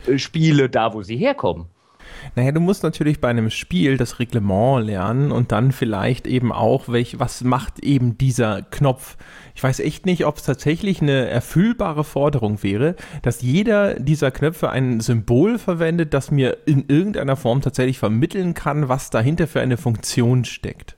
äh, 0.06 0.18
Spiele 0.18 0.68
da, 0.68 0.94
wo 0.94 1.02
sie 1.02 1.16
herkommen. 1.16 1.66
Naja, 2.36 2.52
du 2.52 2.60
musst 2.60 2.82
natürlich 2.82 3.20
bei 3.20 3.28
einem 3.28 3.50
Spiel 3.50 3.96
das 3.96 4.18
Reglement 4.18 4.84
lernen 4.84 5.30
und 5.30 5.52
dann 5.52 5.72
vielleicht 5.72 6.26
eben 6.26 6.52
auch, 6.52 6.88
welch, 6.88 7.18
was 7.18 7.42
macht 7.44 7.80
eben 7.80 8.18
dieser 8.18 8.62
Knopf. 8.62 9.16
Ich 9.54 9.62
weiß 9.62 9.80
echt 9.80 10.06
nicht, 10.06 10.26
ob 10.26 10.36
es 10.36 10.44
tatsächlich 10.44 11.00
eine 11.00 11.28
erfüllbare 11.28 12.04
Forderung 12.04 12.62
wäre, 12.62 12.96
dass 13.22 13.42
jeder 13.42 13.98
dieser 14.00 14.30
Knöpfe 14.30 14.70
ein 14.70 15.00
Symbol 15.00 15.58
verwendet, 15.58 16.14
das 16.14 16.30
mir 16.30 16.58
in 16.66 16.84
irgendeiner 16.88 17.36
Form 17.36 17.60
tatsächlich 17.60 17.98
vermitteln 17.98 18.54
kann, 18.54 18.88
was 18.88 19.10
dahinter 19.10 19.46
für 19.46 19.60
eine 19.60 19.76
Funktion 19.76 20.44
steckt. 20.44 20.96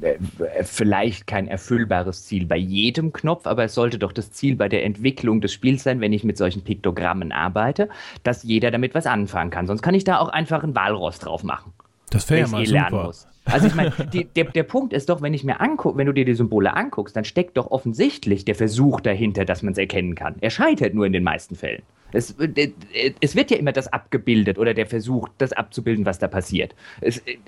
Äh, 0.00 0.16
vielleicht 0.64 1.26
kein 1.26 1.48
erfüllbares 1.48 2.24
Ziel 2.24 2.46
bei 2.46 2.56
jedem 2.56 3.12
Knopf, 3.12 3.46
aber 3.46 3.64
es 3.64 3.74
sollte 3.74 3.98
doch 3.98 4.12
das 4.12 4.32
Ziel 4.32 4.56
bei 4.56 4.68
der 4.68 4.84
Entwicklung 4.84 5.40
des 5.40 5.52
Spiels 5.52 5.82
sein, 5.82 6.00
wenn 6.00 6.12
ich 6.12 6.24
mit 6.24 6.36
solchen 6.36 6.62
Piktogrammen 6.62 7.32
arbeite, 7.32 7.88
dass 8.22 8.42
jeder 8.42 8.70
damit 8.70 8.94
was 8.94 9.06
anfangen 9.06 9.50
kann. 9.50 9.66
Sonst 9.66 9.82
kann 9.82 9.94
ich 9.94 10.04
da 10.04 10.18
auch 10.18 10.28
einfach 10.28 10.62
ein 10.62 10.74
Walross 10.74 11.18
drauf 11.18 11.42
machen. 11.42 11.72
Das 12.10 12.28
wäre 12.30 12.42
ja 12.42 12.48
mal 12.48 12.62
eh 12.62 12.66
super. 12.66 13.04
Muss. 13.04 13.26
Also 13.44 13.66
ich 13.66 13.74
meine, 13.74 13.92
der, 14.36 14.44
der 14.44 14.62
Punkt 14.62 14.92
ist 14.92 15.08
doch, 15.08 15.20
wenn 15.20 15.34
ich 15.34 15.44
mir 15.44 15.60
angucke, 15.60 15.98
wenn 15.98 16.06
du 16.06 16.12
dir 16.12 16.24
die 16.24 16.34
Symbole 16.34 16.74
anguckst, 16.74 17.16
dann 17.16 17.24
steckt 17.24 17.56
doch 17.56 17.70
offensichtlich 17.70 18.44
der 18.44 18.54
Versuch 18.54 19.00
dahinter, 19.00 19.44
dass 19.44 19.62
man 19.62 19.72
es 19.72 19.78
erkennen 19.78 20.14
kann. 20.14 20.36
Er 20.40 20.50
scheitert 20.50 20.94
nur 20.94 21.06
in 21.06 21.12
den 21.12 21.24
meisten 21.24 21.56
Fällen. 21.56 21.82
Es, 22.12 22.32
äh, 22.38 22.72
es, 23.20 23.34
wird 23.34 23.50
ja 23.50 23.56
immer 23.56 23.72
das 23.72 23.92
abgebildet 23.92 24.58
oder 24.58 24.74
der 24.74 24.86
Versuch, 24.86 25.28
das 25.38 25.52
abzubilden, 25.52 26.04
was 26.04 26.18
da 26.18 26.28
passiert. 26.28 26.74
Es, 27.00 27.18
äh, 27.18 27.38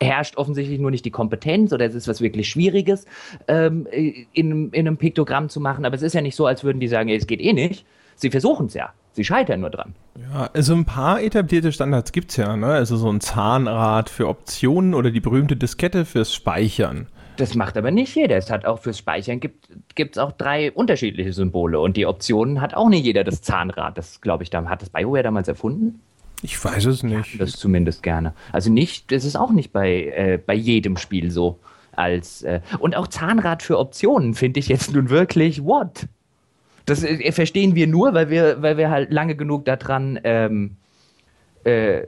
herrscht 0.00 0.36
offensichtlich 0.36 0.78
nur 0.78 0.90
nicht 0.90 1.04
die 1.04 1.10
Kompetenz 1.10 1.72
oder 1.72 1.86
es 1.86 1.94
ist 1.94 2.08
was 2.08 2.20
wirklich 2.20 2.48
Schwieriges, 2.48 3.06
ähm, 3.48 3.86
in, 3.90 4.70
in 4.70 4.86
einem 4.86 4.96
Piktogramm 4.96 5.48
zu 5.48 5.60
machen. 5.60 5.84
Aber 5.84 5.94
es 5.94 6.02
ist 6.02 6.14
ja 6.14 6.20
nicht 6.20 6.36
so, 6.36 6.46
als 6.46 6.64
würden 6.64 6.80
die 6.80 6.88
sagen, 6.88 7.08
es 7.08 7.26
geht 7.26 7.40
eh 7.40 7.52
nicht. 7.52 7.84
Sie 8.16 8.30
versuchen 8.30 8.66
es 8.66 8.74
ja. 8.74 8.92
Sie 9.12 9.24
scheitern 9.24 9.60
nur 9.60 9.70
dran. 9.70 9.94
Ja, 10.20 10.50
also 10.52 10.74
ein 10.74 10.84
paar 10.84 11.22
etablierte 11.22 11.70
Standards 11.70 12.10
gibt 12.10 12.30
es 12.30 12.36
ja, 12.36 12.56
ne? 12.56 12.66
Also 12.66 12.96
so 12.96 13.08
ein 13.10 13.20
Zahnrad 13.20 14.10
für 14.10 14.28
Optionen 14.28 14.92
oder 14.92 15.12
die 15.12 15.20
berühmte 15.20 15.56
Diskette 15.56 16.04
fürs 16.04 16.34
Speichern. 16.34 17.06
Das 17.36 17.54
macht 17.54 17.76
aber 17.76 17.90
nicht 17.90 18.14
jeder. 18.14 18.36
Es 18.36 18.50
hat 18.50 18.64
auch 18.64 18.80
fürs 18.80 18.98
Speichern 18.98 19.40
gibt 19.40 20.16
es 20.16 20.18
auch 20.18 20.32
drei 20.32 20.70
unterschiedliche 20.72 21.32
Symbole 21.32 21.80
und 21.80 21.96
die 21.96 22.06
Optionen 22.06 22.60
hat 22.60 22.74
auch 22.74 22.88
nicht 22.88 23.04
jeder 23.04 23.24
das 23.24 23.42
Zahnrad. 23.42 23.98
Das 23.98 24.20
glaube 24.20 24.44
ich, 24.44 24.50
da 24.50 24.64
hat 24.66 24.82
das 24.82 24.90
BioWare 24.90 25.22
damals 25.22 25.48
erfunden. 25.48 26.00
Ich 26.42 26.62
weiß 26.62 26.86
es 26.86 27.02
nicht. 27.02 27.40
Das 27.40 27.52
zumindest 27.52 28.02
gerne. 28.02 28.34
Also 28.52 28.70
nicht, 28.70 29.12
das 29.12 29.24
ist 29.24 29.36
auch 29.36 29.50
nicht 29.50 29.72
bei, 29.72 30.04
äh, 30.04 30.38
bei 30.44 30.54
jedem 30.54 30.96
Spiel 30.96 31.30
so. 31.30 31.58
Als, 31.92 32.42
äh, 32.42 32.60
und 32.80 32.96
auch 32.96 33.06
Zahnrad 33.06 33.62
für 33.62 33.78
Optionen 33.78 34.34
finde 34.34 34.60
ich 34.60 34.68
jetzt 34.68 34.92
nun 34.92 35.10
wirklich 35.10 35.64
what? 35.64 36.06
Das 36.86 37.02
äh, 37.02 37.32
verstehen 37.32 37.74
wir 37.74 37.86
nur, 37.86 38.14
weil 38.14 38.30
wir, 38.30 38.62
weil 38.62 38.76
wir 38.76 38.90
halt 38.90 39.12
lange 39.12 39.36
genug 39.36 39.64
daran, 39.64 40.18
ähm, 40.24 40.76
äh, 41.64 42.02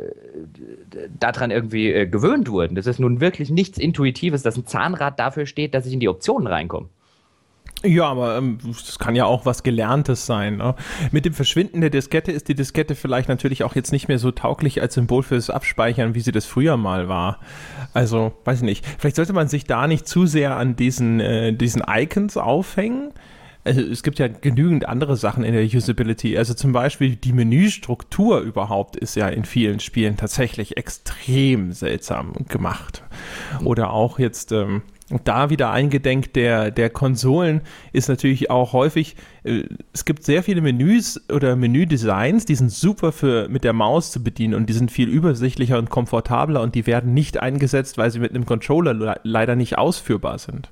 daran 1.19 1.51
irgendwie 1.51 1.93
äh, 1.93 2.07
gewöhnt 2.07 2.51
wurden. 2.51 2.75
Das 2.75 2.87
ist 2.87 2.99
nun 2.99 3.21
wirklich 3.21 3.51
nichts 3.51 3.79
Intuitives, 3.79 4.43
dass 4.43 4.57
ein 4.57 4.67
Zahnrad 4.67 5.19
dafür 5.19 5.47
steht, 5.47 5.75
dass 5.75 5.87
ich 5.87 5.93
in 5.93 6.01
die 6.01 6.09
Optionen 6.09 6.47
reinkomme. 6.47 6.89
Ja, 7.85 8.07
aber 8.07 8.39
ähm, 8.39 8.59
das 8.65 8.99
kann 8.99 9.15
ja 9.15 9.27
auch 9.27 9.45
was 9.45 9.63
Gelerntes 9.63 10.27
sein. 10.27 10.57
Ne? 10.57 10.75
Mit 11.13 11.25
dem 11.25 11.35
Verschwinden 11.35 11.83
der 11.83 11.91
Diskette 11.91 12.33
ist 12.33 12.49
die 12.49 12.55
Diskette 12.55 12.95
vielleicht 12.95 13.29
natürlich 13.29 13.65
auch 13.65 13.75
jetzt 13.75 13.93
nicht 13.93 14.09
mehr 14.09 14.19
so 14.19 14.31
tauglich 14.31 14.81
als 14.81 14.95
Symbol 14.95 15.23
fürs 15.23 15.51
Abspeichern, 15.51 16.15
wie 16.15 16.21
sie 16.21 16.33
das 16.33 16.47
früher 16.47 16.77
mal 16.77 17.09
war. 17.09 17.39
Also, 17.93 18.33
weiß 18.45 18.59
ich 18.59 18.65
nicht. 18.65 18.87
Vielleicht 18.99 19.17
sollte 19.17 19.35
man 19.35 19.49
sich 19.49 19.65
da 19.65 19.87
nicht 19.87 20.09
zu 20.09 20.27
sehr 20.27 20.57
an 20.57 20.75
diesen, 20.75 21.21
äh, 21.21 21.53
diesen 21.53 21.83
Icons 21.87 22.37
aufhängen. 22.37 23.13
Also 23.67 23.81
es 23.81 24.05
gibt 24.05 24.21
ja 24.21 24.29
genügend 24.29 24.89
andere 24.89 25.17
Sachen 25.17 25.43
in 25.43 25.53
der 25.53 25.65
Usability. 25.65 26.39
Also 26.39 26.55
zum 26.55 26.73
Beispiel 26.73 27.17
die 27.17 27.33
Menüstruktur 27.33 28.39
überhaupt 28.39 28.95
ist 28.95 29.17
ja 29.17 29.27
in 29.27 29.45
vielen 29.45 29.81
Spielen 29.81 30.17
tatsächlich 30.17 30.77
extrem 30.77 31.73
seltsam 31.73 32.33
gemacht. 32.49 33.03
Oder 33.65 33.91
auch 33.91 34.21
jetzt 34.21 34.53
ähm, 34.53 34.83
und 35.11 35.29
da 35.29 35.51
wieder 35.51 35.71
eingedenk 35.71 36.33
der, 36.33 36.73
der 36.73 36.91
Konsolen 36.91 37.61
ist 37.93 38.09
natürlich 38.09 38.51
auch 38.51 38.73
häufig, 38.73 39.15
äh, 39.45 39.63
es 39.93 40.05
gibt 40.05 40.25
sehr 40.25 40.43
viele 40.43 40.61
Menüs 40.61 41.21
oder 41.33 41.55
Menüdesigns, 41.55 42.45
die 42.45 42.57
sind 42.57 42.73
super 42.73 43.13
für 43.13 43.49
mit 43.49 43.63
der 43.63 43.73
Maus 43.73 44.11
zu 44.11 44.23
bedienen 44.25 44.55
und 44.55 44.69
die 44.69 44.73
sind 44.73 44.91
viel 44.91 45.09
übersichtlicher 45.09 45.79
und 45.79 45.91
komfortabler 45.91 46.61
und 46.61 46.75
die 46.75 46.87
werden 46.87 47.15
nicht 47.15 47.41
eingesetzt, 47.41 47.99
weil 47.99 48.11
sie 48.11 48.19
mit 48.19 48.33
einem 48.33 48.47
Controller 48.47 48.95
le 48.95 49.21
leider 49.23 49.55
nicht 49.55 49.79
ausführbar 49.79 50.39
sind. 50.39 50.71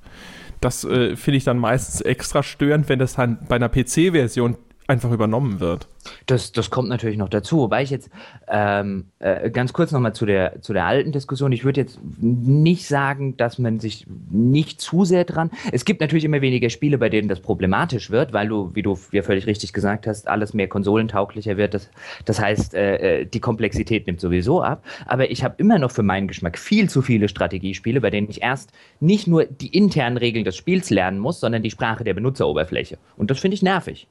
Das 0.61 0.83
äh, 0.83 1.15
finde 1.15 1.37
ich 1.37 1.45
dann 1.45 1.59
meistens 1.59 2.01
extra 2.01 2.43
störend, 2.43 2.89
wenn 2.89 2.99
das 2.99 3.15
dann 3.15 3.39
bei 3.49 3.57
einer 3.57 3.69
PC-Version 3.69 4.57
einfach 4.87 5.11
übernommen 5.11 5.61
wird. 5.61 5.89
Das, 6.27 6.53
das 6.53 6.71
kommt 6.71 6.91
natürlich 6.91 7.17
noch 7.17 7.31
dazu, 7.31 7.59
wobei 7.59 7.83
ich 7.83 7.91
jetzt 7.91 8.11
ähm, 8.49 9.07
äh, 9.19 9.51
ganz 9.51 9.73
kurz 9.73 9.93
nochmal 9.93 10.15
zu 10.15 10.27
der, 10.27 10.61
zu 10.61 10.75
der 10.75 10.85
alten 10.85 11.13
Diskussion, 11.13 11.53
ich 11.53 11.65
würde 11.65 11.81
jetzt 11.81 11.99
nicht 12.21 12.87
sagen, 12.87 13.37
dass 13.39 13.59
man 13.59 13.81
sich 13.81 14.07
nicht 14.31 14.83
zu 14.83 15.05
sehr 15.07 15.25
dran. 15.25 15.51
Es 15.73 15.87
gibt 15.87 16.03
natürlich 16.03 16.25
immer 16.25 16.43
weniger 16.43 16.69
Spiele, 16.69 16.99
bei 16.99 17.09
denen 17.09 17.29
das 17.29 17.41
problematisch 17.41 18.11
wird, 18.11 18.35
weil 18.35 18.49
du, 18.49 18.71
wie 18.75 18.83
du 18.83 18.99
ja 19.13 19.23
völlig 19.23 19.47
richtig 19.47 19.73
gesagt 19.73 20.07
hast, 20.07 20.29
alles 20.29 20.53
mehr 20.53 20.69
konsolentauglicher 20.69 21.57
wird. 21.57 21.73
Das, 21.73 21.89
das 22.27 22.41
heißt, 22.41 22.75
äh, 22.75 23.21
äh 23.21 23.25
die 23.25 23.41
Komplexität 23.41 24.07
nimmt 24.07 24.21
sowieso 24.21 24.63
ab. 24.63 24.85
Aber 25.07 25.31
ich 25.31 25.43
habe 25.43 25.55
immer 25.59 25.79
noch 25.79 25.91
für 25.91 26.03
meinen 26.03 26.29
Geschmack 26.29 26.59
viel 26.59 26.91
zu 26.91 27.01
viele 27.01 27.29
Strategiespiele, 27.29 28.03
bei 28.03 28.11
denen 28.11 28.29
ich 28.29 28.43
erst 28.43 28.73
nicht 29.01 29.27
nur 29.27 29.47
die 29.47 29.69
internen 29.69 30.19
Regeln 30.19 30.45
des 30.45 30.57
Spiels 30.57 30.91
lernen 30.91 31.19
muss, 31.19 31.41
sondern 31.41 31.63
die 31.63 31.71
Sprache 31.71 32.05
der 32.05 32.13
Benutzeroberfläche. 32.13 32.99
Und 33.17 33.31
das 33.31 33.41
finde 33.41 33.55
ich 33.55 33.63
nervig. 33.63 34.07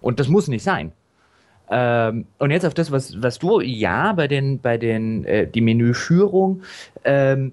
Und 0.00 0.20
das 0.20 0.28
muss 0.28 0.48
nicht 0.48 0.62
sein. 0.62 0.92
Ähm, 1.68 2.26
und 2.38 2.50
jetzt 2.50 2.64
auf 2.64 2.74
das, 2.74 2.92
was, 2.92 3.20
was 3.20 3.38
du, 3.38 3.60
ja, 3.60 4.12
bei 4.12 4.28
den, 4.28 4.60
bei 4.60 4.78
den, 4.78 5.24
äh, 5.24 5.46
die 5.46 5.60
Menüführung, 5.60 6.62
ähm, 7.04 7.52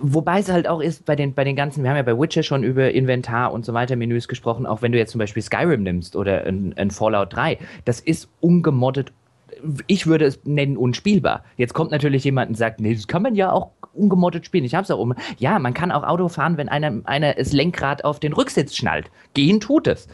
wobei 0.00 0.38
es 0.38 0.50
halt 0.50 0.68
auch 0.68 0.80
ist, 0.80 1.04
bei 1.04 1.16
den, 1.16 1.34
bei 1.34 1.42
den 1.42 1.56
ganzen, 1.56 1.82
wir 1.82 1.90
haben 1.90 1.96
ja 1.96 2.02
bei 2.04 2.16
Witcher 2.16 2.44
schon 2.44 2.62
über 2.62 2.92
Inventar 2.92 3.52
und 3.52 3.64
so 3.64 3.74
weiter 3.74 3.96
Menüs 3.96 4.28
gesprochen, 4.28 4.66
auch 4.66 4.82
wenn 4.82 4.92
du 4.92 4.98
jetzt 4.98 5.10
zum 5.10 5.18
Beispiel 5.18 5.42
Skyrim 5.42 5.82
nimmst 5.82 6.14
oder 6.14 6.44
ein, 6.44 6.74
ein 6.76 6.92
Fallout 6.92 7.34
3, 7.34 7.58
das 7.84 8.00
ist 8.00 8.28
ungemoddet 8.40 9.12
ich 9.88 10.06
würde 10.06 10.26
es 10.26 10.40
nennen 10.44 10.76
unspielbar. 10.76 11.44
Jetzt 11.56 11.74
kommt 11.74 11.90
natürlich 11.90 12.22
jemand 12.22 12.50
und 12.50 12.54
sagt, 12.54 12.80
nee, 12.80 12.94
das 12.94 13.08
kann 13.08 13.22
man 13.22 13.34
ja 13.34 13.50
auch 13.50 13.70
ungemoddet 13.92 14.46
spielen. 14.46 14.64
Ich 14.64 14.74
habe 14.74 14.84
es 14.84 14.90
auch 14.90 14.98
um. 14.98 15.14
Ja, 15.38 15.58
man 15.58 15.74
kann 15.74 15.90
auch 15.90 16.04
Auto 16.04 16.28
fahren, 16.28 16.56
wenn 16.56 16.68
einer, 16.68 17.00
einer 17.04 17.34
das 17.34 17.52
Lenkrad 17.52 18.04
auf 18.04 18.20
den 18.20 18.32
Rücksitz 18.32 18.76
schnallt. 18.76 19.10
Gehen 19.34 19.58
tut 19.58 19.88
es. 19.88 20.06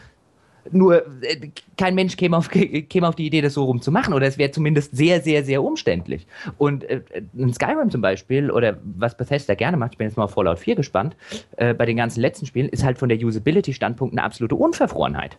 Nur 0.71 1.05
äh, 1.21 1.49
kein 1.77 1.95
Mensch 1.95 2.17
käme 2.17 2.37
auf, 2.37 2.49
käme 2.89 3.07
auf 3.07 3.15
die 3.15 3.25
Idee, 3.25 3.41
das 3.41 3.53
so 3.53 3.65
rum 3.65 3.81
zu 3.81 3.91
machen. 3.91 4.13
Oder 4.13 4.27
es 4.27 4.37
wäre 4.37 4.51
zumindest 4.51 4.95
sehr, 4.95 5.21
sehr, 5.21 5.43
sehr 5.43 5.63
umständlich. 5.63 6.27
Und 6.57 6.83
äh, 6.85 7.01
ein 7.37 7.53
Skyrim 7.53 7.89
zum 7.91 8.01
Beispiel, 8.01 8.51
oder 8.51 8.77
was 8.83 9.17
Bethesda 9.17 9.55
gerne 9.55 9.77
macht, 9.77 9.93
ich 9.93 9.97
bin 9.97 10.07
jetzt 10.07 10.17
mal 10.17 10.25
auf 10.25 10.31
Fallout 10.31 10.59
4 10.59 10.75
gespannt, 10.75 11.15
äh, 11.57 11.73
bei 11.73 11.85
den 11.85 11.97
ganzen 11.97 12.21
letzten 12.21 12.45
Spielen, 12.45 12.69
ist 12.69 12.83
halt 12.83 12.97
von 12.97 13.09
der 13.09 13.17
Usability-Standpunkt 13.17 14.13
eine 14.13 14.23
absolute 14.23 14.55
Unverfrorenheit. 14.55 15.37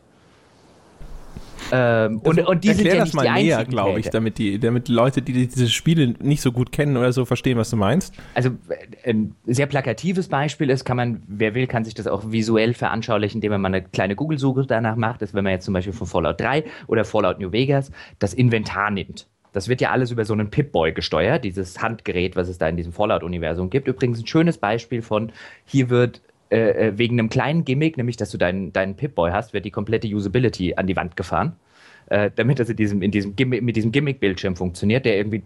Ähm, 1.73 2.19
und, 2.19 2.39
und 2.47 2.65
die 2.65 2.73
sind 2.73 2.87
ja 2.87 2.97
das 2.97 3.13
mal 3.13 3.33
näher, 3.33 3.65
glaube 3.65 4.01
ich, 4.01 4.09
damit 4.11 4.39
die, 4.39 4.59
damit 4.59 4.89
Leute, 4.89 5.23
die 5.23 5.47
diese 5.47 5.69
Spiele 5.69 6.15
nicht 6.21 6.41
so 6.41 6.53
gut 6.53 6.73
kennen 6.73 6.97
oder 6.97 7.13
so, 7.13 7.25
verstehen, 7.25 7.59
was 7.59 7.71
du 7.71 7.77
meinst. 7.77 8.15
Also 8.35 8.51
ein 9.05 9.35
sehr 9.47 9.67
plakatives 9.67 10.29
Beispiel 10.29 10.71
ist, 10.71 10.85
kann 10.85 10.97
man, 10.97 11.23
wer 11.27 11.55
will, 11.55 11.67
kann 11.67 11.85
sich 11.85 11.95
das 11.95 12.07
auch 12.07 12.31
visuell 12.31 12.75
veranschaulichen, 12.75 13.39
indem 13.39 13.53
man 13.53 13.61
mal 13.61 13.69
eine 13.69 13.83
kleine 13.83 14.17
Google-Suche 14.17 14.67
danach 14.67 14.97
macht, 14.97 15.23
ist, 15.23 15.35
wenn 15.35 15.45
man 15.45 15.53
jetzt 15.53 15.65
zum 15.65 15.75
Beispiel 15.75 15.93
von 15.93 16.07
Fallout 16.07 16.41
3 16.41 16.65
oder 16.87 17.05
Fallout 17.05 17.41
New 17.41 17.53
Vegas 17.53 17.91
das 18.19 18.35
Inventar 18.35 18.91
nimmt. 18.91 19.27
Das 19.53 19.69
wird 19.69 19.81
ja 19.81 19.91
alles 19.91 20.11
über 20.11 20.27
so 20.27 20.35
einen 20.35 20.51
Pip-Boy 20.51 20.93
gesteuert, 20.93 21.43
dieses 21.43 21.81
Handgerät, 21.81 22.37
was 22.37 22.49
es 22.49 22.59
da 22.59 22.69
in 22.69 22.77
diesem 22.77 22.93
Fallout-Universum 22.93 23.71
gibt. 23.71 23.89
Übrigens 23.89 24.21
ein 24.21 24.27
schönes 24.27 24.59
Beispiel 24.59 25.01
von, 25.01 25.33
hier 25.65 25.89
wird 25.89 26.21
äh, 26.51 26.89
äh, 26.89 26.99
wegen 26.99 27.19
einem 27.19 27.29
kleinen 27.29 27.65
Gimmick, 27.65 27.97
nämlich 27.97 28.17
dass 28.17 28.31
du 28.31 28.39
deinen, 28.39 28.73
deinen 28.73 28.95
Pip-Boy 28.97 29.33
hast, 29.33 29.53
wird 29.53 29.65
die 29.65 29.71
komplette 29.71 30.07
Usability 30.09 30.75
an 30.77 30.87
die 30.87 30.97
Wand 30.97 31.17
gefahren. 31.17 31.57
Äh, 32.09 32.31
damit 32.35 32.61
das 32.61 32.69
in 32.69 32.77
diesem, 32.77 33.03
in 33.03 33.11
diesem 33.11 33.35
Gimmick, 33.35 33.63
mit 33.63 33.75
diesem 33.75 33.91
Gimmick-Bildschirm 33.91 34.55
funktioniert, 34.55 35.05
der 35.05 35.17
irgendwie 35.17 35.43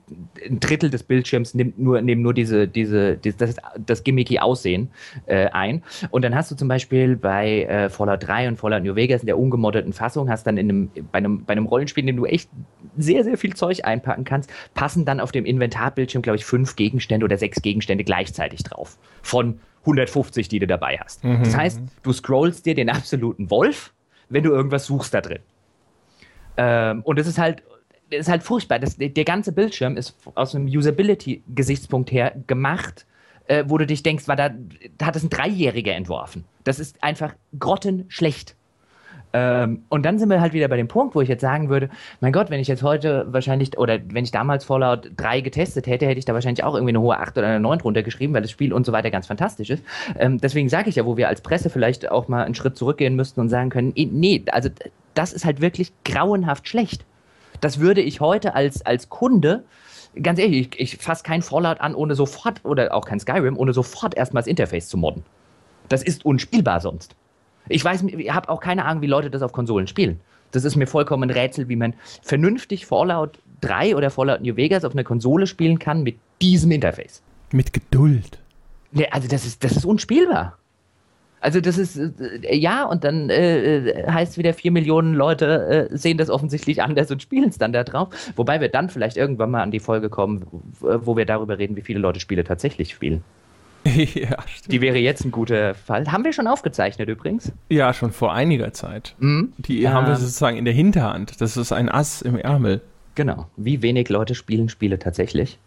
ein 0.47 0.61
Drittel 0.61 0.91
des 0.91 1.03
Bildschirms 1.03 1.55
nimmt 1.55 1.79
nur, 1.79 2.03
nimmt 2.03 2.23
nur 2.23 2.35
diese, 2.35 2.69
diese, 2.69 3.17
diese 3.17 3.37
das, 3.39 3.57
das 3.79 4.05
gimmicky 4.05 4.39
Aussehen 4.39 4.91
äh, 5.27 5.47
ein. 5.47 5.83
Und 6.11 6.23
dann 6.23 6.35
hast 6.35 6.51
du 6.51 6.57
zum 6.57 6.69
Beispiel 6.69 7.17
bei 7.17 7.63
äh, 7.65 7.89
Fallout 7.89 8.27
3 8.27 8.49
und 8.49 8.57
Fallout 8.59 8.83
New 8.83 8.95
Vegas 8.95 9.23
in 9.23 9.27
der 9.27 9.39
ungemoddeten 9.39 9.95
Fassung, 9.95 10.29
hast 10.29 10.47
dann 10.47 10.59
in 10.59 10.69
einem, 10.69 10.91
bei, 11.11 11.19
einem, 11.19 11.45
bei 11.45 11.53
einem 11.53 11.67
Rollenspiel, 11.67 12.03
in 12.03 12.09
dem 12.09 12.17
du 12.17 12.27
echt 12.27 12.51
sehr, 12.99 13.25
sehr 13.25 13.39
viel 13.39 13.55
Zeug 13.55 13.85
einpacken 13.85 14.25
kannst, 14.25 14.51
passen 14.75 15.07
dann 15.07 15.21
auf 15.21 15.33
dem 15.33 15.47
Inventarbildschirm, 15.47 16.21
glaube 16.21 16.37
ich, 16.37 16.45
fünf 16.45 16.77
Gegenstände 16.77 17.25
oder 17.25 17.39
sechs 17.39 17.63
Gegenstände 17.63 18.05
gleichzeitig 18.05 18.63
drauf. 18.65 18.99
Von 19.23 19.61
150, 19.81 20.49
die 20.49 20.59
du 20.59 20.67
dabei 20.67 20.99
hast. 20.99 21.25
Mhm. 21.25 21.43
Das 21.43 21.57
heißt, 21.57 21.81
du 22.03 22.13
scrollst 22.13 22.67
dir 22.67 22.75
den 22.75 22.91
absoluten 22.91 23.51
Wolf, 23.51 23.95
wenn 24.29 24.43
du 24.43 24.51
irgendwas 24.51 24.87
suchst 24.87 25.15
da 25.15 25.23
drin. 25.23 25.41
Ähm, 26.61 27.01
und 27.05 27.19
es 27.19 27.27
ist 27.27 27.39
halt, 27.39 27.63
ist 28.11 28.29
halt 28.29 28.43
furchtbar. 28.43 28.79
Das, 28.79 28.97
der 28.99 29.25
ganze 29.25 29.53
Bildschirm 29.53 29.97
ist 29.97 30.15
aus 30.35 30.55
einem 30.55 30.67
Usability-Gesichtspunkt 30.67 32.13
her 32.13 32.35
gemacht, 32.47 33.07
äh, 33.47 33.65
wo 33.67 33.79
du 33.79 33.87
dich 33.87 34.03
denkst, 34.03 34.29
war 34.29 34.37
da, 34.37 34.51
da 34.99 35.07
hat 35.07 35.17
es 35.17 35.23
ein 35.23 35.31
Dreijähriger 35.31 35.95
entworfen. 35.95 36.45
Das 36.65 36.79
ist 36.79 37.03
einfach 37.03 37.35
grottenschlecht. 37.59 38.57
Ähm, 39.33 39.85
und 39.89 40.05
dann 40.05 40.19
sind 40.19 40.29
wir 40.29 40.41
halt 40.41 40.53
wieder 40.53 40.69
bei 40.69 40.77
dem 40.77 40.89
Punkt, 40.89 41.15
wo 41.15 41.23
ich 41.23 41.29
jetzt 41.29 41.41
sagen 41.41 41.71
würde, 41.71 41.89
mein 42.21 42.33
Gott, 42.33 42.51
wenn 42.51 42.61
ich 42.61 42.69
jetzt 42.69 42.83
heute 42.83 43.27
wahrscheinlich, 43.31 43.79
oder 43.79 43.99
wenn 44.09 44.25
ich 44.25 44.33
damals 44.33 44.65
Fallout 44.65 45.13
3 45.17 45.41
getestet 45.41 45.87
hätte, 45.87 46.05
hätte 46.05 46.19
ich 46.19 46.25
da 46.27 46.35
wahrscheinlich 46.35 46.65
auch 46.65 46.75
irgendwie 46.75 46.91
eine 46.91 47.01
hohe 47.01 47.17
8 47.17 47.39
oder 47.39 47.47
eine 47.47 47.61
9 47.61 47.79
drunter 47.79 48.03
geschrieben, 48.03 48.35
weil 48.35 48.43
das 48.43 48.51
Spiel 48.51 48.73
und 48.75 48.85
so 48.85 48.93
weiter 48.93 49.11
ganz 49.11 49.29
fantastisch 49.29 49.71
ist. 49.71 49.85
Ähm, 50.19 50.39
deswegen 50.39 50.69
sage 50.69 50.91
ich 50.91 50.97
ja, 50.97 51.07
wo 51.07 51.17
wir 51.17 51.29
als 51.29 51.41
Presse 51.41 51.71
vielleicht 51.71 52.11
auch 52.11 52.29
mal 52.29 52.45
einen 52.45 52.55
Schritt 52.55 52.77
zurückgehen 52.77 53.15
müssten 53.15 53.41
und 53.41 53.49
sagen 53.49 53.71
können, 53.71 53.93
nee, 53.95 54.45
also 54.51 54.69
das 55.15 55.33
ist 55.33 55.45
halt 55.45 55.61
wirklich 55.61 55.93
grauenhaft 56.05 56.69
schlecht. 56.69 57.05
Das 57.61 57.81
würde 57.81 58.01
ich 58.01 58.21
heute 58.21 58.55
als, 58.55 58.85
als 58.87 59.09
Kunde 59.09 59.65
ganz 60.21 60.39
ehrlich, 60.39 60.75
ich, 60.77 60.95
ich 60.95 61.03
fasse 61.03 61.23
kein 61.23 61.43
Fallout 61.43 61.81
an, 61.81 61.95
ohne 61.95 62.15
sofort, 62.15 62.65
oder 62.65 62.95
auch 62.95 63.05
kein 63.05 63.21
Skyrim, 63.21 63.57
ohne 63.57 63.73
sofort 63.73 64.17
erstmal 64.17 64.43
das 64.43 64.49
Interface 64.49 64.89
zu 64.89 64.97
modden. 64.97 65.25
Das 65.89 66.03
ist 66.03 66.25
unspielbar 66.25 66.81
sonst. 66.81 67.15
Ich 67.69 67.85
weiß, 67.85 68.03
ich 68.03 68.33
habe 68.33 68.49
auch 68.49 68.61
keine 68.61 68.85
Ahnung, 68.85 69.03
wie 69.03 69.07
Leute 69.07 69.31
das 69.31 69.43
auf 69.43 69.53
Konsolen 69.53 69.87
spielen. 69.87 70.21
Das 70.53 70.65
ist 70.65 70.77
mir 70.77 70.87
vollkommen 70.87 71.25
ein 71.25 71.31
Rätsel, 71.31 71.69
wie 71.69 71.77
man 71.77 71.95
vernünftig 72.23 72.87
Fallout 72.87 73.39
3 73.61 73.95
oder 73.95 74.11
Fallout 74.11 74.41
New 74.41 74.57
Vegas 74.57 74.85
auf 74.85 74.93
einer 74.93 75.05
Konsole 75.05 75.47
spielen 75.47 75.79
kann 75.79 76.03
mit 76.03 76.19
diesem 76.43 76.73
Interface. 76.73 77.23
Mit 77.53 77.73
Geduld. 77.73 78.39
Ja, 78.93 79.09
also 79.13 79.29
das 79.29 79.47
ist, 79.47 79.63
das 79.63 79.77
ist 79.77 79.85
unspielbar. 79.85 80.59
Also 81.41 81.61
das 81.61 81.79
ist, 81.79 81.97
äh, 81.97 82.55
ja, 82.55 82.85
und 82.85 83.05
dann 83.05 83.31
äh, 83.31 83.79
äh 83.79 84.11
heißt 84.11 84.39
wieder, 84.39 84.53
vier 84.55 84.71
Millionen 84.71 85.15
Leute 85.15 85.89
äh, 85.91 85.97
sehen 85.97 86.19
das 86.19 86.31
offensichtlich 86.31 86.83
anders 86.83 87.11
und 87.11 87.23
spielen 87.23 87.49
es 87.49 87.59
dann 87.59 87.73
da 87.73 87.85
drauf. 87.85 88.09
Wobei 88.37 88.61
wir 88.61 88.69
dann 88.69 88.91
vielleicht 88.91 89.17
irgendwann 89.17 89.51
mal 89.51 89.63
an 89.63 89.71
die 89.71 89.81
Folge 89.81 90.11
kommen, 90.11 90.47
wo 90.81 91.17
wir 91.17 91.25
darüber 91.25 91.59
reden, 91.59 91.77
wie 91.77 91.83
viele 91.83 91.99
Leute 91.99 92.21
Spiele 92.21 92.45
tatsächlich 92.45 92.91
spielen. 92.91 93.25
ja, 93.85 94.37
stimmt. 94.47 94.73
Die 94.73 94.81
wäre 94.81 94.99
jetzt 94.99 95.25
ein 95.25 95.31
guter 95.31 95.75
Fall. 95.75 96.13
Haben 96.13 96.25
wir 96.25 96.33
schon 96.33 96.47
aufgezeichnet 96.47 97.09
übrigens? 97.09 97.53
Ja, 97.71 97.95
schon 97.95 98.13
vor 98.13 98.35
einiger 98.35 98.73
Zeit. 98.73 99.15
Mhm. 99.19 99.55
Die 99.57 99.89
haben 99.89 100.07
wir 100.07 100.17
sozusagen 100.17 100.59
in 100.59 100.67
der 100.67 100.75
Hinterhand. 100.75 101.41
Das 101.41 101.57
ist 101.57 101.73
ein 101.73 101.89
Ass 101.89 102.21
im 102.21 102.37
Ärmel. 102.37 102.83
Genau. 103.15 103.47
Wie 103.57 103.83
wenig 103.83 104.09
Leute 104.09 104.35
spielen 104.35 104.69
Spiele 104.69 104.99
tatsächlich? 104.99 105.59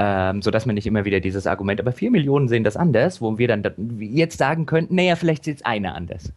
Ähm, 0.00 0.42
sodass 0.42 0.64
man 0.64 0.76
nicht 0.76 0.86
immer 0.86 1.04
wieder 1.04 1.18
dieses 1.18 1.48
Argument, 1.48 1.80
aber 1.80 1.90
vier 1.90 2.12
Millionen 2.12 2.46
sehen 2.46 2.62
das 2.62 2.76
anders, 2.76 3.20
wo 3.20 3.36
wir 3.36 3.48
dann 3.48 3.64
jetzt 3.98 4.38
sagen 4.38 4.64
könnten, 4.64 4.94
naja, 4.94 5.16
vielleicht 5.16 5.44
sieht 5.44 5.56
es 5.56 5.64
einer 5.64 5.96
anders. 5.96 6.32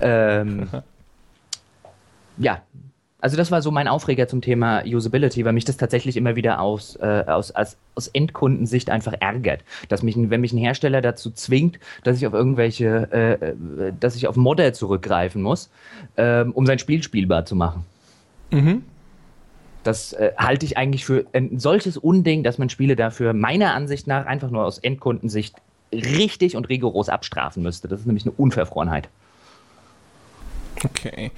Ähm, 0.00 0.68
ja, 2.36 2.60
also 3.20 3.36
das 3.36 3.50
war 3.50 3.62
so 3.62 3.70
mein 3.70 3.88
Aufreger 3.88 4.28
zum 4.28 4.40
Thema 4.40 4.82
Usability, 4.84 5.44
weil 5.44 5.52
mich 5.52 5.64
das 5.64 5.76
tatsächlich 5.76 6.16
immer 6.16 6.36
wieder 6.36 6.60
aus, 6.60 6.96
äh, 6.96 7.24
aus, 7.26 7.50
aus, 7.50 7.76
aus 7.94 8.08
Endkundensicht 8.08 8.90
einfach 8.90 9.14
ärgert. 9.20 9.60
Dass 9.88 10.02
mich, 10.02 10.16
wenn 10.16 10.40
mich 10.40 10.52
ein 10.52 10.58
Hersteller 10.58 11.00
dazu 11.00 11.30
zwingt, 11.30 11.78
dass 12.02 12.16
ich 12.16 12.26
auf 12.26 12.32
irgendwelche, 12.32 13.08
äh, 13.12 13.32
äh 13.32 13.92
dass 13.98 14.16
ich 14.16 14.26
auf 14.26 14.36
Modder 14.36 14.72
zurückgreifen 14.72 15.42
muss, 15.42 15.70
äh, 16.16 16.44
um 16.44 16.66
sein 16.66 16.78
Spiel 16.78 17.02
spielbar 17.02 17.44
zu 17.44 17.56
machen. 17.56 17.84
Mhm. 18.50 18.84
Das 19.82 20.12
äh, 20.12 20.32
halte 20.36 20.66
ich 20.66 20.76
eigentlich 20.76 21.04
für 21.04 21.24
ein 21.32 21.58
solches 21.58 21.96
Unding, 21.96 22.42
dass 22.42 22.58
man 22.58 22.68
Spiele 22.68 22.96
dafür 22.96 23.32
meiner 23.32 23.74
Ansicht 23.74 24.06
nach 24.06 24.26
einfach 24.26 24.50
nur 24.50 24.64
aus 24.64 24.78
Endkundensicht 24.78 25.56
richtig 25.92 26.56
und 26.56 26.68
rigoros 26.68 27.08
abstrafen 27.08 27.62
müsste. 27.62 27.88
Das 27.88 28.00
ist 28.00 28.06
nämlich 28.06 28.24
eine 28.24 28.32
Unverfrorenheit. 28.32 29.08
Okay. 30.84 31.30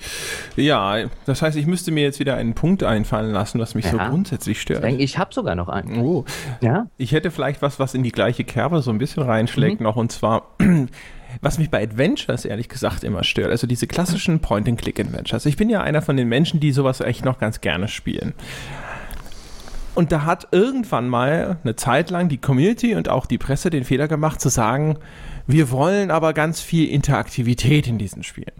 Ja, 0.57 1.07
das 1.27 1.43
heißt, 1.43 1.57
ich 1.57 1.67
müsste 1.67 1.91
mir 1.91 2.03
jetzt 2.03 2.21
wieder 2.21 2.37
einen 2.37 2.55
Punkt 2.55 2.85
einfallen 2.85 3.33
lassen, 3.33 3.59
was 3.59 3.75
mich 3.75 3.87
ja. 3.87 3.93
so 3.93 3.99
grundsätzlich 3.99 4.61
stört. 4.61 4.85
Ich 4.85 5.19
habe 5.19 5.35
sogar 5.35 5.55
noch 5.55 5.69
einen. 5.69 5.99
Oh. 5.99 6.25
Ja? 6.61 6.87
Ich 6.97 7.13
hätte 7.13 7.31
vielleicht 7.31 7.63
was, 7.63 7.79
was 7.81 7.95
in 7.95 8.03
die 8.03 8.13
gleiche 8.13 8.45
Kerbe 8.45 8.83
so 8.83 8.91
ein 8.91 8.99
bisschen 8.99 9.23
reinschlägt 9.23 9.81
mhm. 9.81 9.85
noch, 9.85 9.97
und 9.97 10.13
zwar, 10.13 10.47
was 11.41 11.59
mich 11.59 11.71
bei 11.71 11.83
Adventures 11.83 12.45
ehrlich 12.45 12.69
gesagt 12.69 13.05
immer 13.05 13.25
stört. 13.25 13.51
Also 13.51 13.67
diese 13.67 13.87
klassischen 13.87 14.41
Point-and-Click-Adventures. 14.41 15.47
Ich 15.47 15.57
bin 15.57 15.71
ja 15.71 15.83
einer 15.83 16.03
von 16.03 16.17
den 16.17 16.29
Menschen, 16.29 16.61
die 16.61 16.73
sowas 16.73 17.01
echt 17.01 17.25
noch 17.25 17.39
ganz 17.39 17.61
gerne 17.61 17.89
spielen. 17.89 18.35
Und 19.95 20.11
da 20.11 20.25
hat 20.25 20.49
irgendwann 20.53 21.09
mal 21.09 21.59
eine 21.63 21.77
Zeit 21.77 22.11
lang 22.11 22.29
die 22.29 22.39
Community 22.39 22.95
und 22.95 23.09
auch 23.09 23.27
die 23.27 23.39
Presse 23.39 23.69
den 23.69 23.85
Fehler 23.85 24.09
gemacht, 24.09 24.41
zu 24.41 24.49
sagen, 24.49 24.99
wir 25.47 25.71
wollen 25.71 26.11
aber 26.11 26.33
ganz 26.33 26.61
viel 26.61 26.89
Interaktivität 26.89 27.87
in 27.87 27.99
diesen 27.99 28.23
Spielen. 28.23 28.53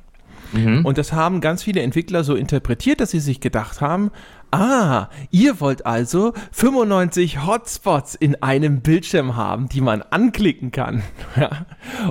Mhm. 0.53 0.85
Und 0.85 0.99
das 0.99 1.13
haben 1.13 1.41
ganz 1.41 1.63
viele 1.63 1.81
Entwickler 1.81 2.25
so 2.25 2.35
interpretiert, 2.35 3.01
dass 3.01 3.11
sie 3.11 3.21
sich 3.21 3.41
gedacht 3.41 3.81
haben, 3.81 4.11
ah, 4.53 5.09
ihr 5.31 5.61
wollt 5.61 5.87
also 5.87 6.33
95 6.53 7.47
Hotspots 7.47 8.15
in 8.15 8.41
einem 8.43 8.81
Bildschirm 8.81 9.35
haben, 9.37 9.69
die 9.69 9.81
man 9.81 10.03
anklicken 10.03 10.71
kann. 10.71 11.03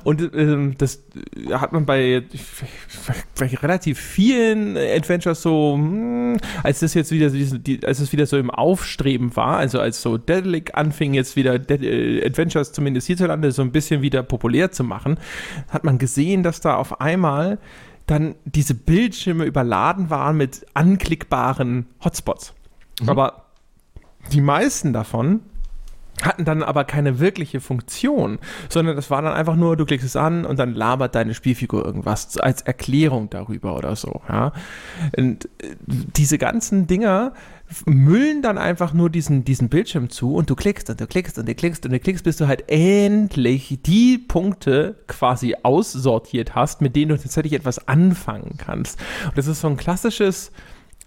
Und 0.03 0.33
ähm, 0.33 0.75
das 0.77 1.03
hat 1.51 1.71
man 1.71 1.85
bei, 1.85 2.23
relativ 3.39 3.99
vielen 3.99 4.75
Adventures 4.75 5.41
so, 5.41 5.75
hm, 5.75 6.37
als 6.63 6.79
das 6.79 6.93
jetzt 6.93 7.11
wieder, 7.11 7.27
als 7.87 7.99
es 7.99 8.11
wieder 8.11 8.25
so 8.25 8.37
im 8.37 8.49
Aufstreben 8.49 9.35
war, 9.35 9.57
also 9.57 9.79
als 9.79 10.01
so 10.01 10.17
Dedalic 10.17 10.71
anfing 10.75 11.13
jetzt 11.13 11.35
wieder 11.35 11.53
äh, 11.69 12.25
Adventures 12.25 12.73
zumindest 12.73 13.07
hierzulande 13.07 13.51
so 13.51 13.61
ein 13.61 13.71
bisschen 13.71 14.01
wieder 14.01 14.23
populär 14.23 14.71
zu 14.71 14.83
machen, 14.83 15.19
hat 15.69 15.83
man 15.83 15.97
gesehen, 15.97 16.43
dass 16.43 16.59
da 16.59 16.75
auf 16.75 16.99
einmal 17.01 17.59
dann 18.11 18.35
diese 18.43 18.73
Bildschirme 18.73 19.45
überladen 19.45 20.09
waren 20.09 20.35
mit 20.35 20.65
anklickbaren 20.73 21.85
Hotspots. 22.03 22.53
Mhm. 23.01 23.09
Aber 23.09 23.45
die 24.33 24.41
meisten 24.41 24.91
davon 24.91 25.39
hatten 26.21 26.43
dann 26.43 26.61
aber 26.61 26.83
keine 26.83 27.19
wirkliche 27.19 27.61
Funktion, 27.61 28.37
sondern 28.67 28.97
das 28.97 29.09
war 29.09 29.21
dann 29.21 29.31
einfach 29.33 29.55
nur, 29.55 29.77
du 29.77 29.85
klickst 29.85 30.05
es 30.05 30.17
an 30.17 30.45
und 30.45 30.59
dann 30.59 30.75
labert 30.75 31.15
deine 31.15 31.33
Spielfigur 31.33 31.85
irgendwas 31.85 32.37
als 32.37 32.61
Erklärung 32.61 33.29
darüber 33.29 33.77
oder 33.77 33.95
so. 33.95 34.21
Ja? 34.27 34.51
Und 35.17 35.45
äh, 35.45 35.75
diese 35.87 36.37
ganzen 36.37 36.87
Dinger 36.87 37.31
müllen 37.85 38.41
dann 38.41 38.57
einfach 38.57 38.93
nur 38.93 39.09
diesen, 39.09 39.43
diesen 39.43 39.69
Bildschirm 39.69 40.09
zu 40.09 40.35
und 40.35 40.49
du 40.49 40.55
klickst 40.55 40.89
und 40.89 40.99
du 40.99 41.07
klickst 41.07 41.37
und 41.37 41.47
du 41.47 41.55
klickst 41.55 41.85
und 41.85 41.91
du 41.91 41.99
klickst, 41.99 42.23
bis 42.23 42.37
du 42.37 42.47
halt 42.47 42.69
endlich 42.69 43.79
die 43.85 44.17
Punkte 44.17 44.95
quasi 45.07 45.55
aussortiert 45.63 46.55
hast, 46.55 46.81
mit 46.81 46.95
denen 46.95 47.09
du 47.09 47.17
tatsächlich 47.17 47.53
etwas 47.53 47.87
anfangen 47.87 48.55
kannst. 48.57 48.99
Und 49.25 49.37
das 49.37 49.47
ist 49.47 49.61
so 49.61 49.67
ein 49.67 49.77
klassisches 49.77 50.51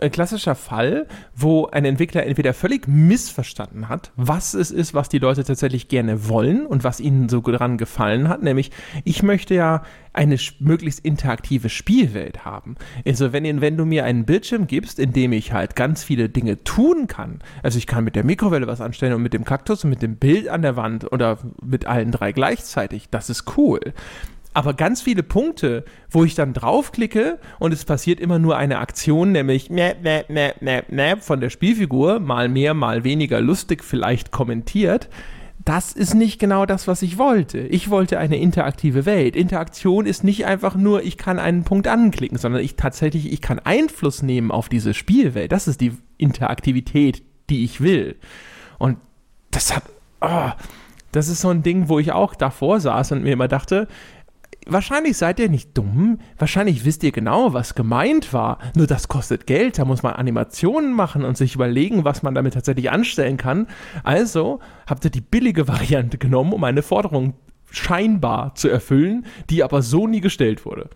ein 0.04 0.10
klassischer 0.10 0.54
Fall, 0.54 1.06
wo 1.34 1.66
ein 1.66 1.84
Entwickler 1.84 2.24
entweder 2.24 2.54
völlig 2.54 2.86
missverstanden 2.86 3.88
hat, 3.88 4.12
was 4.16 4.54
es 4.54 4.70
ist, 4.70 4.94
was 4.94 5.08
die 5.08 5.18
Leute 5.18 5.44
tatsächlich 5.44 5.88
gerne 5.88 6.28
wollen 6.28 6.66
und 6.66 6.84
was 6.84 7.00
ihnen 7.00 7.28
so 7.28 7.40
daran 7.40 7.78
gefallen 7.78 8.28
hat. 8.28 8.42
Nämlich, 8.42 8.70
ich 9.04 9.22
möchte 9.22 9.54
ja 9.54 9.82
eine 10.12 10.38
möglichst 10.60 11.00
interaktive 11.00 11.68
Spielwelt 11.68 12.44
haben. 12.44 12.76
Also 13.04 13.32
wenn, 13.32 13.60
wenn 13.60 13.76
du 13.76 13.84
mir 13.84 14.04
einen 14.04 14.24
Bildschirm 14.24 14.66
gibst, 14.66 14.98
in 14.98 15.12
dem 15.12 15.32
ich 15.32 15.52
halt 15.52 15.74
ganz 15.74 16.04
viele 16.04 16.28
Dinge 16.28 16.62
tun 16.62 17.08
kann, 17.08 17.40
also 17.62 17.78
ich 17.78 17.86
kann 17.86 18.04
mit 18.04 18.14
der 18.14 18.24
Mikrowelle 18.24 18.66
was 18.66 18.80
anstellen 18.80 19.14
und 19.14 19.22
mit 19.22 19.34
dem 19.34 19.44
Kaktus 19.44 19.82
und 19.84 19.90
mit 19.90 20.02
dem 20.02 20.16
Bild 20.16 20.48
an 20.48 20.62
der 20.62 20.76
Wand 20.76 21.10
oder 21.10 21.38
mit 21.60 21.86
allen 21.86 22.12
drei 22.12 22.32
gleichzeitig, 22.32 23.08
das 23.10 23.28
ist 23.28 23.56
cool 23.56 23.80
aber 24.54 24.72
ganz 24.72 25.02
viele 25.02 25.22
Punkte, 25.22 25.84
wo 26.08 26.24
ich 26.24 26.36
dann 26.36 26.54
draufklicke 26.54 27.38
und 27.58 27.74
es 27.74 27.84
passiert 27.84 28.20
immer 28.20 28.38
nur 28.38 28.56
eine 28.56 28.78
Aktion, 28.78 29.32
nämlich 29.32 29.68
mäh, 29.68 29.94
mäh, 30.00 30.24
mäh, 30.28 30.52
mäh, 30.60 30.82
mäh 30.88 31.16
von 31.16 31.40
der 31.40 31.50
Spielfigur, 31.50 32.20
mal 32.20 32.48
mehr, 32.48 32.72
mal 32.72 33.04
weniger 33.04 33.40
lustig 33.40 33.82
vielleicht 33.82 34.30
kommentiert. 34.30 35.08
Das 35.64 35.92
ist 35.92 36.14
nicht 36.14 36.38
genau 36.38 36.66
das, 36.66 36.86
was 36.86 37.02
ich 37.02 37.18
wollte. 37.18 37.58
Ich 37.58 37.90
wollte 37.90 38.18
eine 38.18 38.36
interaktive 38.36 39.06
Welt. 39.06 39.34
Interaktion 39.34 40.06
ist 40.06 40.22
nicht 40.22 40.46
einfach 40.46 40.76
nur, 40.76 41.02
ich 41.02 41.16
kann 41.16 41.38
einen 41.38 41.64
Punkt 41.64 41.88
anklicken, 41.88 42.38
sondern 42.38 42.62
ich 42.62 42.76
tatsächlich, 42.76 43.32
ich 43.32 43.40
kann 43.40 43.58
Einfluss 43.58 44.22
nehmen 44.22 44.50
auf 44.50 44.68
diese 44.68 44.94
Spielwelt. 44.94 45.52
Das 45.52 45.66
ist 45.66 45.80
die 45.80 45.92
Interaktivität, 46.18 47.22
die 47.48 47.64
ich 47.64 47.80
will. 47.80 48.16
Und 48.78 48.98
das 49.50 49.74
hat, 49.74 49.84
oh, 50.20 50.50
das 51.12 51.28
ist 51.28 51.40
so 51.40 51.48
ein 51.48 51.62
Ding, 51.62 51.88
wo 51.88 51.98
ich 51.98 52.12
auch 52.12 52.34
davor 52.34 52.78
saß 52.78 53.12
und 53.12 53.22
mir 53.22 53.32
immer 53.32 53.48
dachte, 53.48 53.88
wahrscheinlich 54.66 55.16
seid 55.16 55.38
ihr 55.40 55.48
nicht 55.48 55.76
dumm, 55.76 56.18
wahrscheinlich 56.38 56.84
wisst 56.84 57.02
ihr 57.02 57.12
genau, 57.12 57.52
was 57.52 57.74
gemeint 57.74 58.32
war. 58.32 58.58
Nur 58.74 58.86
das 58.86 59.08
kostet 59.08 59.46
Geld, 59.46 59.78
da 59.78 59.84
muss 59.84 60.02
man 60.02 60.14
Animationen 60.14 60.92
machen 60.94 61.24
und 61.24 61.36
sich 61.36 61.54
überlegen, 61.54 62.04
was 62.04 62.22
man 62.22 62.34
damit 62.34 62.54
tatsächlich 62.54 62.90
anstellen 62.90 63.36
kann. 63.36 63.66
Also 64.02 64.60
habt 64.86 65.04
ihr 65.04 65.10
die 65.10 65.20
billige 65.20 65.68
Variante 65.74 66.18
genommen, 66.18 66.52
um 66.52 66.64
eine 66.64 66.82
Forderung 66.82 67.34
scheinbar 67.70 68.54
zu 68.54 68.68
erfüllen, 68.68 69.26
die 69.50 69.62
aber 69.62 69.82
so 69.82 70.06
nie 70.06 70.20
gestellt 70.20 70.64
wurde. 70.64 70.88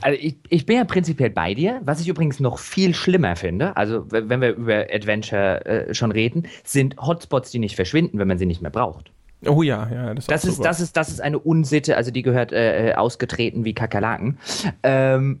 Also 0.00 0.18
ich, 0.20 0.36
ich, 0.48 0.66
bin 0.66 0.76
ja 0.76 0.84
prinzipiell 0.84 1.30
bei 1.30 1.54
dir. 1.54 1.80
Was 1.84 2.00
ich 2.00 2.08
übrigens 2.08 2.40
noch 2.40 2.58
viel 2.58 2.94
schlimmer 2.94 3.36
finde, 3.36 3.76
also 3.76 4.06
wenn 4.10 4.40
wir 4.40 4.54
über 4.54 4.86
Adventure 4.92 5.64
äh, 5.64 5.94
schon 5.94 6.10
reden, 6.10 6.48
sind 6.64 6.96
Hotspots, 6.96 7.50
die 7.50 7.58
nicht 7.58 7.76
verschwinden, 7.76 8.18
wenn 8.18 8.28
man 8.28 8.38
sie 8.38 8.46
nicht 8.46 8.60
mehr 8.60 8.72
braucht. 8.72 9.12
Oh 9.46 9.62
ja, 9.62 9.88
ja, 9.92 10.14
das, 10.14 10.26
das 10.26 10.44
ist, 10.44 10.64
das 10.64 10.80
ist 10.80 10.96
das 10.96 11.08
ist 11.08 11.20
eine 11.20 11.38
Unsitte, 11.38 11.96
also 11.96 12.10
die 12.10 12.22
gehört 12.22 12.52
äh, 12.52 12.90
äh, 12.90 12.94
ausgetreten 12.94 13.64
wie 13.64 13.74
Kakerlaken. 13.74 14.38
Ähm, 14.82 15.40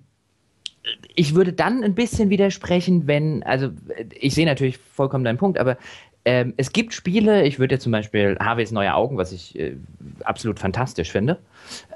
ich 1.14 1.34
würde 1.34 1.52
dann 1.52 1.82
ein 1.82 1.94
bisschen 1.94 2.30
widersprechen, 2.30 3.06
wenn, 3.06 3.42
also 3.42 3.70
ich 4.18 4.34
sehe 4.34 4.46
natürlich 4.46 4.78
vollkommen 4.78 5.24
deinen 5.24 5.38
Punkt, 5.38 5.58
aber 5.58 5.78
ähm, 6.24 6.54
es 6.56 6.72
gibt 6.72 6.94
Spiele, 6.94 7.44
ich 7.44 7.58
würde 7.58 7.74
jetzt 7.74 7.84
zum 7.84 7.92
Beispiel 7.92 8.36
Harveys 8.40 8.72
Neue 8.72 8.94
Augen, 8.94 9.16
was 9.16 9.32
ich 9.32 9.58
äh, 9.58 9.76
absolut 10.24 10.58
fantastisch 10.58 11.10
finde, 11.10 11.38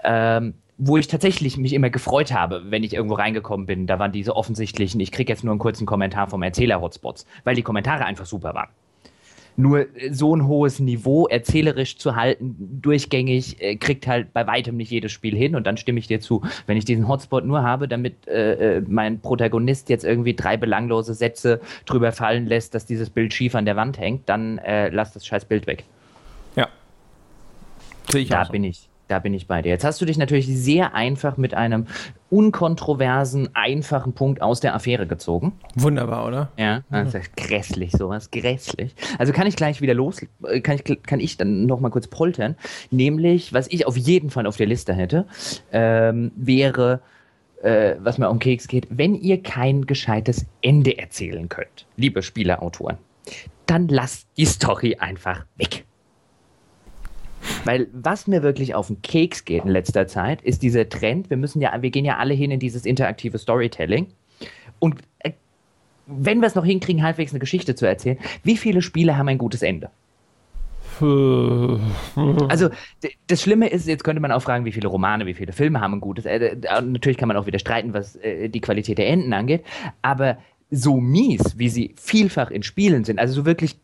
ähm, 0.05 0.55
wo 0.77 0.97
ich 0.97 1.09
tatsächlich 1.09 1.57
mich 1.57 1.73
immer 1.73 1.91
gefreut 1.91 2.33
habe, 2.33 2.63
wenn 2.71 2.85
ich 2.85 2.95
irgendwo 2.95 3.15
reingekommen 3.15 3.67
bin. 3.67 3.87
Da 3.87 3.99
waren 3.99 4.13
diese 4.13 4.37
offensichtlichen, 4.37 5.01
ich 5.01 5.13
kriege 5.13 5.33
jetzt 5.33 5.45
nur 5.45 5.53
einen 5.53 5.59
kurzen 5.59 5.87
Kommentar 5.87 6.29
vom 6.29 6.43
Erzähler-Hotspots, 6.43 7.27
weil 7.45 7.57
die 7.57 7.63
Kommentare 7.63 8.05
einfach 8.05 8.27
super 8.27 8.55
waren. 8.55 8.69
Nur 9.61 9.87
so 10.13 10.37
ein 10.37 10.47
hohes 10.47 10.79
Niveau 10.79 11.27
erzählerisch 11.27 11.99
zu 11.99 12.15
halten, 12.15 12.57
durchgängig, 12.81 13.61
äh, 13.61 13.75
kriegt 13.75 14.07
halt 14.07 14.33
bei 14.33 14.47
weitem 14.47 14.77
nicht 14.77 14.93
jedes 14.93 15.11
Spiel 15.11 15.37
hin. 15.37 15.57
Und 15.57 15.67
dann 15.67 15.77
stimme 15.77 15.99
ich 15.99 16.07
dir 16.07 16.21
zu. 16.21 16.43
Wenn 16.67 16.77
ich 16.77 16.85
diesen 16.85 17.09
Hotspot 17.09 17.45
nur 17.45 17.63
habe, 17.63 17.89
damit 17.89 18.29
äh, 18.29 18.77
äh, 18.77 18.83
mein 18.87 19.21
Protagonist 19.21 19.89
jetzt 19.89 20.05
irgendwie 20.05 20.35
drei 20.35 20.57
belanglose 20.57 21.13
Sätze 21.13 21.61
drüber 21.87 22.13
fallen 22.13 22.47
lässt, 22.47 22.75
dass 22.75 22.87
dieses 22.87 23.11
Bild 23.11 23.35
schief 23.35 23.57
an 23.57 23.65
der 23.65 23.75
Wand 23.75 23.99
hängt, 23.99 24.29
dann 24.29 24.59
äh, 24.59 24.91
lass 24.91 25.13
das 25.13 25.27
scheiß 25.27 25.45
Bild 25.45 25.67
weg. 25.67 25.85
Ja. 26.55 26.69
Sehe 28.11 28.23
ich 28.23 28.29
da 28.29 28.43
auch 28.43 28.51
bin 28.51 28.63
so. 28.63 28.69
ich 28.69 28.89
da 29.09 29.19
bin 29.19 29.35
ich 29.35 29.47
bei 29.47 29.63
dir. 29.63 29.71
Jetzt 29.71 29.85
hast 29.85 30.01
du 30.01 30.05
dich 30.05 30.19
natürlich 30.19 30.47
sehr 30.47 30.95
einfach 30.95 31.37
mit 31.37 31.55
einem 31.55 31.87
unkontroversen, 32.31 33.55
einfachen 33.55 34.13
Punkt 34.13 34.43
aus 34.43 34.61
der 34.61 34.75
Affäre 34.75 35.07
gezogen. 35.07 35.53
Wunderbar, 35.75 36.27
oder? 36.27 36.53
Ja, 36.57 36.83
das 36.91 37.15
ist 37.15 37.37
grässlich, 37.37 37.93
sowas, 37.93 38.31
grässlich. 38.31 38.95
Also 39.19 39.33
kann 39.33 39.47
ich 39.47 39.57
gleich 39.57 39.81
wieder 39.81 39.95
los, 39.95 40.21
äh, 40.47 40.61
kann 40.61 40.77
ich, 40.77 41.03
kann 41.03 41.21
ich 41.21 41.37
dann 41.39 41.67
noch 41.67 41.81
mal 41.81 41.91
kurz 41.91 42.07
poltern. 42.07 42.55
Nämlich, 42.91 43.53
was 43.53 43.67
ich 43.69 43.87
auf 43.87 43.97
jeden 43.97 44.31
Fall 44.31 44.47
auf 44.47 44.57
der 44.57 44.67
Liste 44.67 44.93
hätte, 44.93 45.27
ähm, 45.73 46.31
wäre, 46.37 47.01
äh, 47.63 47.95
was 47.99 48.19
mir 48.19 48.29
um 48.29 48.39
Keks 48.39 48.69
geht, 48.69 48.87
wenn 48.91 49.15
ihr 49.15 49.43
kein 49.43 49.87
gescheites 49.87 50.47
Ende 50.61 50.99
erzählen 50.99 51.49
könnt, 51.49 51.87
liebe 51.97 52.23
Spielerautoren, 52.23 52.99
dann 53.67 53.89
lasst 53.89 54.29
die 54.37 54.47
Story 54.47 54.97
einfach 54.99 55.47
weg. 55.57 55.85
Weil 57.65 57.89
was 57.93 58.27
mir 58.27 58.43
wirklich 58.43 58.75
auf 58.75 58.89
den 58.89 59.03
Keks 59.03 59.45
geht 59.45 59.65
in 59.65 59.71
letzter 59.71 60.07
Zeit, 60.07 60.43
ist 60.43 60.63
dieser 60.63 60.89
Trend. 60.89 61.31
Wir 61.31 61.37
müssen 61.37 61.61
ja, 61.61 61.81
wir 61.81 61.91
gehen 61.91 62.05
ja 62.05 62.19
alle 62.19 62.35
hin 62.35 62.51
in 62.51 62.61
dieses 62.61 62.87
interaktive 62.87 63.39
Storytelling. 63.39 64.09
Und 64.79 65.01
äh, 65.21 65.33
wenn 66.07 66.41
wir 66.41 66.47
es 66.47 66.55
noch 66.55 66.65
hinkriegen, 66.65 67.03
halbwegs 67.03 67.33
eine 67.33 67.41
Geschichte 67.41 67.75
zu 67.75 67.87
erzählen, 67.87 68.19
wie 68.43 68.57
viele 68.57 68.83
Spiele 68.83 69.17
haben 69.17 69.29
ein 69.29 69.39
gutes 69.39 69.63
Ende? 69.63 69.91
Also 72.49 72.71
das 73.29 73.43
Schlimme 73.43 73.69
ist, 73.69 73.87
jetzt 73.87 74.03
könnte 74.03 74.21
man 74.21 74.33
auch 74.33 74.43
fragen, 74.43 74.65
wie 74.65 74.73
viele 74.73 74.89
Romane, 74.89 75.27
wie 75.27 75.35
viele 75.35 75.53
Filme 75.53 75.81
haben 75.81 75.95
ein 75.95 76.01
gutes 76.01 76.25
Ende. 76.25 76.59
Äh, 76.63 76.83
natürlich 76.83 77.19
kann 77.19 77.29
man 77.29 77.37
auch 77.37 77.47
wieder 77.47 77.59
streiten, 77.59 77.93
was 77.93 78.17
äh, 78.17 78.49
die 78.49 78.61
Qualität 78.61 78.99
der 78.99 79.09
Enden 79.09 79.33
angeht, 79.33 79.65
aber 80.03 80.39
so 80.71 80.97
mies, 80.97 81.57
wie 81.57 81.69
sie 81.69 81.95
vielfach 81.97 82.51
in 82.51 82.63
Spielen 82.63 83.05
sind, 83.05 83.19
also 83.19 83.33
so 83.33 83.47
wirklich 83.47 83.77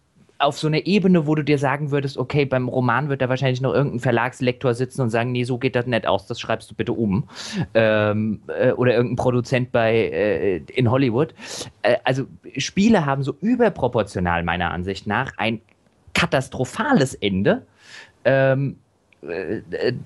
auf 0.45 0.59
so 0.59 0.67
einer 0.67 0.87
Ebene, 0.87 1.27
wo 1.27 1.35
du 1.35 1.43
dir 1.43 1.59
sagen 1.59 1.91
würdest, 1.91 2.19
okay, 2.19 2.45
beim 2.45 2.69
Roman 2.69 3.09
wird 3.09 3.23
da 3.23 3.29
wahrscheinlich 3.29 3.61
noch 3.61 3.75
irgendein 3.75 4.01
Verlagslektor 4.01 4.75
sitzen 4.75 5.03
und 5.03 5.11
sagen, 5.11 5.33
nee, 5.33 5.45
so 5.45 5.59
geht 5.59 5.75
das 5.75 5.87
nicht 5.87 6.07
aus, 6.07 6.27
das 6.27 6.41
schreibst 6.41 6.71
du 6.71 6.75
bitte 6.75 6.93
um. 6.93 7.29
Ähm, 7.75 8.43
äh, 8.49 8.73
oder 8.73 8.95
irgendein 8.95 9.17
Produzent 9.17 9.73
bei 9.73 9.95
äh, 9.95 10.57
in 10.75 10.91
Hollywood. 10.91 11.35
Äh, 11.83 11.97
also 12.05 12.25
Spiele 12.57 13.07
haben 13.07 13.23
so 13.23 13.37
überproportional 13.41 14.45
meiner 14.45 14.71
Ansicht 14.71 15.07
nach 15.07 15.33
ein 15.37 15.61
katastrophales 16.15 17.15
Ende. 17.15 17.67
Ähm, 18.25 18.77
äh, 18.77 18.84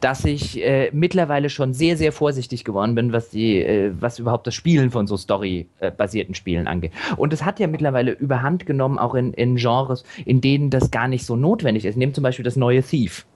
dass 0.00 0.24
ich 0.24 0.62
äh, 0.62 0.90
mittlerweile 0.92 1.50
schon 1.50 1.74
sehr, 1.74 1.96
sehr 1.96 2.12
vorsichtig 2.12 2.64
geworden 2.64 2.94
bin, 2.94 3.12
was 3.12 3.30
die, 3.30 3.58
äh, 3.62 3.92
was 3.98 4.18
überhaupt 4.18 4.46
das 4.46 4.54
Spielen 4.54 4.90
von 4.90 5.06
so 5.06 5.16
Story-basierten 5.16 6.34
Spielen 6.34 6.68
angeht. 6.68 6.92
Und 7.16 7.32
es 7.32 7.44
hat 7.44 7.58
ja 7.58 7.66
mittlerweile 7.66 8.12
überhand 8.12 8.66
genommen, 8.66 8.98
auch 8.98 9.14
in, 9.14 9.32
in 9.34 9.56
Genres, 9.56 10.04
in 10.24 10.40
denen 10.40 10.70
das 10.70 10.90
gar 10.90 11.08
nicht 11.08 11.24
so 11.24 11.36
notwendig 11.36 11.84
ist. 11.84 11.96
Nehmen 11.96 12.14
zum 12.14 12.22
Beispiel 12.22 12.44
das 12.44 12.56
neue 12.56 12.82
Thief. 12.82 13.26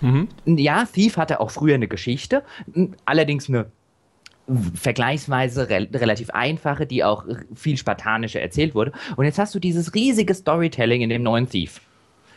Mhm. 0.00 0.28
Ja, 0.44 0.84
Thief 0.84 1.16
hatte 1.16 1.40
auch 1.40 1.50
früher 1.50 1.76
eine 1.76 1.88
Geschichte, 1.88 2.42
allerdings 3.04 3.48
eine 3.48 3.66
vergleichsweise 4.74 5.70
re 5.70 5.88
relativ 5.94 6.30
einfache, 6.30 6.86
die 6.86 7.04
auch 7.04 7.24
viel 7.54 7.76
spartanischer 7.76 8.40
erzählt 8.40 8.74
wurde. 8.74 8.92
Und 9.16 9.24
jetzt 9.24 9.38
hast 9.38 9.54
du 9.54 9.58
dieses 9.58 9.94
riesige 9.94 10.34
Storytelling 10.34 11.00
in 11.02 11.08
dem 11.08 11.22
neuen 11.22 11.48
Thief. 11.48 11.80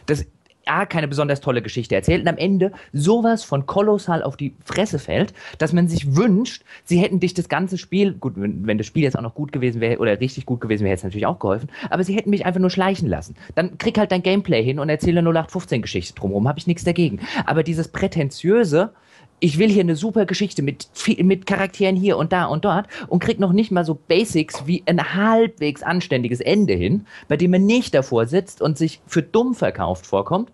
Das 0.06 0.26
A, 0.68 0.86
keine 0.86 1.08
besonders 1.08 1.42
tolle 1.42 1.62
Geschichte 1.62 1.96
erzählt 1.96 2.22
und 2.22 2.28
am 2.28 2.38
Ende 2.38 2.72
sowas 2.94 3.44
von 3.44 3.66
kolossal 3.66 4.24
auf 4.24 4.38
die 4.38 4.56
Fresse 4.64 5.00
fällt, 5.00 5.34
dass 5.58 5.74
man 5.74 5.88
sich 5.88 6.16
wünscht, 6.16 6.64
sie 6.84 7.00
hätten 7.00 7.20
dich 7.20 7.34
das 7.34 7.50
ganze 7.50 7.78
Spiel, 7.78 8.14
gut, 8.14 8.34
wenn, 8.36 8.78
das 8.78 8.88
Spiel 8.88 9.04
jetzt 9.04 9.18
auch 9.18 9.24
noch 9.24 9.36
gut 9.36 9.52
gewesen 9.52 9.82
wäre 9.82 10.00
oder 10.00 10.20
richtig 10.20 10.46
gut 10.46 10.62
gewesen 10.62 10.84
wäre, 10.84 10.92
hätte 10.92 11.00
es 11.00 11.04
natürlich 11.04 11.26
auch 11.26 11.40
geholfen, 11.40 11.70
aber 11.90 12.04
sie 12.04 12.16
hätten 12.16 12.30
mich 12.30 12.46
einfach 12.46 12.62
nur 12.62 12.70
schleichen 12.70 13.08
lassen. 13.08 13.36
Dann 13.56 13.78
krieg 13.78 13.98
halt 13.98 14.12
dein 14.12 14.24
Gameplay 14.24 14.64
hin 14.64 14.80
und 14.80 14.90
erzähle 14.90 15.22
0815 15.22 15.82
Geschichte 15.82 16.14
drumherum, 16.14 16.48
habe 16.48 16.60
ich 16.60 16.68
nichts 16.68 16.84
dagegen. 16.84 17.20
Aber 17.46 17.64
dieses 17.64 17.88
prätentiöse, 17.88 18.92
ich 19.40 19.60
will 19.60 19.70
hier 19.70 19.82
eine 19.82 19.96
super 19.96 20.26
Geschichte 20.26 20.64
mit, 20.64 20.88
mit 21.20 21.46
Charakteren 21.46 21.96
hier 21.96 22.18
und 22.18 22.34
da 22.34 22.46
und 22.46 22.66
dort 22.66 22.88
und 23.08 23.20
krieg 23.20 23.40
noch 23.40 23.54
nicht 23.54 23.72
mal 23.72 23.86
so 23.86 23.94
Basics 23.94 24.66
wie 24.66 24.84
ein 24.86 25.14
halbwegs 25.14 25.84
anständiges 25.84 26.42
Ende 26.42 26.74
hin, 26.74 27.06
bei 27.28 27.38
dem 27.38 27.52
man 27.52 27.66
nicht 27.66 27.94
davor 27.94 28.26
sitzt 28.26 28.62
und 28.62 28.78
sich 28.78 29.00
für 29.06 29.22
dumm 29.22 29.54
verkauft 29.54 30.08
vorkommt, 30.08 30.52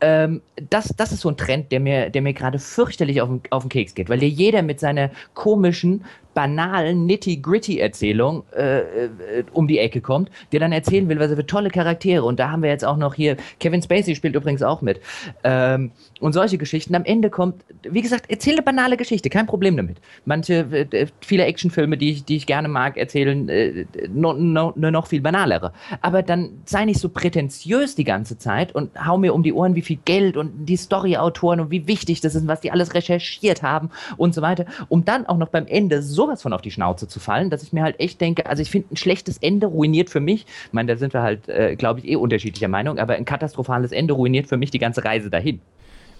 ähm, 0.00 0.42
das, 0.70 0.94
das 0.96 1.12
ist 1.12 1.20
so 1.20 1.28
ein 1.28 1.36
Trend, 1.36 1.72
der 1.72 1.80
mir, 1.80 2.10
der 2.10 2.22
mir 2.22 2.32
gerade 2.32 2.58
fürchterlich 2.58 3.20
auf 3.20 3.28
den, 3.28 3.42
auf 3.50 3.64
den 3.64 3.68
Keks 3.68 3.94
geht, 3.94 4.08
weil 4.08 4.18
dir 4.18 4.28
jeder 4.28 4.62
mit 4.62 4.80
seiner 4.80 5.10
komischen, 5.34 6.04
banalen, 6.38 7.04
nitty-gritty-Erzählung 7.06 8.44
äh, 8.56 8.78
äh, 8.78 9.44
um 9.54 9.66
die 9.66 9.80
Ecke 9.80 10.00
kommt, 10.00 10.30
der 10.52 10.60
dann 10.60 10.70
erzählen 10.70 11.08
will, 11.08 11.18
was 11.18 11.32
er 11.32 11.36
für 11.36 11.44
tolle 11.44 11.68
Charaktere. 11.68 12.22
Und 12.22 12.38
da 12.38 12.52
haben 12.52 12.62
wir 12.62 12.70
jetzt 12.70 12.84
auch 12.84 12.96
noch 12.96 13.14
hier, 13.14 13.36
Kevin 13.58 13.82
Spacey 13.82 14.14
spielt 14.14 14.36
übrigens 14.36 14.62
auch 14.62 14.80
mit. 14.80 15.00
Ähm, 15.42 15.90
und 16.20 16.34
solche 16.34 16.56
Geschichten. 16.56 16.94
Am 16.94 17.04
Ende 17.04 17.28
kommt, 17.28 17.64
wie 17.82 18.02
gesagt, 18.02 18.26
erzähl 18.28 18.52
eine 18.52 18.62
banale 18.62 18.96
Geschichte, 18.96 19.30
kein 19.30 19.46
Problem 19.46 19.76
damit. 19.76 19.96
Manche, 20.26 20.60
äh, 20.92 21.06
viele 21.20 21.44
Actionfilme, 21.44 21.96
die 21.96 22.10
ich, 22.10 22.24
die 22.24 22.36
ich 22.36 22.46
gerne 22.46 22.68
mag, 22.68 22.96
erzählen 22.96 23.48
äh, 23.48 23.86
no, 24.08 24.32
no, 24.32 24.72
no, 24.76 24.90
noch 24.92 25.08
viel 25.08 25.20
banalere. 25.20 25.72
Aber 26.02 26.22
dann 26.22 26.50
sei 26.66 26.84
nicht 26.84 27.00
so 27.00 27.08
prätentiös 27.08 27.96
die 27.96 28.04
ganze 28.04 28.38
Zeit 28.38 28.72
und 28.76 28.90
hau 29.04 29.18
mir 29.18 29.34
um 29.34 29.42
die 29.42 29.52
Ohren, 29.52 29.74
wie 29.74 29.82
viel 29.82 29.98
Geld 30.04 30.36
und 30.36 30.66
die 30.66 30.76
Storyautoren 30.76 31.58
und 31.58 31.72
wie 31.72 31.88
wichtig 31.88 32.20
das 32.20 32.36
ist, 32.36 32.46
was 32.46 32.60
die 32.60 32.70
alles 32.70 32.94
recherchiert 32.94 33.64
haben 33.64 33.90
und 34.16 34.34
so 34.34 34.40
weiter, 34.40 34.66
um 34.88 35.04
dann 35.04 35.26
auch 35.26 35.36
noch 35.36 35.48
beim 35.48 35.66
Ende 35.66 36.00
sowas 36.28 36.42
von 36.42 36.52
auf 36.52 36.62
die 36.62 36.70
Schnauze 36.70 37.08
zu 37.08 37.20
fallen, 37.20 37.50
dass 37.50 37.62
ich 37.62 37.72
mir 37.72 37.82
halt 37.82 37.98
echt 37.98 38.20
denke, 38.20 38.46
also 38.46 38.62
ich 38.62 38.70
finde 38.70 38.94
ein 38.94 38.96
schlechtes 38.96 39.38
Ende 39.38 39.66
ruiniert 39.66 40.10
für 40.10 40.20
mich, 40.20 40.46
ich 40.66 40.72
meine, 40.72 40.92
da 40.92 40.98
sind 40.98 41.14
wir 41.14 41.22
halt, 41.22 41.48
äh, 41.48 41.76
glaube 41.76 42.00
ich, 42.00 42.08
eh 42.08 42.16
unterschiedlicher 42.16 42.68
Meinung, 42.68 42.98
aber 42.98 43.14
ein 43.14 43.24
katastrophales 43.24 43.92
Ende 43.92 44.14
ruiniert 44.14 44.46
für 44.46 44.56
mich 44.56 44.70
die 44.70 44.78
ganze 44.78 45.04
Reise 45.04 45.30
dahin. 45.30 45.60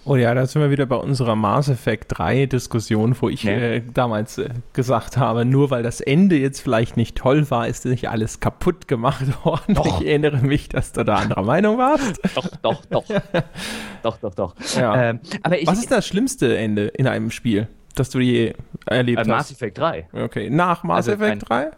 Oh 0.05 0.15
ja, 0.15 0.33
da 0.33 0.45
sind 0.45 0.61
wir 0.61 0.71
wieder 0.71 0.85
bei 0.85 0.95
unserer 0.95 1.35
Mass 1.35 1.67
Effect 1.67 2.17
3 2.17 2.45
Diskussion, 2.45 3.15
wo 3.19 3.27
ich 3.27 3.43
ja. 3.43 3.51
äh, 3.51 3.81
damals 3.93 4.37
äh, 4.37 4.49
gesagt 4.71 5.17
habe, 5.17 5.43
nur 5.43 5.71
weil 5.71 5.83
das 5.83 5.99
Ende 5.99 6.37
jetzt 6.37 6.61
vielleicht 6.61 6.95
nicht 6.95 7.17
toll 7.17 7.51
war, 7.51 7.67
ist 7.67 7.85
nicht 7.85 8.09
alles 8.09 8.39
kaputt 8.39 8.87
gemacht 8.87 9.25
worden. 9.45 9.75
Doch. 9.75 10.01
Ich 10.01 10.07
erinnere 10.07 10.37
mich, 10.37 10.69
dass 10.69 10.93
du 10.93 11.03
da 11.03 11.15
anderer 11.15 11.43
Meinung 11.43 11.77
warst. 11.77 12.19
Doch, 12.35 12.47
doch, 12.61 12.85
doch. 12.85 13.03
doch, 14.03 14.17
doch, 14.17 14.33
doch. 14.33 14.55
Ja. 14.77 15.09
Ähm, 15.09 15.19
aber 15.43 15.59
ich, 15.59 15.67
Was 15.67 15.79
ist 15.79 15.91
das 15.91 16.07
schlimmste 16.07 16.57
Ende 16.57 16.87
in 16.87 17.05
einem 17.05 17.29
Spiel, 17.29 17.67
das 17.99 18.09
du 18.09 18.19
je 18.19 18.53
erlebt 18.85 19.17
äh, 19.17 19.21
hast? 19.21 19.27
Mass 19.27 19.51
Effect 19.51 19.77
3. 19.77 20.07
Okay, 20.13 20.49
nach 20.49 20.83
Mass 20.83 21.09
also 21.09 21.23
Effect 21.23 21.49
3? 21.49 21.71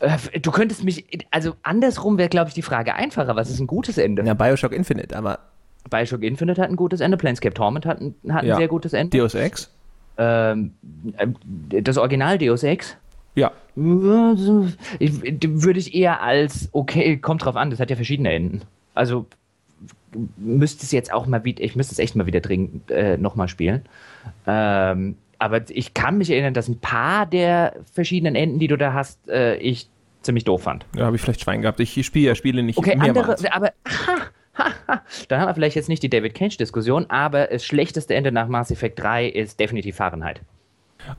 Äh, 0.00 0.40
du 0.40 0.50
könntest 0.50 0.84
mich, 0.84 1.04
also 1.30 1.54
andersrum 1.62 2.18
wäre, 2.18 2.28
glaube 2.28 2.48
ich, 2.48 2.54
die 2.54 2.62
Frage 2.62 2.94
einfacher. 2.94 3.36
Was 3.36 3.50
ist 3.50 3.60
ein 3.60 3.66
gutes 3.66 3.98
Ende? 3.98 4.22
Ja, 4.24 4.34
Bioshock 4.34 4.72
Infinite, 4.72 5.16
aber 5.16 5.38
Bioshock 5.88 6.22
Infinite 6.22 6.60
hat 6.60 6.68
ein 6.68 6.76
gutes 6.76 7.00
Ende, 7.00 7.16
Planescape 7.16 7.54
Torment 7.54 7.86
hat 7.86 8.00
ein, 8.00 8.14
hat 8.30 8.42
ein 8.42 8.48
ja. 8.48 8.56
sehr 8.56 8.68
gutes 8.68 8.92
Ende. 8.92 9.16
Deus 9.16 9.34
Ex? 9.34 9.70
Ähm, 10.18 10.72
äh, 11.16 11.82
das 11.82 11.96
Original 11.96 12.38
Deus 12.38 12.62
Ex? 12.62 12.96
Ja. 13.34 13.52
Würde 13.76 15.78
ich 15.78 15.94
eher 15.94 16.22
als, 16.22 16.68
okay, 16.72 17.18
kommt 17.18 17.44
drauf 17.44 17.56
an, 17.56 17.70
das 17.70 17.78
hat 17.78 17.90
ja 17.90 17.96
verschiedene 17.96 18.32
Enden. 18.32 18.62
Also 18.94 19.26
müsste 20.36 20.84
es 20.84 20.92
jetzt 20.92 21.12
auch 21.12 21.26
mal 21.26 21.44
wieder, 21.44 21.62
ich 21.62 21.76
müsste 21.76 21.92
es 21.92 21.98
echt 21.98 22.16
mal 22.16 22.26
wieder 22.26 22.40
dringend 22.40 22.90
äh, 22.90 23.16
nochmal 23.16 23.48
spielen. 23.48 23.82
Ähm, 24.46 25.16
aber 25.38 25.62
ich 25.70 25.94
kann 25.94 26.18
mich 26.18 26.30
erinnern, 26.30 26.54
dass 26.54 26.68
ein 26.68 26.80
paar 26.80 27.26
der 27.26 27.76
verschiedenen 27.92 28.34
Enden, 28.34 28.58
die 28.58 28.66
du 28.66 28.76
da 28.76 28.92
hast, 28.92 29.28
äh, 29.28 29.56
ich 29.56 29.88
ziemlich 30.22 30.44
doof 30.44 30.62
fand. 30.62 30.84
Ja, 30.96 31.06
habe 31.06 31.16
ich 31.16 31.22
vielleicht 31.22 31.40
Schwein 31.40 31.62
gehabt. 31.62 31.78
Ich 31.80 32.04
spiele 32.04 32.28
ja 32.28 32.34
Spiele 32.34 32.62
nicht 32.62 32.76
okay, 32.78 32.96
mehrmals. 32.96 33.44
andere, 33.44 33.54
aber 33.54 33.72
aha, 34.54 35.02
Dann 35.28 35.40
haben 35.40 35.48
wir 35.48 35.54
vielleicht 35.54 35.76
jetzt 35.76 35.88
nicht 35.88 36.02
die 36.02 36.10
David 36.10 36.34
Cage-Diskussion, 36.34 37.06
aber 37.08 37.46
das 37.46 37.64
schlechteste 37.64 38.14
Ende 38.14 38.32
nach 38.32 38.48
Mass 38.48 38.70
Effect 38.70 39.00
3 39.00 39.28
ist 39.28 39.60
definitiv 39.60 39.96
Fahrenheit. 39.96 40.40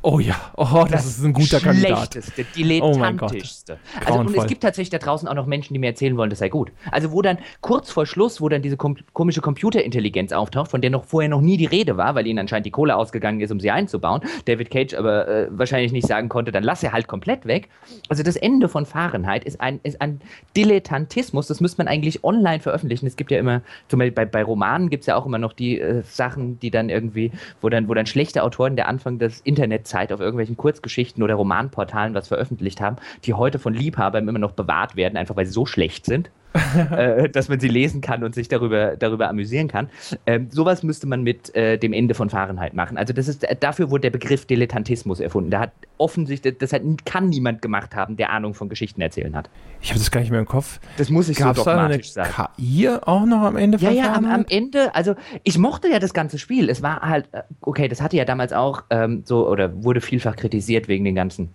Oh 0.01 0.19
ja, 0.19 0.35
oh, 0.55 0.83
das, 0.83 1.03
das 1.03 1.05
ist 1.17 1.23
ein 1.23 1.33
guter 1.33 1.59
Kandidat. 1.59 2.13
Schlechteste, 2.13 2.43
dilettantischste. 2.43 3.77
Oh 3.95 4.05
also, 4.05 4.19
und 4.19 4.37
es 4.37 4.47
gibt 4.47 4.61
tatsächlich 4.61 4.89
da 4.89 4.97
draußen 4.97 5.27
auch 5.27 5.33
noch 5.33 5.45
Menschen, 5.45 5.73
die 5.73 5.79
mir 5.79 5.87
erzählen 5.87 6.15
wollen, 6.17 6.29
das 6.29 6.39
sei 6.39 6.49
gut. 6.49 6.71
Also, 6.91 7.11
wo 7.11 7.21
dann 7.21 7.37
kurz 7.61 7.91
vor 7.91 8.05
Schluss, 8.05 8.41
wo 8.41 8.49
dann 8.49 8.61
diese 8.61 8.77
kom 8.77 8.95
komische 9.13 9.41
Computerintelligenz 9.41 10.31
auftaucht, 10.31 10.71
von 10.71 10.81
der 10.81 10.89
noch 10.89 11.05
vorher 11.05 11.29
noch 11.29 11.41
nie 11.41 11.57
die 11.57 11.65
Rede 11.65 11.97
war, 11.97 12.15
weil 12.15 12.27
ihnen 12.27 12.39
anscheinend 12.39 12.65
die 12.65 12.71
Kohle 12.71 12.95
ausgegangen 12.95 13.41
ist, 13.41 13.51
um 13.51 13.59
sie 13.59 13.71
einzubauen, 13.71 14.21
David 14.45 14.71
Cage 14.71 14.93
aber 14.93 15.27
äh, 15.27 15.47
wahrscheinlich 15.51 15.91
nicht 15.91 16.07
sagen 16.07 16.29
konnte, 16.29 16.51
dann 16.51 16.63
lass 16.63 16.83
er 16.83 16.91
halt 16.91 17.07
komplett 17.07 17.45
weg. 17.45 17.69
Also, 18.09 18.23
das 18.23 18.35
Ende 18.35 18.69
von 18.69 18.85
Fahrenheit 18.85 19.43
ist 19.43 19.59
ein, 19.59 19.79
ist 19.83 20.01
ein 20.01 20.21
Dilettantismus, 20.55 21.47
das 21.47 21.59
müsste 21.61 21.79
man 21.79 21.87
eigentlich 21.87 22.23
online 22.23 22.59
veröffentlichen. 22.59 23.07
Es 23.07 23.15
gibt 23.15 23.31
ja 23.31 23.39
immer, 23.39 23.61
zum 23.87 23.99
Beispiel 23.99 24.13
bei, 24.13 24.25
bei 24.25 24.43
Romanen 24.43 24.89
gibt 24.89 25.01
es 25.01 25.07
ja 25.07 25.15
auch 25.15 25.25
immer 25.25 25.39
noch 25.39 25.53
die 25.53 25.79
äh, 25.79 26.03
Sachen, 26.03 26.59
die 26.59 26.71
dann 26.71 26.89
irgendwie, 26.89 27.31
wo 27.61 27.69
dann, 27.69 27.87
wo 27.87 27.93
dann 27.93 28.05
schlechte 28.05 28.43
Autoren 28.43 28.75
der 28.75 28.87
Anfang 28.87 29.19
des 29.19 29.41
Internets 29.41 29.78
Internetzeit 29.79 30.11
auf 30.11 30.19
irgendwelchen 30.19 30.57
Kurzgeschichten 30.57 31.23
oder 31.23 31.35
Romanportalen 31.35 32.13
was 32.13 32.27
veröffentlicht 32.27 32.81
haben, 32.81 32.97
die 33.23 33.33
heute 33.33 33.59
von 33.59 33.73
Liebhabern 33.73 34.27
immer 34.27 34.39
noch 34.39 34.51
bewahrt 34.51 34.95
werden, 34.95 35.17
einfach 35.17 35.35
weil 35.35 35.45
sie 35.45 35.53
so 35.53 35.65
schlecht 35.65 36.05
sind. 36.05 36.29
äh, 36.91 37.29
dass 37.29 37.47
man 37.47 37.59
sie 37.59 37.67
lesen 37.67 38.01
kann 38.01 38.23
und 38.23 38.33
sich 38.33 38.47
darüber, 38.47 38.95
darüber 38.95 39.29
amüsieren 39.29 39.67
kann. 39.67 39.89
Ähm, 40.25 40.47
sowas 40.49 40.81
müsste 40.81 41.05
man 41.05 41.21
mit 41.21 41.53
äh, 41.55 41.77
dem 41.77 41.93
Ende 41.93 42.15
von 42.15 42.29
Fahrenheit 42.29 42.73
machen. 42.73 42.97
Also 42.97 43.13
das 43.13 43.27
ist, 43.27 43.45
dafür 43.59 43.91
wurde 43.91 44.01
der 44.01 44.09
Begriff 44.09 44.45
Dilettantismus 44.45 45.19
erfunden. 45.19 45.51
Da 45.51 45.59
hat 45.59 45.71
offensichtlich, 45.97 46.57
das 46.57 46.73
hat, 46.73 46.81
kann 47.05 47.29
niemand 47.29 47.61
gemacht 47.61 47.95
haben, 47.95 48.17
der 48.17 48.31
Ahnung 48.31 48.55
von 48.55 48.67
Geschichten 48.67 49.01
erzählen 49.01 49.35
hat. 49.35 49.49
Ich 49.81 49.89
habe 49.89 49.99
das 49.99 50.09
gar 50.09 50.21
nicht 50.21 50.31
mehr 50.31 50.39
im 50.39 50.47
Kopf. 50.47 50.79
Das 50.97 51.09
muss 51.09 51.29
ich 51.29 51.37
Gab's 51.37 51.59
so 51.59 51.65
dogmatisch 51.65 52.13
da 52.13 52.23
eine 52.23 52.31
sagen. 52.31 52.51
KI 52.57 52.89
auch 52.89 53.25
noch 53.25 53.41
am 53.41 53.55
Ende 53.55 53.77
von 53.77 53.87
Ja, 53.87 54.05
ja, 54.05 54.13
am, 54.13 54.25
am, 54.25 54.45
Ende, 54.49 54.95
also 54.95 55.15
ich 55.43 55.57
mochte 55.59 55.87
ja 55.87 55.99
das 55.99 56.13
ganze 56.13 56.39
Spiel. 56.39 56.69
Es 56.69 56.81
war 56.81 57.01
halt, 57.01 57.27
äh, 57.31 57.43
okay, 57.61 57.87
das 57.87 58.01
hatte 58.01 58.17
ja 58.17 58.25
damals 58.25 58.53
auch 58.53 58.83
ähm, 58.89 59.21
so, 59.25 59.47
oder 59.47 59.83
wurde 59.83 60.01
vielfach 60.01 60.35
kritisiert 60.35 60.87
wegen 60.87 61.05
den 61.05 61.15
ganzen 61.15 61.49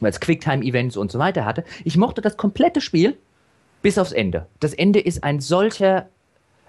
weil 0.00 0.10
es 0.10 0.20
Quicktime-Events 0.20 0.96
und 0.96 1.10
so 1.10 1.18
weiter 1.18 1.44
hatte. 1.44 1.64
Ich 1.84 1.96
mochte 1.96 2.20
das 2.20 2.36
komplette 2.36 2.80
Spiel, 2.80 3.16
bis 3.82 3.98
aufs 3.98 4.12
Ende. 4.12 4.46
Das 4.60 4.74
Ende 4.74 5.00
ist 5.00 5.24
ein 5.24 5.40
solcher, 5.40 6.06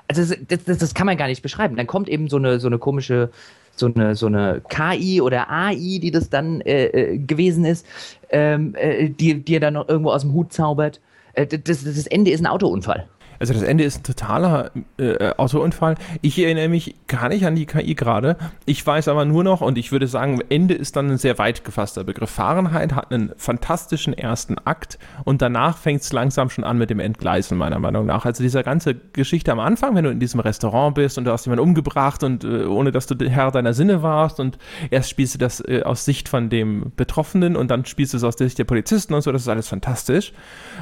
also 0.07 0.35
das, 0.47 0.63
das, 0.63 0.77
das, 0.77 0.93
kann 0.93 1.05
man 1.05 1.17
gar 1.17 1.27
nicht 1.27 1.41
beschreiben. 1.41 1.75
Dann 1.75 1.87
kommt 1.87 2.09
eben 2.09 2.27
so 2.27 2.37
eine, 2.37 2.59
so 2.59 2.67
eine 2.67 2.77
komische, 2.77 3.29
so 3.75 3.87
eine, 3.87 4.15
so 4.15 4.27
eine 4.27 4.61
KI 4.69 5.21
oder 5.21 5.49
AI, 5.49 5.99
die 6.01 6.11
das 6.11 6.29
dann 6.29 6.61
äh, 6.61 6.85
äh, 6.85 7.17
gewesen 7.17 7.65
ist, 7.65 7.85
ähm, 8.29 8.75
äh, 8.75 9.09
die, 9.09 9.43
er 9.47 9.59
dann 9.59 9.75
noch 9.75 9.87
irgendwo 9.89 10.11
aus 10.11 10.21
dem 10.21 10.33
Hut 10.33 10.53
zaubert. 10.53 10.99
Äh, 11.33 11.47
das, 11.47 11.83
das 11.83 12.07
Ende 12.07 12.31
ist 12.31 12.41
ein 12.41 12.47
Autounfall. 12.47 13.07
Also 13.39 13.53
das 13.53 13.63
Ende 13.63 13.83
ist 13.83 13.99
ein 13.99 14.03
totaler 14.03 14.71
äh, 14.97 15.31
Autounfall. 15.37 15.95
Ich 16.21 16.37
erinnere 16.37 16.67
mich 16.67 16.95
gar 17.07 17.29
nicht 17.29 17.45
an 17.45 17.55
die 17.55 17.65
KI 17.65 17.95
gerade. 17.95 18.37
Ich 18.65 18.85
weiß 18.85 19.07
aber 19.07 19.25
nur 19.25 19.43
noch, 19.43 19.61
und 19.61 19.77
ich 19.77 19.91
würde 19.91 20.07
sagen, 20.07 20.41
Ende 20.49 20.73
ist 20.73 20.95
dann 20.95 21.09
ein 21.09 21.17
sehr 21.17 21.37
weit 21.37 21.63
gefasster 21.63 22.03
Begriff. 22.03 22.29
Fahrenheit 22.29 22.93
hat 22.93 23.11
einen 23.11 23.31
fantastischen 23.37 24.13
ersten 24.13 24.57
Akt 24.57 24.99
und 25.23 25.41
danach 25.41 25.77
fängt 25.77 26.01
es 26.01 26.11
langsam 26.11 26.49
schon 26.49 26.63
an 26.63 26.77
mit 26.77 26.89
dem 26.89 26.99
Entgleisen, 26.99 27.57
meiner 27.57 27.79
Meinung 27.79 28.05
nach. 28.05 28.25
Also 28.25 28.43
diese 28.43 28.63
ganze 28.63 28.95
Geschichte 28.95 29.51
am 29.51 29.59
Anfang, 29.59 29.95
wenn 29.95 30.03
du 30.03 30.11
in 30.11 30.19
diesem 30.19 30.39
Restaurant 30.39 30.95
bist 30.95 31.17
und 31.17 31.25
du 31.25 31.31
hast 31.31 31.45
jemanden 31.45 31.63
umgebracht 31.63 32.23
und 32.23 32.43
äh, 32.43 32.65
ohne 32.65 32.91
dass 32.91 33.07
du 33.07 33.15
Herr 33.29 33.51
deiner 33.51 33.73
Sinne 33.73 34.03
warst 34.03 34.39
und 34.39 34.57
erst 34.91 35.09
spielst 35.09 35.35
du 35.35 35.37
das 35.39 35.61
äh, 35.61 35.83
aus 35.83 36.05
Sicht 36.05 36.27
von 36.27 36.49
dem 36.49 36.91
Betroffenen 36.95 37.55
und 37.55 37.71
dann 37.71 37.85
spielst 37.85 38.13
du 38.13 38.17
es 38.17 38.23
aus 38.23 38.35
Sicht 38.35 38.57
der 38.57 38.65
Polizisten 38.65 39.13
und 39.13 39.21
so, 39.21 39.31
das 39.31 39.43
ist 39.43 39.47
alles 39.47 39.67
fantastisch. 39.67 40.33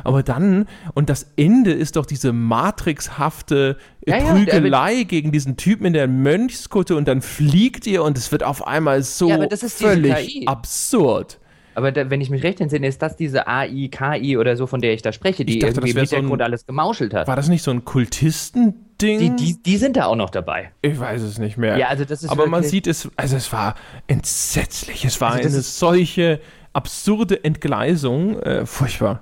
Aber 0.04 0.24
dann, 0.24 0.66
und 0.94 1.10
das 1.10 1.32
Ende 1.36 1.72
ist 1.72 1.96
doch 1.96 2.06
diese 2.06 2.34
matrixhafte 2.48 3.78
ja, 4.06 4.20
Prügelei 4.20 4.94
ja, 4.94 5.04
gegen 5.04 5.32
diesen 5.32 5.58
Typen 5.58 5.86
in 5.88 5.94
der 5.94 6.08
Mönchskutte 6.08 6.96
und 6.96 7.08
dann 7.08 7.22
fliegt 7.22 7.88
ihr 7.88 8.04
und 8.04 8.18
es 8.18 8.32
wird 8.32 8.44
auf 8.44 8.66
einmal 8.66 9.04
so 9.04 9.30
ja, 9.30 9.48
völlig 9.50 10.48
absurd. 10.48 11.40
Aber 11.78 11.92
da, 11.92 12.10
wenn 12.10 12.22
ich 12.22 12.32
mich 12.32 12.42
recht 12.42 12.60
entsinne, 12.60 12.88
ist 12.88 13.04
das 13.04 13.16
diese 13.16 13.48
AI, 13.48 13.90
KI 13.92 14.36
oder 14.38 14.58
so, 14.58 14.66
von 14.66 14.82
der 14.82 14.94
ich 14.94 15.04
da 15.04 15.12
spreche, 15.12 15.46
die 15.46 15.60
dachte, 15.60 15.76
irgendwie 15.76 15.92
im 15.92 15.98
Hintergrund 15.98 16.42
so 16.42 16.44
alles 16.44 16.66
gemauschelt 16.66 17.14
hat. 17.14 17.28
War 17.28 17.36
das 17.36 17.50
nicht 17.50 17.62
so 17.62 17.70
ein 17.70 17.86
Kultistending? 17.86 18.76
Die, 19.00 19.36
die, 19.36 19.62
die, 19.62 19.78
sind 19.78 19.96
da 19.96 20.08
auch 20.08 20.16
noch 20.16 20.32
dabei. 20.32 20.72
Ich 20.82 21.00
weiß 21.00 21.22
es 21.22 21.38
nicht 21.38 21.56
mehr. 21.56 21.78
Ja, 21.78 21.90
also 21.90 22.04
das 22.04 22.24
ist 22.24 22.32
Aber 22.32 22.48
man 22.48 22.64
sieht 22.64 22.88
es, 22.88 23.12
also 23.16 23.36
es 23.36 23.54
war 23.54 23.76
entsetzlich. 24.08 25.06
Es 25.06 25.22
war 25.22 25.34
also 25.34 25.50
eine 25.50 25.62
solche 25.62 26.40
absurde 26.74 27.44
Entgleisung. 27.44 28.40
Äh, 28.40 28.66
furchtbar. 28.66 29.22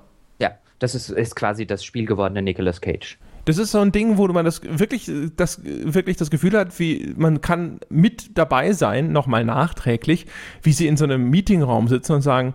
Das 0.78 0.94
ist, 0.94 1.08
ist 1.10 1.36
quasi 1.36 1.66
das 1.66 1.84
Spiel 1.84 2.06
gewordene 2.06 2.42
Nicolas 2.42 2.80
Cage. 2.80 3.18
Das 3.46 3.58
ist 3.58 3.70
so 3.70 3.78
ein 3.78 3.92
Ding, 3.92 4.18
wo 4.18 4.26
man 4.26 4.44
das 4.44 4.60
wirklich, 4.62 5.10
das 5.36 5.60
wirklich 5.64 6.16
das 6.16 6.30
Gefühl 6.30 6.58
hat, 6.58 6.76
wie 6.80 7.14
man 7.16 7.40
kann 7.40 7.78
mit 7.88 8.36
dabei 8.36 8.72
sein, 8.72 9.12
nochmal 9.12 9.44
nachträglich, 9.44 10.26
wie 10.62 10.72
sie 10.72 10.88
in 10.88 10.96
so 10.96 11.04
einem 11.04 11.30
Meetingraum 11.30 11.86
sitzen 11.86 12.12
und 12.12 12.22
sagen, 12.22 12.54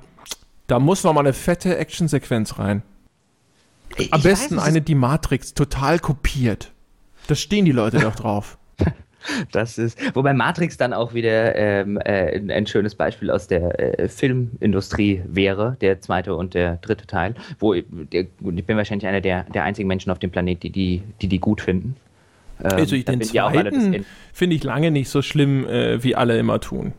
da 0.68 0.80
muss 0.80 1.04
noch 1.04 1.14
mal 1.14 1.22
eine 1.22 1.34
fette 1.34 1.78
Actionsequenz 1.78 2.60
rein. 2.60 2.84
Am 4.12 4.20
ich 4.20 4.24
besten 4.24 4.58
weiß, 4.58 4.64
eine, 4.64 4.82
die 4.82 4.96
Matrix 4.96 5.54
total 5.54 6.00
kopiert. 6.00 6.72
Da 7.28 7.36
stehen 7.36 7.66
die 7.66 7.72
Leute 7.72 8.00
doch 8.00 8.16
drauf. 8.16 8.58
Das 9.52 9.78
ist, 9.78 10.00
wobei 10.16 10.34
Matrix 10.34 10.78
dann 10.78 10.94
auch 10.94 11.14
wieder 11.14 11.56
ähm, 11.56 11.98
äh, 11.98 12.40
ein 12.52 12.68
schönes 12.68 12.96
Beispiel 12.96 13.30
aus 13.30 13.48
der 13.48 14.00
äh, 14.00 14.08
Filmindustrie 14.08 15.22
wäre, 15.26 15.78
der 15.82 16.02
zweite 16.02 16.36
und 16.36 16.54
der 16.54 16.78
dritte 16.78 17.08
Teil, 17.08 17.36
wo 17.60 17.74
ich, 17.74 17.86
der, 17.90 18.22
ich 18.22 18.66
bin 18.66 18.78
wahrscheinlich 18.78 19.08
einer 19.08 19.22
der, 19.22 19.44
der 19.44 19.64
einzigen 19.64 19.88
Menschen 19.88 20.12
auf 20.12 20.20
dem 20.20 20.32
Planet, 20.32 20.64
die 20.64 20.70
die, 20.70 21.04
die, 21.22 21.28
die 21.28 21.40
gut 21.40 21.62
finden. 21.62 21.96
Ähm, 22.64 22.72
also 22.72 22.96
ich 22.96 23.06
den 23.06 23.22
zweiten 23.22 24.06
finde 24.34 24.56
ich 24.56 24.64
lange 24.64 24.92
nicht 24.92 25.10
so 25.10 25.22
schlimm, 25.22 25.68
äh, 25.68 26.04
wie 26.04 26.16
alle 26.16 26.38
immer 26.38 26.60
tun. 26.60 26.94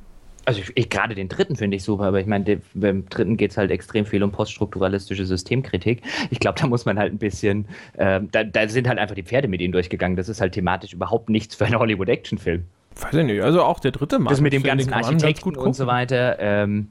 Also 0.44 0.60
ich, 0.60 0.72
ich, 0.74 0.90
gerade 0.90 1.14
den 1.14 1.28
dritten 1.28 1.56
finde 1.56 1.76
ich 1.76 1.84
super, 1.84 2.04
aber 2.04 2.20
ich 2.20 2.26
meine, 2.26 2.60
beim 2.74 3.08
dritten 3.08 3.36
geht 3.36 3.52
es 3.52 3.56
halt 3.56 3.70
extrem 3.70 4.04
viel 4.06 4.22
um 4.22 4.32
poststrukturalistische 4.32 5.24
Systemkritik. 5.24 6.02
Ich 6.30 6.40
glaube, 6.40 6.58
da 6.60 6.66
muss 6.66 6.84
man 6.84 6.98
halt 6.98 7.12
ein 7.12 7.18
bisschen, 7.18 7.66
äh, 7.94 8.20
da, 8.30 8.42
da, 8.44 8.68
sind 8.68 8.88
halt 8.88 8.98
einfach 8.98 9.14
die 9.14 9.22
Pferde 9.22 9.48
mit 9.48 9.60
ihnen 9.60 9.72
durchgegangen. 9.72 10.16
Das 10.16 10.28
ist 10.28 10.40
halt 10.40 10.54
thematisch 10.54 10.92
überhaupt 10.92 11.28
nichts 11.28 11.54
für 11.54 11.66
einen 11.66 11.78
Hollywood-Action-Film. 11.78 12.64
Weiß 13.00 13.14
ich 13.14 13.24
nicht, 13.24 13.42
also 13.42 13.62
auch 13.62 13.80
der 13.80 13.92
dritte 13.92 14.18
Mann. 14.18 14.30
Das 14.32 14.40
mit 14.40 14.52
dem 14.52 14.62
ganzen 14.62 14.92
Architekten 14.92 15.56
und 15.56 15.74
so 15.74 15.86
weiter. 15.86 16.36
Ähm, 16.40 16.88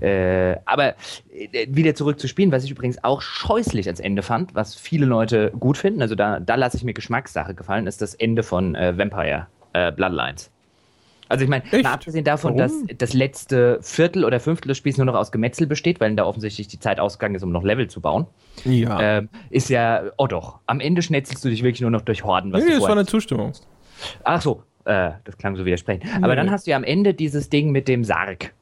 äh, 0.00 0.56
aber 0.64 0.94
äh, 1.32 1.66
wieder 1.68 1.94
zurück 1.94 2.18
zu 2.18 2.28
spielen, 2.28 2.50
was 2.50 2.64
ich 2.64 2.70
übrigens 2.70 3.02
auch 3.04 3.22
scheußlich 3.22 3.88
als 3.88 4.00
Ende 4.00 4.22
fand, 4.22 4.54
was 4.54 4.74
viele 4.74 5.06
Leute 5.06 5.52
gut 5.58 5.78
finden, 5.78 6.02
also 6.02 6.14
da, 6.14 6.40
da 6.40 6.56
lasse 6.56 6.76
ich 6.76 6.84
mir 6.84 6.94
Geschmackssache 6.94 7.54
gefallen, 7.54 7.86
ist 7.86 8.02
das 8.02 8.14
Ende 8.14 8.42
von 8.42 8.74
äh, 8.74 8.98
Vampire 8.98 9.46
äh, 9.72 9.92
Bloodlines. 9.92 10.50
Also 11.28 11.44
ich 11.44 11.50
meine, 11.50 11.64
abgesehen 11.84 12.24
davon, 12.24 12.58
Warum? 12.58 12.86
dass 12.86 12.98
das 12.98 13.14
letzte 13.14 13.78
Viertel 13.80 14.24
oder 14.24 14.40
Fünftel 14.40 14.68
des 14.68 14.78
Spiels 14.78 14.98
nur 14.98 15.06
noch 15.06 15.14
aus 15.14 15.32
Gemetzel 15.32 15.66
besteht, 15.66 16.00
weil 16.00 16.14
da 16.16 16.24
offensichtlich 16.24 16.68
die 16.68 16.78
Zeit 16.78 17.00
ausgegangen 17.00 17.34
ist, 17.34 17.42
um 17.42 17.50
noch 17.50 17.62
Level 17.62 17.88
zu 17.88 18.00
bauen. 18.00 18.26
Ja. 18.64 19.00
Ähm, 19.00 19.28
ist 19.50 19.70
ja, 19.70 20.02
oh 20.18 20.26
doch, 20.26 20.58
am 20.66 20.80
Ende 20.80 21.02
schnetzelst 21.02 21.44
du 21.44 21.48
dich 21.48 21.62
wirklich 21.62 21.80
nur 21.80 21.90
noch 21.90 22.02
durch 22.02 22.24
Horden. 22.24 22.52
Was 22.52 22.64
nee, 22.64 22.72
das 22.72 22.82
war 22.82 22.92
eine 22.92 23.06
Zustimmung. 23.06 23.52
Ach 24.22 24.42
so, 24.42 24.62
äh, 24.84 25.12
das 25.24 25.38
klang 25.38 25.56
so 25.56 25.64
widersprechen. 25.64 26.02
Nee. 26.04 26.24
Aber 26.24 26.36
dann 26.36 26.50
hast 26.50 26.66
du 26.66 26.72
ja 26.72 26.76
am 26.76 26.84
Ende 26.84 27.14
dieses 27.14 27.48
Ding 27.48 27.70
mit 27.70 27.88
dem 27.88 28.04
Sarg. 28.04 28.52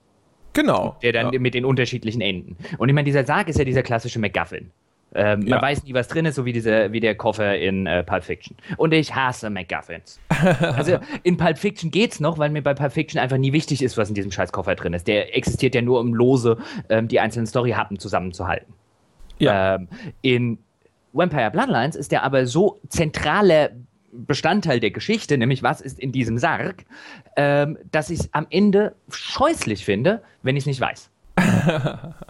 Genau. 0.53 0.97
Der 1.03 1.13
dann 1.13 1.33
ja. 1.33 1.41
mit 1.41 1.55
den 1.55 1.65
unterschiedlichen 1.65 2.21
Enden. 2.21 2.57
Und 2.79 2.89
ich 2.89 2.95
meine, 2.95 3.07
dieser 3.07 3.25
Sarg 3.25 3.49
ist 3.49 3.59
ja 3.59 3.65
dieser 3.65 3.83
klassische 3.83 4.19
MacGuffin. 4.19 4.71
Ähm, 5.15 5.41
man 5.41 5.49
ja. 5.49 5.63
weiß 5.63 5.85
nie, 5.85 5.95
was 5.95 6.09
drin 6.09 6.25
ist, 6.25 6.37
so 6.37 6.45
wie, 6.45 6.53
diese, 6.53 6.93
wie 6.93 7.01
der 7.01 7.15
Koffer 7.15 7.59
in 7.59 7.87
äh, 7.87 8.03
Pulp 8.03 8.25
Fiction. 8.25 8.57
Und 8.77 8.93
ich 8.93 9.15
hasse 9.15 9.51
MacGuffins. 9.51 10.21
also 10.61 10.99
in 11.23 11.37
Pulp 11.37 11.59
Fiction 11.59 11.91
geht's 11.91 12.21
noch, 12.21 12.39
weil 12.39 12.51
mir 12.51 12.63
bei 12.63 12.75
Pulp 12.75 12.93
Fiction 12.93 13.21
einfach 13.21 13.37
nie 13.37 13.53
wichtig 13.53 13.83
ist, 13.83 13.97
was 13.99 14.09
in 14.09 14.15
diesem 14.15 14.31
scheiß 14.31 14.53
Koffer 14.53 14.75
drin 14.75 14.95
ist. 14.95 15.07
Der 15.07 15.37
existiert 15.37 15.75
ja 15.75 15.83
nur, 15.83 16.01
um 16.01 16.15
lose 16.15 16.57
ähm, 16.89 17.09
die 17.09 17.21
einzelnen 17.21 17.47
Storyhappen 17.47 17.99
zusammenzuhalten. 17.99 18.73
Ja. 19.39 19.75
Ähm, 19.75 19.89
in 20.23 20.59
Vampire 21.13 21.51
Bloodlines 21.51 21.97
ist 21.97 22.13
der 22.13 22.23
aber 22.23 22.47
so 22.47 22.81
zentraler 22.89 23.71
Bestandteil 24.13 24.79
der 24.79 24.91
Geschichte, 24.91 25.39
nämlich 25.39 25.63
was 25.63 25.81
ist 25.81 25.99
in 25.99 26.13
diesem 26.13 26.39
Sarg, 26.39 26.85
ähm, 27.37 27.79
dass 27.91 28.11
ich 28.11 28.21
es 28.21 28.35
am 28.35 28.47
Ende 28.51 28.95
scheußlich 29.09 29.85
finde, 29.85 30.23
wenn 30.43 30.57
ich 30.57 30.63
es 30.63 30.67
nicht 30.67 30.81
weiß. 30.81 31.11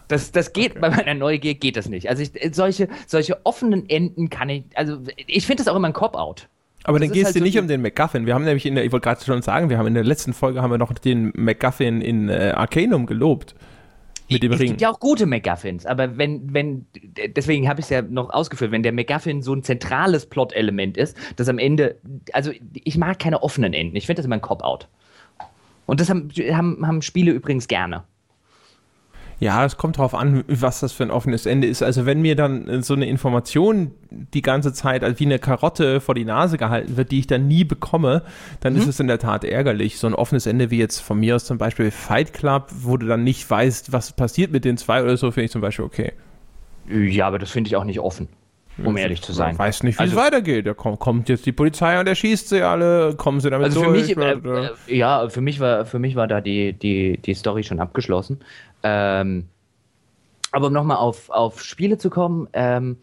Das, 0.09 0.31
das 0.31 0.53
geht 0.53 0.73
okay. 0.73 0.81
bei 0.81 0.91
meiner 0.91 1.15
Neugier 1.15 1.55
geht 1.55 1.77
das 1.77 1.89
nicht. 1.89 2.11
Also 2.11 2.23
ich, 2.23 2.33
solche, 2.55 2.89
solche 3.07 3.47
offenen 3.47 3.89
Enden 3.89 4.29
kann 4.29 4.51
ich, 4.51 4.65
also 4.75 4.99
ich 5.27 5.47
finde 5.47 5.65
das 5.65 5.73
auch 5.73 5.77
immer 5.77 5.89
ein 5.89 5.95
Cop-Out. 5.95 6.49
Aber 6.85 6.99
das 6.99 7.09
dann 7.09 7.15
geht 7.15 7.23
es 7.23 7.27
halt 7.27 7.37
dir 7.37 7.39
so 7.39 7.45
nicht 7.45 7.59
um 7.59 7.69
den 7.69 7.81
McGuffin. 7.81 8.27
Wir 8.27 8.35
haben 8.35 8.45
nämlich 8.45 8.67
in 8.67 8.75
der, 8.75 8.85
ich 8.85 8.93
wollte 8.93 9.05
gerade 9.05 9.25
schon 9.25 9.41
sagen, 9.41 9.71
wir 9.71 9.79
haben 9.79 9.87
in 9.87 9.95
der 9.95 10.05
letzten 10.05 10.33
Folge 10.33 10.61
haben 10.61 10.71
wir 10.71 10.79
noch 10.79 10.93
den 10.93 11.33
McGuffin 11.35 12.03
in 12.03 12.29
äh, 12.29 12.53
Arcanum 12.55 13.07
gelobt. 13.07 13.55
Mit 14.31 14.43
dem 14.43 14.53
es 14.53 14.61
Ring. 14.61 14.69
gibt 14.69 14.81
ja 14.81 14.91
auch 14.91 15.01
gute 15.01 15.27
McGuffins, 15.27 15.85
aber 15.85 16.17
wenn, 16.17 16.55
wenn, 16.55 16.87
deswegen 17.37 17.69
habe 17.69 17.81
ich 17.81 17.87
es 17.87 17.91
ja 17.91 18.03
noch 18.03 18.31
ausgeführt, 18.31 18.71
wenn 18.71 18.83
der 18.83 18.93
McGuffin 18.93 19.43
so 19.43 19.55
ein 19.55 19.63
zentrales 19.63 20.27
Plot-Element 20.27 20.97
ist, 20.97 21.17
das 21.37 21.49
am 21.49 21.59
Ende, 21.59 21.97
also 22.33 22.51
ich 22.73 22.97
mag 22.97 23.19
keine 23.19 23.43
offenen 23.43 23.75
Enden. 23.75 23.97
Ich 23.97 24.07
finde 24.07 24.21
das 24.21 24.27
immer 24.27 24.37
ein 24.37 24.41
Cop-Out. 24.41 24.89
Und 25.87 26.01
das 26.01 26.09
haben, 26.09 26.31
haben, 26.31 26.87
haben 26.87 27.03
Spiele 27.03 27.33
übrigens 27.33 27.69
gerne. 27.69 28.05
Ja, 29.43 29.65
es 29.65 29.77
kommt 29.77 29.99
darauf 29.99 30.15
an, 30.15 30.45
was 30.47 30.79
das 30.79 30.93
für 30.93 31.03
ein 31.03 31.11
offenes 31.11 31.47
Ende 31.47 31.67
ist. 31.67 31.83
Also 31.83 32.07
wenn 32.07 32.23
mir 32.23 32.37
dann 32.37 32.69
äh, 32.69 32.81
so 32.81 32.95
eine 32.95 33.07
Information 33.07 33.91
die 34.09 34.41
ganze 34.41 34.73
Zeit 34.73 35.03
wie 35.19 35.25
eine 35.25 35.41
Karotte 35.41 36.01
vor 36.01 36.15
die 36.15 36.25
Nase 36.25 36.59
gehalten 36.59 36.97
wird, 36.97 37.11
die 37.11 37.19
ich 37.19 37.27
dann 37.27 37.49
nie 37.49 37.65
bekomme, 37.65 38.23
dann 38.61 38.75
mhm. 38.75 38.79
ist 38.79 38.87
es 38.87 39.01
in 39.01 39.09
der 39.09 39.19
Tat 39.19 39.43
ärgerlich. 39.43 39.99
So 39.99 40.07
ein 40.07 40.15
offenes 40.15 40.47
Ende 40.47 40.71
wie 40.71 40.79
jetzt 40.79 41.01
von 41.01 41.19
mir 41.19 41.35
aus 41.35 41.45
zum 41.45 41.59
Beispiel 41.59 41.91
Fight 41.91 42.33
Club, 42.33 42.69
wo 42.71 42.97
du 42.97 43.09
dann 43.09 43.25
nicht 43.25 43.51
weißt, 43.51 43.93
was 43.93 44.13
passiert 44.13 44.53
mit 44.53 44.65
den 44.65 44.77
zwei 44.77 45.03
oder 45.03 45.17
so, 45.17 45.33
finde 45.33 45.47
ich 45.47 45.51
zum 45.51 45.61
Beispiel 45.61 45.87
okay. 45.87 46.13
Ja, 46.89 47.27
aber 47.27 47.41
das 47.41 47.51
finde 47.51 47.67
ich 47.67 47.75
auch 47.75 47.85
nicht 47.85 47.99
offen 47.99 48.29
um 48.83 48.97
ehrlich 48.97 49.23
zu 49.23 49.33
sein. 49.33 49.53
Ich 49.53 49.59
weiß 49.59 49.83
nicht, 49.83 49.99
wie 49.99 50.03
also, 50.03 50.17
es 50.17 50.23
weitergeht. 50.23 50.67
Da 50.67 50.75
kommt, 50.75 50.99
kommt, 50.99 51.29
jetzt 51.29 51.45
die 51.47 51.53
Polizei 51.53 51.99
und 52.01 52.07
erschießt 52.07 52.49
sie 52.49 52.63
alle, 52.63 53.15
kommen 53.17 53.41
sie 53.41 53.51
damit 53.51 53.67
also 53.67 53.83
für 53.83 53.87
durch? 53.87 54.17
Mich, 54.17 54.17
äh, 54.17 54.33
äh, 54.33 54.97
ja, 54.97 55.29
für 55.29 55.41
mich 55.41 55.61
war, 55.61 55.85
für 55.85 55.99
mich 55.99 56.17
war 56.17 56.27
da 56.27 56.41
die, 56.41 56.73
die, 56.73 57.19
die 57.19 57.35
Story 57.35 57.65
schon 57.65 57.81
abgeschlossen. 57.81 58.41
Ähm, 58.83 59.49
aber 60.51 60.69
um 60.69 60.73
nochmal 60.73 60.99
auf, 60.99 61.31
auf 61.31 61.63
Spiele 61.63 61.99
zu 61.99 62.11
kommen, 62.11 62.49
ähm, 62.53 62.97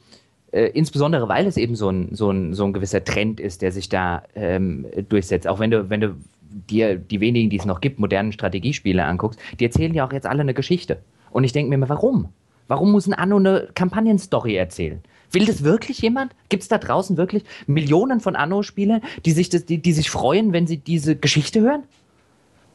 äh, 0.51 0.65
insbesondere 0.67 1.27
weil 1.27 1.45
es 1.47 1.57
eben 1.57 1.75
so 1.75 1.89
ein, 1.89 2.15
so, 2.15 2.31
ein, 2.31 2.53
so 2.53 2.65
ein 2.65 2.73
gewisser 2.73 3.03
Trend 3.03 3.39
ist, 3.39 3.61
der 3.61 3.71
sich 3.71 3.89
da 3.89 4.23
ähm, 4.35 4.85
durchsetzt. 5.09 5.47
Auch 5.47 5.59
wenn 5.59 5.71
du, 5.71 5.89
wenn 5.89 6.01
du 6.01 6.15
dir 6.49 6.95
die 6.95 7.19
wenigen, 7.19 7.49
die 7.49 7.57
es 7.57 7.65
noch 7.65 7.81
gibt, 7.81 7.99
modernen 7.99 8.31
Strategiespiele 8.31 9.03
anguckst, 9.03 9.39
die 9.59 9.65
erzählen 9.65 9.93
ja 9.93 10.07
auch 10.07 10.13
jetzt 10.13 10.25
alle 10.25 10.41
eine 10.41 10.53
Geschichte. 10.53 10.99
Und 11.31 11.43
ich 11.43 11.53
denke 11.53 11.69
mir 11.69 11.75
immer, 11.75 11.89
warum? 11.89 12.29
Warum 12.67 12.91
muss 12.91 13.07
ein 13.07 13.13
Anno 13.13 13.37
eine 13.37 13.69
Kampagnenstory 13.73 14.55
erzählen? 14.55 15.01
Will 15.31 15.45
das 15.45 15.63
wirklich 15.63 15.99
jemand? 15.99 16.33
Gibt 16.49 16.63
es 16.63 16.69
da 16.69 16.77
draußen 16.77 17.17
wirklich 17.17 17.43
Millionen 17.67 18.19
von 18.19 18.35
Anno-Spielern, 18.35 19.01
die 19.25 19.31
sich, 19.31 19.49
die, 19.49 19.81
die 19.81 19.93
sich 19.93 20.09
freuen, 20.09 20.53
wenn 20.53 20.67
sie 20.67 20.77
diese 20.77 21.15
Geschichte 21.15 21.61
hören? 21.61 21.83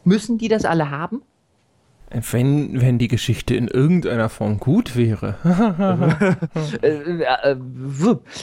Müssen 0.04 0.38
die 0.38 0.48
das 0.48 0.64
alle 0.64 0.90
haben? 0.90 1.22
Wenn, 2.30 2.80
wenn 2.80 2.98
die 2.98 3.08
Geschichte 3.08 3.54
in 3.54 3.68
irgendeiner 3.68 4.28
Form 4.28 4.58
gut 4.58 4.96
wäre. 4.96 5.36
Äh, 6.82 7.22
äh, 7.22 7.56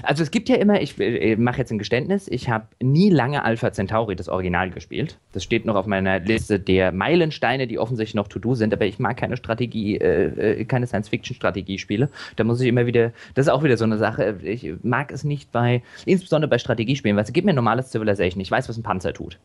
also 0.03 0.23
es 0.23 0.31
gibt 0.31 0.49
ja 0.49 0.55
immer, 0.55 0.81
ich, 0.81 0.97
mache 1.37 1.57
jetzt 1.57 1.71
ein 1.71 1.77
Geständnis, 1.77 2.27
ich 2.27 2.49
habe 2.49 2.65
nie 2.81 3.09
lange 3.09 3.43
Alpha 3.43 3.71
Centauri, 3.71 4.15
das 4.15 4.29
Original, 4.29 4.69
gespielt. 4.69 5.17
Das 5.33 5.43
steht 5.43 5.65
noch 5.65 5.75
auf 5.75 5.85
meiner 5.85 6.19
Liste 6.19 6.59
der 6.59 6.91
Meilensteine, 6.91 7.67
die 7.67 7.79
offensichtlich 7.79 8.15
noch 8.15 8.27
to-do 8.27 8.55
sind, 8.55 8.73
aber 8.73 8.85
ich 8.85 8.99
mag 8.99 9.17
keine 9.17 9.37
Strategie, 9.37 9.97
äh, 9.97 10.65
keine 10.65 10.87
Science-Fiction-Strategiespiele. 10.87 12.09
Da 12.35 12.43
muss 12.43 12.61
ich 12.61 12.67
immer 12.67 12.85
wieder, 12.85 13.11
das 13.33 13.47
ist 13.47 13.51
auch 13.51 13.63
wieder 13.63 13.77
so 13.77 13.85
eine 13.85 13.97
Sache, 13.97 14.37
ich 14.43 14.73
mag 14.83 15.11
es 15.11 15.23
nicht 15.23 15.51
bei, 15.51 15.83
insbesondere 16.05 16.49
bei 16.49 16.57
Strategiespielen, 16.57 17.15
weil 17.17 17.23
es 17.23 17.33
gibt 17.33 17.45
mir 17.45 17.53
normales 17.53 17.91
Civilization, 17.91 18.41
ich 18.41 18.51
weiß, 18.51 18.69
was 18.69 18.77
ein 18.77 18.83
Panzer 18.83 19.13
tut. 19.13 19.37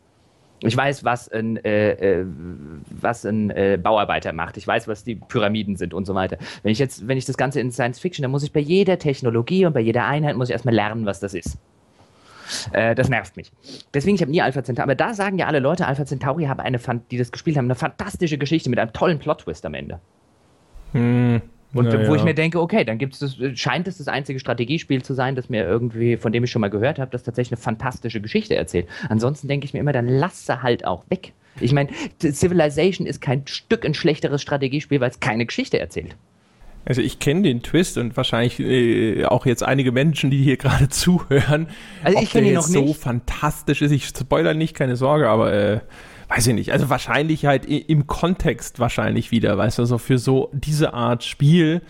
Ich 0.60 0.76
weiß, 0.76 1.04
was 1.04 1.28
ein, 1.28 1.62
äh, 1.64 2.20
äh, 2.20 2.26
was 3.00 3.24
ein 3.26 3.50
äh, 3.50 3.78
Bauarbeiter 3.80 4.32
macht. 4.32 4.56
Ich 4.56 4.66
weiß, 4.66 4.88
was 4.88 5.04
die 5.04 5.16
Pyramiden 5.16 5.76
sind 5.76 5.92
und 5.92 6.06
so 6.06 6.14
weiter. 6.14 6.38
Wenn 6.62 6.72
ich 6.72 6.78
jetzt, 6.78 7.06
wenn 7.06 7.18
ich 7.18 7.26
das 7.26 7.36
Ganze 7.36 7.60
in 7.60 7.70
Science 7.70 7.98
Fiction, 7.98 8.22
dann 8.22 8.30
muss 8.30 8.42
ich 8.42 8.52
bei 8.52 8.60
jeder 8.60 8.98
Technologie 8.98 9.66
und 9.66 9.74
bei 9.74 9.80
jeder 9.80 10.06
Einheit 10.06 10.36
muss 10.36 10.48
ich 10.48 10.52
erstmal 10.52 10.74
lernen, 10.74 11.04
was 11.04 11.20
das 11.20 11.34
ist. 11.34 11.58
Äh, 12.72 12.94
das 12.94 13.08
nervt 13.08 13.36
mich. 13.36 13.52
Deswegen, 13.92 14.14
ich 14.14 14.22
habe 14.22 14.30
nie 14.30 14.40
Alpha 14.40 14.62
Centauri. 14.62 14.84
Aber 14.84 14.94
da 14.94 15.14
sagen 15.14 15.38
ja 15.38 15.46
alle 15.46 15.58
Leute, 15.58 15.86
Alpha 15.86 16.06
Centauri 16.06 16.44
haben 16.44 16.60
eine, 16.60 16.78
die 17.10 17.18
das 17.18 17.32
gespielt 17.32 17.56
haben, 17.56 17.66
eine 17.66 17.74
fantastische 17.74 18.38
Geschichte 18.38 18.70
mit 18.70 18.78
einem 18.78 18.92
tollen 18.92 19.18
Plot-Twist 19.18 19.66
am 19.66 19.74
Ende. 19.74 20.00
Hm. 20.92 21.42
Und 21.72 21.92
ja, 21.92 22.08
wo 22.08 22.14
ich 22.14 22.24
mir 22.24 22.34
denke, 22.34 22.60
okay, 22.60 22.84
dann 22.84 22.98
gibt's 22.98 23.18
das, 23.18 23.36
scheint 23.54 23.86
es 23.88 23.98
das 23.98 24.08
einzige 24.08 24.38
Strategiespiel 24.38 25.02
zu 25.02 25.14
sein, 25.14 25.34
das 25.34 25.48
mir 25.48 25.64
irgendwie, 25.64 26.16
von 26.16 26.32
dem 26.32 26.44
ich 26.44 26.50
schon 26.50 26.60
mal 26.60 26.70
gehört 26.70 26.98
habe, 26.98 27.10
das 27.10 27.22
tatsächlich 27.22 27.52
eine 27.52 27.62
fantastische 27.62 28.20
Geschichte 28.20 28.54
erzählt. 28.56 28.86
Ansonsten 29.08 29.48
denke 29.48 29.66
ich 29.66 29.74
mir 29.74 29.80
immer, 29.80 29.92
dann 29.92 30.08
lasse 30.08 30.62
halt 30.62 30.86
auch 30.86 31.04
weg. 31.10 31.32
Ich 31.60 31.72
meine, 31.72 31.90
Civilization 32.20 33.06
ist 33.06 33.20
kein 33.20 33.46
Stück 33.46 33.84
ein 33.84 33.94
schlechteres 33.94 34.42
Strategiespiel, 34.42 35.00
weil 35.00 35.10
es 35.10 35.20
keine 35.20 35.46
Geschichte 35.46 35.78
erzählt. 35.78 36.16
Also 36.84 37.02
ich 37.02 37.18
kenne 37.18 37.42
den 37.42 37.62
Twist 37.62 37.98
und 37.98 38.16
wahrscheinlich 38.16 38.60
äh, 38.60 39.24
auch 39.24 39.44
jetzt 39.44 39.64
einige 39.64 39.90
Menschen, 39.90 40.30
die 40.30 40.42
hier 40.42 40.56
gerade 40.56 40.88
zuhören. 40.88 41.66
Also 42.02 42.20
ich 42.20 42.30
kenne 42.30 42.48
ihn 42.48 42.54
noch 42.54 42.68
nicht. 42.68 42.86
so 42.86 42.94
fantastisch 42.94 43.82
ist. 43.82 43.90
Ich 43.90 44.06
spoiler 44.06 44.54
nicht, 44.54 44.74
keine 44.74 44.96
Sorge, 44.96 45.28
aber 45.28 45.52
äh, 45.52 45.80
weiß 46.28 46.48
ich 46.48 46.54
nicht, 46.54 46.72
also 46.72 46.90
wahrscheinlich 46.90 47.46
halt 47.46 47.66
im 47.66 48.06
Kontext 48.06 48.80
wahrscheinlich 48.80 49.30
wieder, 49.30 49.56
weißt 49.56 49.78
du, 49.78 49.82
also 49.82 49.98
für 49.98 50.18
so 50.18 50.50
diese 50.52 50.92
Art 50.94 51.24
Spiel 51.24 51.82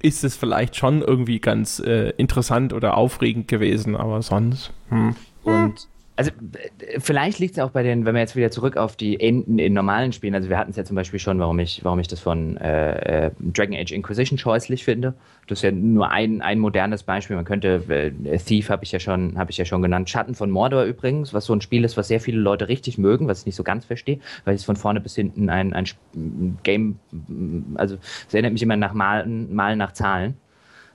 ist 0.00 0.24
es 0.24 0.36
vielleicht 0.36 0.76
schon 0.76 1.02
irgendwie 1.02 1.40
ganz 1.40 1.80
äh, 1.80 2.10
interessant 2.10 2.72
oder 2.72 2.96
aufregend 2.96 3.48
gewesen, 3.48 3.96
aber 3.96 4.22
sonst. 4.22 4.72
Hm. 4.90 5.16
Und 5.42 5.88
also 6.18 6.32
äh, 6.32 6.98
vielleicht 6.98 7.38
liegt 7.38 7.56
es 7.56 7.62
auch 7.62 7.70
bei 7.70 7.84
den, 7.84 8.04
wenn 8.04 8.14
wir 8.14 8.20
jetzt 8.20 8.34
wieder 8.34 8.50
zurück 8.50 8.76
auf 8.76 8.96
die 8.96 9.20
Enden 9.20 9.60
in 9.60 9.72
normalen 9.72 10.12
Spielen, 10.12 10.34
also 10.34 10.48
wir 10.48 10.58
hatten 10.58 10.72
es 10.72 10.76
ja 10.76 10.84
zum 10.84 10.96
Beispiel 10.96 11.20
schon, 11.20 11.38
warum 11.38 11.60
ich, 11.60 11.84
warum 11.84 12.00
ich 12.00 12.08
das 12.08 12.18
von 12.18 12.56
äh, 12.56 13.26
äh, 13.26 13.30
Dragon 13.38 13.76
Age 13.76 13.92
Inquisition 13.92 14.36
scheußlich 14.36 14.82
finde. 14.82 15.14
Das 15.46 15.60
ist 15.60 15.62
ja 15.62 15.70
nur 15.70 16.10
ein, 16.10 16.42
ein 16.42 16.58
modernes 16.58 17.04
Beispiel. 17.04 17.36
Man 17.36 17.44
könnte, 17.44 17.84
äh, 17.88 18.38
Thief 18.38 18.68
habe 18.68 18.82
ich 18.82 18.90
ja 18.90 18.98
schon, 18.98 19.38
ich 19.48 19.58
ja 19.58 19.64
schon 19.64 19.80
genannt. 19.80 20.10
Schatten 20.10 20.34
von 20.34 20.50
Mordor 20.50 20.82
übrigens, 20.82 21.32
was 21.32 21.44
so 21.44 21.54
ein 21.54 21.60
Spiel 21.60 21.84
ist, 21.84 21.96
was 21.96 22.08
sehr 22.08 22.20
viele 22.20 22.40
Leute 22.40 22.66
richtig 22.66 22.98
mögen, 22.98 23.28
was 23.28 23.40
ich 23.40 23.46
nicht 23.46 23.56
so 23.56 23.62
ganz 23.62 23.84
verstehe, 23.84 24.18
weil 24.44 24.56
es 24.56 24.64
von 24.64 24.74
vorne 24.74 25.00
bis 25.00 25.14
hinten 25.14 25.48
ein, 25.48 25.72
ein 25.72 26.58
Game, 26.64 26.98
also 27.76 27.96
es 28.26 28.34
erinnert 28.34 28.54
mich 28.54 28.62
immer 28.62 28.76
nach 28.76 28.92
Malen, 28.92 29.54
Malen 29.54 29.78
nach 29.78 29.92
Zahlen. 29.92 30.34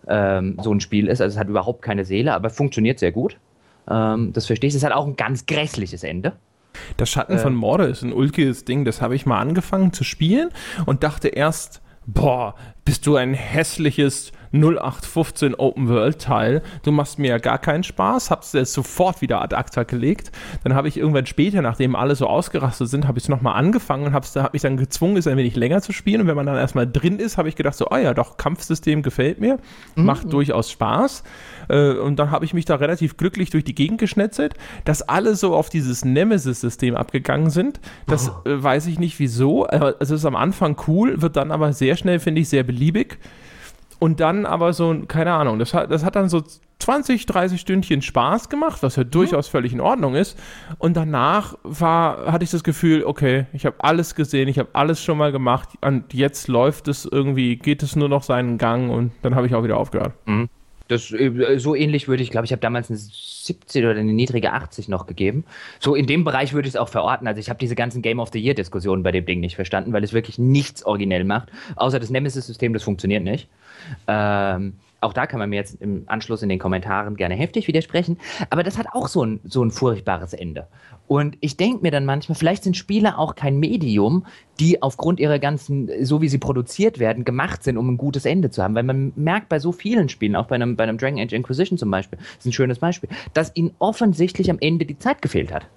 Ähm, 0.06 0.58
so 0.62 0.74
ein 0.74 0.82
Spiel 0.82 1.08
ist. 1.08 1.22
Also 1.22 1.36
es 1.36 1.40
hat 1.40 1.48
überhaupt 1.48 1.82
keine 1.82 2.04
Seele, 2.04 2.34
aber 2.34 2.50
funktioniert 2.50 3.00
sehr 3.00 3.14
gut. 3.14 3.38
Ähm, 3.90 4.34
das 4.34 4.46
verstehe 4.46 4.68
ich. 4.68 4.74
Das 4.74 4.84
hat 4.84 4.92
auch 4.92 5.06
ein 5.06 5.16
ganz 5.16 5.46
grässliches 5.46 6.04
Ende. 6.04 6.34
Das 6.98 7.10
Schatten 7.10 7.34
äh, 7.34 7.40
von 7.40 7.56
Morde 7.56 7.86
ist 7.86 8.02
ein 8.02 8.14
ulkiges 8.14 8.66
Ding. 8.66 8.86
Das 8.86 9.02
habe 9.02 9.16
ich 9.16 9.26
mal 9.26 9.40
angefangen 9.40 9.94
zu 9.94 10.04
spielen 10.04 10.50
und 10.86 11.04
dachte 11.04 11.30
erst, 11.30 11.82
boah, 12.06 12.56
bist 12.86 13.06
du 13.08 13.16
ein 13.16 13.34
hässliches 13.34 14.32
0815 14.54 15.56
Open 15.56 15.90
World 15.90 16.20
Teil. 16.20 16.62
Du 16.84 16.92
machst 16.92 17.20
mir 17.20 17.30
ja 17.32 17.38
gar 17.40 17.58
keinen 17.58 17.84
Spaß, 17.84 18.30
hab's 18.32 18.54
jetzt 18.54 18.74
sofort 18.74 19.22
wieder 19.22 19.42
ad 19.42 19.56
acta 19.56 19.84
gelegt. 19.84 20.32
Dann 20.64 20.76
habe 20.76 20.88
ich 20.88 20.98
irgendwann 20.98 21.26
später, 21.26 21.62
nachdem 21.62 21.96
alle 21.96 22.16
so 22.16 22.28
ausgerastet 22.28 22.90
sind, 22.90 23.08
habe 23.08 23.18
ich 23.18 23.26
es 23.26 23.30
nochmal 23.30 23.56
angefangen 23.56 24.06
und 24.06 24.14
habe 24.14 24.28
hab 24.36 24.54
mich 24.54 24.62
dann 24.62 24.78
gezwungen, 24.78 25.18
es 25.18 25.28
ein 25.28 25.38
wenig 25.38 25.56
länger 25.56 25.82
zu 25.82 25.92
spielen. 25.92 26.22
Und 26.22 26.28
wenn 26.28 26.36
man 26.36 26.46
dann 26.46 26.56
erstmal 26.56 26.90
drin 26.90 27.20
ist, 27.20 27.38
habe 27.38 27.50
ich 27.50 27.56
gedacht 27.56 27.76
so, 27.76 27.88
oh 27.90 27.98
ja, 27.98 28.14
doch, 28.14 28.38
Kampfsystem 28.38 29.02
gefällt 29.02 29.40
mir, 29.40 29.58
mhm. 29.96 30.06
macht 30.06 30.32
durchaus 30.32 30.70
Spaß. 30.72 31.24
Äh, 31.70 31.94
und 31.94 32.18
dann 32.18 32.32
habe 32.32 32.46
ich 32.46 32.54
mich 32.54 32.66
da 32.66 32.76
relativ 32.76 33.18
glücklich 33.18 33.50
durch 33.50 33.64
die 33.64 33.76
Gegend 33.76 34.00
geschnetzelt, 34.00 34.54
dass 34.86 35.02
alle 35.02 35.36
so 35.36 35.56
auf 35.56 35.70
dieses 35.70 36.06
Nemesis-System 36.06 36.96
abgegangen 36.96 37.50
sind. 37.50 37.80
Das 38.08 38.30
oh. 38.30 38.50
äh, 38.50 38.62
weiß 38.62 38.88
ich 38.88 39.00
nicht 39.00 39.20
wieso. 39.20 39.64
Also 39.66 39.94
es 40.00 40.12
ist 40.12 40.26
am 40.26 40.36
Anfang 40.36 40.78
cool, 40.88 41.22
wird 41.22 41.36
dann 41.36 41.52
aber 41.52 41.74
sehr 41.74 41.96
schnell, 41.96 42.20
finde 42.20 42.42
ich, 42.42 42.50
sehr 42.50 42.64
beliebig. 42.64 43.18
Und 44.04 44.20
dann 44.20 44.46
aber 44.46 44.74
so, 44.74 44.94
keine 45.08 45.32
Ahnung, 45.32 45.60
das 45.60 45.74
hat, 45.74 45.90
das 45.90 46.04
hat 46.04 46.18
dann 46.18 46.28
so 46.28 46.44
20, 46.80 47.26
30 47.26 47.62
Stündchen 47.62 48.02
Spaß 48.02 48.50
gemacht, 48.50 48.84
was 48.84 48.98
ja 48.98 49.06
durchaus 49.06 49.48
völlig 49.48 49.72
in 49.72 49.80
Ordnung 49.80 50.16
ist. 50.16 50.38
Und 50.78 50.98
danach 50.98 51.58
war, 51.64 52.30
hatte 52.30 52.44
ich 52.44 52.52
das 52.52 52.66
Gefühl, 52.66 53.06
okay, 53.06 53.46
ich 53.54 53.66
habe 53.66 53.78
alles 53.80 54.14
gesehen, 54.14 54.50
ich 54.50 54.60
habe 54.60 54.68
alles 54.74 55.02
schon 55.02 55.18
mal 55.18 55.32
gemacht 55.32 55.70
und 55.80 56.14
jetzt 56.14 56.50
läuft 56.50 56.90
es 56.90 57.08
irgendwie, 57.10 57.56
geht 57.56 57.82
es 57.82 57.96
nur 57.96 58.10
noch 58.10 58.24
seinen 58.24 58.58
Gang 58.58 58.92
und 58.92 59.14
dann 59.22 59.36
habe 59.36 59.48
ich 59.48 59.56
auch 59.56 59.64
wieder 59.64 59.78
aufgehört. 59.78 60.12
Mhm. 60.26 60.50
Das, 60.90 61.14
äh, 61.14 61.58
so 61.60 61.74
ähnlich 61.74 62.10
würde 62.10 62.24
ich, 62.24 62.30
glaube 62.30 62.44
ich, 62.44 62.52
habe 62.52 62.60
damals 62.60 62.90
eine 62.90 63.00
17 63.00 63.86
oder 63.86 63.98
eine 63.98 64.12
niedrige 64.12 64.52
80 64.52 64.90
noch 64.90 65.06
gegeben. 65.06 65.46
So 65.80 65.96
in 65.96 66.08
dem 66.08 66.26
Bereich 66.26 66.54
würde 66.54 66.68
ich 66.68 66.74
es 66.74 66.80
auch 66.80 66.90
verorten. 66.90 67.26
Also 67.26 67.40
ich 67.40 67.50
habe 67.50 67.58
diese 67.58 67.76
ganzen 67.76 68.02
Game 68.02 68.20
of 68.20 68.32
the 68.34 68.40
Year 68.40 68.54
Diskussionen 68.54 69.02
bei 69.02 69.14
dem 69.14 69.26
Ding 69.26 69.40
nicht 69.40 69.56
verstanden, 69.56 69.94
weil 69.94 70.04
es 70.04 70.12
wirklich 70.12 70.38
nichts 70.38 70.86
originell 70.86 71.24
macht. 71.24 71.54
Außer 71.78 72.02
das 72.02 72.10
Nemesis-System, 72.10 72.74
das 72.74 72.84
funktioniert 72.84 73.24
nicht. 73.24 73.48
Ähm, 74.08 74.74
auch 75.04 75.14
da 75.14 75.28
kann 75.28 75.40
man 75.40 75.50
mir 75.50 75.58
jetzt 75.58 75.82
im 75.82 76.04
Anschluss 76.08 76.42
in 76.42 76.50
den 76.50 76.60
Kommentaren 76.60 77.16
gerne 77.16 77.36
heftig 77.36 77.68
widersprechen, 77.68 78.18
aber 78.50 78.64
das 78.64 78.78
hat 78.78 78.88
auch 78.94 79.08
so 79.08 79.24
ein, 79.26 79.42
so 79.44 79.64
ein 79.64 79.70
furchtbares 79.70 80.34
Ende. 80.34 80.68
Und 81.08 81.38
ich 81.42 81.58
denke 81.58 81.82
mir 81.82 81.92
dann 81.92 82.06
manchmal, 82.06 82.36
vielleicht 82.36 82.64
sind 82.64 82.78
Spiele 82.78 83.18
auch 83.18 83.36
kein 83.36 83.58
Medium, 83.58 84.26
die 84.60 84.82
aufgrund 84.82 85.20
ihrer 85.20 85.40
ganzen, 85.40 85.90
so 86.06 86.22
wie 86.22 86.30
sie 86.30 86.38
produziert 86.38 87.00
werden, 87.00 87.26
gemacht 87.26 87.64
sind, 87.64 87.78
um 87.78 87.90
ein 87.90 87.98
gutes 87.98 88.26
Ende 88.26 88.50
zu 88.50 88.64
haben. 88.64 88.76
Weil 88.76 88.84
man 88.84 89.12
merkt 89.16 89.50
bei 89.50 89.60
so 89.60 89.74
vielen 89.74 90.08
Spielen, 90.08 90.36
auch 90.36 90.48
bei 90.48 90.56
einem, 90.56 90.78
bei 90.78 90.84
einem 90.84 90.98
Dragon 90.98 91.20
Age 91.20 91.34
Inquisition 91.34 91.78
zum 91.78 91.92
Beispiel, 91.92 92.18
ist 92.38 92.46
ein 92.46 92.54
schönes 92.54 92.80
Beispiel, 92.80 93.10
dass 93.34 93.54
ihnen 93.56 93.76
offensichtlich 93.80 94.50
am 94.50 94.60
Ende 94.60 94.86
die 94.86 94.98
Zeit 94.98 95.22
gefehlt 95.22 95.54
hat. 95.54 95.68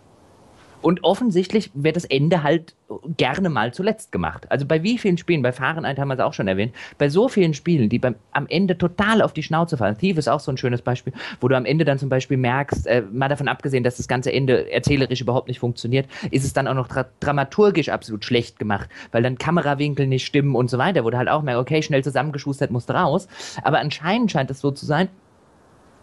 Und 0.87 1.03
offensichtlich 1.03 1.72
wird 1.74 1.97
das 1.97 2.05
Ende 2.05 2.45
halt 2.45 2.76
gerne 3.16 3.49
mal 3.49 3.74
zuletzt 3.74 4.12
gemacht. 4.12 4.49
Also 4.53 4.66
bei 4.66 4.84
wie 4.84 4.99
vielen 4.99 5.18
Spielen, 5.18 5.43
bei 5.43 5.51
Fahrenheit 5.51 5.99
haben 5.99 6.07
wir 6.07 6.14
es 6.14 6.20
auch 6.20 6.32
schon 6.32 6.47
erwähnt, 6.47 6.76
bei 6.97 7.09
so 7.09 7.26
vielen 7.26 7.55
Spielen, 7.55 7.89
die 7.89 7.99
beim, 7.99 8.14
am 8.30 8.47
Ende 8.47 8.78
total 8.78 9.20
auf 9.20 9.32
die 9.32 9.43
Schnauze 9.43 9.76
fallen. 9.76 9.99
Thief 9.99 10.16
ist 10.16 10.28
auch 10.28 10.39
so 10.39 10.53
ein 10.53 10.57
schönes 10.57 10.82
Beispiel, 10.82 11.12
wo 11.41 11.49
du 11.49 11.57
am 11.57 11.64
Ende 11.64 11.84
dann 11.84 11.99
zum 11.99 12.09
Beispiel 12.09 12.37
merkst, 12.37 12.87
äh, 12.87 13.03
mal 13.11 13.28
davon 13.28 13.49
abgesehen, 13.49 13.82
dass 13.82 13.97
das 13.97 14.07
ganze 14.07 14.32
Ende 14.32 14.70
erzählerisch 14.70 15.20
überhaupt 15.20 15.49
nicht 15.49 15.59
funktioniert, 15.59 16.07
ist 16.30 16.45
es 16.45 16.53
dann 16.53 16.68
auch 16.68 16.74
noch 16.74 16.87
dra 16.87 17.07
dramaturgisch 17.18 17.89
absolut 17.89 18.24
schlecht 18.24 18.61
gemacht, 18.61 18.89
weil 19.11 19.24
dann 19.24 19.39
Kamerawinkel 19.39 20.07
nicht 20.07 20.24
stimmen 20.24 20.55
und 20.55 20.70
so 20.70 20.78
weiter, 20.78 21.03
wo 21.03 21.11
du 21.11 21.18
halt 21.18 21.28
auch 21.28 21.43
merkst, 21.43 21.62
okay, 21.62 21.82
schnell 21.82 22.05
zusammengeschustert, 22.05 22.70
musst 22.70 22.93
raus. 22.93 23.26
Aber 23.64 23.80
anscheinend 23.80 24.30
scheint 24.30 24.53
es 24.53 24.61
so 24.61 24.70
zu 24.70 24.87
sein, 24.87 25.09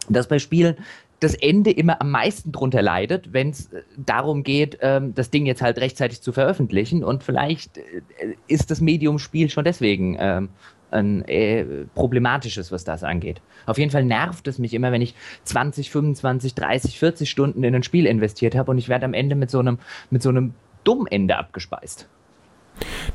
dass 0.10 0.28
bei 0.28 0.40
Spielen 0.40 0.76
das 1.20 1.36
Ende 1.36 1.72
immer 1.72 2.02
am 2.02 2.12
meisten 2.12 2.52
drunter 2.52 2.82
leidet, 2.82 3.32
wenn 3.32 3.50
es 3.50 3.72
äh, 3.72 3.84
darum 3.98 4.44
geht, 4.44 4.78
ähm, 4.82 5.14
das 5.16 5.30
Ding 5.30 5.46
jetzt 5.46 5.62
halt 5.62 5.78
rechtzeitig 5.78 6.22
zu 6.22 6.32
veröffentlichen. 6.32 7.04
Und 7.04 7.24
vielleicht 7.24 7.78
äh, 7.78 8.02
ist 8.48 8.72
das 8.72 8.82
Medium-Spiel 8.82 9.50
schon 9.50 9.64
deswegen 9.64 10.18
ähm, 10.20 10.50
ein 10.92 11.26
äh, 11.28 11.66
problematisches, 11.96 12.72
was 12.72 12.84
das 12.84 13.04
angeht. 13.04 13.42
Auf 13.66 13.78
jeden 13.78 13.92
Fall 13.92 14.06
nervt 14.06 14.48
es 14.48 14.60
mich 14.60 14.74
immer, 14.74 14.92
wenn 14.92 15.02
ich 15.02 15.16
20, 15.46 15.90
25, 15.90 16.56
30, 16.56 17.00
40 17.00 17.30
Stunden 17.30 17.64
in 17.64 17.74
ein 17.74 17.84
Spiel 17.84 18.06
investiert 18.06 18.56
habe 18.56 18.72
und 18.72 18.78
ich 18.78 18.90
werde 18.90 19.06
am 19.06 19.14
Ende 19.14 19.36
mit 19.36 19.50
so 19.50 19.60
einem, 19.60 19.80
mit 20.10 20.22
so 20.22 20.30
einem 20.30 20.54
Dummende 20.84 21.38
abgespeist. 21.38 22.08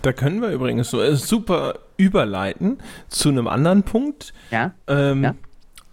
Da 0.03 0.13
können 0.13 0.41
wir 0.41 0.51
übrigens 0.51 0.91
so 0.91 1.03
äh, 1.03 1.17
super 1.17 1.81
überleiten 1.97 2.79
zu 3.09 3.29
einem 3.29 3.49
anderen 3.49 3.83
Punkt. 3.83 4.33
Ja. 4.51 4.73
Ähm, 4.87 5.25
ja 5.25 5.35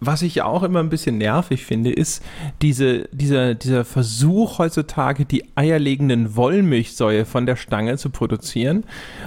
was 0.00 0.22
ich 0.22 0.42
auch 0.42 0.62
immer 0.62 0.80
ein 0.80 0.88
bisschen 0.88 1.18
nervig 1.18 1.64
finde, 1.64 1.92
ist 1.92 2.22
diese, 2.62 3.08
dieser, 3.12 3.54
dieser 3.54 3.84
Versuch 3.84 4.58
heutzutage, 4.58 5.24
die 5.24 5.44
eierlegenden 5.54 6.36
Wollmilchsäue 6.36 7.24
von 7.24 7.46
der 7.46 7.56
Stange 7.56 7.96
zu 7.96 8.10
produzieren. 8.10 8.84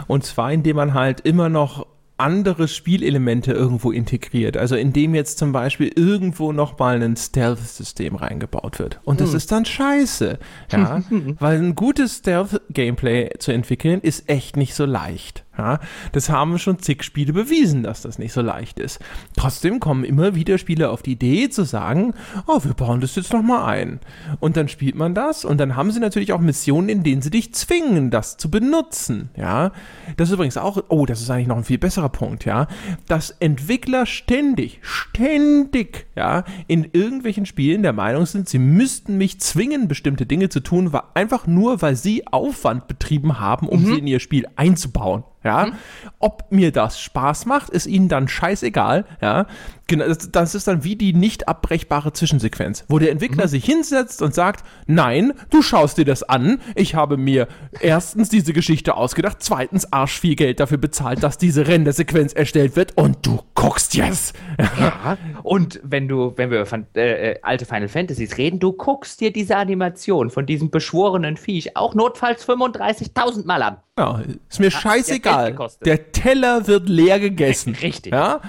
Und 0.07 0.23
zwar, 0.23 0.51
indem 0.51 0.75
man 0.75 0.93
halt 0.93 1.21
immer 1.21 1.49
noch 1.49 1.85
andere 2.19 2.67
Spielelemente 2.67 3.53
irgendwo 3.53 3.91
integriert. 3.91 4.57
Also 4.57 4.75
indem 4.75 5.15
jetzt 5.15 5.37
zum 5.37 5.51
Beispiel 5.51 5.91
irgendwo 5.95 6.51
nochmal 6.51 7.01
ein 7.01 7.15
Stealth-System 7.15 8.15
reingebaut 8.15 8.77
wird. 8.79 8.99
Und 9.05 9.21
das 9.21 9.29
hm. 9.29 9.37
ist 9.37 9.51
dann 9.51 9.65
scheiße. 9.65 10.37
Ja? 10.71 11.01
Weil 11.39 11.59
ein 11.59 11.75
gutes 11.75 12.17
Stealth-Gameplay 12.17 13.31
zu 13.39 13.51
entwickeln 13.51 14.01
ist 14.01 14.29
echt 14.29 14.57
nicht 14.57 14.75
so 14.75 14.85
leicht. 14.85 15.45
Ja, 15.59 15.79
das 16.13 16.29
haben 16.29 16.57
schon 16.57 16.79
zig 16.79 17.03
Spiele 17.03 17.33
bewiesen, 17.33 17.83
dass 17.83 18.01
das 18.01 18.17
nicht 18.17 18.31
so 18.31 18.39
leicht 18.39 18.79
ist. 18.79 18.99
Trotzdem 19.35 19.81
kommen 19.81 20.05
immer 20.05 20.33
wieder 20.33 20.57
Spieler 20.57 20.89
auf 20.89 21.01
die 21.01 21.11
Idee 21.11 21.49
zu 21.49 21.65
sagen, 21.65 22.13
oh, 22.47 22.63
wir 22.63 22.73
bauen 22.73 23.01
das 23.01 23.17
jetzt 23.17 23.33
nochmal 23.33 23.65
ein. 23.65 23.99
Und 24.39 24.55
dann 24.55 24.69
spielt 24.69 24.95
man 24.95 25.13
das 25.13 25.43
und 25.43 25.57
dann 25.57 25.75
haben 25.75 25.91
sie 25.91 25.99
natürlich 25.99 26.31
auch 26.31 26.39
Missionen, 26.39 26.87
in 26.87 27.03
denen 27.03 27.21
sie 27.21 27.29
dich 27.29 27.53
zwingen, 27.53 28.09
das 28.09 28.37
zu 28.37 28.49
benutzen. 28.49 29.31
Ja, 29.35 29.73
das 30.15 30.29
ist 30.29 30.35
übrigens 30.35 30.55
auch, 30.55 30.81
oh, 30.87 31.05
das 31.05 31.19
ist 31.19 31.29
eigentlich 31.29 31.47
noch 31.47 31.57
ein 31.57 31.65
viel 31.65 31.77
besserer 31.77 32.07
Punkt, 32.07 32.45
ja, 32.45 32.67
dass 33.09 33.31
Entwickler 33.31 34.05
ständig, 34.05 34.79
ständig, 34.81 36.07
ja, 36.15 36.45
in 36.67 36.87
irgendwelchen 36.93 37.45
Spielen 37.45 37.83
der 37.83 37.91
Meinung 37.91 38.25
sind, 38.25 38.47
sie 38.47 38.59
müssten 38.59 39.17
mich 39.17 39.41
zwingen, 39.41 39.89
bestimmte 39.89 40.25
Dinge 40.25 40.47
zu 40.47 40.61
tun, 40.61 40.97
einfach 41.15 41.47
nur, 41.47 41.81
weil 41.81 41.97
sie 41.97 42.25
Aufwand 42.27 42.87
betrieben 42.87 43.41
haben, 43.41 43.67
um 43.67 43.81
mhm. 43.81 43.85
sie 43.85 43.99
in 43.99 44.07
ihr 44.07 44.21
Spiel 44.21 44.47
einzubauen. 44.55 45.25
Ja, 45.43 45.48
mhm. 45.57 45.73
ob 46.19 46.51
mir 46.51 46.71
das 46.71 46.99
Spaß 46.99 47.45
macht, 47.45 47.69
ist 47.69 47.85
ihnen 47.85 48.09
dann 48.09 48.27
scheißegal. 48.27 49.05
Ja, 49.21 49.45
genau, 49.89 50.05
das, 50.07 50.55
ist 50.55 50.67
dann 50.67 50.85
wie 50.85 50.95
die 50.95 51.13
nicht 51.13 51.49
abbrechbare 51.49 52.13
Zwischensequenz, 52.13 52.85
wo 52.87 52.99
der 52.99 53.11
Entwickler 53.11 53.45
mhm. 53.45 53.49
sich 53.49 53.65
hinsetzt 53.65 54.21
und 54.21 54.33
sagt: 54.33 54.63
Nein, 54.87 55.33
du 55.49 55.61
schaust 55.61 55.97
dir 55.97 56.05
das 56.05 56.23
an. 56.23 56.61
Ich 56.75 56.95
habe 56.95 57.17
mir 57.17 57.47
erstens 57.81 58.29
diese 58.29 58.53
Geschichte 58.53 58.95
ausgedacht, 58.95 59.37
zweitens 59.39 59.91
arsch 59.91 60.19
viel 60.19 60.35
Geld 60.35 60.61
dafür 60.61 60.77
bezahlt, 60.77 61.23
dass 61.23 61.37
diese 61.37 61.67
Rendersequenz 61.67 62.31
erstellt 62.31 62.77
wird 62.77 62.95
und 62.95 63.25
du 63.25 63.41
guckst 63.55 63.95
jetzt. 63.95 64.35
Ja. 64.79 65.17
Und 65.43 65.79
wenn 65.83 66.07
du, 66.07 66.33
wenn 66.37 66.51
wir 66.51 66.61
über 66.61 66.79
äh, 66.95 67.31
äh, 67.31 67.39
alte 67.41 67.65
Final 67.65 67.87
Fantasies 67.87 68.37
reden, 68.37 68.59
du 68.59 68.71
guckst 68.71 69.19
dir 69.19 69.33
diese 69.33 69.57
Animation 69.57 70.29
von 70.29 70.45
diesem 70.45 70.69
beschworenen 70.69 71.35
Viech 71.35 71.75
auch 71.75 71.95
notfalls 71.95 72.47
35.000 72.47 73.45
Mal 73.45 73.63
an. 73.63 73.77
Ja, 73.97 74.21
ist 74.47 74.59
mir 74.59 74.71
scheißegal. 74.71 75.57
Der 75.83 76.11
Teller 76.11 76.67
wird 76.67 76.87
leer 76.87 77.19
gegessen. 77.19 77.75
Richtig. 77.81 78.13
Ja? 78.13 78.39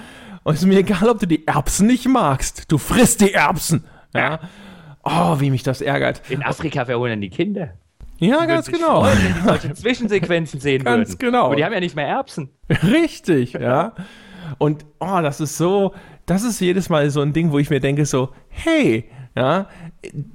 Und 0.43 0.55
es 0.55 0.61
ist 0.61 0.67
mir 0.67 0.79
egal, 0.79 1.09
ob 1.09 1.19
du 1.19 1.27
die 1.27 1.47
Erbsen 1.47 1.87
nicht 1.87 2.07
magst. 2.07 2.71
Du 2.71 2.77
frisst 2.77 3.21
die 3.21 3.33
Erbsen. 3.33 3.83
Ja. 4.13 4.39
Oh, 5.03 5.39
wie 5.39 5.49
mich 5.51 5.63
das 5.63 5.81
ärgert. 5.81 6.21
In 6.29 6.43
Afrika 6.43 6.85
verholen 6.85 7.21
die 7.21 7.29
Kinder. 7.29 7.73
Ja, 8.17 8.45
ganz 8.45 8.67
genau. 8.67 9.01
Freuen, 9.01 9.17
wenn 9.23 9.33
die 9.33 9.41
solche 9.41 9.73
Zwischensequenzen 9.73 10.59
sehen 10.59 10.83
ganz 10.83 11.09
würden. 11.09 11.19
genau. 11.19 11.45
Aber 11.45 11.55
die 11.55 11.65
haben 11.65 11.73
ja 11.73 11.79
nicht 11.79 11.95
mehr 11.95 12.07
Erbsen. 12.07 12.49
Richtig, 12.83 13.53
ja. 13.53 13.93
Und 14.57 14.85
oh, 14.99 15.19
das 15.21 15.39
ist 15.41 15.57
so, 15.57 15.93
das 16.25 16.43
ist 16.43 16.59
jedes 16.59 16.89
Mal 16.89 17.09
so 17.09 17.21
ein 17.21 17.33
Ding, 17.33 17.51
wo 17.51 17.57
ich 17.57 17.69
mir 17.69 17.79
denke 17.79 18.05
so, 18.05 18.29
hey, 18.49 19.09
ja, 19.33 19.69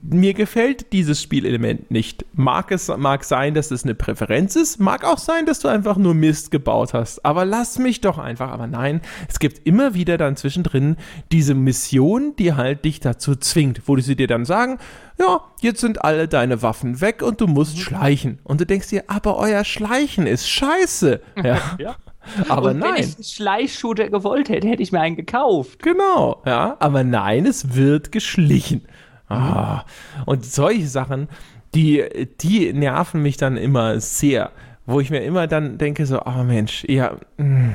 mir 0.01 0.33
gefällt 0.33 0.93
dieses 0.93 1.21
Spielelement 1.21 1.91
nicht. 1.91 2.25
Mag 2.33 2.73
es 2.73 2.89
mag 2.97 3.25
sein, 3.25 3.53
dass 3.53 3.71
es 3.71 3.85
eine 3.85 3.95
Präferenz 3.95 4.57
ist, 4.57 4.81
mag 4.81 5.05
auch 5.05 5.19
sein, 5.19 5.45
dass 5.45 5.61
du 5.61 5.69
einfach 5.69 5.99
nur 5.99 6.15
Mist 6.15 6.51
gebaut 6.51 6.95
hast. 6.95 7.23
Aber 7.23 7.45
lass 7.45 7.79
mich 7.79 8.01
doch 8.01 8.17
einfach. 8.17 8.51
Aber 8.51 8.67
nein, 8.67 9.03
es 9.29 9.39
gibt 9.39 9.67
immer 9.67 9.93
wieder 9.93 10.17
dann 10.17 10.37
zwischendrin 10.37 10.97
diese 11.31 11.55
Mission, 11.55 12.35
die 12.37 12.55
halt 12.55 12.87
dich 12.87 13.01
dazu 13.01 13.37
zwingt, 13.37 13.83
wo 13.87 13.99
sie 13.99 14.17
dir 14.17 14.29
dann 14.29 14.47
sagen, 14.47 14.79
ja, 15.19 15.41
jetzt 15.61 15.81
sind 15.81 16.05
alle 16.05 16.29
deine 16.29 16.63
Waffen 16.63 17.01
weg 17.01 17.23
und 17.23 17.41
du 17.41 17.47
musst 17.47 17.79
schleichen. 17.79 18.39
Und 18.45 18.61
du 18.61 18.67
denkst 18.67 18.89
dir, 18.89 19.05
aber 19.07 19.37
euer 19.37 19.65
Schleichen 19.65 20.27
ist 20.27 20.49
scheiße. 20.49 21.21
Ja. 21.43 21.61
ja. 21.79 21.97
Aber 22.49 22.71
und 22.71 22.79
nein. 22.79 22.95
Wenn 22.95 23.05
ich 23.05 23.15
einen 23.15 23.25
Schleichshooter 23.25 24.09
gewollt 24.09 24.49
hätte, 24.49 24.67
hätte 24.69 24.83
ich 24.83 24.91
mir 24.91 25.01
einen 25.01 25.17
gekauft. 25.17 25.83
Genau, 25.83 26.43
ja. 26.45 26.77
Aber 26.81 27.05
nein, 27.05 27.47
es 27.47 27.77
wird 27.77 28.11
geschlichen. 28.11 28.83
Ah. 29.29 29.85
Und 30.25 30.45
solche 30.45 30.87
Sachen, 30.87 31.29
die, 31.75 32.05
die 32.41 32.73
nerven 32.73 33.23
mich 33.23 33.37
dann 33.37 33.57
immer 33.57 34.01
sehr. 34.01 34.51
Wo 34.89 35.01
ich 35.01 35.11
mir 35.11 35.25
immer 35.25 35.49
dann 35.49 35.79
denke, 35.79 36.07
so, 36.07 36.23
oh 36.25 36.45
Mensch, 36.45 36.85
ihr, 36.85 37.19
mm, 37.39 37.71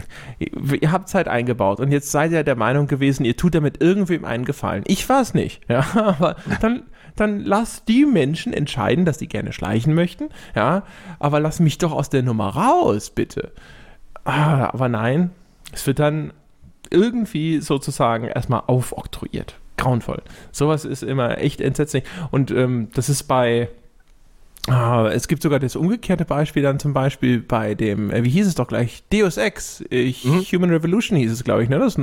ihr 0.80 0.92
habt 0.94 1.10
Zeit 1.10 1.28
eingebaut 1.28 1.82
und 1.82 1.92
jetzt 1.92 2.10
seid 2.10 2.32
ihr 2.32 2.46
der 2.46 2.56
Meinung 2.56 2.88
gewesen, 2.88 3.26
ihr 3.26 3.36
tut 3.36 3.54
damit 3.54 3.82
irgendwem 3.84 4.24
einen 4.24 4.46
Gefallen. 4.46 4.84
Ich 4.88 5.10
war 5.10 5.22
es 5.22 5.34
nicht, 5.34 5.62
ja, 5.68 5.86
aber 5.94 6.38
dann, 6.62 6.84
dann 7.16 7.40
lass 7.40 7.86
die 7.86 8.06
Menschen 8.06 8.54
entscheiden, 8.54 9.06
dass 9.06 9.20
sie 9.20 9.28
gerne 9.28 9.54
schleichen 9.54 9.94
möchten, 9.94 10.30
ja, 10.56 10.84
aber 11.20 11.40
lass 11.40 11.60
mich 11.60 11.78
doch 11.78 11.92
aus 11.92 12.10
der 12.10 12.24
Nummer 12.24 12.50
raus, 12.50 13.10
bitte. 13.10 13.52
Ah, 14.24 14.70
aber 14.74 14.90
nein, 14.90 15.32
es 15.72 15.88
wird 15.88 16.00
dann 16.00 16.34
irgendwie 16.90 17.60
sozusagen 17.60 18.26
erstmal 18.26 18.64
aufoktroyiert. 18.68 19.56
Grauenvoll. 19.78 20.22
Sowas 20.52 20.86
ist 20.86 21.02
immer 21.02 21.40
echt 21.40 21.62
entsetzlich. 21.62 22.04
Und 22.30 22.52
ähm, 22.52 22.90
das 22.94 23.10
ist 23.10 23.24
bei. 23.24 23.70
Ah, 24.68 25.10
es 25.12 25.28
gibt 25.28 25.42
sogar 25.42 25.58
das 25.58 25.76
umgekehrte 25.76 26.24
Beispiel 26.24 26.62
dann 26.62 26.78
zum 26.78 26.94
Beispiel 26.94 27.40
bei 27.40 27.74
dem, 27.74 28.12
äh, 28.12 28.24
wie 28.24 28.30
hieß 28.30 28.46
es 28.46 28.54
doch 28.54 28.68
gleich? 28.68 29.04
Deus 29.12 29.38
Ex, 29.38 29.84
mhm. 29.90 30.14
Human 30.52 30.70
Revolution 30.70 31.18
hieß 31.18 31.32
es, 31.32 31.44
glaube 31.44 31.64
ich, 31.64 31.70
ne? 31.70 31.80
Das, 31.80 31.98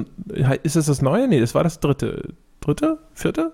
ist 0.65 0.75
das 0.75 0.87
das 0.87 1.01
neue? 1.01 1.29
Nee, 1.29 1.39
das 1.39 1.55
war 1.55 1.63
das 1.63 1.79
dritte. 1.79 2.35
Dritte? 2.61 2.99
Vierte? 3.15 3.53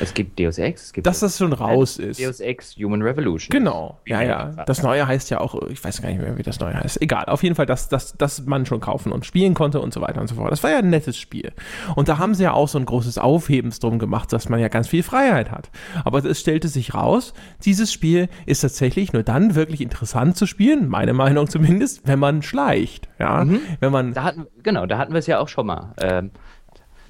Es 0.00 0.14
gibt 0.14 0.38
Deus 0.38 0.58
Ex, 0.58 0.84
es 0.84 0.92
gibt 0.92 1.06
Dass 1.06 1.20
das 1.20 1.38
schon 1.38 1.52
raus 1.52 1.98
ist. 1.98 2.22
Deus 2.22 2.40
Ex 2.40 2.76
Human 2.76 3.02
Revolution. 3.02 3.50
Genau, 3.50 3.98
ja, 4.06 4.22
ja. 4.22 4.64
Das 4.66 4.82
neue 4.82 5.06
heißt 5.06 5.30
ja 5.30 5.40
auch, 5.40 5.60
ich 5.68 5.82
weiß 5.82 6.02
gar 6.02 6.10
nicht 6.10 6.20
mehr, 6.20 6.36
wie 6.36 6.42
das 6.42 6.60
neue 6.60 6.74
heißt. 6.74 7.00
Egal, 7.00 7.26
auf 7.26 7.42
jeden 7.42 7.54
Fall, 7.54 7.66
dass, 7.66 7.88
dass, 7.88 8.16
dass 8.16 8.44
man 8.46 8.66
schon 8.66 8.80
kaufen 8.80 9.12
und 9.12 9.24
spielen 9.24 9.54
konnte 9.54 9.80
und 9.80 9.92
so 9.92 10.00
weiter 10.00 10.20
und 10.20 10.28
so 10.28 10.34
fort. 10.34 10.50
Das 10.50 10.62
war 10.62 10.70
ja 10.70 10.78
ein 10.78 10.90
nettes 10.90 11.16
Spiel. 11.16 11.52
Und 11.94 12.08
da 12.08 12.18
haben 12.18 12.34
sie 12.34 12.44
ja 12.44 12.52
auch 12.52 12.68
so 12.68 12.78
ein 12.78 12.86
großes 12.86 13.18
Aufhebens 13.18 13.78
drum 13.78 13.98
gemacht, 13.98 14.32
dass 14.32 14.48
man 14.48 14.60
ja 14.60 14.68
ganz 14.68 14.88
viel 14.88 15.02
Freiheit 15.02 15.50
hat. 15.50 15.70
Aber 16.04 16.24
es 16.24 16.40
stellte 16.40 16.68
sich 16.68 16.94
raus, 16.94 17.32
dieses 17.64 17.92
Spiel 17.92 18.28
ist 18.44 18.60
tatsächlich 18.60 19.12
nur 19.12 19.22
dann 19.22 19.54
wirklich 19.54 19.80
interessant 19.80 20.36
zu 20.36 20.46
spielen, 20.46 20.88
meine 20.88 21.12
Meinung 21.12 21.48
zumindest, 21.48 22.06
wenn 22.06 22.18
man 22.18 22.42
schleicht. 22.42 23.08
Ja, 23.18 23.44
mhm. 23.44 23.60
wenn 23.80 23.92
man. 23.92 24.12
Da 24.12 24.24
hatten, 24.24 24.46
genau, 24.62 24.86
da 24.86 24.98
hatten 24.98 25.12
wir 25.12 25.18
es 25.18 25.26
ja 25.26 25.38
auch 25.38 25.48
schon 25.48 25.66
mal. 25.66 25.94
Ähm, 26.00 26.30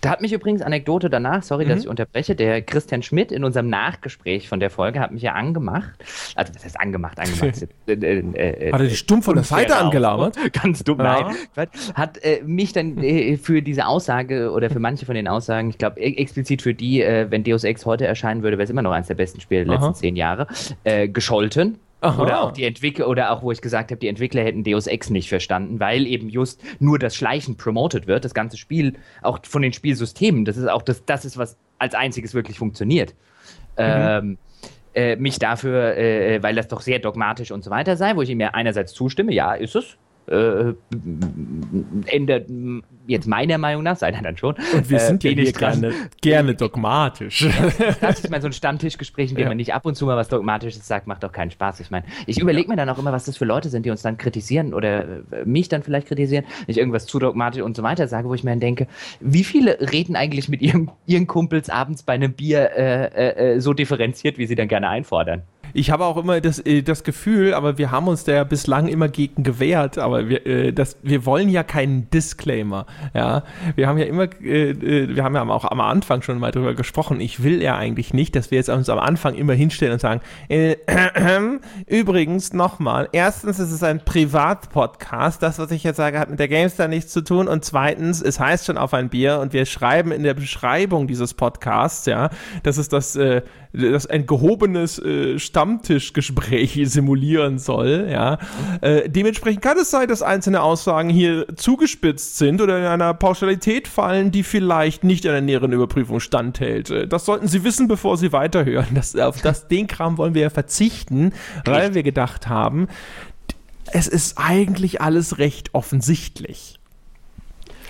da 0.07 0.13
hat 0.13 0.21
mich 0.21 0.33
übrigens 0.33 0.63
Anekdote 0.63 1.11
danach, 1.11 1.43
sorry, 1.43 1.65
mhm. 1.65 1.71
dass 1.71 1.81
ich 1.81 1.89
unterbreche, 1.89 2.37
der 2.37 2.63
Christian 2.63 3.03
Schmidt 3.03 3.33
in 3.33 3.43
unserem 3.43 3.69
Nachgespräch 3.69 4.49
von 4.49 4.61
der 4.61 4.71
Folge 4.71 5.01
hat 5.01 5.11
mich 5.11 5.23
ja 5.23 5.33
angemacht. 5.33 5.99
Also, 6.37 6.55
was 6.55 6.65
heißt 6.65 6.79
angemacht? 6.79 7.19
Angemacht. 7.19 7.67
äh, 7.89 7.93
äh, 7.93 8.69
äh, 8.69 8.73
hat 8.73 8.81
er 8.81 8.87
dich 8.87 8.99
stumm 8.99 9.21
von 9.21 9.35
der 9.35 9.43
Seite 9.43 9.75
angelabert? 9.75 10.37
Ganz 10.53 10.85
dumm, 10.85 11.01
ja. 11.01 11.33
nein. 11.57 11.69
Hat 11.95 12.23
äh, 12.23 12.41
mich 12.45 12.73
dann 12.73 12.99
äh, 12.99 13.37
für 13.37 13.63
diese 13.63 13.89
Aussage 13.89 14.53
oder 14.53 14.71
für 14.71 14.79
manche 14.79 15.07
von 15.07 15.17
den 15.17 15.27
Aussagen, 15.27 15.71
ich 15.71 15.79
glaube 15.79 16.01
explizit 16.01 16.63
für 16.63 16.73
die, 16.73 17.03
äh, 17.03 17.29
wenn 17.29 17.43
Deus 17.43 17.65
Ex 17.65 17.85
heute 17.85 18.07
erscheinen 18.07 18.45
würde, 18.45 18.59
wäre 18.59 18.65
es 18.65 18.71
immer 18.71 18.83
noch 18.83 18.93
eines 18.93 19.09
der 19.09 19.17
besten 19.17 19.41
Spiele 19.41 19.65
der 19.65 19.75
letzten 19.75 19.95
zehn 19.95 20.15
Jahre, 20.15 20.47
gescholten. 21.09 21.81
Aha. 22.07 22.23
Oder 22.23 22.41
auch 22.41 22.53
die 22.53 22.65
Entwickler, 22.65 23.09
oder 23.09 23.33
auch 23.33 23.43
wo 23.43 23.51
ich 23.51 23.61
gesagt 23.61 23.91
habe, 23.91 23.99
die 23.99 24.07
Entwickler 24.07 24.43
hätten 24.43 24.63
Deus 24.63 24.87
Ex 24.87 25.11
nicht 25.11 25.29
verstanden, 25.29 25.81
weil 25.81 26.07
eben 26.07 26.29
just 26.29 26.63
nur 26.79 26.99
das 26.99 27.17
Schleichen 27.17 27.57
promoted 27.57 28.07
wird, 28.07 28.25
das 28.25 28.33
ganze 28.33 28.57
Spiel, 28.57 28.95
auch 29.23 29.41
von 29.43 29.63
den 29.63 29.73
Spielsystemen, 29.73 30.45
das 30.45 30.57
ist 30.57 30.69
auch 30.69 30.83
das, 30.83 31.05
das 31.05 31.25
ist, 31.25 31.37
was 31.37 31.57
als 31.79 31.95
einziges 31.95 32.33
wirklich 32.33 32.59
funktioniert. 32.59 33.15
Mhm. 33.77 33.85
Ähm, 33.85 34.39
äh, 34.95 35.17
mich 35.17 35.39
dafür, 35.39 35.97
äh, 35.97 36.43
weil 36.43 36.55
das 36.55 36.69
doch 36.69 36.81
sehr 36.81 37.01
dogmatisch 37.01 37.51
und 37.51 37.63
so 37.65 37.71
weiter 37.71 37.97
sei, 37.97 38.17
wo 38.17 38.23
ich 38.23 38.31
ihm 38.31 38.41
ja 38.41 38.51
einerseits 38.55 38.95
zustimme, 38.95 39.35
ja, 39.35 39.53
ist 39.53 39.77
es, 39.77 39.99
äh, 40.29 40.75
ändert 42.07 42.49
jetzt 43.07 43.27
meiner 43.27 43.59
Meinung 43.59 43.83
nach, 43.83 43.97
seiner 43.97 44.23
dann 44.23 44.37
schon. 44.37 44.55
Und 44.75 44.91
wir 44.91 44.99
sind 44.99 45.25
äh, 45.25 45.31
ja 45.31 45.43
hier 45.43 45.53
gerne, 45.53 45.93
gerne 46.21 46.55
dogmatisch. 46.55 47.47
Das 48.01 48.21
ist 48.21 48.31
mal 48.31 48.41
so 48.41 48.49
ein 48.49 48.53
Stammtischgespräch, 48.53 49.31
in 49.31 49.37
dem 49.37 49.43
ja. 49.43 49.49
man 49.49 49.57
nicht 49.57 49.75
ab 49.75 49.87
und 49.87 49.95
zu 49.95 50.07
mal 50.07 50.17
was 50.17 50.29
Dogmatisches 50.29 50.87
sagt, 50.87 51.07
macht 51.07 51.23
doch 51.23 51.33
keinen 51.33 51.51
Spaß. 51.51 51.81
Ich 51.81 51.91
meine, 51.91 52.05
ich 52.27 52.39
überlege 52.39 52.69
mir 52.69 52.77
dann 52.77 52.89
auch 52.89 52.99
immer, 52.99 53.13
was 53.13 53.25
das 53.25 53.37
für 53.37 53.45
Leute 53.45 53.69
sind, 53.69 53.87
die 53.87 53.91
uns 53.91 54.03
dann 54.03 54.19
kritisieren 54.19 54.75
oder 54.75 55.05
äh, 55.05 55.45
mich 55.45 55.69
dann 55.69 55.83
vielleicht 55.83 56.09
kritisieren, 56.09 56.45
wenn 56.67 56.73
ich 56.73 56.79
irgendwas 56.79 57.07
zu 57.07 57.19
dogmatisch 57.19 57.63
und 57.63 57.77
so 57.77 57.83
weiter 57.83 58.09
sage, 58.09 58.29
wo 58.29 58.35
ich 58.35 58.45
mir 58.45 58.51
dann 58.51 58.61
denke, 58.61 58.87
wie 59.21 59.45
viele 59.45 59.79
reden 59.93 60.17
eigentlich 60.17 60.49
mit 60.49 60.63
ihrem, 60.63 60.91
ihren 61.07 61.27
Kumpels 61.27 61.71
abends 61.71 62.03
bei 62.03 62.15
einem 62.15 62.33
Bier 62.33 62.71
äh, 62.77 63.55
äh, 63.55 63.61
so 63.61 63.73
differenziert, 63.73 64.39
wie 64.39 64.47
sie 64.47 64.55
dann 64.55 64.69
gerne 64.69 64.89
einfordern? 64.89 65.43
Ich 65.77 65.91
habe 65.91 66.07
auch 66.07 66.17
immer 66.17 66.41
das, 66.41 66.59
äh, 66.61 66.81
das 66.81 67.05
Gefühl, 67.05 67.53
aber 67.53 67.77
wir 67.77 67.91
haben 67.91 68.09
uns 68.09 68.25
da 68.25 68.33
ja 68.33 68.45
bislang 68.45 68.89
immer 68.89 69.09
gegen 69.09 69.43
gewehrt, 69.43 69.99
aber 69.99 70.27
wir, 70.31 70.47
äh, 70.47 70.73
das, 70.73 70.97
wir 71.03 71.27
wollen 71.27 71.51
ja 71.51 71.63
keinen 71.65 72.09
Disclaimer. 72.09 72.87
Ja, 73.13 73.43
wir 73.75 73.87
haben 73.87 73.99
ja 73.99 74.07
immer, 74.07 74.25
äh, 74.41 74.71
äh, 74.71 75.15
wir 75.15 75.23
haben 75.23 75.35
ja 75.35 75.47
auch 75.47 75.67
am 75.67 75.81
Anfang 75.81 76.23
schon 76.23 76.39
mal 76.39 76.51
drüber 76.51 76.73
gesprochen. 76.73 77.21
Ich 77.21 77.43
will 77.43 77.63
ja 77.63 77.77
eigentlich 77.77 78.15
nicht, 78.15 78.35
dass 78.37 78.51
wir 78.51 78.57
jetzt 78.57 78.71
uns 78.71 78.89
am 78.89 78.99
Anfang 78.99 79.35
immer 79.35 79.53
hinstellen 79.53 79.93
und 79.93 80.01
sagen, 80.01 80.23
äh, 80.49 80.77
übrigens 81.87 82.55
nochmal, 82.55 83.11
erstens 83.13 83.59
ist 83.59 83.71
es 83.71 83.83
ein 83.83 84.03
Privatpodcast. 84.03 85.43
Das, 85.43 85.59
was 85.59 85.71
ich 85.73 85.85
jetzt 85.85 85.99
sage, 85.99 86.19
hat 86.19 86.31
mit 86.31 86.39
der 86.39 86.49
Gamestar 86.49 86.89
nichts 86.89 87.13
zu 87.13 87.21
tun. 87.21 87.49
Und 87.49 87.67
zweitens, 87.67 88.23
es 88.23 88.41
heißt 88.41 88.65
schon 88.65 88.79
auf 88.79 88.95
ein 88.95 89.11
Bier 89.11 89.41
und 89.41 89.53
wir 89.53 89.67
schreiben 89.67 90.11
in 90.11 90.23
der 90.23 90.35
Beschreibung 90.35 91.07
dieses 91.07 91.35
Podcasts, 91.35 92.07
ja, 92.07 92.31
dass 92.63 92.79
es 92.79 92.89
das, 92.89 93.15
äh, 93.17 93.43
das 93.77 94.07
ein 94.07 94.27
gehobenes 94.27 94.99
äh, 94.99 95.39
Stammtischgespräch 95.39 96.81
simulieren 96.85 97.59
soll, 97.59 98.09
ja. 98.11 98.39
Äh, 98.81 99.09
dementsprechend 99.09 99.63
kann 99.63 99.77
es 99.79 99.91
sein, 99.91 100.09
dass 100.09 100.23
einzelne 100.23 100.63
Aussagen 100.63 101.11
hier 101.11 101.47
zugespitzt 101.57 102.39
sind 102.39 102.61
oder 102.61 102.79
in 102.79 102.85
einer 102.85 103.15
Pauschalität 103.15 103.89
fallen, 103.89 104.31
die 104.31 104.43
vielleicht 104.43 105.05
nicht 105.05 105.27
einer 105.27 105.41
näheren 105.41 105.73
Überprüfung 105.73 106.21
standhält. 106.21 106.91
Äh, 106.91 107.07
das 107.07 107.25
sollten 107.25 107.49
Sie 107.49 107.65
wissen, 107.65 107.89
bevor 107.89 108.17
Sie 108.17 108.33
weiterhören. 108.33 108.89
Das, 108.95 109.15
auf 109.17 109.43
das, 109.43 109.69
den 109.69 109.87
Kram 109.87 110.19
wollen 110.19 110.35
wir 110.35 110.43
ja 110.43 110.51
verzichten, 110.51 111.33
weil 111.65 111.95
wir 111.95 112.03
gedacht 112.03 112.49
haben, 112.49 112.89
es 113.93 114.09
ist 114.09 114.39
eigentlich 114.39 115.01
alles 115.01 115.39
recht 115.39 115.75
offensichtlich. 115.75 116.79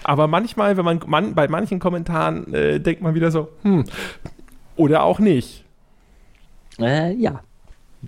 Aber 0.05 0.29
manchmal, 0.29 0.77
wenn 0.77 0.85
man, 0.85 1.01
man 1.07 1.35
bei 1.35 1.49
manchen 1.49 1.79
Kommentaren 1.79 2.53
äh, 2.55 2.81
denkt 2.81 3.03
man 3.03 3.15
wieder 3.15 3.31
so, 3.31 3.49
hm, 3.63 3.85
oder 4.77 5.03
auch 5.03 5.19
nicht. 5.19 5.66
Äh, 6.79 7.15
ja. 7.15 7.43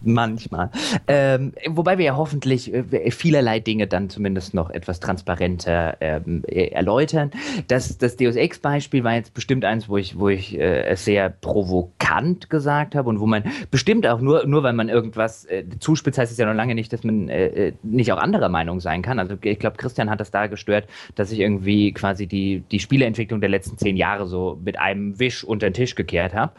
Manchmal. 0.05 0.71
Ähm, 1.07 1.53
wobei 1.67 1.99
wir 1.99 2.05
ja 2.05 2.17
hoffentlich 2.17 2.73
äh, 2.73 3.11
vielerlei 3.11 3.61
Dinge 3.61 3.87
dann 3.87 4.11
zumindest 4.11 4.55
noch 4.55 4.71
etwas 4.71 5.01
transparenter 5.01 5.97
ähm, 6.01 6.45
äh, 6.47 6.69
erläutern. 6.69 7.31
Das, 7.69 7.99
das 7.99 8.17
Deus 8.17 8.37
Ex-Beispiel 8.37 9.03
war 9.03 9.15
jetzt 9.15 9.35
bestimmt 9.35 9.65
eins, 9.65 9.89
wo 9.89 9.97
ich, 9.97 10.19
wo 10.19 10.29
ich 10.29 10.57
äh, 10.59 10.85
es 10.85 11.05
sehr 11.05 11.31
provokant 11.31 12.51
gesagt 12.51 12.95
habe 12.95 13.09
und 13.09 13.21
wo 13.21 13.27
man 13.27 13.45
bestimmt 13.71 14.07
auch 14.07 14.21
nur, 14.21 14.47
nur 14.47 14.63
weil 14.63 14.73
man 14.73 14.89
irgendwas 14.89 15.45
äh, 15.47 15.65
zuspitzt, 15.81 16.19
heißt 16.19 16.31
es 16.31 16.39
ja 16.39 16.47
noch 16.47 16.55
lange 16.55 16.75
nicht, 16.75 16.93
dass 16.93 17.03
man 17.03 17.29
äh, 17.29 17.47
äh 17.47 17.73
nicht 17.83 18.13
auch 18.13 18.19
anderer 18.19 18.49
Meinung 18.49 18.81
sein 18.81 19.03
kann. 19.03 19.19
Also 19.19 19.37
ich 19.43 19.59
glaube, 19.59 19.77
Christian 19.79 20.11
hat 20.11 20.21
das 20.21 20.31
da 20.31 20.47
gestört, 20.47 20.87
dass 21.15 21.33
ich 21.33 21.41
irgendwie 21.41 21.93
quasi 21.93 22.27
die, 22.27 22.63
die 22.71 22.79
Spieleentwicklung 22.79 23.41
der 23.41 23.51
letzten 23.51 23.79
zehn 23.79 23.97
Jahre 23.97 24.27
so 24.27 24.59
mit 24.63 24.79
einem 24.79 25.19
Wisch 25.19 25.43
unter 25.45 25.69
den 25.69 25.75
Tisch 25.75 25.95
gekehrt 25.95 26.35
habe. 26.35 26.53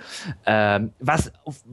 Ähm, 0.45 0.91
was 0.99 1.32
auf, 1.45 1.64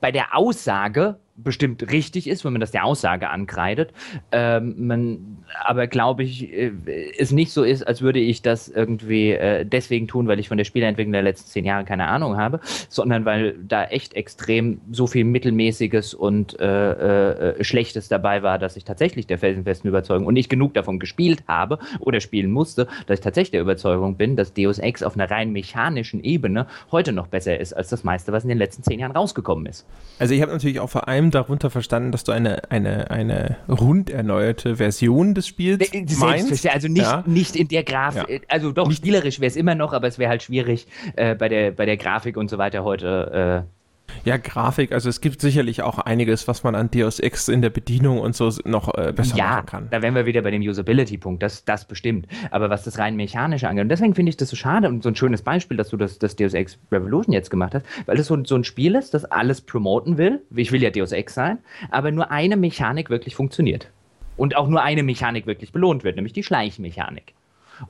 bei 0.00 0.10
der 0.12 0.36
Aussage 0.36 1.18
bestimmt 1.36 1.90
richtig 1.90 2.28
ist, 2.28 2.44
wenn 2.44 2.52
man 2.52 2.60
das 2.60 2.70
der 2.70 2.84
Aussage 2.84 3.28
ankreidet. 3.28 3.92
Ähm, 4.30 4.86
man, 4.86 5.38
aber 5.64 5.86
glaube 5.86 6.22
ich, 6.22 6.52
äh, 6.52 6.72
es 7.18 7.32
nicht 7.32 7.52
so 7.52 7.64
ist, 7.64 7.82
als 7.82 8.02
würde 8.02 8.20
ich 8.20 8.42
das 8.42 8.68
irgendwie 8.68 9.32
äh, 9.32 9.66
deswegen 9.66 10.06
tun, 10.06 10.28
weil 10.28 10.38
ich 10.38 10.48
von 10.48 10.58
der 10.58 10.64
Spieleentwicklung 10.64 11.12
der 11.12 11.22
letzten 11.22 11.48
zehn 11.48 11.64
Jahre 11.64 11.84
keine 11.84 12.06
Ahnung 12.06 12.36
habe, 12.36 12.60
sondern 12.88 13.24
weil 13.24 13.56
da 13.66 13.84
echt 13.84 14.14
extrem 14.14 14.80
so 14.92 15.06
viel 15.06 15.24
Mittelmäßiges 15.24 16.14
und 16.14 16.58
äh, 16.60 17.54
äh, 17.54 17.64
Schlechtes 17.64 18.08
dabei 18.08 18.42
war, 18.42 18.58
dass 18.58 18.76
ich 18.76 18.84
tatsächlich 18.84 19.26
der 19.26 19.38
felsenfesten 19.38 19.88
Überzeugung 19.88 20.26
und 20.26 20.34
nicht 20.34 20.48
genug 20.48 20.74
davon 20.74 21.00
gespielt 21.00 21.42
habe 21.48 21.78
oder 21.98 22.20
spielen 22.20 22.52
musste, 22.52 22.86
dass 23.06 23.18
ich 23.18 23.24
tatsächlich 23.24 23.52
der 23.52 23.60
Überzeugung 23.60 24.16
bin, 24.16 24.36
dass 24.36 24.54
Deus 24.54 24.78
Ex 24.78 25.02
auf 25.02 25.14
einer 25.14 25.30
rein 25.30 25.50
mechanischen 25.50 26.22
Ebene 26.22 26.66
heute 26.92 27.12
noch 27.12 27.26
besser 27.26 27.58
ist 27.58 27.72
als 27.72 27.88
das 27.88 28.04
meiste, 28.04 28.32
was 28.32 28.44
in 28.44 28.50
den 28.50 28.58
letzten 28.58 28.84
zehn 28.84 29.00
Jahren 29.00 29.12
rausgekommen 29.12 29.66
ist. 29.66 29.84
Also 30.20 30.32
ich 30.32 30.42
habe 30.42 30.52
natürlich 30.52 30.78
auch 30.78 30.90
vor 30.90 31.08
allem 31.08 31.23
allem 31.24 31.30
darunter 31.30 31.70
verstanden, 31.70 32.12
dass 32.12 32.24
du 32.24 32.32
eine, 32.32 32.70
eine, 32.70 33.10
eine 33.10 33.56
rund 33.68 34.10
erneuerte 34.10 34.76
Version 34.76 35.34
des 35.34 35.48
Spiels 35.48 35.90
meinst. 36.18 36.68
Also 36.68 36.88
nicht, 36.88 37.02
ja. 37.02 37.24
nicht 37.26 37.56
in 37.56 37.68
der 37.68 37.82
Grafik, 37.82 38.28
ja. 38.28 38.38
also 38.48 38.72
doch 38.72 38.88
nicht 38.88 38.98
spielerisch 38.98 39.40
wäre 39.40 39.48
es 39.48 39.56
immer 39.56 39.74
noch, 39.74 39.92
aber 39.92 40.06
es 40.08 40.18
wäre 40.18 40.30
halt 40.30 40.42
schwierig 40.42 40.86
äh, 41.16 41.34
bei, 41.34 41.48
der, 41.48 41.70
bei 41.72 41.86
der 41.86 41.96
Grafik 41.96 42.36
und 42.36 42.50
so 42.50 42.58
weiter 42.58 42.84
heute. 42.84 43.64
Äh, 43.66 43.83
ja, 44.24 44.36
Grafik, 44.36 44.92
also 44.92 45.08
es 45.08 45.20
gibt 45.20 45.40
sicherlich 45.40 45.82
auch 45.82 45.98
einiges, 45.98 46.46
was 46.48 46.62
man 46.62 46.74
an 46.74 46.90
Deus 46.90 47.20
Ex 47.20 47.48
in 47.48 47.62
der 47.62 47.70
Bedienung 47.70 48.20
und 48.20 48.34
so 48.34 48.50
noch 48.64 48.96
äh, 48.96 49.12
besser 49.12 49.36
ja, 49.36 49.46
machen 49.46 49.66
kann. 49.66 49.88
Da 49.90 50.02
wären 50.02 50.14
wir 50.14 50.26
wieder 50.26 50.42
bei 50.42 50.50
dem 50.50 50.62
Usability-Punkt, 50.62 51.42
das, 51.42 51.64
das 51.64 51.86
bestimmt. 51.86 52.26
Aber 52.50 52.70
was 52.70 52.84
das 52.84 52.98
rein 52.98 53.16
mechanische 53.16 53.68
angeht, 53.68 53.82
und 53.82 53.88
deswegen 53.88 54.14
finde 54.14 54.30
ich 54.30 54.36
das 54.36 54.48
so 54.50 54.56
schade 54.56 54.88
und 54.88 55.02
so 55.02 55.08
ein 55.08 55.16
schönes 55.16 55.42
Beispiel, 55.42 55.76
dass 55.76 55.88
du 55.88 55.96
das, 55.96 56.18
das 56.18 56.36
Deus 56.36 56.54
Ex 56.54 56.78
Revolution 56.92 57.32
jetzt 57.32 57.50
gemacht 57.50 57.74
hast, 57.74 57.86
weil 58.06 58.16
das 58.16 58.26
so, 58.26 58.44
so 58.44 58.56
ein 58.56 58.64
Spiel 58.64 58.94
ist, 58.94 59.14
das 59.14 59.24
alles 59.24 59.60
promoten 59.60 60.18
will. 60.18 60.42
Ich 60.54 60.72
will 60.72 60.82
ja 60.82 60.90
Deus 60.90 61.12
Ex 61.12 61.34
sein, 61.34 61.58
aber 61.90 62.10
nur 62.10 62.30
eine 62.30 62.56
Mechanik 62.56 63.10
wirklich 63.10 63.34
funktioniert. 63.34 63.90
Und 64.36 64.56
auch 64.56 64.68
nur 64.68 64.82
eine 64.82 65.02
Mechanik 65.02 65.46
wirklich 65.46 65.72
belohnt 65.72 66.02
wird, 66.02 66.16
nämlich 66.16 66.32
die 66.32 66.42
Schleichmechanik. 66.42 67.34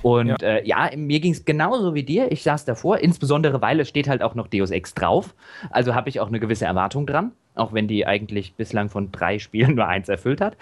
Und 0.03 0.29
ja, 0.29 0.37
äh, 0.43 0.67
ja 0.67 0.91
mir 0.97 1.21
ging 1.21 1.33
es 1.33 1.45
genauso 1.45 1.95
wie 1.95 2.03
dir. 2.03 2.31
Ich 2.33 2.43
saß 2.43 2.65
davor, 2.65 2.99
insbesondere 2.99 3.61
weil 3.61 3.81
es 3.81 3.89
steht 3.89 4.09
halt 4.09 4.23
auch 4.23 4.35
noch 4.35 4.49
Deus 4.49 4.71
Ex 4.71 4.95
drauf. 4.95 5.35
Also 5.71 5.95
habe 5.95 6.09
ich 6.09 6.21
auch 6.21 6.29
eine 6.29 6.41
gewisse 6.41 6.65
Erwartung 6.65 7.07
dran, 7.07 7.33
auch 7.55 7.73
wenn 7.73 7.89
die 7.89 8.07
eigentlich 8.07 8.55
bislang 8.55 8.89
von 8.89 9.13
drei 9.13 9.39
Spielen 9.39 9.75
nur 9.77 9.87
eins 9.87 10.09
erfüllt 10.09 10.41
hat. 10.41 10.57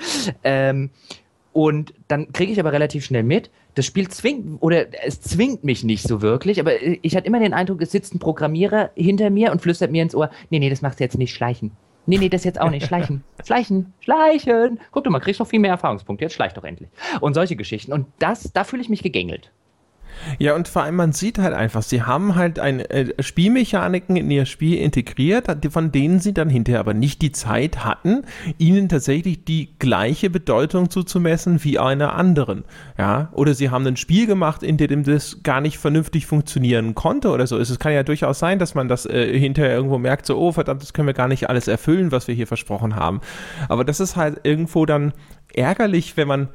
Ähm, 0.45 0.91
und 1.53 1.93
dann 2.09 2.33
kriege 2.33 2.53
ich 2.53 2.61
aber 2.61 2.73
relativ 2.73 3.05
schnell 3.05 3.25
mit, 3.25 3.51
das 3.75 3.87
Spiel 3.87 4.09
zwingt, 4.09 4.63
oder 4.63 4.87
es 5.05 5.21
zwingt 5.21 5.65
mich 5.65 5.85
nicht 5.85 6.03
so 6.07 6.23
wirklich, 6.23 6.61
aber 6.61 6.73
ich 6.81 7.15
hatte 7.17 7.27
immer 7.27 7.41
den 7.41 7.53
Eindruck, 7.55 7.83
es 7.83 7.93
sitzt 7.93 8.15
ein 8.15 8.19
Programmierer 8.19 8.91
hinter 8.95 9.31
mir 9.31 9.53
und 9.53 9.61
flüstert 9.61 9.91
mir 9.91 10.03
ins 10.03 10.15
Ohr, 10.15 10.31
nee, 10.51 10.59
nee, 10.59 10.71
das 10.71 10.83
machst 10.83 10.99
du 10.99 11.05
jetzt 11.05 11.19
nicht 11.19 11.35
schleichen. 11.35 11.73
Nee, 12.07 12.19
nee, 12.19 12.29
das 12.29 12.45
jetzt 12.45 12.61
auch 12.61 12.71
nicht. 12.71 12.87
Schleichen. 12.87 13.23
Schleichen. 13.45 13.93
Schleichen. 14.01 14.81
Guck 14.91 15.05
doch 15.05 15.11
mal, 15.11 15.21
kriegst 15.21 15.41
doch 15.41 15.47
viel 15.47 15.61
mehr 15.61 15.71
Erfahrungspunkte. 15.71 16.25
Jetzt 16.25 16.35
schleich 16.35 16.53
doch 16.53 16.65
endlich. 16.65 16.89
Und 17.21 17.35
solche 17.35 17.57
Geschichten. 17.57 17.93
Und 17.93 18.07
das, 18.19 18.53
da 18.53 18.65
fühle 18.65 18.83
ich 18.83 18.89
mich 18.89 19.03
gegängelt. 19.03 19.51
Ja, 20.39 20.55
und 20.55 20.69
vor 20.69 20.83
allem, 20.83 20.97
man 20.97 21.13
sieht 21.13 21.39
halt 21.39 21.55
einfach, 21.55 21.83
sie 21.83 22.03
haben 22.03 22.35
halt 22.35 22.59
ein, 22.59 22.81
äh, 22.81 23.23
Spielmechaniken 23.23 24.17
in 24.17 24.31
ihr 24.31 24.47
Spiel 24.47 24.79
integriert, 24.79 25.47
von 25.71 25.93
denen 25.93 26.21
sie 26.21 26.35
dann 26.35 26.49
hinterher 26.49 26.81
aber 26.81 26.95
nicht 26.95 27.23
die 27.23 27.33
Zeit 27.33 27.85
hatten, 27.85 28.23
ihnen 28.59 28.89
tatsächlich 28.89 29.45
die 29.45 29.71
gleiche 29.79 30.31
Bedeutung 30.31 30.91
zuzumessen 30.91 31.63
wie 31.65 31.79
einer 31.79 32.15
anderen. 32.15 32.65
Ja, 32.99 33.31
oder 33.33 33.55
sie 33.55 33.71
haben 33.71 33.87
ein 33.87 33.97
Spiel 33.97 34.27
gemacht, 34.27 34.63
in 34.63 34.77
dem 34.77 35.05
das 35.05 35.43
gar 35.43 35.61
nicht 35.61 35.79
vernünftig 35.79 36.27
funktionieren 36.27 36.95
konnte 36.95 37.31
oder 37.31 37.47
so. 37.47 37.59
Es 37.59 37.79
kann 37.79 37.93
ja 37.93 38.03
durchaus 38.03 38.39
sein, 38.39 38.59
dass 38.59 38.75
man 38.75 38.89
das 38.89 39.07
äh, 39.07 39.39
hinterher 39.39 39.75
irgendwo 39.75 39.99
merkt, 39.99 40.27
so, 40.27 40.39
oh 40.39 40.53
verdammt, 40.53 40.83
das 40.83 40.93
können 40.93 41.09
wir 41.09 41.15
gar 41.15 41.29
nicht 41.29 41.49
alles 41.49 41.69
erfüllen, 41.69 42.13
was 42.13 42.29
wir 42.29 42.35
hier 42.35 42.47
versprochen 42.47 42.97
haben. 42.97 43.21
Aber 43.69 43.85
das 43.85 44.01
ist 44.01 44.17
halt 44.17 44.41
irgendwo 44.45 44.87
dann 44.87 45.13
ärgerlich, 45.55 46.17
wenn 46.17 46.29
man 46.29 46.49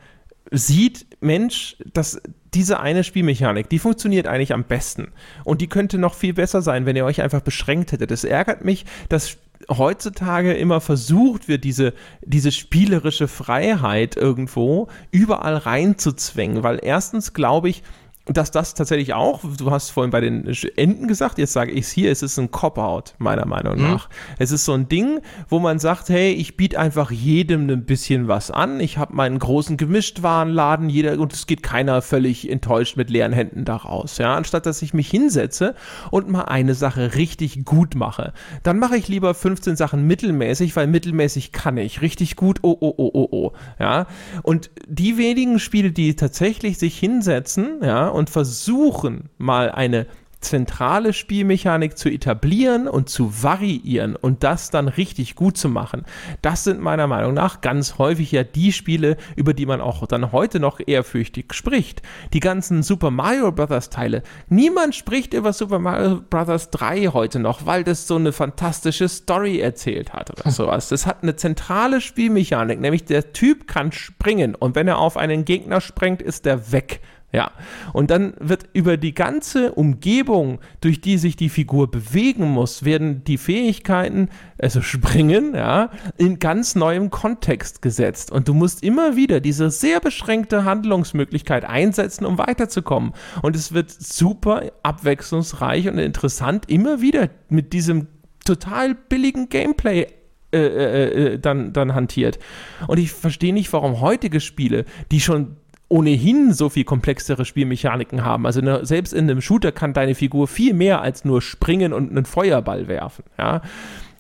sieht, 0.52 1.06
Mensch, 1.20 1.78
dass 1.94 2.22
diese 2.54 2.80
eine 2.80 3.04
Spielmechanik, 3.04 3.70
die 3.70 3.80
funktioniert 3.80 4.28
eigentlich 4.28 4.54
am 4.54 4.64
besten. 4.64 5.12
Und 5.44 5.62
die 5.62 5.68
könnte 5.68 5.98
noch 5.98 6.14
viel 6.14 6.34
besser 6.34 6.62
sein, 6.62 6.86
wenn 6.86 6.96
ihr 6.96 7.06
euch 7.06 7.22
einfach 7.22 7.42
beschränkt 7.42 7.92
hättet. 7.92 8.12
Es 8.12 8.24
ärgert 8.24 8.64
mich, 8.64 8.86
dass 9.10 9.38
heutzutage 9.70 10.54
immer 10.54 10.82
versucht 10.82 11.48
wird, 11.48 11.64
diese, 11.64 11.94
diese 12.22 12.52
spielerische 12.52 13.28
Freiheit 13.28 14.16
irgendwo 14.16 14.88
überall 15.12 15.58
reinzuzwängen. 15.58 16.64
Weil 16.64 16.80
erstens 16.82 17.34
glaube 17.34 17.70
ich, 17.70 17.84
dass 18.28 18.52
das 18.52 18.74
tatsächlich 18.74 19.14
auch, 19.14 19.42
du 19.58 19.72
hast 19.72 19.90
vorhin 19.90 20.12
bei 20.12 20.22
den 20.22 20.48
Enden 20.76 21.08
gesagt, 21.08 21.38
jetzt 21.38 21.54
sage 21.54 21.72
ich 21.72 21.86
es 21.86 21.92
hier, 21.92 22.12
es 22.12 22.22
ist 22.22 22.38
ein 22.38 22.52
Cop-Out, 22.52 23.16
meiner 23.20 23.46
Meinung 23.46 23.78
mhm. 23.78 23.84
nach. 23.84 24.10
Mhm. 24.10 24.14
Es 24.40 24.52
ist 24.52 24.66
so 24.66 24.74
ein 24.74 24.90
Ding, 24.90 25.22
wo 25.50 25.60
man 25.60 25.80
sagt, 25.80 26.10
hey, 26.10 26.32
ich 26.32 26.58
biete 26.58 26.80
einfach 26.80 27.12
jedem 27.12 27.70
ein 27.70 27.86
bisschen 27.86 28.28
was 28.28 28.52
an. 28.52 28.80
Ich 28.80 28.98
habe 28.98 29.16
meinen 29.16 29.40
großen 29.40 29.78
Gemischtwarenladen, 29.78 30.90
jeder, 30.90 31.20
und 31.20 31.34
es 31.34 31.48
geht 31.48 31.64
keiner 31.64 32.02
völlig 32.02 32.50
enttäuscht 32.50 32.98
mit 32.98 33.10
leeren 33.10 33.34
Händen 33.34 33.66
da 33.66 33.78
raus. 33.78 34.18
Ja, 34.18 34.36
anstatt 34.36 34.66
dass 34.66 34.82
ich 34.82 34.94
mich 34.94 35.10
hinsetze 35.10 35.76
und 36.12 36.30
mal 36.30 36.44
eine 36.44 36.74
Sache 36.74 37.16
richtig 37.16 37.64
gut 37.66 37.96
mache. 37.96 38.34
Dann 38.64 38.80
mache 38.80 38.98
ich 38.98 39.08
lieber 39.08 39.34
15 39.34 39.76
Sachen 39.76 40.06
mittelmäßig, 40.06 40.76
weil 40.76 40.88
mittelmäßig 40.88 41.52
kann 41.52 41.78
ich. 41.78 42.02
Richtig 42.02 42.36
gut, 42.36 42.60
oh, 42.64 42.78
oh, 42.80 42.94
oh, 42.98 43.12
oh, 43.14 43.28
oh. 43.32 43.52
Ja. 43.80 44.08
Und 44.44 44.70
die 44.88 45.18
wenigen 45.18 45.60
Spiele, 45.60 45.92
die 45.92 46.16
tatsächlich 46.16 46.78
sich 46.78 46.98
hinsetzen, 46.98 47.80
ja, 47.82 48.08
und 48.18 48.30
versuchen 48.30 49.30
mal 49.38 49.72
eine 49.72 50.08
zentrale 50.40 51.14
Spielmechanik 51.14 51.98
zu 51.98 52.10
etablieren 52.10 52.88
und 52.88 53.10
zu 53.10 53.44
variieren 53.44 54.16
und 54.16 54.44
das 54.44 54.70
dann 54.70 54.88
richtig 54.88 55.36
gut 55.36 55.58
zu 55.58 55.68
machen. 55.68 56.06
Das 56.42 56.64
sind 56.64 56.80
meiner 56.80 57.08
Meinung 57.08 57.34
nach 57.34 57.62
ganz 57.62 57.98
häufig 57.98 58.32
ja 58.32 58.44
die 58.44 58.72
Spiele, 58.72 59.18
über 59.36 59.54
die 59.54 59.66
man 59.66 59.82
auch 59.82 60.06
dann 60.06 60.32
heute 60.32 60.60
noch 60.60 60.80
ehrfürchtig 60.86 61.54
spricht. 61.54 62.02
Die 62.34 62.40
ganzen 62.40 62.84
Super 62.84 63.12
Mario 63.12 63.52
Bros. 63.52 63.90
Teile. 63.90 64.22
Niemand 64.48 64.96
spricht 64.96 65.34
über 65.34 65.54
Super 65.54 65.80
Mario 65.80 66.22
Bros. 66.30 66.70
3 66.70 67.08
heute 67.08 67.40
noch, 67.40 67.66
weil 67.66 67.84
das 67.84 68.08
so 68.08 68.16
eine 68.16 68.32
fantastische 68.32 69.10
Story 69.10 69.60
erzählt 69.60 70.14
hat 70.14 70.30
oder 70.30 70.52
sowas. 70.52 70.90
Das 70.90 71.06
hat 71.06 71.24
eine 71.24 71.36
zentrale 71.36 72.00
Spielmechanik, 72.00 72.80
nämlich 72.80 73.06
der 73.06 73.34
Typ 73.34 73.68
kann 73.68 73.92
springen 73.92 74.56
und 74.56 74.76
wenn 74.76 74.88
er 74.88 75.00
auf 75.00 75.18
einen 75.18 75.46
Gegner 75.46 75.82
springt, 75.82 76.22
ist 76.22 76.46
er 76.46 76.72
weg. 76.72 77.02
Ja, 77.34 77.52
und 77.92 78.10
dann 78.10 78.36
wird 78.40 78.70
über 78.72 78.96
die 78.96 79.14
ganze 79.14 79.74
Umgebung, 79.74 80.60
durch 80.80 81.02
die 81.02 81.18
sich 81.18 81.36
die 81.36 81.50
Figur 81.50 81.92
bewegen 81.92 82.50
muss, 82.50 82.86
werden 82.86 83.26
die 83.26 83.38
Fähigkeiten, 83.38 84.30
also 84.58 84.82
springen, 84.82 85.54
ja, 85.54 85.90
in 86.18 86.40
ganz 86.40 86.76
neuem 86.76 87.10
Kontext 87.10 87.82
gesetzt. 87.82 88.32
Und 88.32 88.48
du 88.48 88.54
musst 88.54 88.82
immer 88.82 89.18
wieder 89.18 89.42
diese 89.42 89.70
sehr 89.72 90.00
beschränkte 90.00 90.64
Handlungsmöglichkeit 90.64 91.66
einsetzen, 91.66 92.26
um 92.26 92.38
weiterzukommen. 92.38 93.12
Und 93.42 93.58
es 93.58 93.74
wird 93.74 93.92
super 93.92 94.72
abwechslungsreich 94.84 95.90
und 95.90 95.98
interessant, 95.98 96.70
immer 96.70 97.02
wieder 97.02 97.30
mit 97.50 97.74
diesem 97.74 98.08
total 98.46 98.96
billigen 98.96 99.50
Gameplay 99.50 100.08
äh, 100.54 100.58
äh, 100.60 101.34
äh 101.34 101.40
dann, 101.40 101.74
dann 101.74 101.94
hantiert. 101.94 102.40
Und 102.88 103.00
ich 103.00 103.12
verstehe 103.12 103.54
nicht, 103.54 103.74
warum 103.74 104.00
heutige 104.00 104.40
Spiele, 104.40 104.86
die 105.12 105.20
schon 105.20 105.58
ohnehin 105.90 106.54
so 106.54 106.70
viel 106.70 106.84
komplexere 106.84 107.46
Spielmechaniken 107.46 108.26
haben. 108.26 108.46
Also 108.46 108.62
ne, 108.62 108.86
selbst 108.86 109.14
in 109.14 109.30
einem 109.30 109.42
Shooter 109.42 109.72
kann 109.72 109.94
deine 109.94 110.16
Figur 110.16 110.48
viel 110.48 110.74
mehr 110.74 111.02
als 111.02 111.24
nur 111.24 111.42
springen 111.42 111.94
und 111.94 112.10
einen 112.10 112.26
Feuerball 112.26 112.88
werfen. 112.88 113.24
Ja? 113.38 113.62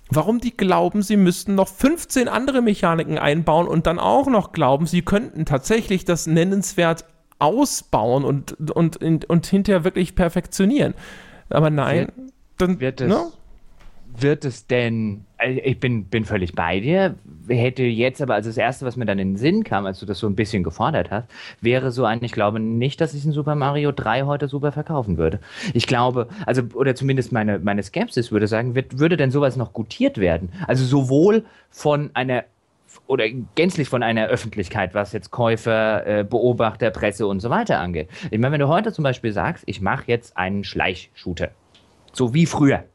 Warum 0.09 0.39
die 0.39 0.55
glauben, 0.55 1.01
sie 1.01 1.17
müssten 1.17 1.55
noch 1.55 1.67
15 1.67 2.29
andere 2.29 2.61
Mechaniken 2.61 3.17
einbauen 3.17 3.67
und 3.67 3.87
dann 3.87 3.99
auch 3.99 4.27
noch 4.27 4.53
glauben, 4.53 4.85
sie 4.85 5.01
könnten 5.01 5.45
tatsächlich 5.45 6.05
das 6.05 6.27
nennenswert 6.27 7.03
ausbauen 7.39 8.23
und, 8.23 8.53
und, 8.71 8.97
und, 8.97 9.25
und 9.29 9.45
hinterher 9.45 9.83
wirklich 9.83 10.15
perfektionieren. 10.15 10.93
Aber 11.49 11.69
nein, 11.69 12.11
dann 12.57 12.79
wird 12.79 13.01
es, 13.01 13.09
ne? 13.09 13.27
Wird 14.21 14.45
es 14.45 14.67
denn 14.67 15.25
also 15.39 15.59
ich 15.63 15.79
bin, 15.79 16.05
bin 16.05 16.25
völlig 16.25 16.53
bei 16.53 16.79
dir. 16.79 17.15
Hätte 17.47 17.83
jetzt 17.83 18.21
aber, 18.21 18.33
also 18.33 18.49
das 18.49 18.57
Erste, 18.57 18.85
was 18.85 18.95
mir 18.97 19.05
dann 19.05 19.19
in 19.19 19.33
den 19.33 19.37
Sinn 19.37 19.63
kam, 19.63 19.85
als 19.85 19.99
du 19.99 20.05
das 20.05 20.19
so 20.19 20.27
ein 20.27 20.35
bisschen 20.35 20.63
gefordert 20.63 21.11
hast, 21.11 21.29
wäre 21.61 21.91
so 21.91 22.05
ein, 22.05 22.23
ich 22.23 22.31
glaube 22.31 22.59
nicht, 22.59 22.99
dass 22.99 23.13
ich 23.13 23.23
ein 23.23 23.31
Super 23.31 23.55
Mario 23.55 23.91
3 23.91 24.23
heute 24.23 24.47
super 24.47 24.71
verkaufen 24.71 25.17
würde. 25.17 25.39
Ich 25.73 25.85
glaube, 25.85 26.27
also, 26.45 26.63
oder 26.73 26.95
zumindest 26.95 27.31
meine, 27.31 27.59
meine 27.59 27.83
Skepsis 27.83 28.31
würde 28.31 28.47
sagen, 28.47 28.73
wird, 28.75 28.99
würde 28.99 29.15
denn 29.15 29.31
sowas 29.31 29.57
noch 29.57 29.73
gutiert 29.73 30.17
werden? 30.17 30.49
Also 30.67 30.83
sowohl 30.85 31.45
von 31.69 32.09
einer 32.13 32.43
oder 33.05 33.25
gänzlich 33.55 33.89
von 33.89 34.01
einer 34.01 34.27
Öffentlichkeit, 34.27 34.93
was 34.93 35.13
jetzt 35.13 35.29
Käufer, 35.29 36.05
äh, 36.07 36.23
Beobachter, 36.23 36.89
Presse 36.89 37.27
und 37.27 37.41
so 37.41 37.49
weiter 37.49 37.79
angeht. 37.79 38.09
Ich 38.31 38.39
meine, 38.39 38.53
wenn 38.53 38.59
du 38.59 38.67
heute 38.67 38.91
zum 38.91 39.03
Beispiel 39.03 39.31
sagst, 39.31 39.63
ich 39.67 39.81
mache 39.81 40.05
jetzt 40.07 40.35
einen 40.35 40.63
Schleichshooter, 40.63 41.49
so 42.11 42.33
wie 42.33 42.45
früher, 42.45 42.85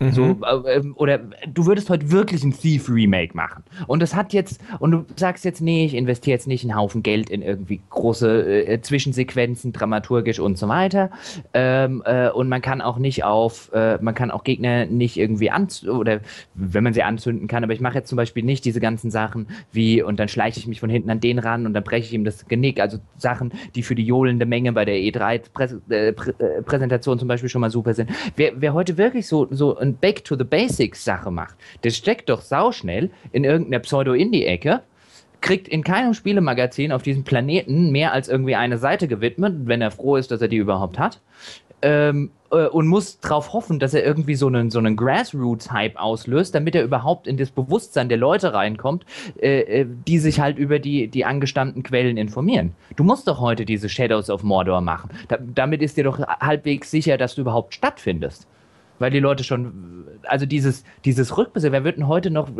Mhm. 0.00 0.12
So, 0.12 0.36
äh, 0.42 0.76
ähm, 0.76 0.94
oder 0.96 1.20
du 1.46 1.66
würdest 1.66 1.88
heute 1.88 2.10
wirklich 2.10 2.42
ein 2.42 2.52
Thief-Remake 2.52 3.36
machen. 3.36 3.62
Und 3.86 4.02
das 4.02 4.14
hat 4.14 4.32
jetzt, 4.32 4.60
und 4.80 4.90
du 4.90 5.04
sagst 5.16 5.44
jetzt, 5.44 5.60
nee, 5.60 5.84
ich 5.84 5.94
investiere 5.94 6.34
jetzt 6.34 6.48
nicht 6.48 6.64
einen 6.64 6.76
Haufen 6.76 7.02
Geld 7.02 7.30
in 7.30 7.42
irgendwie 7.42 7.80
große 7.90 8.66
äh, 8.66 8.80
Zwischensequenzen, 8.80 9.72
dramaturgisch 9.72 10.40
und 10.40 10.58
so 10.58 10.68
weiter. 10.68 11.10
Ähm, 11.52 12.02
äh, 12.04 12.28
und 12.30 12.48
man 12.48 12.60
kann 12.60 12.80
auch 12.80 12.98
nicht 12.98 13.22
auf, 13.24 13.70
äh, 13.72 13.98
man 14.00 14.14
kann 14.14 14.32
auch 14.32 14.42
Gegner 14.42 14.86
nicht 14.86 15.16
irgendwie 15.16 15.50
anzünden, 15.50 15.96
oder 15.96 16.20
wenn 16.54 16.82
man 16.82 16.92
sie 16.92 17.04
anzünden 17.04 17.46
kann, 17.46 17.62
aber 17.62 17.72
ich 17.72 17.80
mache 17.80 17.94
jetzt 17.94 18.08
zum 18.08 18.16
Beispiel 18.16 18.42
nicht 18.42 18.64
diese 18.64 18.80
ganzen 18.80 19.12
Sachen 19.12 19.46
wie, 19.70 20.02
und 20.02 20.18
dann 20.18 20.26
schleiche 20.28 20.58
ich 20.58 20.66
mich 20.66 20.80
von 20.80 20.90
hinten 20.90 21.10
an 21.10 21.20
den 21.20 21.38
ran 21.38 21.66
und 21.66 21.74
dann 21.74 21.84
breche 21.84 22.06
ich 22.06 22.12
ihm 22.12 22.24
das 22.24 22.48
Genick. 22.48 22.80
Also 22.80 22.98
Sachen, 23.16 23.52
die 23.76 23.84
für 23.84 23.94
die 23.94 24.04
johlende 24.04 24.44
Menge 24.44 24.72
bei 24.72 24.84
der 24.84 24.96
E3-Präsentation 24.96 27.16
äh, 27.16 27.20
zum 27.20 27.28
Beispiel 27.28 27.48
schon 27.48 27.60
mal 27.60 27.70
super 27.70 27.94
sind. 27.94 28.10
Wer, 28.34 28.54
wer 28.56 28.74
heute 28.74 28.98
wirklich 28.98 29.28
so, 29.28 29.46
so 29.50 29.83
ein 29.84 29.96
Back 29.96 30.24
to 30.24 30.36
the 30.36 30.44
Basics 30.44 31.04
Sache 31.04 31.30
macht, 31.30 31.54
der 31.84 31.90
steckt 31.90 32.28
doch 32.28 32.40
sauschnell 32.40 33.10
in 33.32 33.44
irgendeiner 33.44 33.80
Pseudo-Indie-Ecke, 33.80 34.82
kriegt 35.40 35.68
in 35.68 35.84
keinem 35.84 36.14
Spielemagazin 36.14 36.90
auf 36.90 37.02
diesem 37.02 37.22
Planeten 37.22 37.90
mehr 37.92 38.12
als 38.12 38.28
irgendwie 38.28 38.54
eine 38.54 38.78
Seite 38.78 39.08
gewidmet, 39.08 39.54
wenn 39.66 39.82
er 39.82 39.90
froh 39.90 40.16
ist, 40.16 40.30
dass 40.30 40.40
er 40.40 40.48
die 40.48 40.56
überhaupt 40.56 40.98
hat. 40.98 41.20
Ähm, 41.82 42.30
äh, 42.50 42.66
und 42.66 42.86
muss 42.86 43.20
darauf 43.20 43.52
hoffen, 43.52 43.78
dass 43.78 43.92
er 43.92 44.02
irgendwie 44.04 44.36
so 44.36 44.46
einen, 44.46 44.70
so 44.70 44.78
einen 44.78 44.96
Grassroots-Hype 44.96 45.96
auslöst, 45.96 46.54
damit 46.54 46.74
er 46.74 46.82
überhaupt 46.82 47.26
in 47.26 47.36
das 47.36 47.50
Bewusstsein 47.50 48.08
der 48.08 48.16
Leute 48.16 48.54
reinkommt, 48.54 49.04
äh, 49.38 49.60
äh, 49.60 49.86
die 50.06 50.18
sich 50.18 50.40
halt 50.40 50.56
über 50.56 50.78
die, 50.78 51.08
die 51.08 51.26
angestammten 51.26 51.82
Quellen 51.82 52.16
informieren. 52.16 52.72
Du 52.96 53.04
musst 53.04 53.28
doch 53.28 53.38
heute 53.38 53.66
diese 53.66 53.90
Shadows 53.90 54.30
of 54.30 54.44
Mordor 54.44 54.80
machen. 54.80 55.10
Da, 55.28 55.36
damit 55.38 55.82
ist 55.82 55.98
dir 55.98 56.04
doch 56.04 56.20
halbwegs 56.20 56.90
sicher, 56.90 57.18
dass 57.18 57.34
du 57.34 57.42
überhaupt 57.42 57.74
stattfindest 57.74 58.46
weil 58.98 59.10
die 59.10 59.20
Leute 59.20 59.44
schon, 59.44 60.04
also 60.24 60.46
dieses, 60.46 60.84
dieses 61.04 61.36
Rückbesitz, 61.36 61.72
wer 61.72 61.84
wird 61.84 61.96
denn 61.96 62.08
heute 62.08 62.30
noch, 62.30 62.50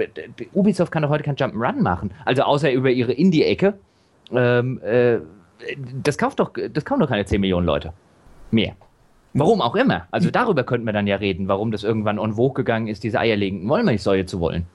Ubisoft 0.53 0.93
kann 0.93 1.03
doch 1.03 1.11
heute 1.11 1.24
kein 1.24 1.37
Jump'n'Run 1.37 1.80
machen, 1.80 2.12
also 2.24 2.43
außer 2.43 2.72
über 2.72 2.91
ihre 2.91 3.12
Indie-Ecke. 3.12 3.74
Ähm, 4.32 4.80
äh, 4.82 5.18
das 6.03 6.18
kauft 6.18 6.41
doch, 6.41 6.53
das 6.72 6.85
kaufen 6.85 7.01
doch 7.01 7.09
keine 7.09 7.24
10 7.24 7.41
Millionen 7.41 7.66
Leute. 7.66 7.93
Mehr. 8.51 8.74
Warum 9.32 9.61
auch 9.61 9.74
immer. 9.74 10.07
Also 10.12 10.30
darüber 10.30 10.62
könnten 10.62 10.87
wir 10.87 10.93
dann 10.93 11.09
ja 11.09 11.16
reden, 11.16 11.49
warum 11.49 11.72
das 11.72 11.82
irgendwann 11.82 12.18
en 12.18 12.35
vogue 12.35 12.55
gegangen 12.55 12.87
ist, 12.87 13.03
diese 13.03 13.18
eierlegenden 13.18 13.68
Wollmilchsäue 13.68 14.26
zu 14.26 14.39
wollen. 14.39 14.66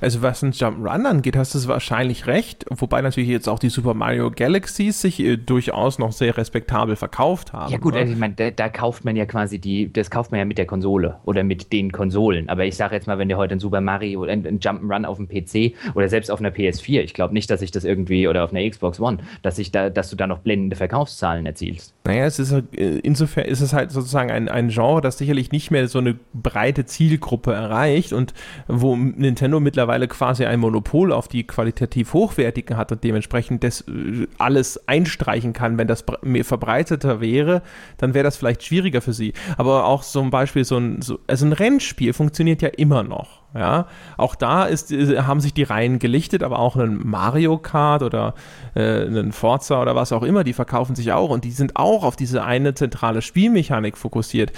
Also 0.00 0.22
was 0.22 0.42
ein 0.42 0.52
Jump'n'Run 0.52 1.04
angeht, 1.04 1.36
hast 1.36 1.54
du 1.54 1.68
wahrscheinlich 1.68 2.26
recht, 2.26 2.64
wobei 2.70 3.02
natürlich 3.02 3.30
jetzt 3.30 3.48
auch 3.48 3.58
die 3.58 3.68
Super 3.68 3.94
Mario 3.94 4.30
Galaxies 4.30 5.00
sich 5.00 5.20
äh, 5.20 5.36
durchaus 5.36 5.98
noch 5.98 6.12
sehr 6.12 6.36
respektabel 6.36 6.96
verkauft 6.96 7.52
haben. 7.52 7.72
Ja 7.72 7.78
gut, 7.78 7.94
ne? 7.94 8.00
also 8.00 8.12
ich 8.12 8.18
meine, 8.18 8.34
da, 8.34 8.50
da, 8.50 8.68
kauft 8.68 9.04
man 9.04 9.16
ja 9.16 9.26
quasi 9.26 9.58
die, 9.58 9.92
das 9.92 10.10
kauft 10.10 10.30
man 10.30 10.38
ja 10.38 10.44
mit 10.44 10.58
der 10.58 10.66
Konsole 10.66 11.16
oder 11.24 11.44
mit 11.44 11.72
den 11.72 11.92
Konsolen. 11.92 12.48
Aber 12.48 12.64
ich 12.64 12.76
sage 12.76 12.94
jetzt 12.94 13.06
mal, 13.06 13.18
wenn 13.18 13.28
dir 13.28 13.36
heute 13.36 13.54
ein 13.54 13.60
Super 13.60 13.80
Mario 13.80 14.22
oder 14.22 14.32
ein, 14.32 14.46
ein 14.46 14.60
Jump'n'Run 14.60 15.04
auf 15.04 15.18
dem 15.18 15.28
PC 15.28 15.74
oder 15.94 16.08
selbst 16.08 16.30
auf 16.30 16.40
einer 16.40 16.50
PS4, 16.50 17.00
ich 17.00 17.14
glaube 17.14 17.34
nicht, 17.34 17.50
dass 17.50 17.62
ich 17.62 17.70
das 17.70 17.84
irgendwie 17.84 18.28
oder 18.28 18.44
auf 18.44 18.52
einer 18.52 18.68
Xbox 18.68 19.00
One, 19.00 19.18
dass 19.42 19.58
ich 19.58 19.72
da, 19.72 19.90
dass 19.90 20.10
du 20.10 20.16
da 20.16 20.26
noch 20.26 20.38
blendende 20.38 20.76
Verkaufszahlen 20.76 21.46
erzielst. 21.46 21.94
Naja, 22.04 22.26
es 22.26 22.38
ist 22.38 22.52
äh, 22.52 22.98
insofern 23.02 23.44
ist 23.44 23.60
es 23.60 23.72
halt 23.72 23.90
sozusagen 23.90 24.30
ein, 24.30 24.48
ein 24.48 24.68
Genre, 24.68 25.00
das 25.00 25.18
sicherlich 25.18 25.52
nicht 25.52 25.70
mehr 25.70 25.88
so 25.88 25.98
eine 25.98 26.16
breite 26.32 26.84
Zielgruppe 26.84 27.52
erreicht 27.52 28.12
und 28.12 28.34
wo 28.68 28.96
Nintendo 28.96 29.60
mit 29.60 29.71
mittlerweile 29.72 30.06
quasi 30.06 30.44
ein 30.44 30.60
Monopol 30.60 31.12
auf 31.12 31.28
die 31.28 31.46
qualitativ 31.46 32.12
hochwertigen 32.12 32.76
hat 32.76 32.92
und 32.92 33.02
dementsprechend 33.02 33.64
das 33.64 33.80
äh, 33.82 34.26
alles 34.36 34.86
einstreichen 34.86 35.54
kann. 35.54 35.78
Wenn 35.78 35.88
das 35.88 36.04
verbreiteter 36.42 37.22
wäre, 37.22 37.62
dann 37.96 38.12
wäre 38.12 38.24
das 38.24 38.36
vielleicht 38.36 38.62
schwieriger 38.62 39.00
für 39.00 39.14
sie. 39.14 39.32
Aber 39.56 39.86
auch 39.86 40.02
zum 40.02 40.30
Beispiel 40.30 40.66
so 40.66 40.76
ein, 40.76 41.00
so, 41.00 41.20
also 41.26 41.46
ein 41.46 41.54
Rennspiel 41.54 42.12
funktioniert 42.12 42.60
ja 42.60 42.68
immer 42.68 43.02
noch. 43.02 43.41
Ja, 43.54 43.86
auch 44.16 44.34
da 44.34 44.64
ist, 44.64 44.90
äh, 44.90 45.22
haben 45.22 45.40
sich 45.40 45.52
die 45.52 45.62
Reihen 45.62 45.98
gelichtet, 45.98 46.42
aber 46.42 46.58
auch 46.58 46.76
ein 46.76 47.00
Mario 47.04 47.58
Kart 47.58 48.02
oder 48.02 48.34
äh, 48.74 49.02
ein 49.04 49.32
Forza 49.32 49.82
oder 49.82 49.94
was 49.94 50.12
auch 50.12 50.22
immer, 50.22 50.42
die 50.42 50.54
verkaufen 50.54 50.96
sich 50.96 51.12
auch 51.12 51.28
und 51.28 51.44
die 51.44 51.50
sind 51.50 51.76
auch 51.76 52.02
auf 52.02 52.16
diese 52.16 52.44
eine 52.44 52.74
zentrale 52.74 53.20
Spielmechanik 53.20 53.98
fokussiert. 53.98 54.52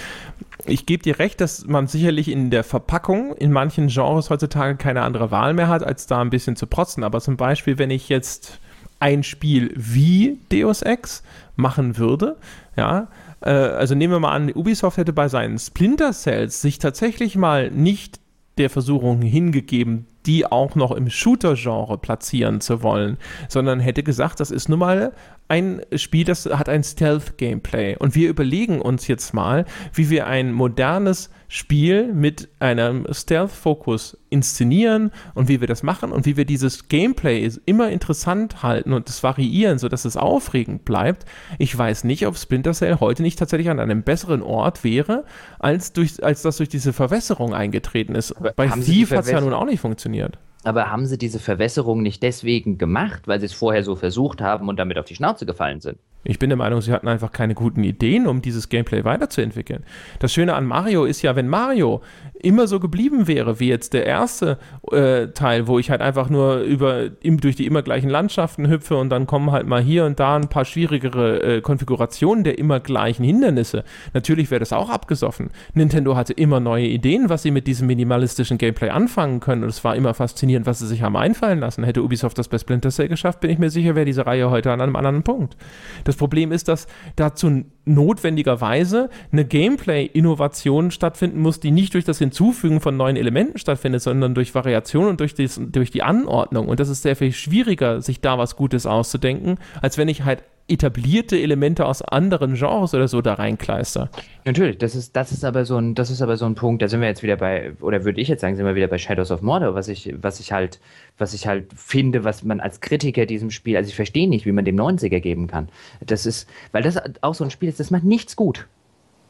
Ich 0.65 0.85
gebe 0.85 1.03
dir 1.03 1.19
recht, 1.19 1.41
dass 1.41 1.65
man 1.67 1.87
sicherlich 1.87 2.29
in 2.29 2.51
der 2.51 2.63
Verpackung 2.63 3.35
in 3.35 3.51
manchen 3.51 3.87
Genres 3.87 4.29
heutzutage 4.29 4.77
keine 4.77 5.01
andere 5.01 5.29
Wahl 5.29 5.53
mehr 5.53 5.67
hat, 5.67 5.83
als 5.83 6.07
da 6.07 6.21
ein 6.21 6.29
bisschen 6.29 6.55
zu 6.55 6.65
protzen. 6.65 7.03
Aber 7.03 7.19
zum 7.19 7.35
Beispiel, 7.35 7.77
wenn 7.77 7.91
ich 7.91 8.07
jetzt 8.07 8.59
ein 8.99 9.23
Spiel 9.23 9.73
wie 9.75 10.39
Deus 10.49 10.81
Ex 10.81 11.21
machen 11.57 11.97
würde, 11.97 12.37
ja, 12.77 13.07
äh, 13.41 13.49
also 13.49 13.93
nehmen 13.93 14.13
wir 14.13 14.19
mal 14.19 14.31
an, 14.31 14.51
Ubisoft 14.53 14.97
hätte 14.97 15.13
bei 15.13 15.27
seinen 15.27 15.59
Splinter 15.59 16.13
Cells 16.13 16.61
sich 16.61 16.79
tatsächlich 16.79 17.35
mal 17.35 17.71
nicht 17.71 18.19
der 18.57 18.69
Versuchung 18.69 19.21
hingegeben, 19.21 20.07
die 20.25 20.45
auch 20.45 20.75
noch 20.75 20.91
im 20.91 21.09
Shooter-Genre 21.09 21.97
platzieren 21.97 22.61
zu 22.61 22.83
wollen, 22.83 23.17
sondern 23.47 23.79
hätte 23.79 24.03
gesagt, 24.03 24.39
das 24.39 24.51
ist 24.51 24.69
nun 24.69 24.79
mal 24.79 25.13
ein 25.47 25.81
Spiel, 25.95 26.25
das 26.25 26.45
hat 26.45 26.69
ein 26.69 26.83
Stealth-Gameplay. 26.83 27.97
Und 27.97 28.15
wir 28.15 28.29
überlegen 28.29 28.81
uns 28.81 29.07
jetzt 29.07 29.33
mal, 29.33 29.65
wie 29.93 30.09
wir 30.09 30.25
ein 30.27 30.51
modernes 30.51 31.29
Spiel 31.47 32.11
mit 32.11 32.49
einem 32.59 33.05
Stealth-Fokus 33.11 34.17
inszenieren 34.29 35.11
und 35.35 35.47
wie 35.47 35.61
wir 35.61 35.67
das 35.67 35.83
machen 35.83 36.11
und 36.11 36.25
wie 36.25 36.35
wir 36.35 36.45
dieses 36.45 36.87
Gameplay 36.87 37.49
immer 37.65 37.89
interessant 37.89 38.63
halten 38.63 38.91
und 38.91 39.07
das 39.07 39.21
variieren, 39.21 39.77
sodass 39.77 40.03
es 40.03 40.17
aufregend 40.17 40.83
bleibt. 40.83 41.25
Ich 41.59 41.77
weiß 41.77 42.03
nicht, 42.05 42.25
ob 42.25 42.37
Splinter 42.37 42.73
Cell 42.73 42.97
heute 42.99 43.21
nicht 43.21 43.37
tatsächlich 43.37 43.69
an 43.69 43.79
einem 43.79 44.01
besseren 44.01 44.41
Ort 44.41 44.83
wäre, 44.83 45.25
als, 45.59 45.93
durch, 45.93 46.23
als 46.23 46.41
das 46.41 46.57
durch 46.57 46.69
diese 46.69 46.91
Verwässerung 46.91 47.53
eingetreten 47.53 48.15
ist. 48.15 48.33
Bei 48.55 48.67
Thief 48.67 49.11
hat 49.11 49.25
es 49.25 49.31
ja 49.31 49.39
nun 49.39 49.53
auch 49.53 49.65
nicht 49.65 49.79
funktioniert. 49.79 50.14
Aber 50.63 50.89
haben 50.89 51.05
sie 51.05 51.17
diese 51.17 51.39
Verwässerung 51.39 52.01
nicht 52.01 52.23
deswegen 52.23 52.77
gemacht, 52.77 53.27
weil 53.27 53.39
sie 53.39 53.45
es 53.45 53.53
vorher 53.53 53.83
so 53.83 53.95
versucht 53.95 54.41
haben 54.41 54.67
und 54.67 54.77
damit 54.77 54.97
auf 54.97 55.05
die 55.05 55.15
Schnauze 55.15 55.45
gefallen 55.45 55.79
sind? 55.79 55.99
Ich 56.25 56.39
bin 56.39 56.49
der 56.49 56.57
Meinung, 56.57 56.81
sie 56.81 56.91
hatten 56.91 57.07
einfach 57.07 57.31
keine 57.31 57.53
guten 57.53 57.83
Ideen, 57.83 58.25
um 58.27 58.41
dieses 58.41 58.69
Gameplay 58.69 59.03
weiterzuentwickeln. 59.03 59.83
Das 60.19 60.33
Schöne 60.33 60.55
an 60.55 60.65
Mario 60.65 61.05
ist 61.05 61.21
ja, 61.21 61.35
wenn 61.35 61.47
Mario 61.47 62.01
immer 62.41 62.67
so 62.67 62.79
geblieben 62.79 63.27
wäre 63.27 63.59
wie 63.59 63.69
jetzt 63.69 63.93
der 63.93 64.05
erste 64.05 64.57
äh, 64.91 65.27
Teil, 65.27 65.67
wo 65.67 65.79
ich 65.79 65.89
halt 65.89 66.01
einfach 66.01 66.29
nur 66.29 66.59
über, 66.59 67.09
im, 67.21 67.39
durch 67.39 67.55
die 67.55 67.65
immer 67.65 67.81
gleichen 67.81 68.09
Landschaften 68.09 68.67
hüpfe 68.69 68.97
und 68.97 69.09
dann 69.09 69.27
kommen 69.27 69.51
halt 69.51 69.67
mal 69.67 69.81
hier 69.81 70.05
und 70.05 70.19
da 70.19 70.35
ein 70.35 70.49
paar 70.49 70.65
schwierigere 70.65 71.57
äh, 71.57 71.61
Konfigurationen 71.61 72.43
der 72.43 72.57
immer 72.57 72.79
gleichen 72.79 73.23
Hindernisse. 73.23 73.83
Natürlich 74.13 74.51
wäre 74.51 74.59
das 74.59 74.73
auch 74.73 74.89
abgesoffen. 74.89 75.49
Nintendo 75.73 76.15
hatte 76.15 76.33
immer 76.33 76.59
neue 76.59 76.87
Ideen, 76.87 77.29
was 77.29 77.43
sie 77.43 77.51
mit 77.51 77.67
diesem 77.67 77.87
minimalistischen 77.87 78.57
Gameplay 78.57 78.89
anfangen 78.89 79.39
können 79.39 79.63
und 79.63 79.69
es 79.69 79.83
war 79.83 79.95
immer 79.95 80.13
faszinierend, 80.13 80.65
was 80.65 80.79
sie 80.79 80.87
sich 80.87 81.01
haben 81.01 81.17
einfallen 81.17 81.59
lassen. 81.59 81.83
Hätte 81.83 82.03
Ubisoft 82.03 82.37
das 82.37 82.47
bei 82.47 82.57
Splinter 82.57 82.89
Cell 82.89 83.07
geschafft, 83.07 83.39
bin 83.39 83.49
ich 83.49 83.59
mir 83.59 83.69
sicher, 83.69 83.95
wäre 83.95 84.05
diese 84.05 84.25
Reihe 84.25 84.49
heute 84.49 84.71
an 84.71 84.81
einem 84.81 84.95
anderen 84.95 85.23
Punkt. 85.23 85.55
Das 86.03 86.14
Problem 86.15 86.51
ist, 86.51 86.67
dass 86.67 86.87
dazu 87.15 87.63
notwendigerweise 87.85 89.09
eine 89.31 89.45
Gameplay-Innovation 89.45 90.91
stattfinden 90.91 91.39
muss, 91.39 91.59
die 91.59 91.71
nicht 91.71 91.93
durch 91.93 92.05
das 92.05 92.17
Hinzufügen 92.17 92.81
von 92.81 92.97
neuen 92.97 93.15
Elementen 93.15 93.57
stattfindet, 93.57 94.01
sondern 94.01 94.33
durch 94.33 94.55
Variation 94.55 95.07
und 95.07 95.19
durch, 95.19 95.35
dies, 95.35 95.59
durch 95.63 95.91
die 95.91 96.03
Anordnung. 96.03 96.67
Und 96.67 96.79
das 96.79 96.89
ist 96.89 97.03
sehr 97.03 97.15
viel 97.15 97.31
schwieriger, 97.31 98.01
sich 98.01 98.21
da 98.21 98.37
was 98.37 98.55
Gutes 98.55 98.85
auszudenken, 98.85 99.57
als 99.81 99.97
wenn 99.97 100.07
ich 100.07 100.23
halt 100.23 100.43
etablierte 100.67 101.37
Elemente 101.37 101.85
aus 101.85 102.01
anderen 102.01 102.55
Genres 102.55 102.95
oder 102.95 103.07
so 103.07 103.21
da 103.21 103.35
reinkleister. 103.35 104.09
Natürlich, 104.45 104.79
das 104.79 104.95
ist, 104.95 105.15
das 105.15 105.31
ist 105.31 105.45
aber 105.45 105.63
so 105.63 105.77
ein, 105.77 105.93
das 105.93 106.09
ist 106.09 106.23
aber 106.23 106.37
so 106.37 106.45
ein 106.45 106.55
Punkt, 106.55 106.81
da 106.81 106.87
sind 106.87 107.01
wir 107.01 107.07
jetzt 107.07 107.21
wieder 107.21 107.35
bei, 107.35 107.73
oder 107.81 108.03
würde 108.03 108.19
ich 108.19 108.27
jetzt 108.27 108.41
sagen, 108.41 108.55
sind 108.55 108.65
wir 108.65 108.73
wieder 108.73 108.87
bei 108.87 108.97
Shadows 108.97 109.29
of 109.29 109.43
Mordor, 109.43 109.75
was 109.75 109.87
ich, 109.87 110.15
was 110.21 110.39
ich 110.39 110.51
halt, 110.51 110.79
was 111.19 111.35
ich 111.35 111.45
halt 111.45 111.71
finde, 111.75 112.23
was 112.23 112.43
man 112.43 112.59
als 112.59 112.81
Kritiker 112.81 113.27
diesem 113.27 113.51
Spiel, 113.51 113.77
also 113.77 113.89
ich 113.89 113.95
verstehe 113.95 114.27
nicht, 114.27 114.47
wie 114.47 114.51
man 114.51 114.65
dem 114.65 114.75
90er 114.75 115.19
geben 115.19 115.45
kann. 115.45 115.69
Das 116.03 116.25
ist, 116.25 116.49
weil 116.71 116.81
das 116.81 116.99
auch 117.21 117.35
so 117.35 117.43
ein 117.43 117.51
Spiel 117.51 117.69
ist, 117.69 117.79
das 117.79 117.91
macht 117.91 118.03
nichts 118.03 118.35
gut. 118.35 118.67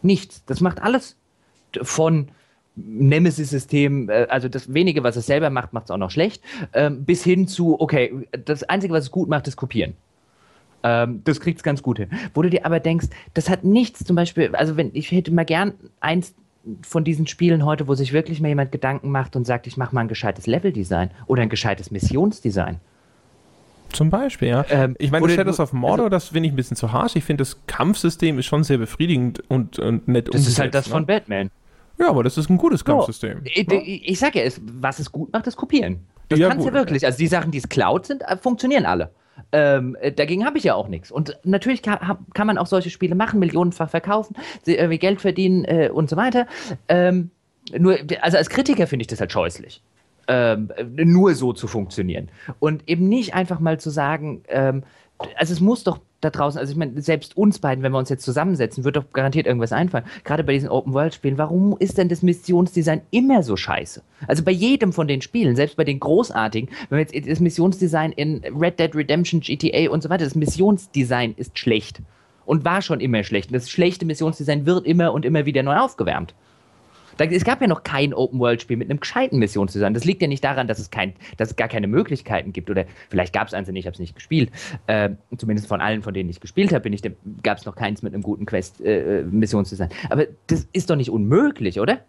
Nichts. 0.02 0.46
Das 0.46 0.62
macht 0.62 0.82
alles 0.82 1.18
von 1.82 2.30
Nemesis-System, 2.78 4.10
äh, 4.10 4.28
also 4.30 4.48
das 4.48 4.74
wenige, 4.74 5.04
was 5.04 5.18
es 5.18 5.26
selber 5.26 5.50
macht, 5.50 5.74
macht 5.74 5.86
es 5.86 5.92
auch 5.92 5.98
noch 5.98 6.12
schlecht, 6.12 6.42
ähm, 6.74 7.04
bis 7.04 7.24
hin 7.24 7.48
zu, 7.48 7.80
okay, 7.80 8.28
das 8.46 8.64
Einzige, 8.64 8.94
was 8.94 9.06
es 9.06 9.12
gut 9.12 9.28
macht, 9.28 9.48
ist 9.48 9.58
kopieren. 9.58 9.96
Ähm, 10.86 11.22
das 11.24 11.40
kriegt 11.40 11.58
es 11.58 11.64
ganz 11.64 11.82
gut 11.82 11.98
hin. 11.98 12.10
Wo 12.36 12.44
du 12.44 12.50
dir 12.52 12.64
aber 12.64 12.80
denkst, 12.80 13.08
das 13.34 13.50
hat 13.50 13.64
nichts 13.64 14.04
zum 14.06 14.16
Beispiel, 14.16 14.56
also 14.56 14.78
wenn 14.78 14.92
ich 14.94 15.12
hätte 15.12 15.32
mal 15.32 15.44
gern 15.44 15.74
eins 16.00 16.36
von 16.84 17.04
diesen 17.04 17.26
Spielen 17.26 17.66
heute, 17.66 17.88
wo 17.88 17.96
sich 17.96 18.14
wirklich 18.14 18.40
mal 18.40 18.50
jemand 18.50 18.72
Gedanken 18.72 19.10
macht 19.10 19.36
und 19.36 19.46
sagt, 19.46 19.66
ich 19.66 19.78
mache 19.78 19.96
mal 19.96 20.02
ein 20.02 20.08
gescheites 20.08 20.46
Leveldesign 20.46 21.10
oder 21.26 21.42
ein 21.42 21.50
gescheites 21.50 21.90
Missionsdesign. 21.90 22.80
Zum 23.94 24.12
Beispiel, 24.12 24.50
ja. 24.50 24.66
Ähm, 24.70 24.96
ich 25.00 25.10
meine, 25.10 25.28
Shadows 25.30 25.60
of 25.60 25.74
Mordor, 25.74 26.06
also, 26.06 26.10
das 26.10 26.30
finde 26.30 26.48
ich 26.48 26.54
ein 26.54 26.56
bisschen 26.56 26.78
zu 26.78 26.92
harsch. 26.92 27.16
Ich 27.16 27.24
finde, 27.24 27.42
das 27.42 27.58
Kampfsystem 27.66 28.38
ist 28.38 28.46
schon 28.46 28.64
sehr 28.64 28.78
befriedigend 28.78 29.42
und, 29.50 29.80
und 29.80 30.08
nett 30.08 30.32
Das 30.32 30.48
ist 30.48 30.60
halt 30.60 30.76
das 30.76 30.86
ne? 30.86 30.92
von 30.92 31.06
Batman. 31.08 31.50
Ja, 31.98 32.10
aber 32.10 32.24
das 32.24 32.38
ist 32.38 32.50
ein 32.50 32.58
gutes 32.58 32.86
Kampfsystem. 32.86 33.40
Oh, 33.40 33.48
ich, 33.52 33.72
ich, 33.72 34.10
ich 34.10 34.20
sage 34.20 34.40
ja, 34.40 34.46
es, 34.46 34.62
was 34.64 35.00
es 35.00 35.12
gut 35.12 35.32
macht, 35.34 35.48
ist 35.48 35.56
kopieren. 35.56 36.02
Das 36.30 36.40
ja, 36.40 36.50
kannst 36.50 36.66
du 36.66 36.70
ja 36.70 36.74
wirklich. 36.76 37.06
Also 37.06 37.18
die 37.18 37.28
Sachen, 37.28 37.52
die 37.52 37.58
es 37.58 37.70
Cloud 37.70 38.06
sind, 38.06 38.22
äh, 38.24 38.38
funktionieren 38.38 38.86
alle. 38.86 39.12
Ähm, 39.52 39.96
äh, 40.00 40.12
dagegen 40.12 40.46
habe 40.46 40.58
ich 40.58 40.64
ja 40.64 40.76
auch 40.76 40.88
nichts. 40.88 41.12
Und 41.12 41.38
natürlich 41.44 41.82
kann, 41.82 42.18
kann, 42.34 42.48
man 42.48 42.58
auch 42.58 42.68
solche 42.68 42.90
Spiele 42.90 43.16
machen, 43.16 43.40
millionenfach 43.40 43.90
verkaufen, 43.90 44.36
irgendwie 44.66 45.00
Geld 45.00 45.22
verdienen 45.22 45.66
äh, 45.66 45.90
und 45.94 46.10
so 46.10 46.16
weiter. 46.16 46.48
Ähm, 46.88 47.32
nur, 47.78 47.98
also 48.22 48.38
als 48.38 48.50
Kritiker 48.50 48.88
finde 48.88 49.04
ich 49.04 49.08
das 49.08 49.20
halt 49.20 49.32
scheußlich. 49.32 49.82
Ähm, 50.28 50.72
nur 50.96 51.36
so 51.36 51.54
zu 51.54 51.68
funktionieren. 51.68 52.30
Und 52.60 52.88
eben 52.88 53.08
nicht 53.08 53.36
einfach 53.36 53.60
mal 53.60 53.80
zu 53.80 53.92
sagen, 53.92 54.44
ähm, 54.48 54.84
also 55.36 55.54
es 55.54 55.60
muss 55.60 55.84
doch 55.84 56.00
da 56.22 56.30
draußen, 56.30 56.60
also 56.60 56.72
ich 56.72 56.78
meine, 56.78 57.02
selbst 57.02 57.38
uns 57.38 57.60
beiden, 57.60 57.84
wenn 57.84 57.92
wir 57.92 58.00
uns 58.00 58.10
jetzt 58.10 58.26
zusammensetzen, 58.26 58.84
wird 58.84 58.96
doch 58.96 59.12
garantiert 59.14 59.46
irgendwas 59.46 59.72
einfallen. 59.72 60.06
Gerade 60.24 60.44
bei 60.44 60.54
diesen 60.54 60.70
Open-World-Spielen, 60.70 61.38
warum 61.38 61.78
ist 61.80 61.98
denn 61.98 62.10
das 62.10 62.22
Missionsdesign 62.22 63.02
immer 63.12 63.44
so 63.44 63.56
scheiße? 63.56 64.02
Also 64.28 64.44
bei 64.44 64.52
jedem 64.52 64.92
von 64.92 65.08
den 65.08 65.22
Spielen, 65.22 65.56
selbst 65.56 65.78
bei 65.78 65.84
den 65.84 66.00
großartigen, 66.00 66.70
wenn 66.90 66.98
wir 66.98 67.06
jetzt 67.06 67.30
das 67.30 67.40
Missionsdesign 67.40 68.12
in 68.14 68.42
Red 68.58 68.80
Dead 68.80 68.94
Redemption, 68.96 69.40
GTA 69.40 69.90
und 69.90 70.04
so 70.04 70.10
weiter, 70.10 70.26
das 70.26 70.36
Missionsdesign 70.36 71.34
ist 71.38 71.58
schlecht. 71.58 72.02
Und 72.46 72.64
war 72.64 72.84
schon 72.84 73.00
immer 73.00 73.24
schlecht. 73.24 73.50
Und 73.50 73.56
das 73.56 73.70
schlechte 73.70 74.06
Missionsdesign 74.06 74.68
wird 74.68 74.86
immer 74.86 75.14
und 75.14 75.26
immer 75.26 75.48
wieder 75.48 75.64
neu 75.64 75.78
aufgewärmt. 75.78 76.36
Es 77.18 77.46
gab 77.46 77.62
ja 77.62 77.68
noch 77.68 77.84
kein 77.84 78.14
Open-World-Spiel 78.14 78.78
mit 78.78 78.90
einem 78.90 79.00
gescheiten 79.00 79.40
Missionsdesign. 79.40 79.94
Das 79.94 80.06
liegt 80.06 80.22
ja 80.22 80.28
nicht 80.28 80.44
daran, 80.44 80.68
dass 80.68 80.80
es, 80.80 80.92
kein, 80.92 81.14
dass 81.38 81.52
es 81.52 81.56
gar 81.56 81.68
keine 81.68 81.88
Möglichkeiten 81.88 82.52
gibt. 82.54 82.70
Oder 82.70 82.86
vielleicht 83.10 83.34
gab 83.34 83.48
es 83.48 83.54
eins 83.54 83.68
nicht, 83.68 83.80
ich 83.80 83.86
habe 83.86 83.94
es 83.94 84.00
nicht 84.00 84.16
gespielt. 84.16 84.52
Äh, 84.88 85.12
zumindest 85.38 85.68
von 85.68 85.82
allen, 85.82 86.02
von 86.02 86.14
denen 86.14 86.30
ich 86.30 86.40
gespielt 86.40 86.74
habe, 86.74 86.90
gab 87.44 87.58
es 87.58 87.66
noch 87.66 87.76
keins 87.76 88.02
mit 88.02 88.14
einem 88.14 88.24
guten 88.24 88.46
Quest-Missionsdesign. 88.46 89.90
Äh, 89.90 90.08
Aber 90.10 90.26
das 90.48 90.68
ist 90.74 90.90
doch 90.90 90.96
nicht 90.96 91.10
unmöglich, 91.10 91.80
oder? 91.80 92.00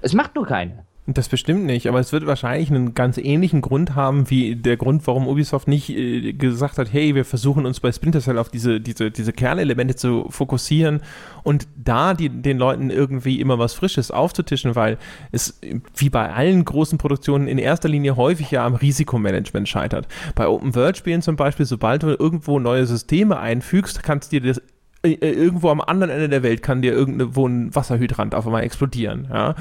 Es 0.00 0.12
macht 0.12 0.34
nur 0.34 0.46
keine. 0.46 0.84
Das 1.06 1.28
bestimmt 1.28 1.66
nicht, 1.66 1.86
aber 1.86 2.00
es 2.00 2.12
wird 2.12 2.24
wahrscheinlich 2.24 2.70
einen 2.70 2.94
ganz 2.94 3.18
ähnlichen 3.18 3.60
Grund 3.60 3.94
haben, 3.94 4.30
wie 4.30 4.56
der 4.56 4.78
Grund, 4.78 5.06
warum 5.06 5.28
Ubisoft 5.28 5.68
nicht 5.68 5.90
äh, 5.90 6.32
gesagt 6.32 6.78
hat, 6.78 6.90
hey, 6.90 7.14
wir 7.14 7.26
versuchen 7.26 7.66
uns 7.66 7.78
bei 7.80 7.92
Splinter 7.92 8.22
Cell 8.22 8.38
auf 8.38 8.48
diese, 8.48 8.80
diese, 8.80 9.10
diese 9.10 9.34
Kernelemente 9.34 9.96
zu 9.96 10.24
fokussieren 10.30 11.02
und 11.42 11.68
da 11.76 12.14
die, 12.14 12.30
den 12.30 12.56
Leuten 12.56 12.88
irgendwie 12.88 13.38
immer 13.38 13.58
was 13.58 13.74
Frisches 13.74 14.10
aufzutischen, 14.10 14.76
weil 14.76 14.96
es 15.30 15.60
wie 15.94 16.08
bei 16.08 16.32
allen 16.32 16.64
großen 16.64 16.96
Produktionen 16.96 17.48
in 17.48 17.58
erster 17.58 17.90
Linie 17.90 18.16
häufig 18.16 18.50
ja 18.50 18.64
am 18.64 18.74
Risikomanagement 18.74 19.68
scheitert. 19.68 20.08
Bei 20.34 20.48
Open-World-Spielen 20.48 21.20
zum 21.20 21.36
Beispiel, 21.36 21.66
sobald 21.66 22.02
du 22.02 22.16
irgendwo 22.18 22.58
neue 22.58 22.86
Systeme 22.86 23.38
einfügst, 23.38 24.02
kannst 24.02 24.32
du 24.32 24.40
dir 24.40 24.54
das 24.54 24.62
irgendwo 25.04 25.70
am 25.70 25.80
anderen 25.80 26.10
Ende 26.10 26.28
der 26.28 26.42
Welt 26.42 26.62
kann 26.62 26.82
dir 26.82 26.92
irgendwo 26.92 27.46
ein 27.46 27.74
Wasserhydrant 27.74 28.34
auf 28.34 28.46
einmal 28.46 28.62
explodieren. 28.62 29.28
Ja? 29.30 29.54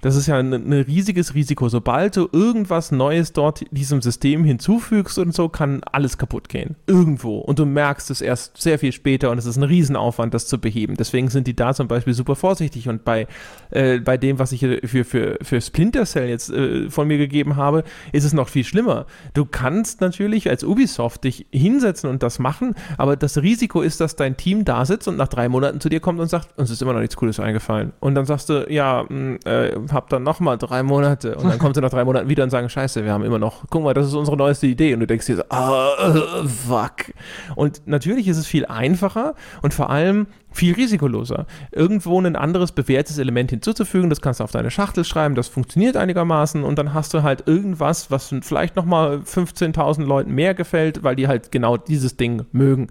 Das 0.00 0.16
ist 0.16 0.26
ja 0.26 0.38
ein, 0.38 0.52
ein, 0.52 0.72
riesiges 0.72 1.34
Risiko. 1.34 1.68
Sobald 1.68 2.16
du 2.16 2.28
irgendwas 2.32 2.92
Neues 2.92 3.32
dort 3.32 3.64
diesem 3.70 4.00
System 4.00 4.44
hinzufügst 4.44 5.18
und 5.18 5.34
so, 5.34 5.48
kann 5.48 5.82
alles 5.84 6.18
kaputt 6.18 6.48
gehen. 6.48 6.76
Irgendwo. 6.86 7.38
Und 7.38 7.58
du 7.58 7.66
merkst 7.66 8.10
es 8.10 8.20
erst 8.20 8.56
sehr 8.56 8.78
viel 8.78 8.92
später 8.92 9.30
und 9.30 9.38
es 9.38 9.46
ist 9.46 9.56
ein 9.56 9.62
Riesenaufwand, 9.62 10.32
das 10.32 10.46
zu 10.46 10.58
beheben. 10.58 10.94
Deswegen 10.96 11.28
sind 11.28 11.46
die 11.46 11.54
da 11.54 11.74
zum 11.74 11.88
Beispiel 11.88 12.14
super 12.14 12.34
vorsichtig. 12.34 12.88
Und 12.88 13.04
bei, 13.04 13.26
äh, 13.70 13.98
bei 13.98 14.16
dem, 14.16 14.38
was 14.38 14.52
ich 14.52 14.60
für, 14.60 15.04
für, 15.04 15.38
für 15.42 15.60
Splinter 15.60 16.06
Cell 16.06 16.28
jetzt 16.28 16.50
äh, 16.50 16.88
von 16.88 17.06
mir 17.06 17.18
gegeben 17.18 17.56
habe, 17.56 17.84
ist 18.12 18.24
es 18.24 18.32
noch 18.32 18.48
viel 18.48 18.64
schlimmer. 18.64 19.06
Du 19.34 19.44
kannst 19.44 20.00
natürlich 20.00 20.48
als 20.48 20.64
Ubisoft 20.64 21.24
dich 21.24 21.46
hinsetzen 21.52 22.08
und 22.08 22.22
das 22.22 22.38
machen, 22.38 22.74
aber 22.96 23.16
das 23.16 23.42
Risiko 23.42 23.82
ist, 23.82 24.00
dass 24.00 24.16
dein 24.16 24.36
Team 24.36 24.64
da 24.64 24.85
sitzt 24.86 25.08
und 25.08 25.16
nach 25.16 25.28
drei 25.28 25.48
Monaten 25.48 25.80
zu 25.80 25.88
dir 25.88 26.00
kommt 26.00 26.20
und 26.20 26.28
sagt, 26.28 26.58
uns 26.58 26.70
ist 26.70 26.80
immer 26.80 26.92
noch 26.92 27.00
nichts 27.00 27.16
Cooles 27.16 27.40
eingefallen. 27.40 27.92
Und 28.00 28.14
dann 28.14 28.24
sagst 28.24 28.48
du, 28.48 28.66
ja, 28.68 29.02
mh, 29.02 29.08
hm, 29.08 29.38
äh, 29.44 29.72
hab 29.92 30.08
dann 30.08 30.22
nochmal 30.22 30.58
drei 30.58 30.82
Monate. 30.82 31.36
Und 31.36 31.48
dann 31.48 31.58
kommt 31.58 31.74
sie 31.74 31.80
nach 31.80 31.90
drei 31.90 32.04
Monaten 32.04 32.28
wieder 32.28 32.44
und 32.44 32.50
sagen, 32.50 32.68
scheiße, 32.68 33.04
wir 33.04 33.12
haben 33.12 33.24
immer 33.24 33.38
noch, 33.38 33.64
guck 33.70 33.82
mal, 33.82 33.94
das 33.94 34.06
ist 34.06 34.14
unsere 34.14 34.36
neueste 34.36 34.66
Idee. 34.66 34.94
Und 34.94 35.00
du 35.00 35.06
denkst 35.06 35.26
dir 35.26 35.36
so, 35.36 35.42
ah, 35.50 36.44
fuck. 36.46 37.12
Und 37.54 37.82
natürlich 37.86 38.28
ist 38.28 38.38
es 38.38 38.46
viel 38.46 38.66
einfacher 38.66 39.34
und 39.62 39.74
vor 39.74 39.90
allem 39.90 40.26
viel 40.56 40.74
risikoloser. 40.74 41.46
Irgendwo 41.70 42.20
ein 42.20 42.34
anderes 42.34 42.72
bewährtes 42.72 43.18
Element 43.18 43.50
hinzuzufügen, 43.50 44.10
das 44.10 44.20
kannst 44.20 44.40
du 44.40 44.44
auf 44.44 44.52
deine 44.52 44.70
Schachtel 44.70 45.04
schreiben, 45.04 45.34
das 45.34 45.48
funktioniert 45.48 45.96
einigermaßen 45.96 46.64
und 46.64 46.78
dann 46.78 46.94
hast 46.94 47.14
du 47.14 47.22
halt 47.22 47.46
irgendwas, 47.46 48.10
was 48.10 48.34
vielleicht 48.42 48.74
nochmal 48.74 49.18
15.000 49.18 50.04
Leuten 50.04 50.34
mehr 50.34 50.54
gefällt, 50.54 51.02
weil 51.02 51.14
die 51.14 51.28
halt 51.28 51.52
genau 51.52 51.76
dieses 51.76 52.16
Ding 52.16 52.46
mögen. 52.52 52.88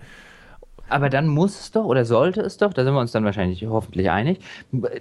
Aber 0.89 1.09
dann 1.09 1.27
muss 1.27 1.59
es 1.59 1.71
doch 1.71 1.85
oder 1.85 2.05
sollte 2.05 2.41
es 2.41 2.57
doch, 2.57 2.73
da 2.73 2.83
sind 2.83 2.93
wir 2.93 2.99
uns 2.99 3.11
dann 3.11 3.25
wahrscheinlich 3.25 3.65
hoffentlich 3.65 4.09
einig, 4.09 4.39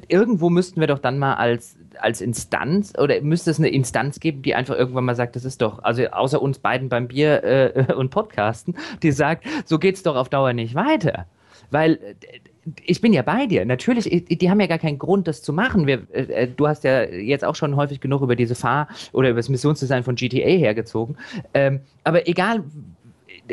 irgendwo 0.09 0.48
müssten 0.48 0.81
wir 0.81 0.86
doch 0.86 0.98
dann 0.98 1.19
mal 1.19 1.35
als, 1.35 1.77
als 1.98 2.20
Instanz 2.20 2.94
oder 2.98 3.20
müsste 3.20 3.51
es 3.51 3.59
eine 3.59 3.69
Instanz 3.69 4.20
geben, 4.20 4.43
die 4.43 4.55
einfach 4.55 4.77
irgendwann 4.77 5.05
mal 5.05 5.15
sagt, 5.15 5.36
das 5.36 5.44
ist 5.44 5.61
doch, 5.61 5.82
also 5.82 6.06
außer 6.06 6.40
uns 6.40 6.59
beiden 6.59 6.89
beim 6.89 7.09
Bier 7.09 7.44
äh, 7.44 7.93
und 7.97 8.11
Podcasten, 8.11 8.77
die 9.02 9.12
sagt, 9.12 9.44
so 9.66 9.78
geht 9.78 9.97
es 9.97 10.02
doch 10.02 10.16
auf 10.16 10.28
Dauer 10.28 10.52
nicht 10.52 10.74
weiter. 10.74 11.27
Weil 11.70 11.98
ich 12.85 13.01
bin 13.01 13.12
ja 13.12 13.23
bei 13.23 13.47
dir. 13.47 13.65
Natürlich, 13.65 14.27
die 14.28 14.51
haben 14.51 14.61
ja 14.61 14.66
gar 14.66 14.78
keinen 14.78 14.98
Grund, 14.98 15.28
das 15.28 15.43
zu 15.43 15.52
machen. 15.52 15.86
Wir, 15.86 16.06
äh, 16.12 16.48
du 16.48 16.66
hast 16.66 16.85
ja 16.85 17.05
jetzt 17.05 17.44
auch 17.44 17.55
schon 17.55 17.77
häufig 17.77 18.01
genug 18.01 18.23
über 18.23 18.36
diese 18.36 18.55
Fahr- 18.55 18.89
oder 19.12 19.31
über 19.31 19.39
das 19.39 19.48
Missionsdesign 19.48 20.02
von 20.02 20.15
GTA 20.15 20.48
hergezogen. 20.48 21.16
Ähm, 21.52 21.81
aber 22.05 22.28
egal, 22.28 22.65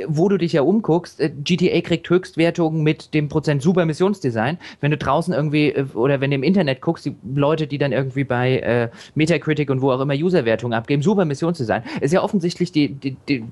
wo 0.08 0.30
du 0.30 0.38
dich 0.38 0.54
ja 0.54 0.62
umguckst, 0.62 1.20
äh, 1.20 1.30
GTA 1.30 1.82
kriegt 1.82 2.10
Höchstwertungen 2.10 2.84
mit 2.84 3.14
dem 3.14 3.30
Prozent 3.30 3.62
super 3.62 3.86
Missionsdesign. 3.86 4.58
Wenn 4.80 4.92
du 4.92 4.98
draußen 4.98 5.34
irgendwie 5.34 5.70
äh, 5.70 5.86
oder 5.94 6.22
wenn 6.22 6.32
du 6.32 6.36
im 6.36 6.44
Internet 6.44 6.82
guckst, 6.82 7.06
die 7.06 7.16
Leute, 7.36 7.68
die 7.68 7.78
dann 7.78 7.92
irgendwie 7.92 8.24
bei 8.24 8.60
äh, 8.60 8.90
Metacritic 9.16 9.70
und 9.70 9.82
wo 9.82 9.92
auch 9.92 10.02
immer 10.02 10.14
Userwertungen 10.14 10.78
abgeben, 10.78 11.02
super 11.02 11.26
Missionsdesign, 11.26 11.84
ist 12.00 12.14
ja 12.14 12.24
offensichtlich 12.24 12.72
die, 12.72 12.90
die, 12.90 13.18
die 13.28 13.44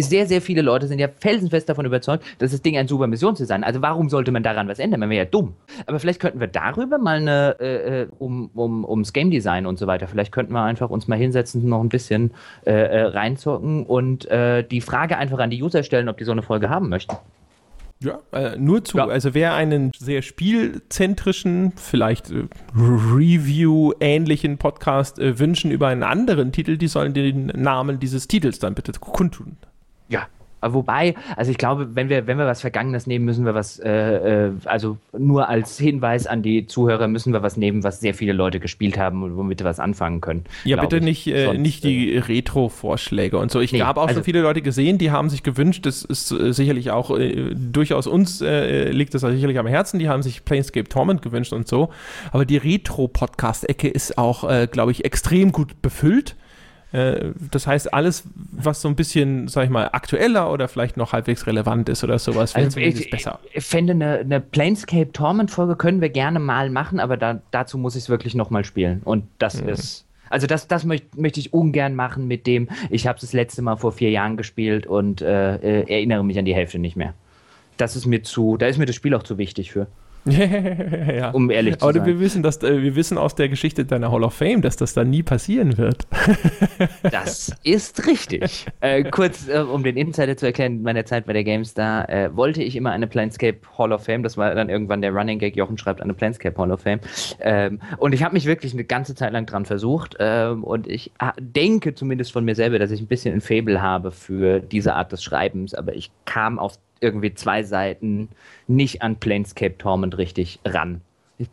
sehr, 0.00 0.26
sehr 0.26 0.40
viele 0.40 0.62
Leute 0.62 0.86
sind 0.86 0.98
ja 0.98 1.08
felsenfest 1.20 1.68
davon 1.68 1.84
überzeugt, 1.84 2.24
dass 2.38 2.52
das 2.52 2.62
Ding 2.62 2.76
ein 2.76 2.88
super 2.88 3.06
Missionsdesign. 3.06 3.64
Also 3.64 3.82
warum 3.82 4.08
sollte 4.08 4.32
man 4.32 4.42
daran 4.42 4.68
was 4.68 4.78
ändern? 4.78 5.00
Man 5.00 5.10
wäre 5.10 5.24
ja 5.24 5.30
dumm. 5.30 5.54
Aber 5.86 5.98
vielleicht 5.98 6.20
könnten 6.20 6.40
wir 6.40 6.46
darüber 6.46 6.98
mal 6.98 7.16
eine, 7.16 7.56
äh, 7.60 8.02
äh, 8.02 8.08
um, 8.18 8.50
um, 8.54 8.84
ums 8.84 9.12
Game 9.12 9.30
Design 9.30 9.66
und 9.66 9.78
so 9.78 9.86
weiter, 9.86 10.06
vielleicht 10.08 10.32
könnten 10.32 10.52
wir 10.52 10.62
einfach 10.62 10.90
uns 10.90 11.08
mal 11.08 11.18
hinsetzen, 11.18 11.68
noch 11.68 11.82
ein 11.82 11.88
bisschen 11.88 12.32
äh, 12.64 12.72
äh, 12.72 13.02
reinzocken 13.02 13.84
und 13.86 14.26
äh, 14.30 14.62
die 14.62 14.80
Frage 14.80 15.16
einfach 15.18 15.38
an 15.38 15.50
die 15.50 15.62
User 15.62 15.82
stellen, 15.82 16.08
ob 16.08 16.18
die 16.18 16.24
so 16.24 16.32
eine 16.32 16.42
Folge 16.42 16.68
haben 16.68 16.88
möchten. 16.88 17.16
Ja, 18.02 18.18
äh, 18.32 18.56
nur 18.58 18.84
zu. 18.84 18.98
Ja. 18.98 19.06
Also 19.06 19.34
wer 19.34 19.54
einen 19.54 19.92
sehr 19.96 20.22
spielzentrischen, 20.22 21.72
vielleicht 21.76 22.30
äh, 22.30 22.44
Review-ähnlichen 22.76 24.58
Podcast 24.58 25.18
äh, 25.18 25.38
wünschen 25.38 25.70
über 25.70 25.88
einen 25.88 26.02
anderen 26.02 26.52
Titel, 26.52 26.76
die 26.76 26.88
sollen 26.88 27.14
den 27.14 27.46
Namen 27.46 28.00
dieses 28.00 28.26
Titels 28.26 28.58
dann 28.58 28.74
bitte 28.74 28.92
kundtun. 28.98 29.56
Ja, 30.12 30.28
Wobei, 30.62 31.16
also 31.36 31.50
ich 31.50 31.58
glaube, 31.58 31.96
wenn 31.96 32.08
wir, 32.08 32.28
wenn 32.28 32.38
wir 32.38 32.46
was 32.46 32.60
Vergangenes 32.60 33.08
nehmen, 33.08 33.24
müssen 33.24 33.44
wir 33.44 33.54
was, 33.54 33.80
äh, 33.80 34.46
äh, 34.46 34.52
also 34.64 34.96
nur 35.16 35.48
als 35.48 35.76
Hinweis 35.76 36.28
an 36.28 36.42
die 36.42 36.66
Zuhörer 36.66 37.08
müssen 37.08 37.32
wir 37.32 37.42
was 37.42 37.56
nehmen, 37.56 37.82
was 37.82 37.98
sehr 37.98 38.14
viele 38.14 38.32
Leute 38.32 38.60
gespielt 38.60 38.96
haben 38.96 39.24
und 39.24 39.36
womit 39.36 39.58
wir 39.58 39.66
was 39.66 39.80
anfangen 39.80 40.20
können. 40.20 40.44
Ja, 40.64 40.80
bitte 40.80 40.98
ich. 40.98 41.02
nicht, 41.02 41.26
äh, 41.26 41.46
Sonst, 41.46 41.58
nicht 41.58 41.84
die 41.84 42.14
äh, 42.14 42.20
Retro-Vorschläge 42.20 43.38
und 43.38 43.50
so. 43.50 43.60
Ich 43.60 43.72
nee, 43.72 43.82
habe 43.82 44.00
auch 44.00 44.06
also, 44.06 44.20
so 44.20 44.24
viele 44.24 44.40
Leute 44.40 44.62
gesehen, 44.62 44.98
die 44.98 45.10
haben 45.10 45.30
sich 45.30 45.42
gewünscht, 45.42 45.84
das 45.84 46.04
ist 46.04 46.30
äh, 46.30 46.52
sicherlich 46.52 46.92
auch 46.92 47.10
äh, 47.18 47.54
durchaus 47.54 48.06
uns 48.06 48.42
liegt 48.42 49.14
das 49.14 49.22
sicherlich 49.22 49.58
am 49.58 49.66
Herzen, 49.66 49.98
die 49.98 50.08
haben 50.08 50.22
sich 50.22 50.44
Planescape 50.44 50.88
Torment 50.88 51.22
gewünscht 51.22 51.52
und 51.52 51.68
so. 51.68 51.90
Aber 52.30 52.44
die 52.44 52.56
Retro-Podcast-Ecke 52.56 53.88
ist 53.88 54.18
auch, 54.18 54.48
glaube 54.70 54.92
ich, 54.92 55.04
extrem 55.04 55.52
gut 55.52 55.80
befüllt. 55.80 56.36
Äh, 56.92 57.30
das 57.50 57.66
heißt, 57.66 57.92
alles, 57.92 58.24
was 58.34 58.82
so 58.82 58.88
ein 58.88 58.96
bisschen, 58.96 59.48
sag 59.48 59.64
ich 59.64 59.70
mal, 59.70 59.88
aktueller 59.92 60.52
oder 60.52 60.68
vielleicht 60.68 60.96
noch 60.96 61.12
halbwegs 61.12 61.46
relevant 61.46 61.88
ist 61.88 62.04
oder 62.04 62.18
sowas, 62.18 62.54
wäre 62.54 62.66
also 62.66 62.74
zumindest 62.74 63.10
besser. 63.10 63.38
Ich 63.52 63.64
fände, 63.64 63.92
eine, 63.92 64.18
eine 64.18 64.40
Planescape 64.40 65.12
Torment-Folge 65.12 65.76
können 65.76 66.00
wir 66.00 66.10
gerne 66.10 66.38
mal 66.38 66.70
machen, 66.70 67.00
aber 67.00 67.16
da, 67.16 67.40
dazu 67.50 67.78
muss 67.78 67.96
ich 67.96 68.04
es 68.04 68.08
wirklich 68.08 68.34
nochmal 68.34 68.64
spielen. 68.64 69.00
Und 69.04 69.24
das 69.38 69.62
mhm. 69.62 69.70
ist. 69.70 70.06
Also 70.28 70.46
das, 70.46 70.66
das 70.66 70.84
möchte 70.84 71.20
möcht 71.20 71.36
ich 71.36 71.52
ungern 71.52 71.94
machen 71.94 72.26
mit 72.26 72.46
dem, 72.46 72.68
ich 72.88 73.06
habe 73.06 73.16
es 73.16 73.20
das 73.20 73.34
letzte 73.34 73.60
Mal 73.60 73.76
vor 73.76 73.92
vier 73.92 74.10
Jahren 74.10 74.38
gespielt 74.38 74.86
und 74.86 75.20
äh, 75.20 75.56
äh, 75.56 75.92
erinnere 75.92 76.24
mich 76.24 76.38
an 76.38 76.46
die 76.46 76.54
Hälfte 76.54 76.78
nicht 76.78 76.96
mehr. 76.96 77.12
Das 77.76 77.96
ist 77.96 78.06
mir 78.06 78.22
zu, 78.22 78.56
da 78.56 78.66
ist 78.66 78.78
mir 78.78 78.86
das 78.86 78.96
Spiel 78.96 79.14
auch 79.14 79.24
zu 79.24 79.36
wichtig 79.36 79.72
für. 79.72 79.88
Ja. 80.24 81.30
Um 81.30 81.50
ehrlich 81.50 81.78
zu 81.78 81.84
Aber 81.84 81.92
sein. 81.94 82.02
Aber 82.02 82.10
wir 82.10 82.20
wissen, 82.20 82.42
dass, 82.42 82.62
äh, 82.62 82.82
wir 82.82 82.94
wissen 82.94 83.18
aus 83.18 83.34
der 83.34 83.48
Geschichte 83.48 83.84
deiner 83.84 84.12
Hall 84.12 84.22
of 84.22 84.34
Fame, 84.34 84.62
dass 84.62 84.76
das 84.76 84.94
dann 84.94 85.10
nie 85.10 85.22
passieren 85.22 85.78
wird. 85.78 86.06
das 87.10 87.52
ist 87.64 88.06
richtig. 88.06 88.66
Äh, 88.80 89.04
kurz, 89.04 89.48
äh, 89.48 89.58
um 89.58 89.82
den 89.82 89.96
Insider 89.96 90.36
zu 90.36 90.46
erklären, 90.46 90.76
in 90.76 90.82
meiner 90.82 91.04
Zeit 91.04 91.26
bei 91.26 91.32
der 91.32 91.44
GameStar 91.44 92.08
äh, 92.08 92.36
wollte 92.36 92.62
ich 92.62 92.76
immer 92.76 92.90
eine 92.92 93.06
Planescape 93.06 93.58
Hall 93.76 93.92
of 93.92 94.04
Fame. 94.04 94.22
Das 94.22 94.36
war 94.36 94.54
dann 94.54 94.68
irgendwann 94.68 95.02
der 95.02 95.12
Running 95.12 95.38
Gag. 95.38 95.56
Jochen 95.56 95.76
schreibt 95.76 96.00
eine 96.00 96.14
Planescape 96.14 96.56
Hall 96.56 96.70
of 96.70 96.82
Fame. 96.82 97.00
Ähm, 97.40 97.80
und 97.98 98.14
ich 98.14 98.22
habe 98.22 98.34
mich 98.34 98.46
wirklich 98.46 98.72
eine 98.72 98.84
ganze 98.84 99.14
Zeit 99.14 99.32
lang 99.32 99.46
dran 99.46 99.64
versucht. 99.64 100.16
Ähm, 100.20 100.62
und 100.62 100.86
ich 100.86 101.10
ah, 101.18 101.32
denke 101.40 101.94
zumindest 101.94 102.32
von 102.32 102.44
mir 102.44 102.54
selber, 102.54 102.78
dass 102.78 102.90
ich 102.90 103.00
ein 103.00 103.08
bisschen 103.08 103.34
ein 103.34 103.40
Fable 103.40 103.82
habe 103.82 104.12
für 104.12 104.60
diese 104.60 104.94
Art 104.94 105.10
des 105.10 105.22
Schreibens. 105.24 105.74
Aber 105.74 105.94
ich 105.94 106.10
kam 106.24 106.58
auf 106.58 106.78
irgendwie 107.02 107.34
zwei 107.34 107.62
Seiten 107.62 108.28
nicht 108.66 109.02
an 109.02 109.16
Planescape 109.16 109.76
Torment 109.78 110.18
richtig 110.18 110.60
ran. 110.64 111.00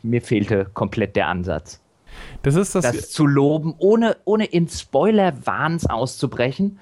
Mir 0.02 0.22
fehlte 0.22 0.66
komplett 0.72 1.16
der 1.16 1.28
Ansatz. 1.28 1.80
Das 2.42 2.54
ist 2.54 2.74
das. 2.74 2.84
Das 2.84 3.10
zu 3.10 3.26
loben, 3.26 3.74
ohne, 3.78 4.16
ohne 4.24 4.44
in 4.44 4.68
Spoiler-Wahns 4.68 5.86
auszubrechen. 5.86 6.78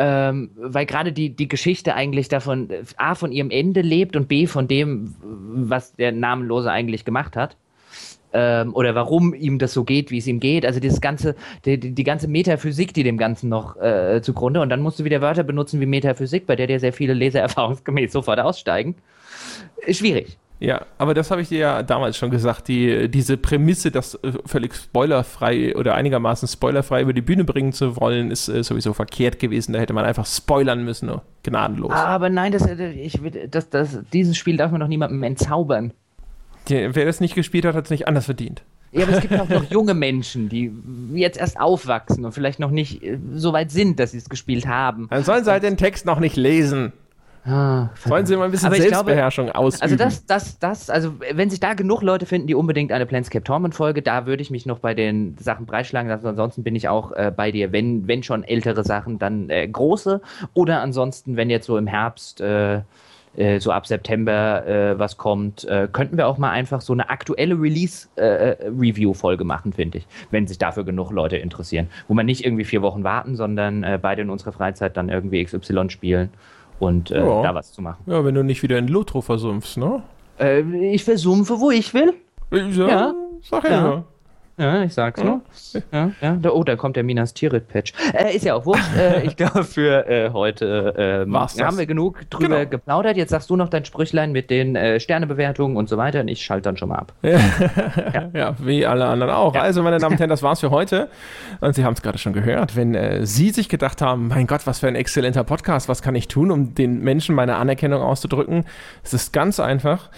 Ähm, 0.00 0.50
weil 0.56 0.86
gerade 0.86 1.12
die, 1.12 1.30
die 1.30 1.48
Geschichte 1.48 1.94
eigentlich 1.94 2.28
davon, 2.28 2.68
A, 2.96 3.16
von 3.16 3.32
ihrem 3.32 3.50
Ende 3.50 3.80
lebt 3.80 4.14
und 4.14 4.28
B, 4.28 4.46
von 4.46 4.68
dem, 4.68 5.16
was 5.20 5.94
der 5.96 6.12
Namenlose 6.12 6.70
eigentlich 6.70 7.04
gemacht 7.04 7.36
hat 7.36 7.56
ähm, 8.32 8.74
oder 8.74 8.94
warum 8.94 9.34
ihm 9.34 9.58
das 9.58 9.72
so 9.72 9.84
geht, 9.84 10.10
wie 10.10 10.18
es 10.18 10.26
ihm 10.26 10.40
geht. 10.40 10.66
Also 10.66 10.80
dieses 10.80 11.00
ganze, 11.00 11.34
die, 11.64 11.78
die 11.78 12.04
ganze 12.04 12.28
Metaphysik, 12.28 12.94
die 12.94 13.02
dem 13.02 13.18
Ganzen 13.18 13.48
noch 13.48 13.76
äh, 13.76 14.20
zugrunde. 14.22 14.60
Und 14.60 14.68
dann 14.68 14.80
musst 14.80 14.98
du 14.98 15.04
wieder 15.04 15.20
Wörter 15.20 15.42
benutzen 15.42 15.80
wie 15.80 15.86
Metaphysik, 15.86 16.46
bei 16.46 16.56
der 16.56 16.66
dir 16.66 16.80
sehr 16.80 16.92
viele 16.92 17.14
Leser 17.14 17.40
erfahrungsgemäß 17.48 18.12
sofort 18.12 18.40
aussteigen. 18.40 18.96
Ist 19.86 19.98
schwierig. 19.98 20.38
Ja, 20.60 20.86
aber 20.98 21.14
das 21.14 21.30
habe 21.30 21.40
ich 21.40 21.48
dir 21.48 21.58
ja 21.58 21.82
damals 21.84 22.16
schon 22.16 22.30
gesagt. 22.30 22.66
Die, 22.66 23.08
diese 23.08 23.36
Prämisse, 23.36 23.92
das 23.92 24.16
äh, 24.16 24.32
völlig 24.44 24.74
spoilerfrei 24.74 25.76
oder 25.76 25.94
einigermaßen 25.94 26.48
spoilerfrei 26.48 27.02
über 27.02 27.12
die 27.12 27.22
Bühne 27.22 27.44
bringen 27.44 27.72
zu 27.72 27.96
wollen, 27.96 28.32
ist 28.32 28.48
äh, 28.48 28.64
sowieso 28.64 28.92
verkehrt 28.92 29.38
gewesen. 29.38 29.72
Da 29.72 29.78
hätte 29.78 29.92
man 29.92 30.04
einfach 30.04 30.26
spoilern 30.26 30.84
müssen, 30.84 31.12
gnadenlos. 31.44 31.92
Aber 31.92 32.28
nein, 32.28 32.50
das, 32.50 32.66
äh, 32.66 32.90
ich, 32.90 33.20
das, 33.50 33.70
das, 33.70 34.00
dieses 34.12 34.36
Spiel 34.36 34.56
darf 34.56 34.72
man 34.72 34.80
doch 34.80 34.88
niemandem 34.88 35.22
entzaubern. 35.22 35.92
Die, 36.68 36.94
wer 36.94 37.04
das 37.04 37.20
nicht 37.20 37.34
gespielt 37.34 37.64
hat, 37.64 37.74
hat 37.74 37.84
es 37.84 37.90
nicht 37.90 38.08
anders 38.08 38.26
verdient. 38.26 38.62
Ja, 38.92 39.04
aber 39.04 39.12
es 39.16 39.20
gibt 39.20 39.34
auch 39.40 39.48
noch 39.48 39.64
junge 39.70 39.94
Menschen, 39.94 40.48
die 40.48 40.72
jetzt 41.14 41.38
erst 41.38 41.60
aufwachsen 41.60 42.24
und 42.24 42.32
vielleicht 42.32 42.60
noch 42.60 42.70
nicht 42.70 43.02
äh, 43.02 43.18
so 43.34 43.52
weit 43.52 43.70
sind, 43.70 44.00
dass 44.00 44.12
sie 44.12 44.18
es 44.18 44.28
gespielt 44.28 44.66
haben. 44.66 45.08
Dann 45.10 45.24
sollen 45.24 45.44
sie 45.44 45.50
halt 45.50 45.62
den 45.62 45.76
Text 45.76 46.06
noch 46.06 46.20
nicht 46.20 46.36
lesen. 46.36 46.92
Ah, 47.44 47.90
Sollen 48.04 48.26
sie 48.26 48.36
mal 48.36 48.44
ein 48.44 48.50
bisschen 48.50 48.72
Selbstbeherrschung 48.72 49.46
glaube, 49.46 49.58
ausüben. 49.58 49.82
Also 49.82 49.96
das, 49.96 50.26
das, 50.26 50.58
das, 50.58 50.90
also 50.90 51.14
wenn 51.32 51.48
sich 51.48 51.60
da 51.60 51.72
genug 51.72 52.02
Leute 52.02 52.26
finden, 52.26 52.46
die 52.46 52.54
unbedingt 52.54 52.92
eine 52.92 53.06
Planescape 53.06 53.44
Torment 53.44 53.74
Folge, 53.74 54.02
da 54.02 54.26
würde 54.26 54.42
ich 54.42 54.50
mich 54.50 54.66
noch 54.66 54.80
bei 54.80 54.92
den 54.92 55.36
Sachen 55.38 55.64
breitschlagen. 55.64 56.10
Also 56.10 56.28
ansonsten 56.28 56.62
bin 56.62 56.76
ich 56.76 56.88
auch 56.88 57.12
äh, 57.12 57.32
bei 57.34 57.50
dir. 57.50 57.72
Wenn, 57.72 58.06
wenn 58.06 58.22
schon 58.22 58.44
ältere 58.44 58.84
Sachen, 58.84 59.18
dann 59.18 59.48
äh, 59.48 59.66
große. 59.66 60.20
Oder 60.52 60.82
ansonsten, 60.82 61.36
wenn 61.36 61.48
jetzt 61.48 61.66
so 61.66 61.78
im 61.78 61.86
Herbst 61.86 62.42
äh, 62.42 62.82
äh, 63.38 63.60
so 63.60 63.70
ab 63.70 63.86
September 63.86 64.66
äh, 64.66 64.98
was 64.98 65.16
kommt, 65.16 65.64
äh, 65.64 65.88
könnten 65.90 66.16
wir 66.16 66.26
auch 66.26 66.38
mal 66.38 66.50
einfach 66.50 66.80
so 66.80 66.92
eine 66.92 67.08
aktuelle 67.08 67.54
Release-Review-Folge 67.60 69.44
äh, 69.44 69.46
machen, 69.46 69.72
finde 69.72 69.98
ich, 69.98 70.06
wenn 70.30 70.48
sich 70.48 70.58
dafür 70.58 70.84
genug 70.84 71.12
Leute 71.12 71.36
interessieren. 71.36 71.88
Wo 72.08 72.14
man 72.14 72.26
nicht 72.26 72.44
irgendwie 72.44 72.64
vier 72.64 72.82
Wochen 72.82 73.04
warten, 73.04 73.36
sondern 73.36 73.84
äh, 73.84 73.98
beide 74.00 74.22
in 74.22 74.30
unserer 74.30 74.52
Freizeit 74.52 74.96
dann 74.96 75.08
irgendwie 75.08 75.44
XY 75.44 75.90
spielen 75.90 76.30
und 76.80 77.12
äh, 77.12 77.18
ja. 77.18 77.42
da 77.42 77.54
was 77.54 77.72
zu 77.72 77.80
machen. 77.80 78.02
Ja, 78.06 78.24
wenn 78.24 78.34
du 78.34 78.42
nicht 78.42 78.62
wieder 78.62 78.76
in 78.76 78.88
Lotro 78.88 79.20
versumpfst, 79.20 79.76
ne? 79.76 80.02
ich 80.92 81.02
versumpfe, 81.02 81.58
wo 81.58 81.72
ich 81.72 81.92
will. 81.94 82.14
Ja, 82.52 82.88
ja. 82.88 83.14
sag 83.42 83.64
ja. 83.64 83.70
ja. 83.70 84.04
Ja, 84.58 84.82
ich 84.82 84.92
sag's 84.92 85.22
nur. 85.22 85.40
Ja, 85.92 86.10
ja. 86.20 86.38
Oh, 86.50 86.64
da 86.64 86.74
kommt 86.74 86.96
der 86.96 87.04
Minas 87.04 87.32
Tirith 87.32 87.68
Patch. 87.68 87.92
Äh, 88.12 88.34
ist 88.34 88.44
ja 88.44 88.54
auch 88.54 88.66
wurscht. 88.66 88.96
äh, 88.96 89.22
ich 89.22 89.36
glaube, 89.36 89.62
für 89.62 90.06
äh, 90.08 90.30
heute 90.32 90.94
ähm, 90.96 91.36
haben 91.36 91.78
wir 91.78 91.86
genug 91.86 92.28
drüber 92.28 92.58
genau. 92.58 92.70
geplaudert. 92.70 93.16
Jetzt 93.16 93.30
sagst 93.30 93.48
du 93.50 93.56
noch 93.56 93.68
dein 93.68 93.84
Sprüchlein 93.84 94.32
mit 94.32 94.50
den 94.50 94.74
äh, 94.74 94.98
Sternebewertungen 94.98 95.76
und 95.76 95.88
so 95.88 95.96
weiter 95.96 96.20
und 96.20 96.28
ich 96.28 96.44
schalte 96.44 96.62
dann 96.62 96.76
schon 96.76 96.88
mal 96.88 96.96
ab. 96.96 97.12
ja. 97.22 98.30
ja, 98.32 98.54
wie 98.58 98.84
alle 98.84 99.06
anderen 99.06 99.32
auch. 99.32 99.54
Also, 99.54 99.82
meine 99.82 99.98
Damen 99.98 100.14
und 100.14 100.18
Herren, 100.18 100.30
das 100.30 100.42
war's 100.42 100.60
für 100.60 100.70
heute. 100.70 101.08
Und 101.60 101.74
Sie 101.74 101.84
haben 101.84 101.94
es 101.94 102.02
gerade 102.02 102.18
schon 102.18 102.32
gehört. 102.32 102.74
Wenn 102.74 102.94
äh, 102.94 103.24
Sie 103.26 103.50
sich 103.50 103.68
gedacht 103.68 104.02
haben, 104.02 104.28
mein 104.28 104.46
Gott, 104.48 104.66
was 104.66 104.80
für 104.80 104.88
ein 104.88 104.96
exzellenter 104.96 105.44
Podcast, 105.44 105.88
was 105.88 106.02
kann 106.02 106.16
ich 106.16 106.26
tun, 106.26 106.50
um 106.50 106.74
den 106.74 107.00
Menschen 107.00 107.34
meine 107.34 107.56
Anerkennung 107.56 108.02
auszudrücken? 108.02 108.64
Es 109.04 109.14
ist 109.14 109.32
ganz 109.32 109.60
einfach 109.60 110.10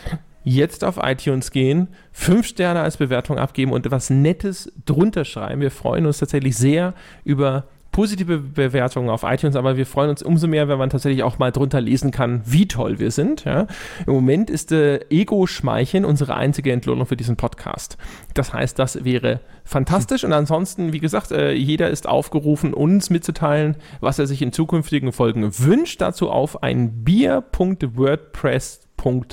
jetzt 0.45 0.85
auf 0.85 0.99
iTunes 1.03 1.51
gehen, 1.51 1.89
fünf 2.13 2.47
Sterne 2.47 2.81
als 2.81 2.97
Bewertung 2.97 3.39
abgeben 3.39 3.73
und 3.73 3.87
etwas 3.87 4.11
Nettes 4.11 4.73
drunter 4.87 5.25
schreiben. 5.25 5.61
Wir 5.61 5.71
freuen 5.71 6.07
uns 6.07 6.19
tatsächlich 6.19 6.57
sehr 6.57 6.95
über 7.25 7.65
positive 7.93 8.39
Bewertungen 8.39 9.11
auf 9.11 9.25
iTunes, 9.25 9.57
aber 9.57 9.77
wir 9.77 9.85
freuen 9.85 10.11
uns 10.11 10.23
umso 10.23 10.47
mehr, 10.47 10.69
wenn 10.69 10.79
man 10.79 10.91
tatsächlich 10.91 11.25
auch 11.25 11.41
mal 11.41 11.51
drunter 11.51 11.81
lesen 11.81 12.13
kann, 12.13 12.43
wie 12.45 12.69
toll 12.69 12.99
wir 12.99 13.11
sind. 13.11 13.45
Ja? 13.45 13.67
Im 14.07 14.15
Moment 14.15 14.49
ist 14.49 14.71
äh, 14.73 15.01
Ego-Schmeicheln 15.11 16.05
unsere 16.05 16.37
einzige 16.37 16.73
Entlohnung 16.73 17.07
für 17.07 17.17
diesen 17.17 17.37
Podcast. 17.37 17.99
Das 18.35 18.53
heißt, 18.53 18.79
das 18.79 19.05
wäre 19.05 19.41
fantastisch 19.65 20.23
und 20.25 20.33
ansonsten, 20.33 20.93
wie 20.93 21.01
gesagt, 21.01 21.33
äh, 21.33 21.53
jeder 21.53 21.91
ist 21.91 22.09
aufgerufen, 22.09 22.75
uns 22.75 23.11
mitzuteilen, 23.11 23.77
was 24.01 24.21
er 24.21 24.27
sich 24.27 24.41
in 24.41 24.53
zukünftigen 24.53 25.13
Folgen 25.13 25.59
wünscht. 25.59 26.01
Dazu 26.01 26.31
auf 26.31 26.63
ein 26.63 27.05
bier.wordpress.com. 27.05 29.25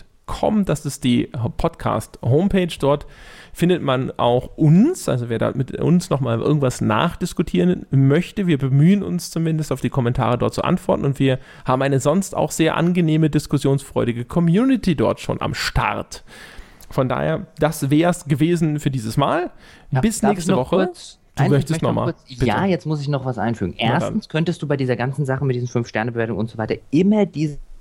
Das 0.66 0.86
ist 0.86 1.04
die 1.04 1.30
Podcast-Homepage 1.58 2.74
dort 2.80 3.08
findet 3.58 3.82
man 3.82 4.12
auch 4.18 4.56
uns, 4.56 5.10
also 5.10 5.30
wer 5.30 5.40
da 5.40 5.52
mit 5.52 5.76
uns 5.80 6.12
nochmal 6.12 6.40
irgendwas 6.40 6.80
nachdiskutieren 6.80 7.88
möchte, 7.90 8.46
wir 8.46 8.60
bemühen 8.60 9.02
uns 9.02 9.32
zumindest 9.32 9.72
auf 9.72 9.82
die 9.82 9.90
Kommentare 9.90 10.38
dort 10.38 10.54
zu 10.54 10.64
antworten 10.64 11.06
und 11.06 11.18
wir 11.18 11.40
haben 11.66 11.82
eine 11.82 12.00
sonst 12.00 12.36
auch 12.36 12.52
sehr 12.52 12.78
angenehme, 12.78 13.32
diskussionsfreudige 13.32 14.26
Community 14.26 14.96
dort 14.96 15.22
schon 15.22 15.42
am 15.42 15.56
Start. 15.56 16.24
Von 16.92 17.10
daher, 17.10 17.48
das 17.58 17.90
wäre 17.90 18.12
es 18.12 18.26
gewesen 18.26 18.80
für 18.80 18.92
dieses 18.92 19.18
Mal. 19.18 19.50
Ja, 19.90 20.02
Bis 20.02 20.22
nächste 20.22 20.56
Woche. 20.56 20.76
Kurz, 20.76 21.18
du 21.36 21.42
Nein, 21.42 21.52
möchtest 21.52 21.82
nochmal. 21.82 22.14
Noch 22.30 22.46
ja, 22.46 22.66
jetzt 22.66 22.86
muss 22.86 23.02
ich 23.02 23.08
noch 23.08 23.26
was 23.26 23.40
einfügen. 23.40 23.74
Erstens 23.76 24.30
könntest 24.30 24.62
du 24.62 24.68
bei 24.68 24.78
dieser 24.78 24.96
ganzen 24.96 25.26
Sache 25.26 25.44
mit 25.44 25.56
diesen 25.56 25.68
Fünf-Sterne-Bewertungen 25.68 26.40
und 26.40 26.52
so 26.52 26.60
weiter 26.60 26.76
immer 26.92 27.26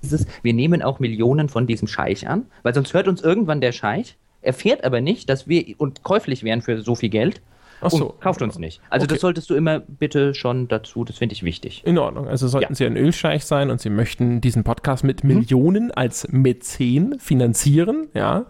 dieses, 0.06 0.26
wir 0.42 0.54
nehmen 0.54 0.82
auch 0.82 1.00
Millionen 1.00 1.48
von 1.48 1.66
diesem 1.66 1.88
Scheich 1.88 2.28
an, 2.28 2.46
weil 2.62 2.74
sonst 2.74 2.94
hört 2.94 3.08
uns 3.08 3.22
irgendwann 3.22 3.60
der 3.60 3.72
Scheich 3.72 4.16
erfährt 4.46 4.84
aber 4.84 5.00
nicht, 5.00 5.28
dass 5.28 5.48
wir 5.48 5.74
und 5.78 6.02
käuflich 6.02 6.42
wären 6.44 6.62
für 6.62 6.80
so 6.80 6.94
viel 6.94 7.08
Geld. 7.08 7.42
Ach 7.80 7.90
so. 7.90 8.10
Und 8.12 8.20
kauft 8.20 8.40
uns 8.40 8.58
nicht. 8.58 8.80
Also 8.88 9.04
okay. 9.04 9.14
das 9.14 9.20
solltest 9.20 9.50
du 9.50 9.54
immer 9.54 9.80
bitte 9.80 10.34
schon 10.34 10.68
dazu, 10.68 11.04
das 11.04 11.18
finde 11.18 11.34
ich 11.34 11.42
wichtig. 11.42 11.82
In 11.84 11.98
Ordnung. 11.98 12.26
Also 12.26 12.48
sollten 12.48 12.72
ja. 12.72 12.76
Sie 12.76 12.86
ein 12.86 12.96
Ölscheich 12.96 13.44
sein 13.44 13.70
und 13.70 13.80
Sie 13.80 13.90
möchten 13.90 14.40
diesen 14.40 14.64
Podcast 14.64 15.04
mit 15.04 15.24
mhm. 15.24 15.34
Millionen 15.34 15.90
als 15.90 16.28
Mäzen 16.30 17.18
finanzieren, 17.18 18.08
ja, 18.14 18.46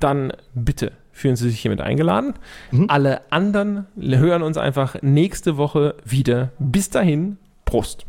dann 0.00 0.32
bitte 0.54 0.92
fühlen 1.12 1.36
Sie 1.36 1.48
sich 1.48 1.60
hiermit 1.60 1.80
eingeladen. 1.80 2.34
Mhm. 2.70 2.86
Alle 2.88 3.32
anderen 3.32 3.86
hören 3.96 4.42
uns 4.42 4.58
einfach 4.58 5.00
nächste 5.00 5.56
Woche 5.56 5.94
wieder. 6.04 6.50
Bis 6.58 6.90
dahin, 6.90 7.38
Prost. 7.64 8.04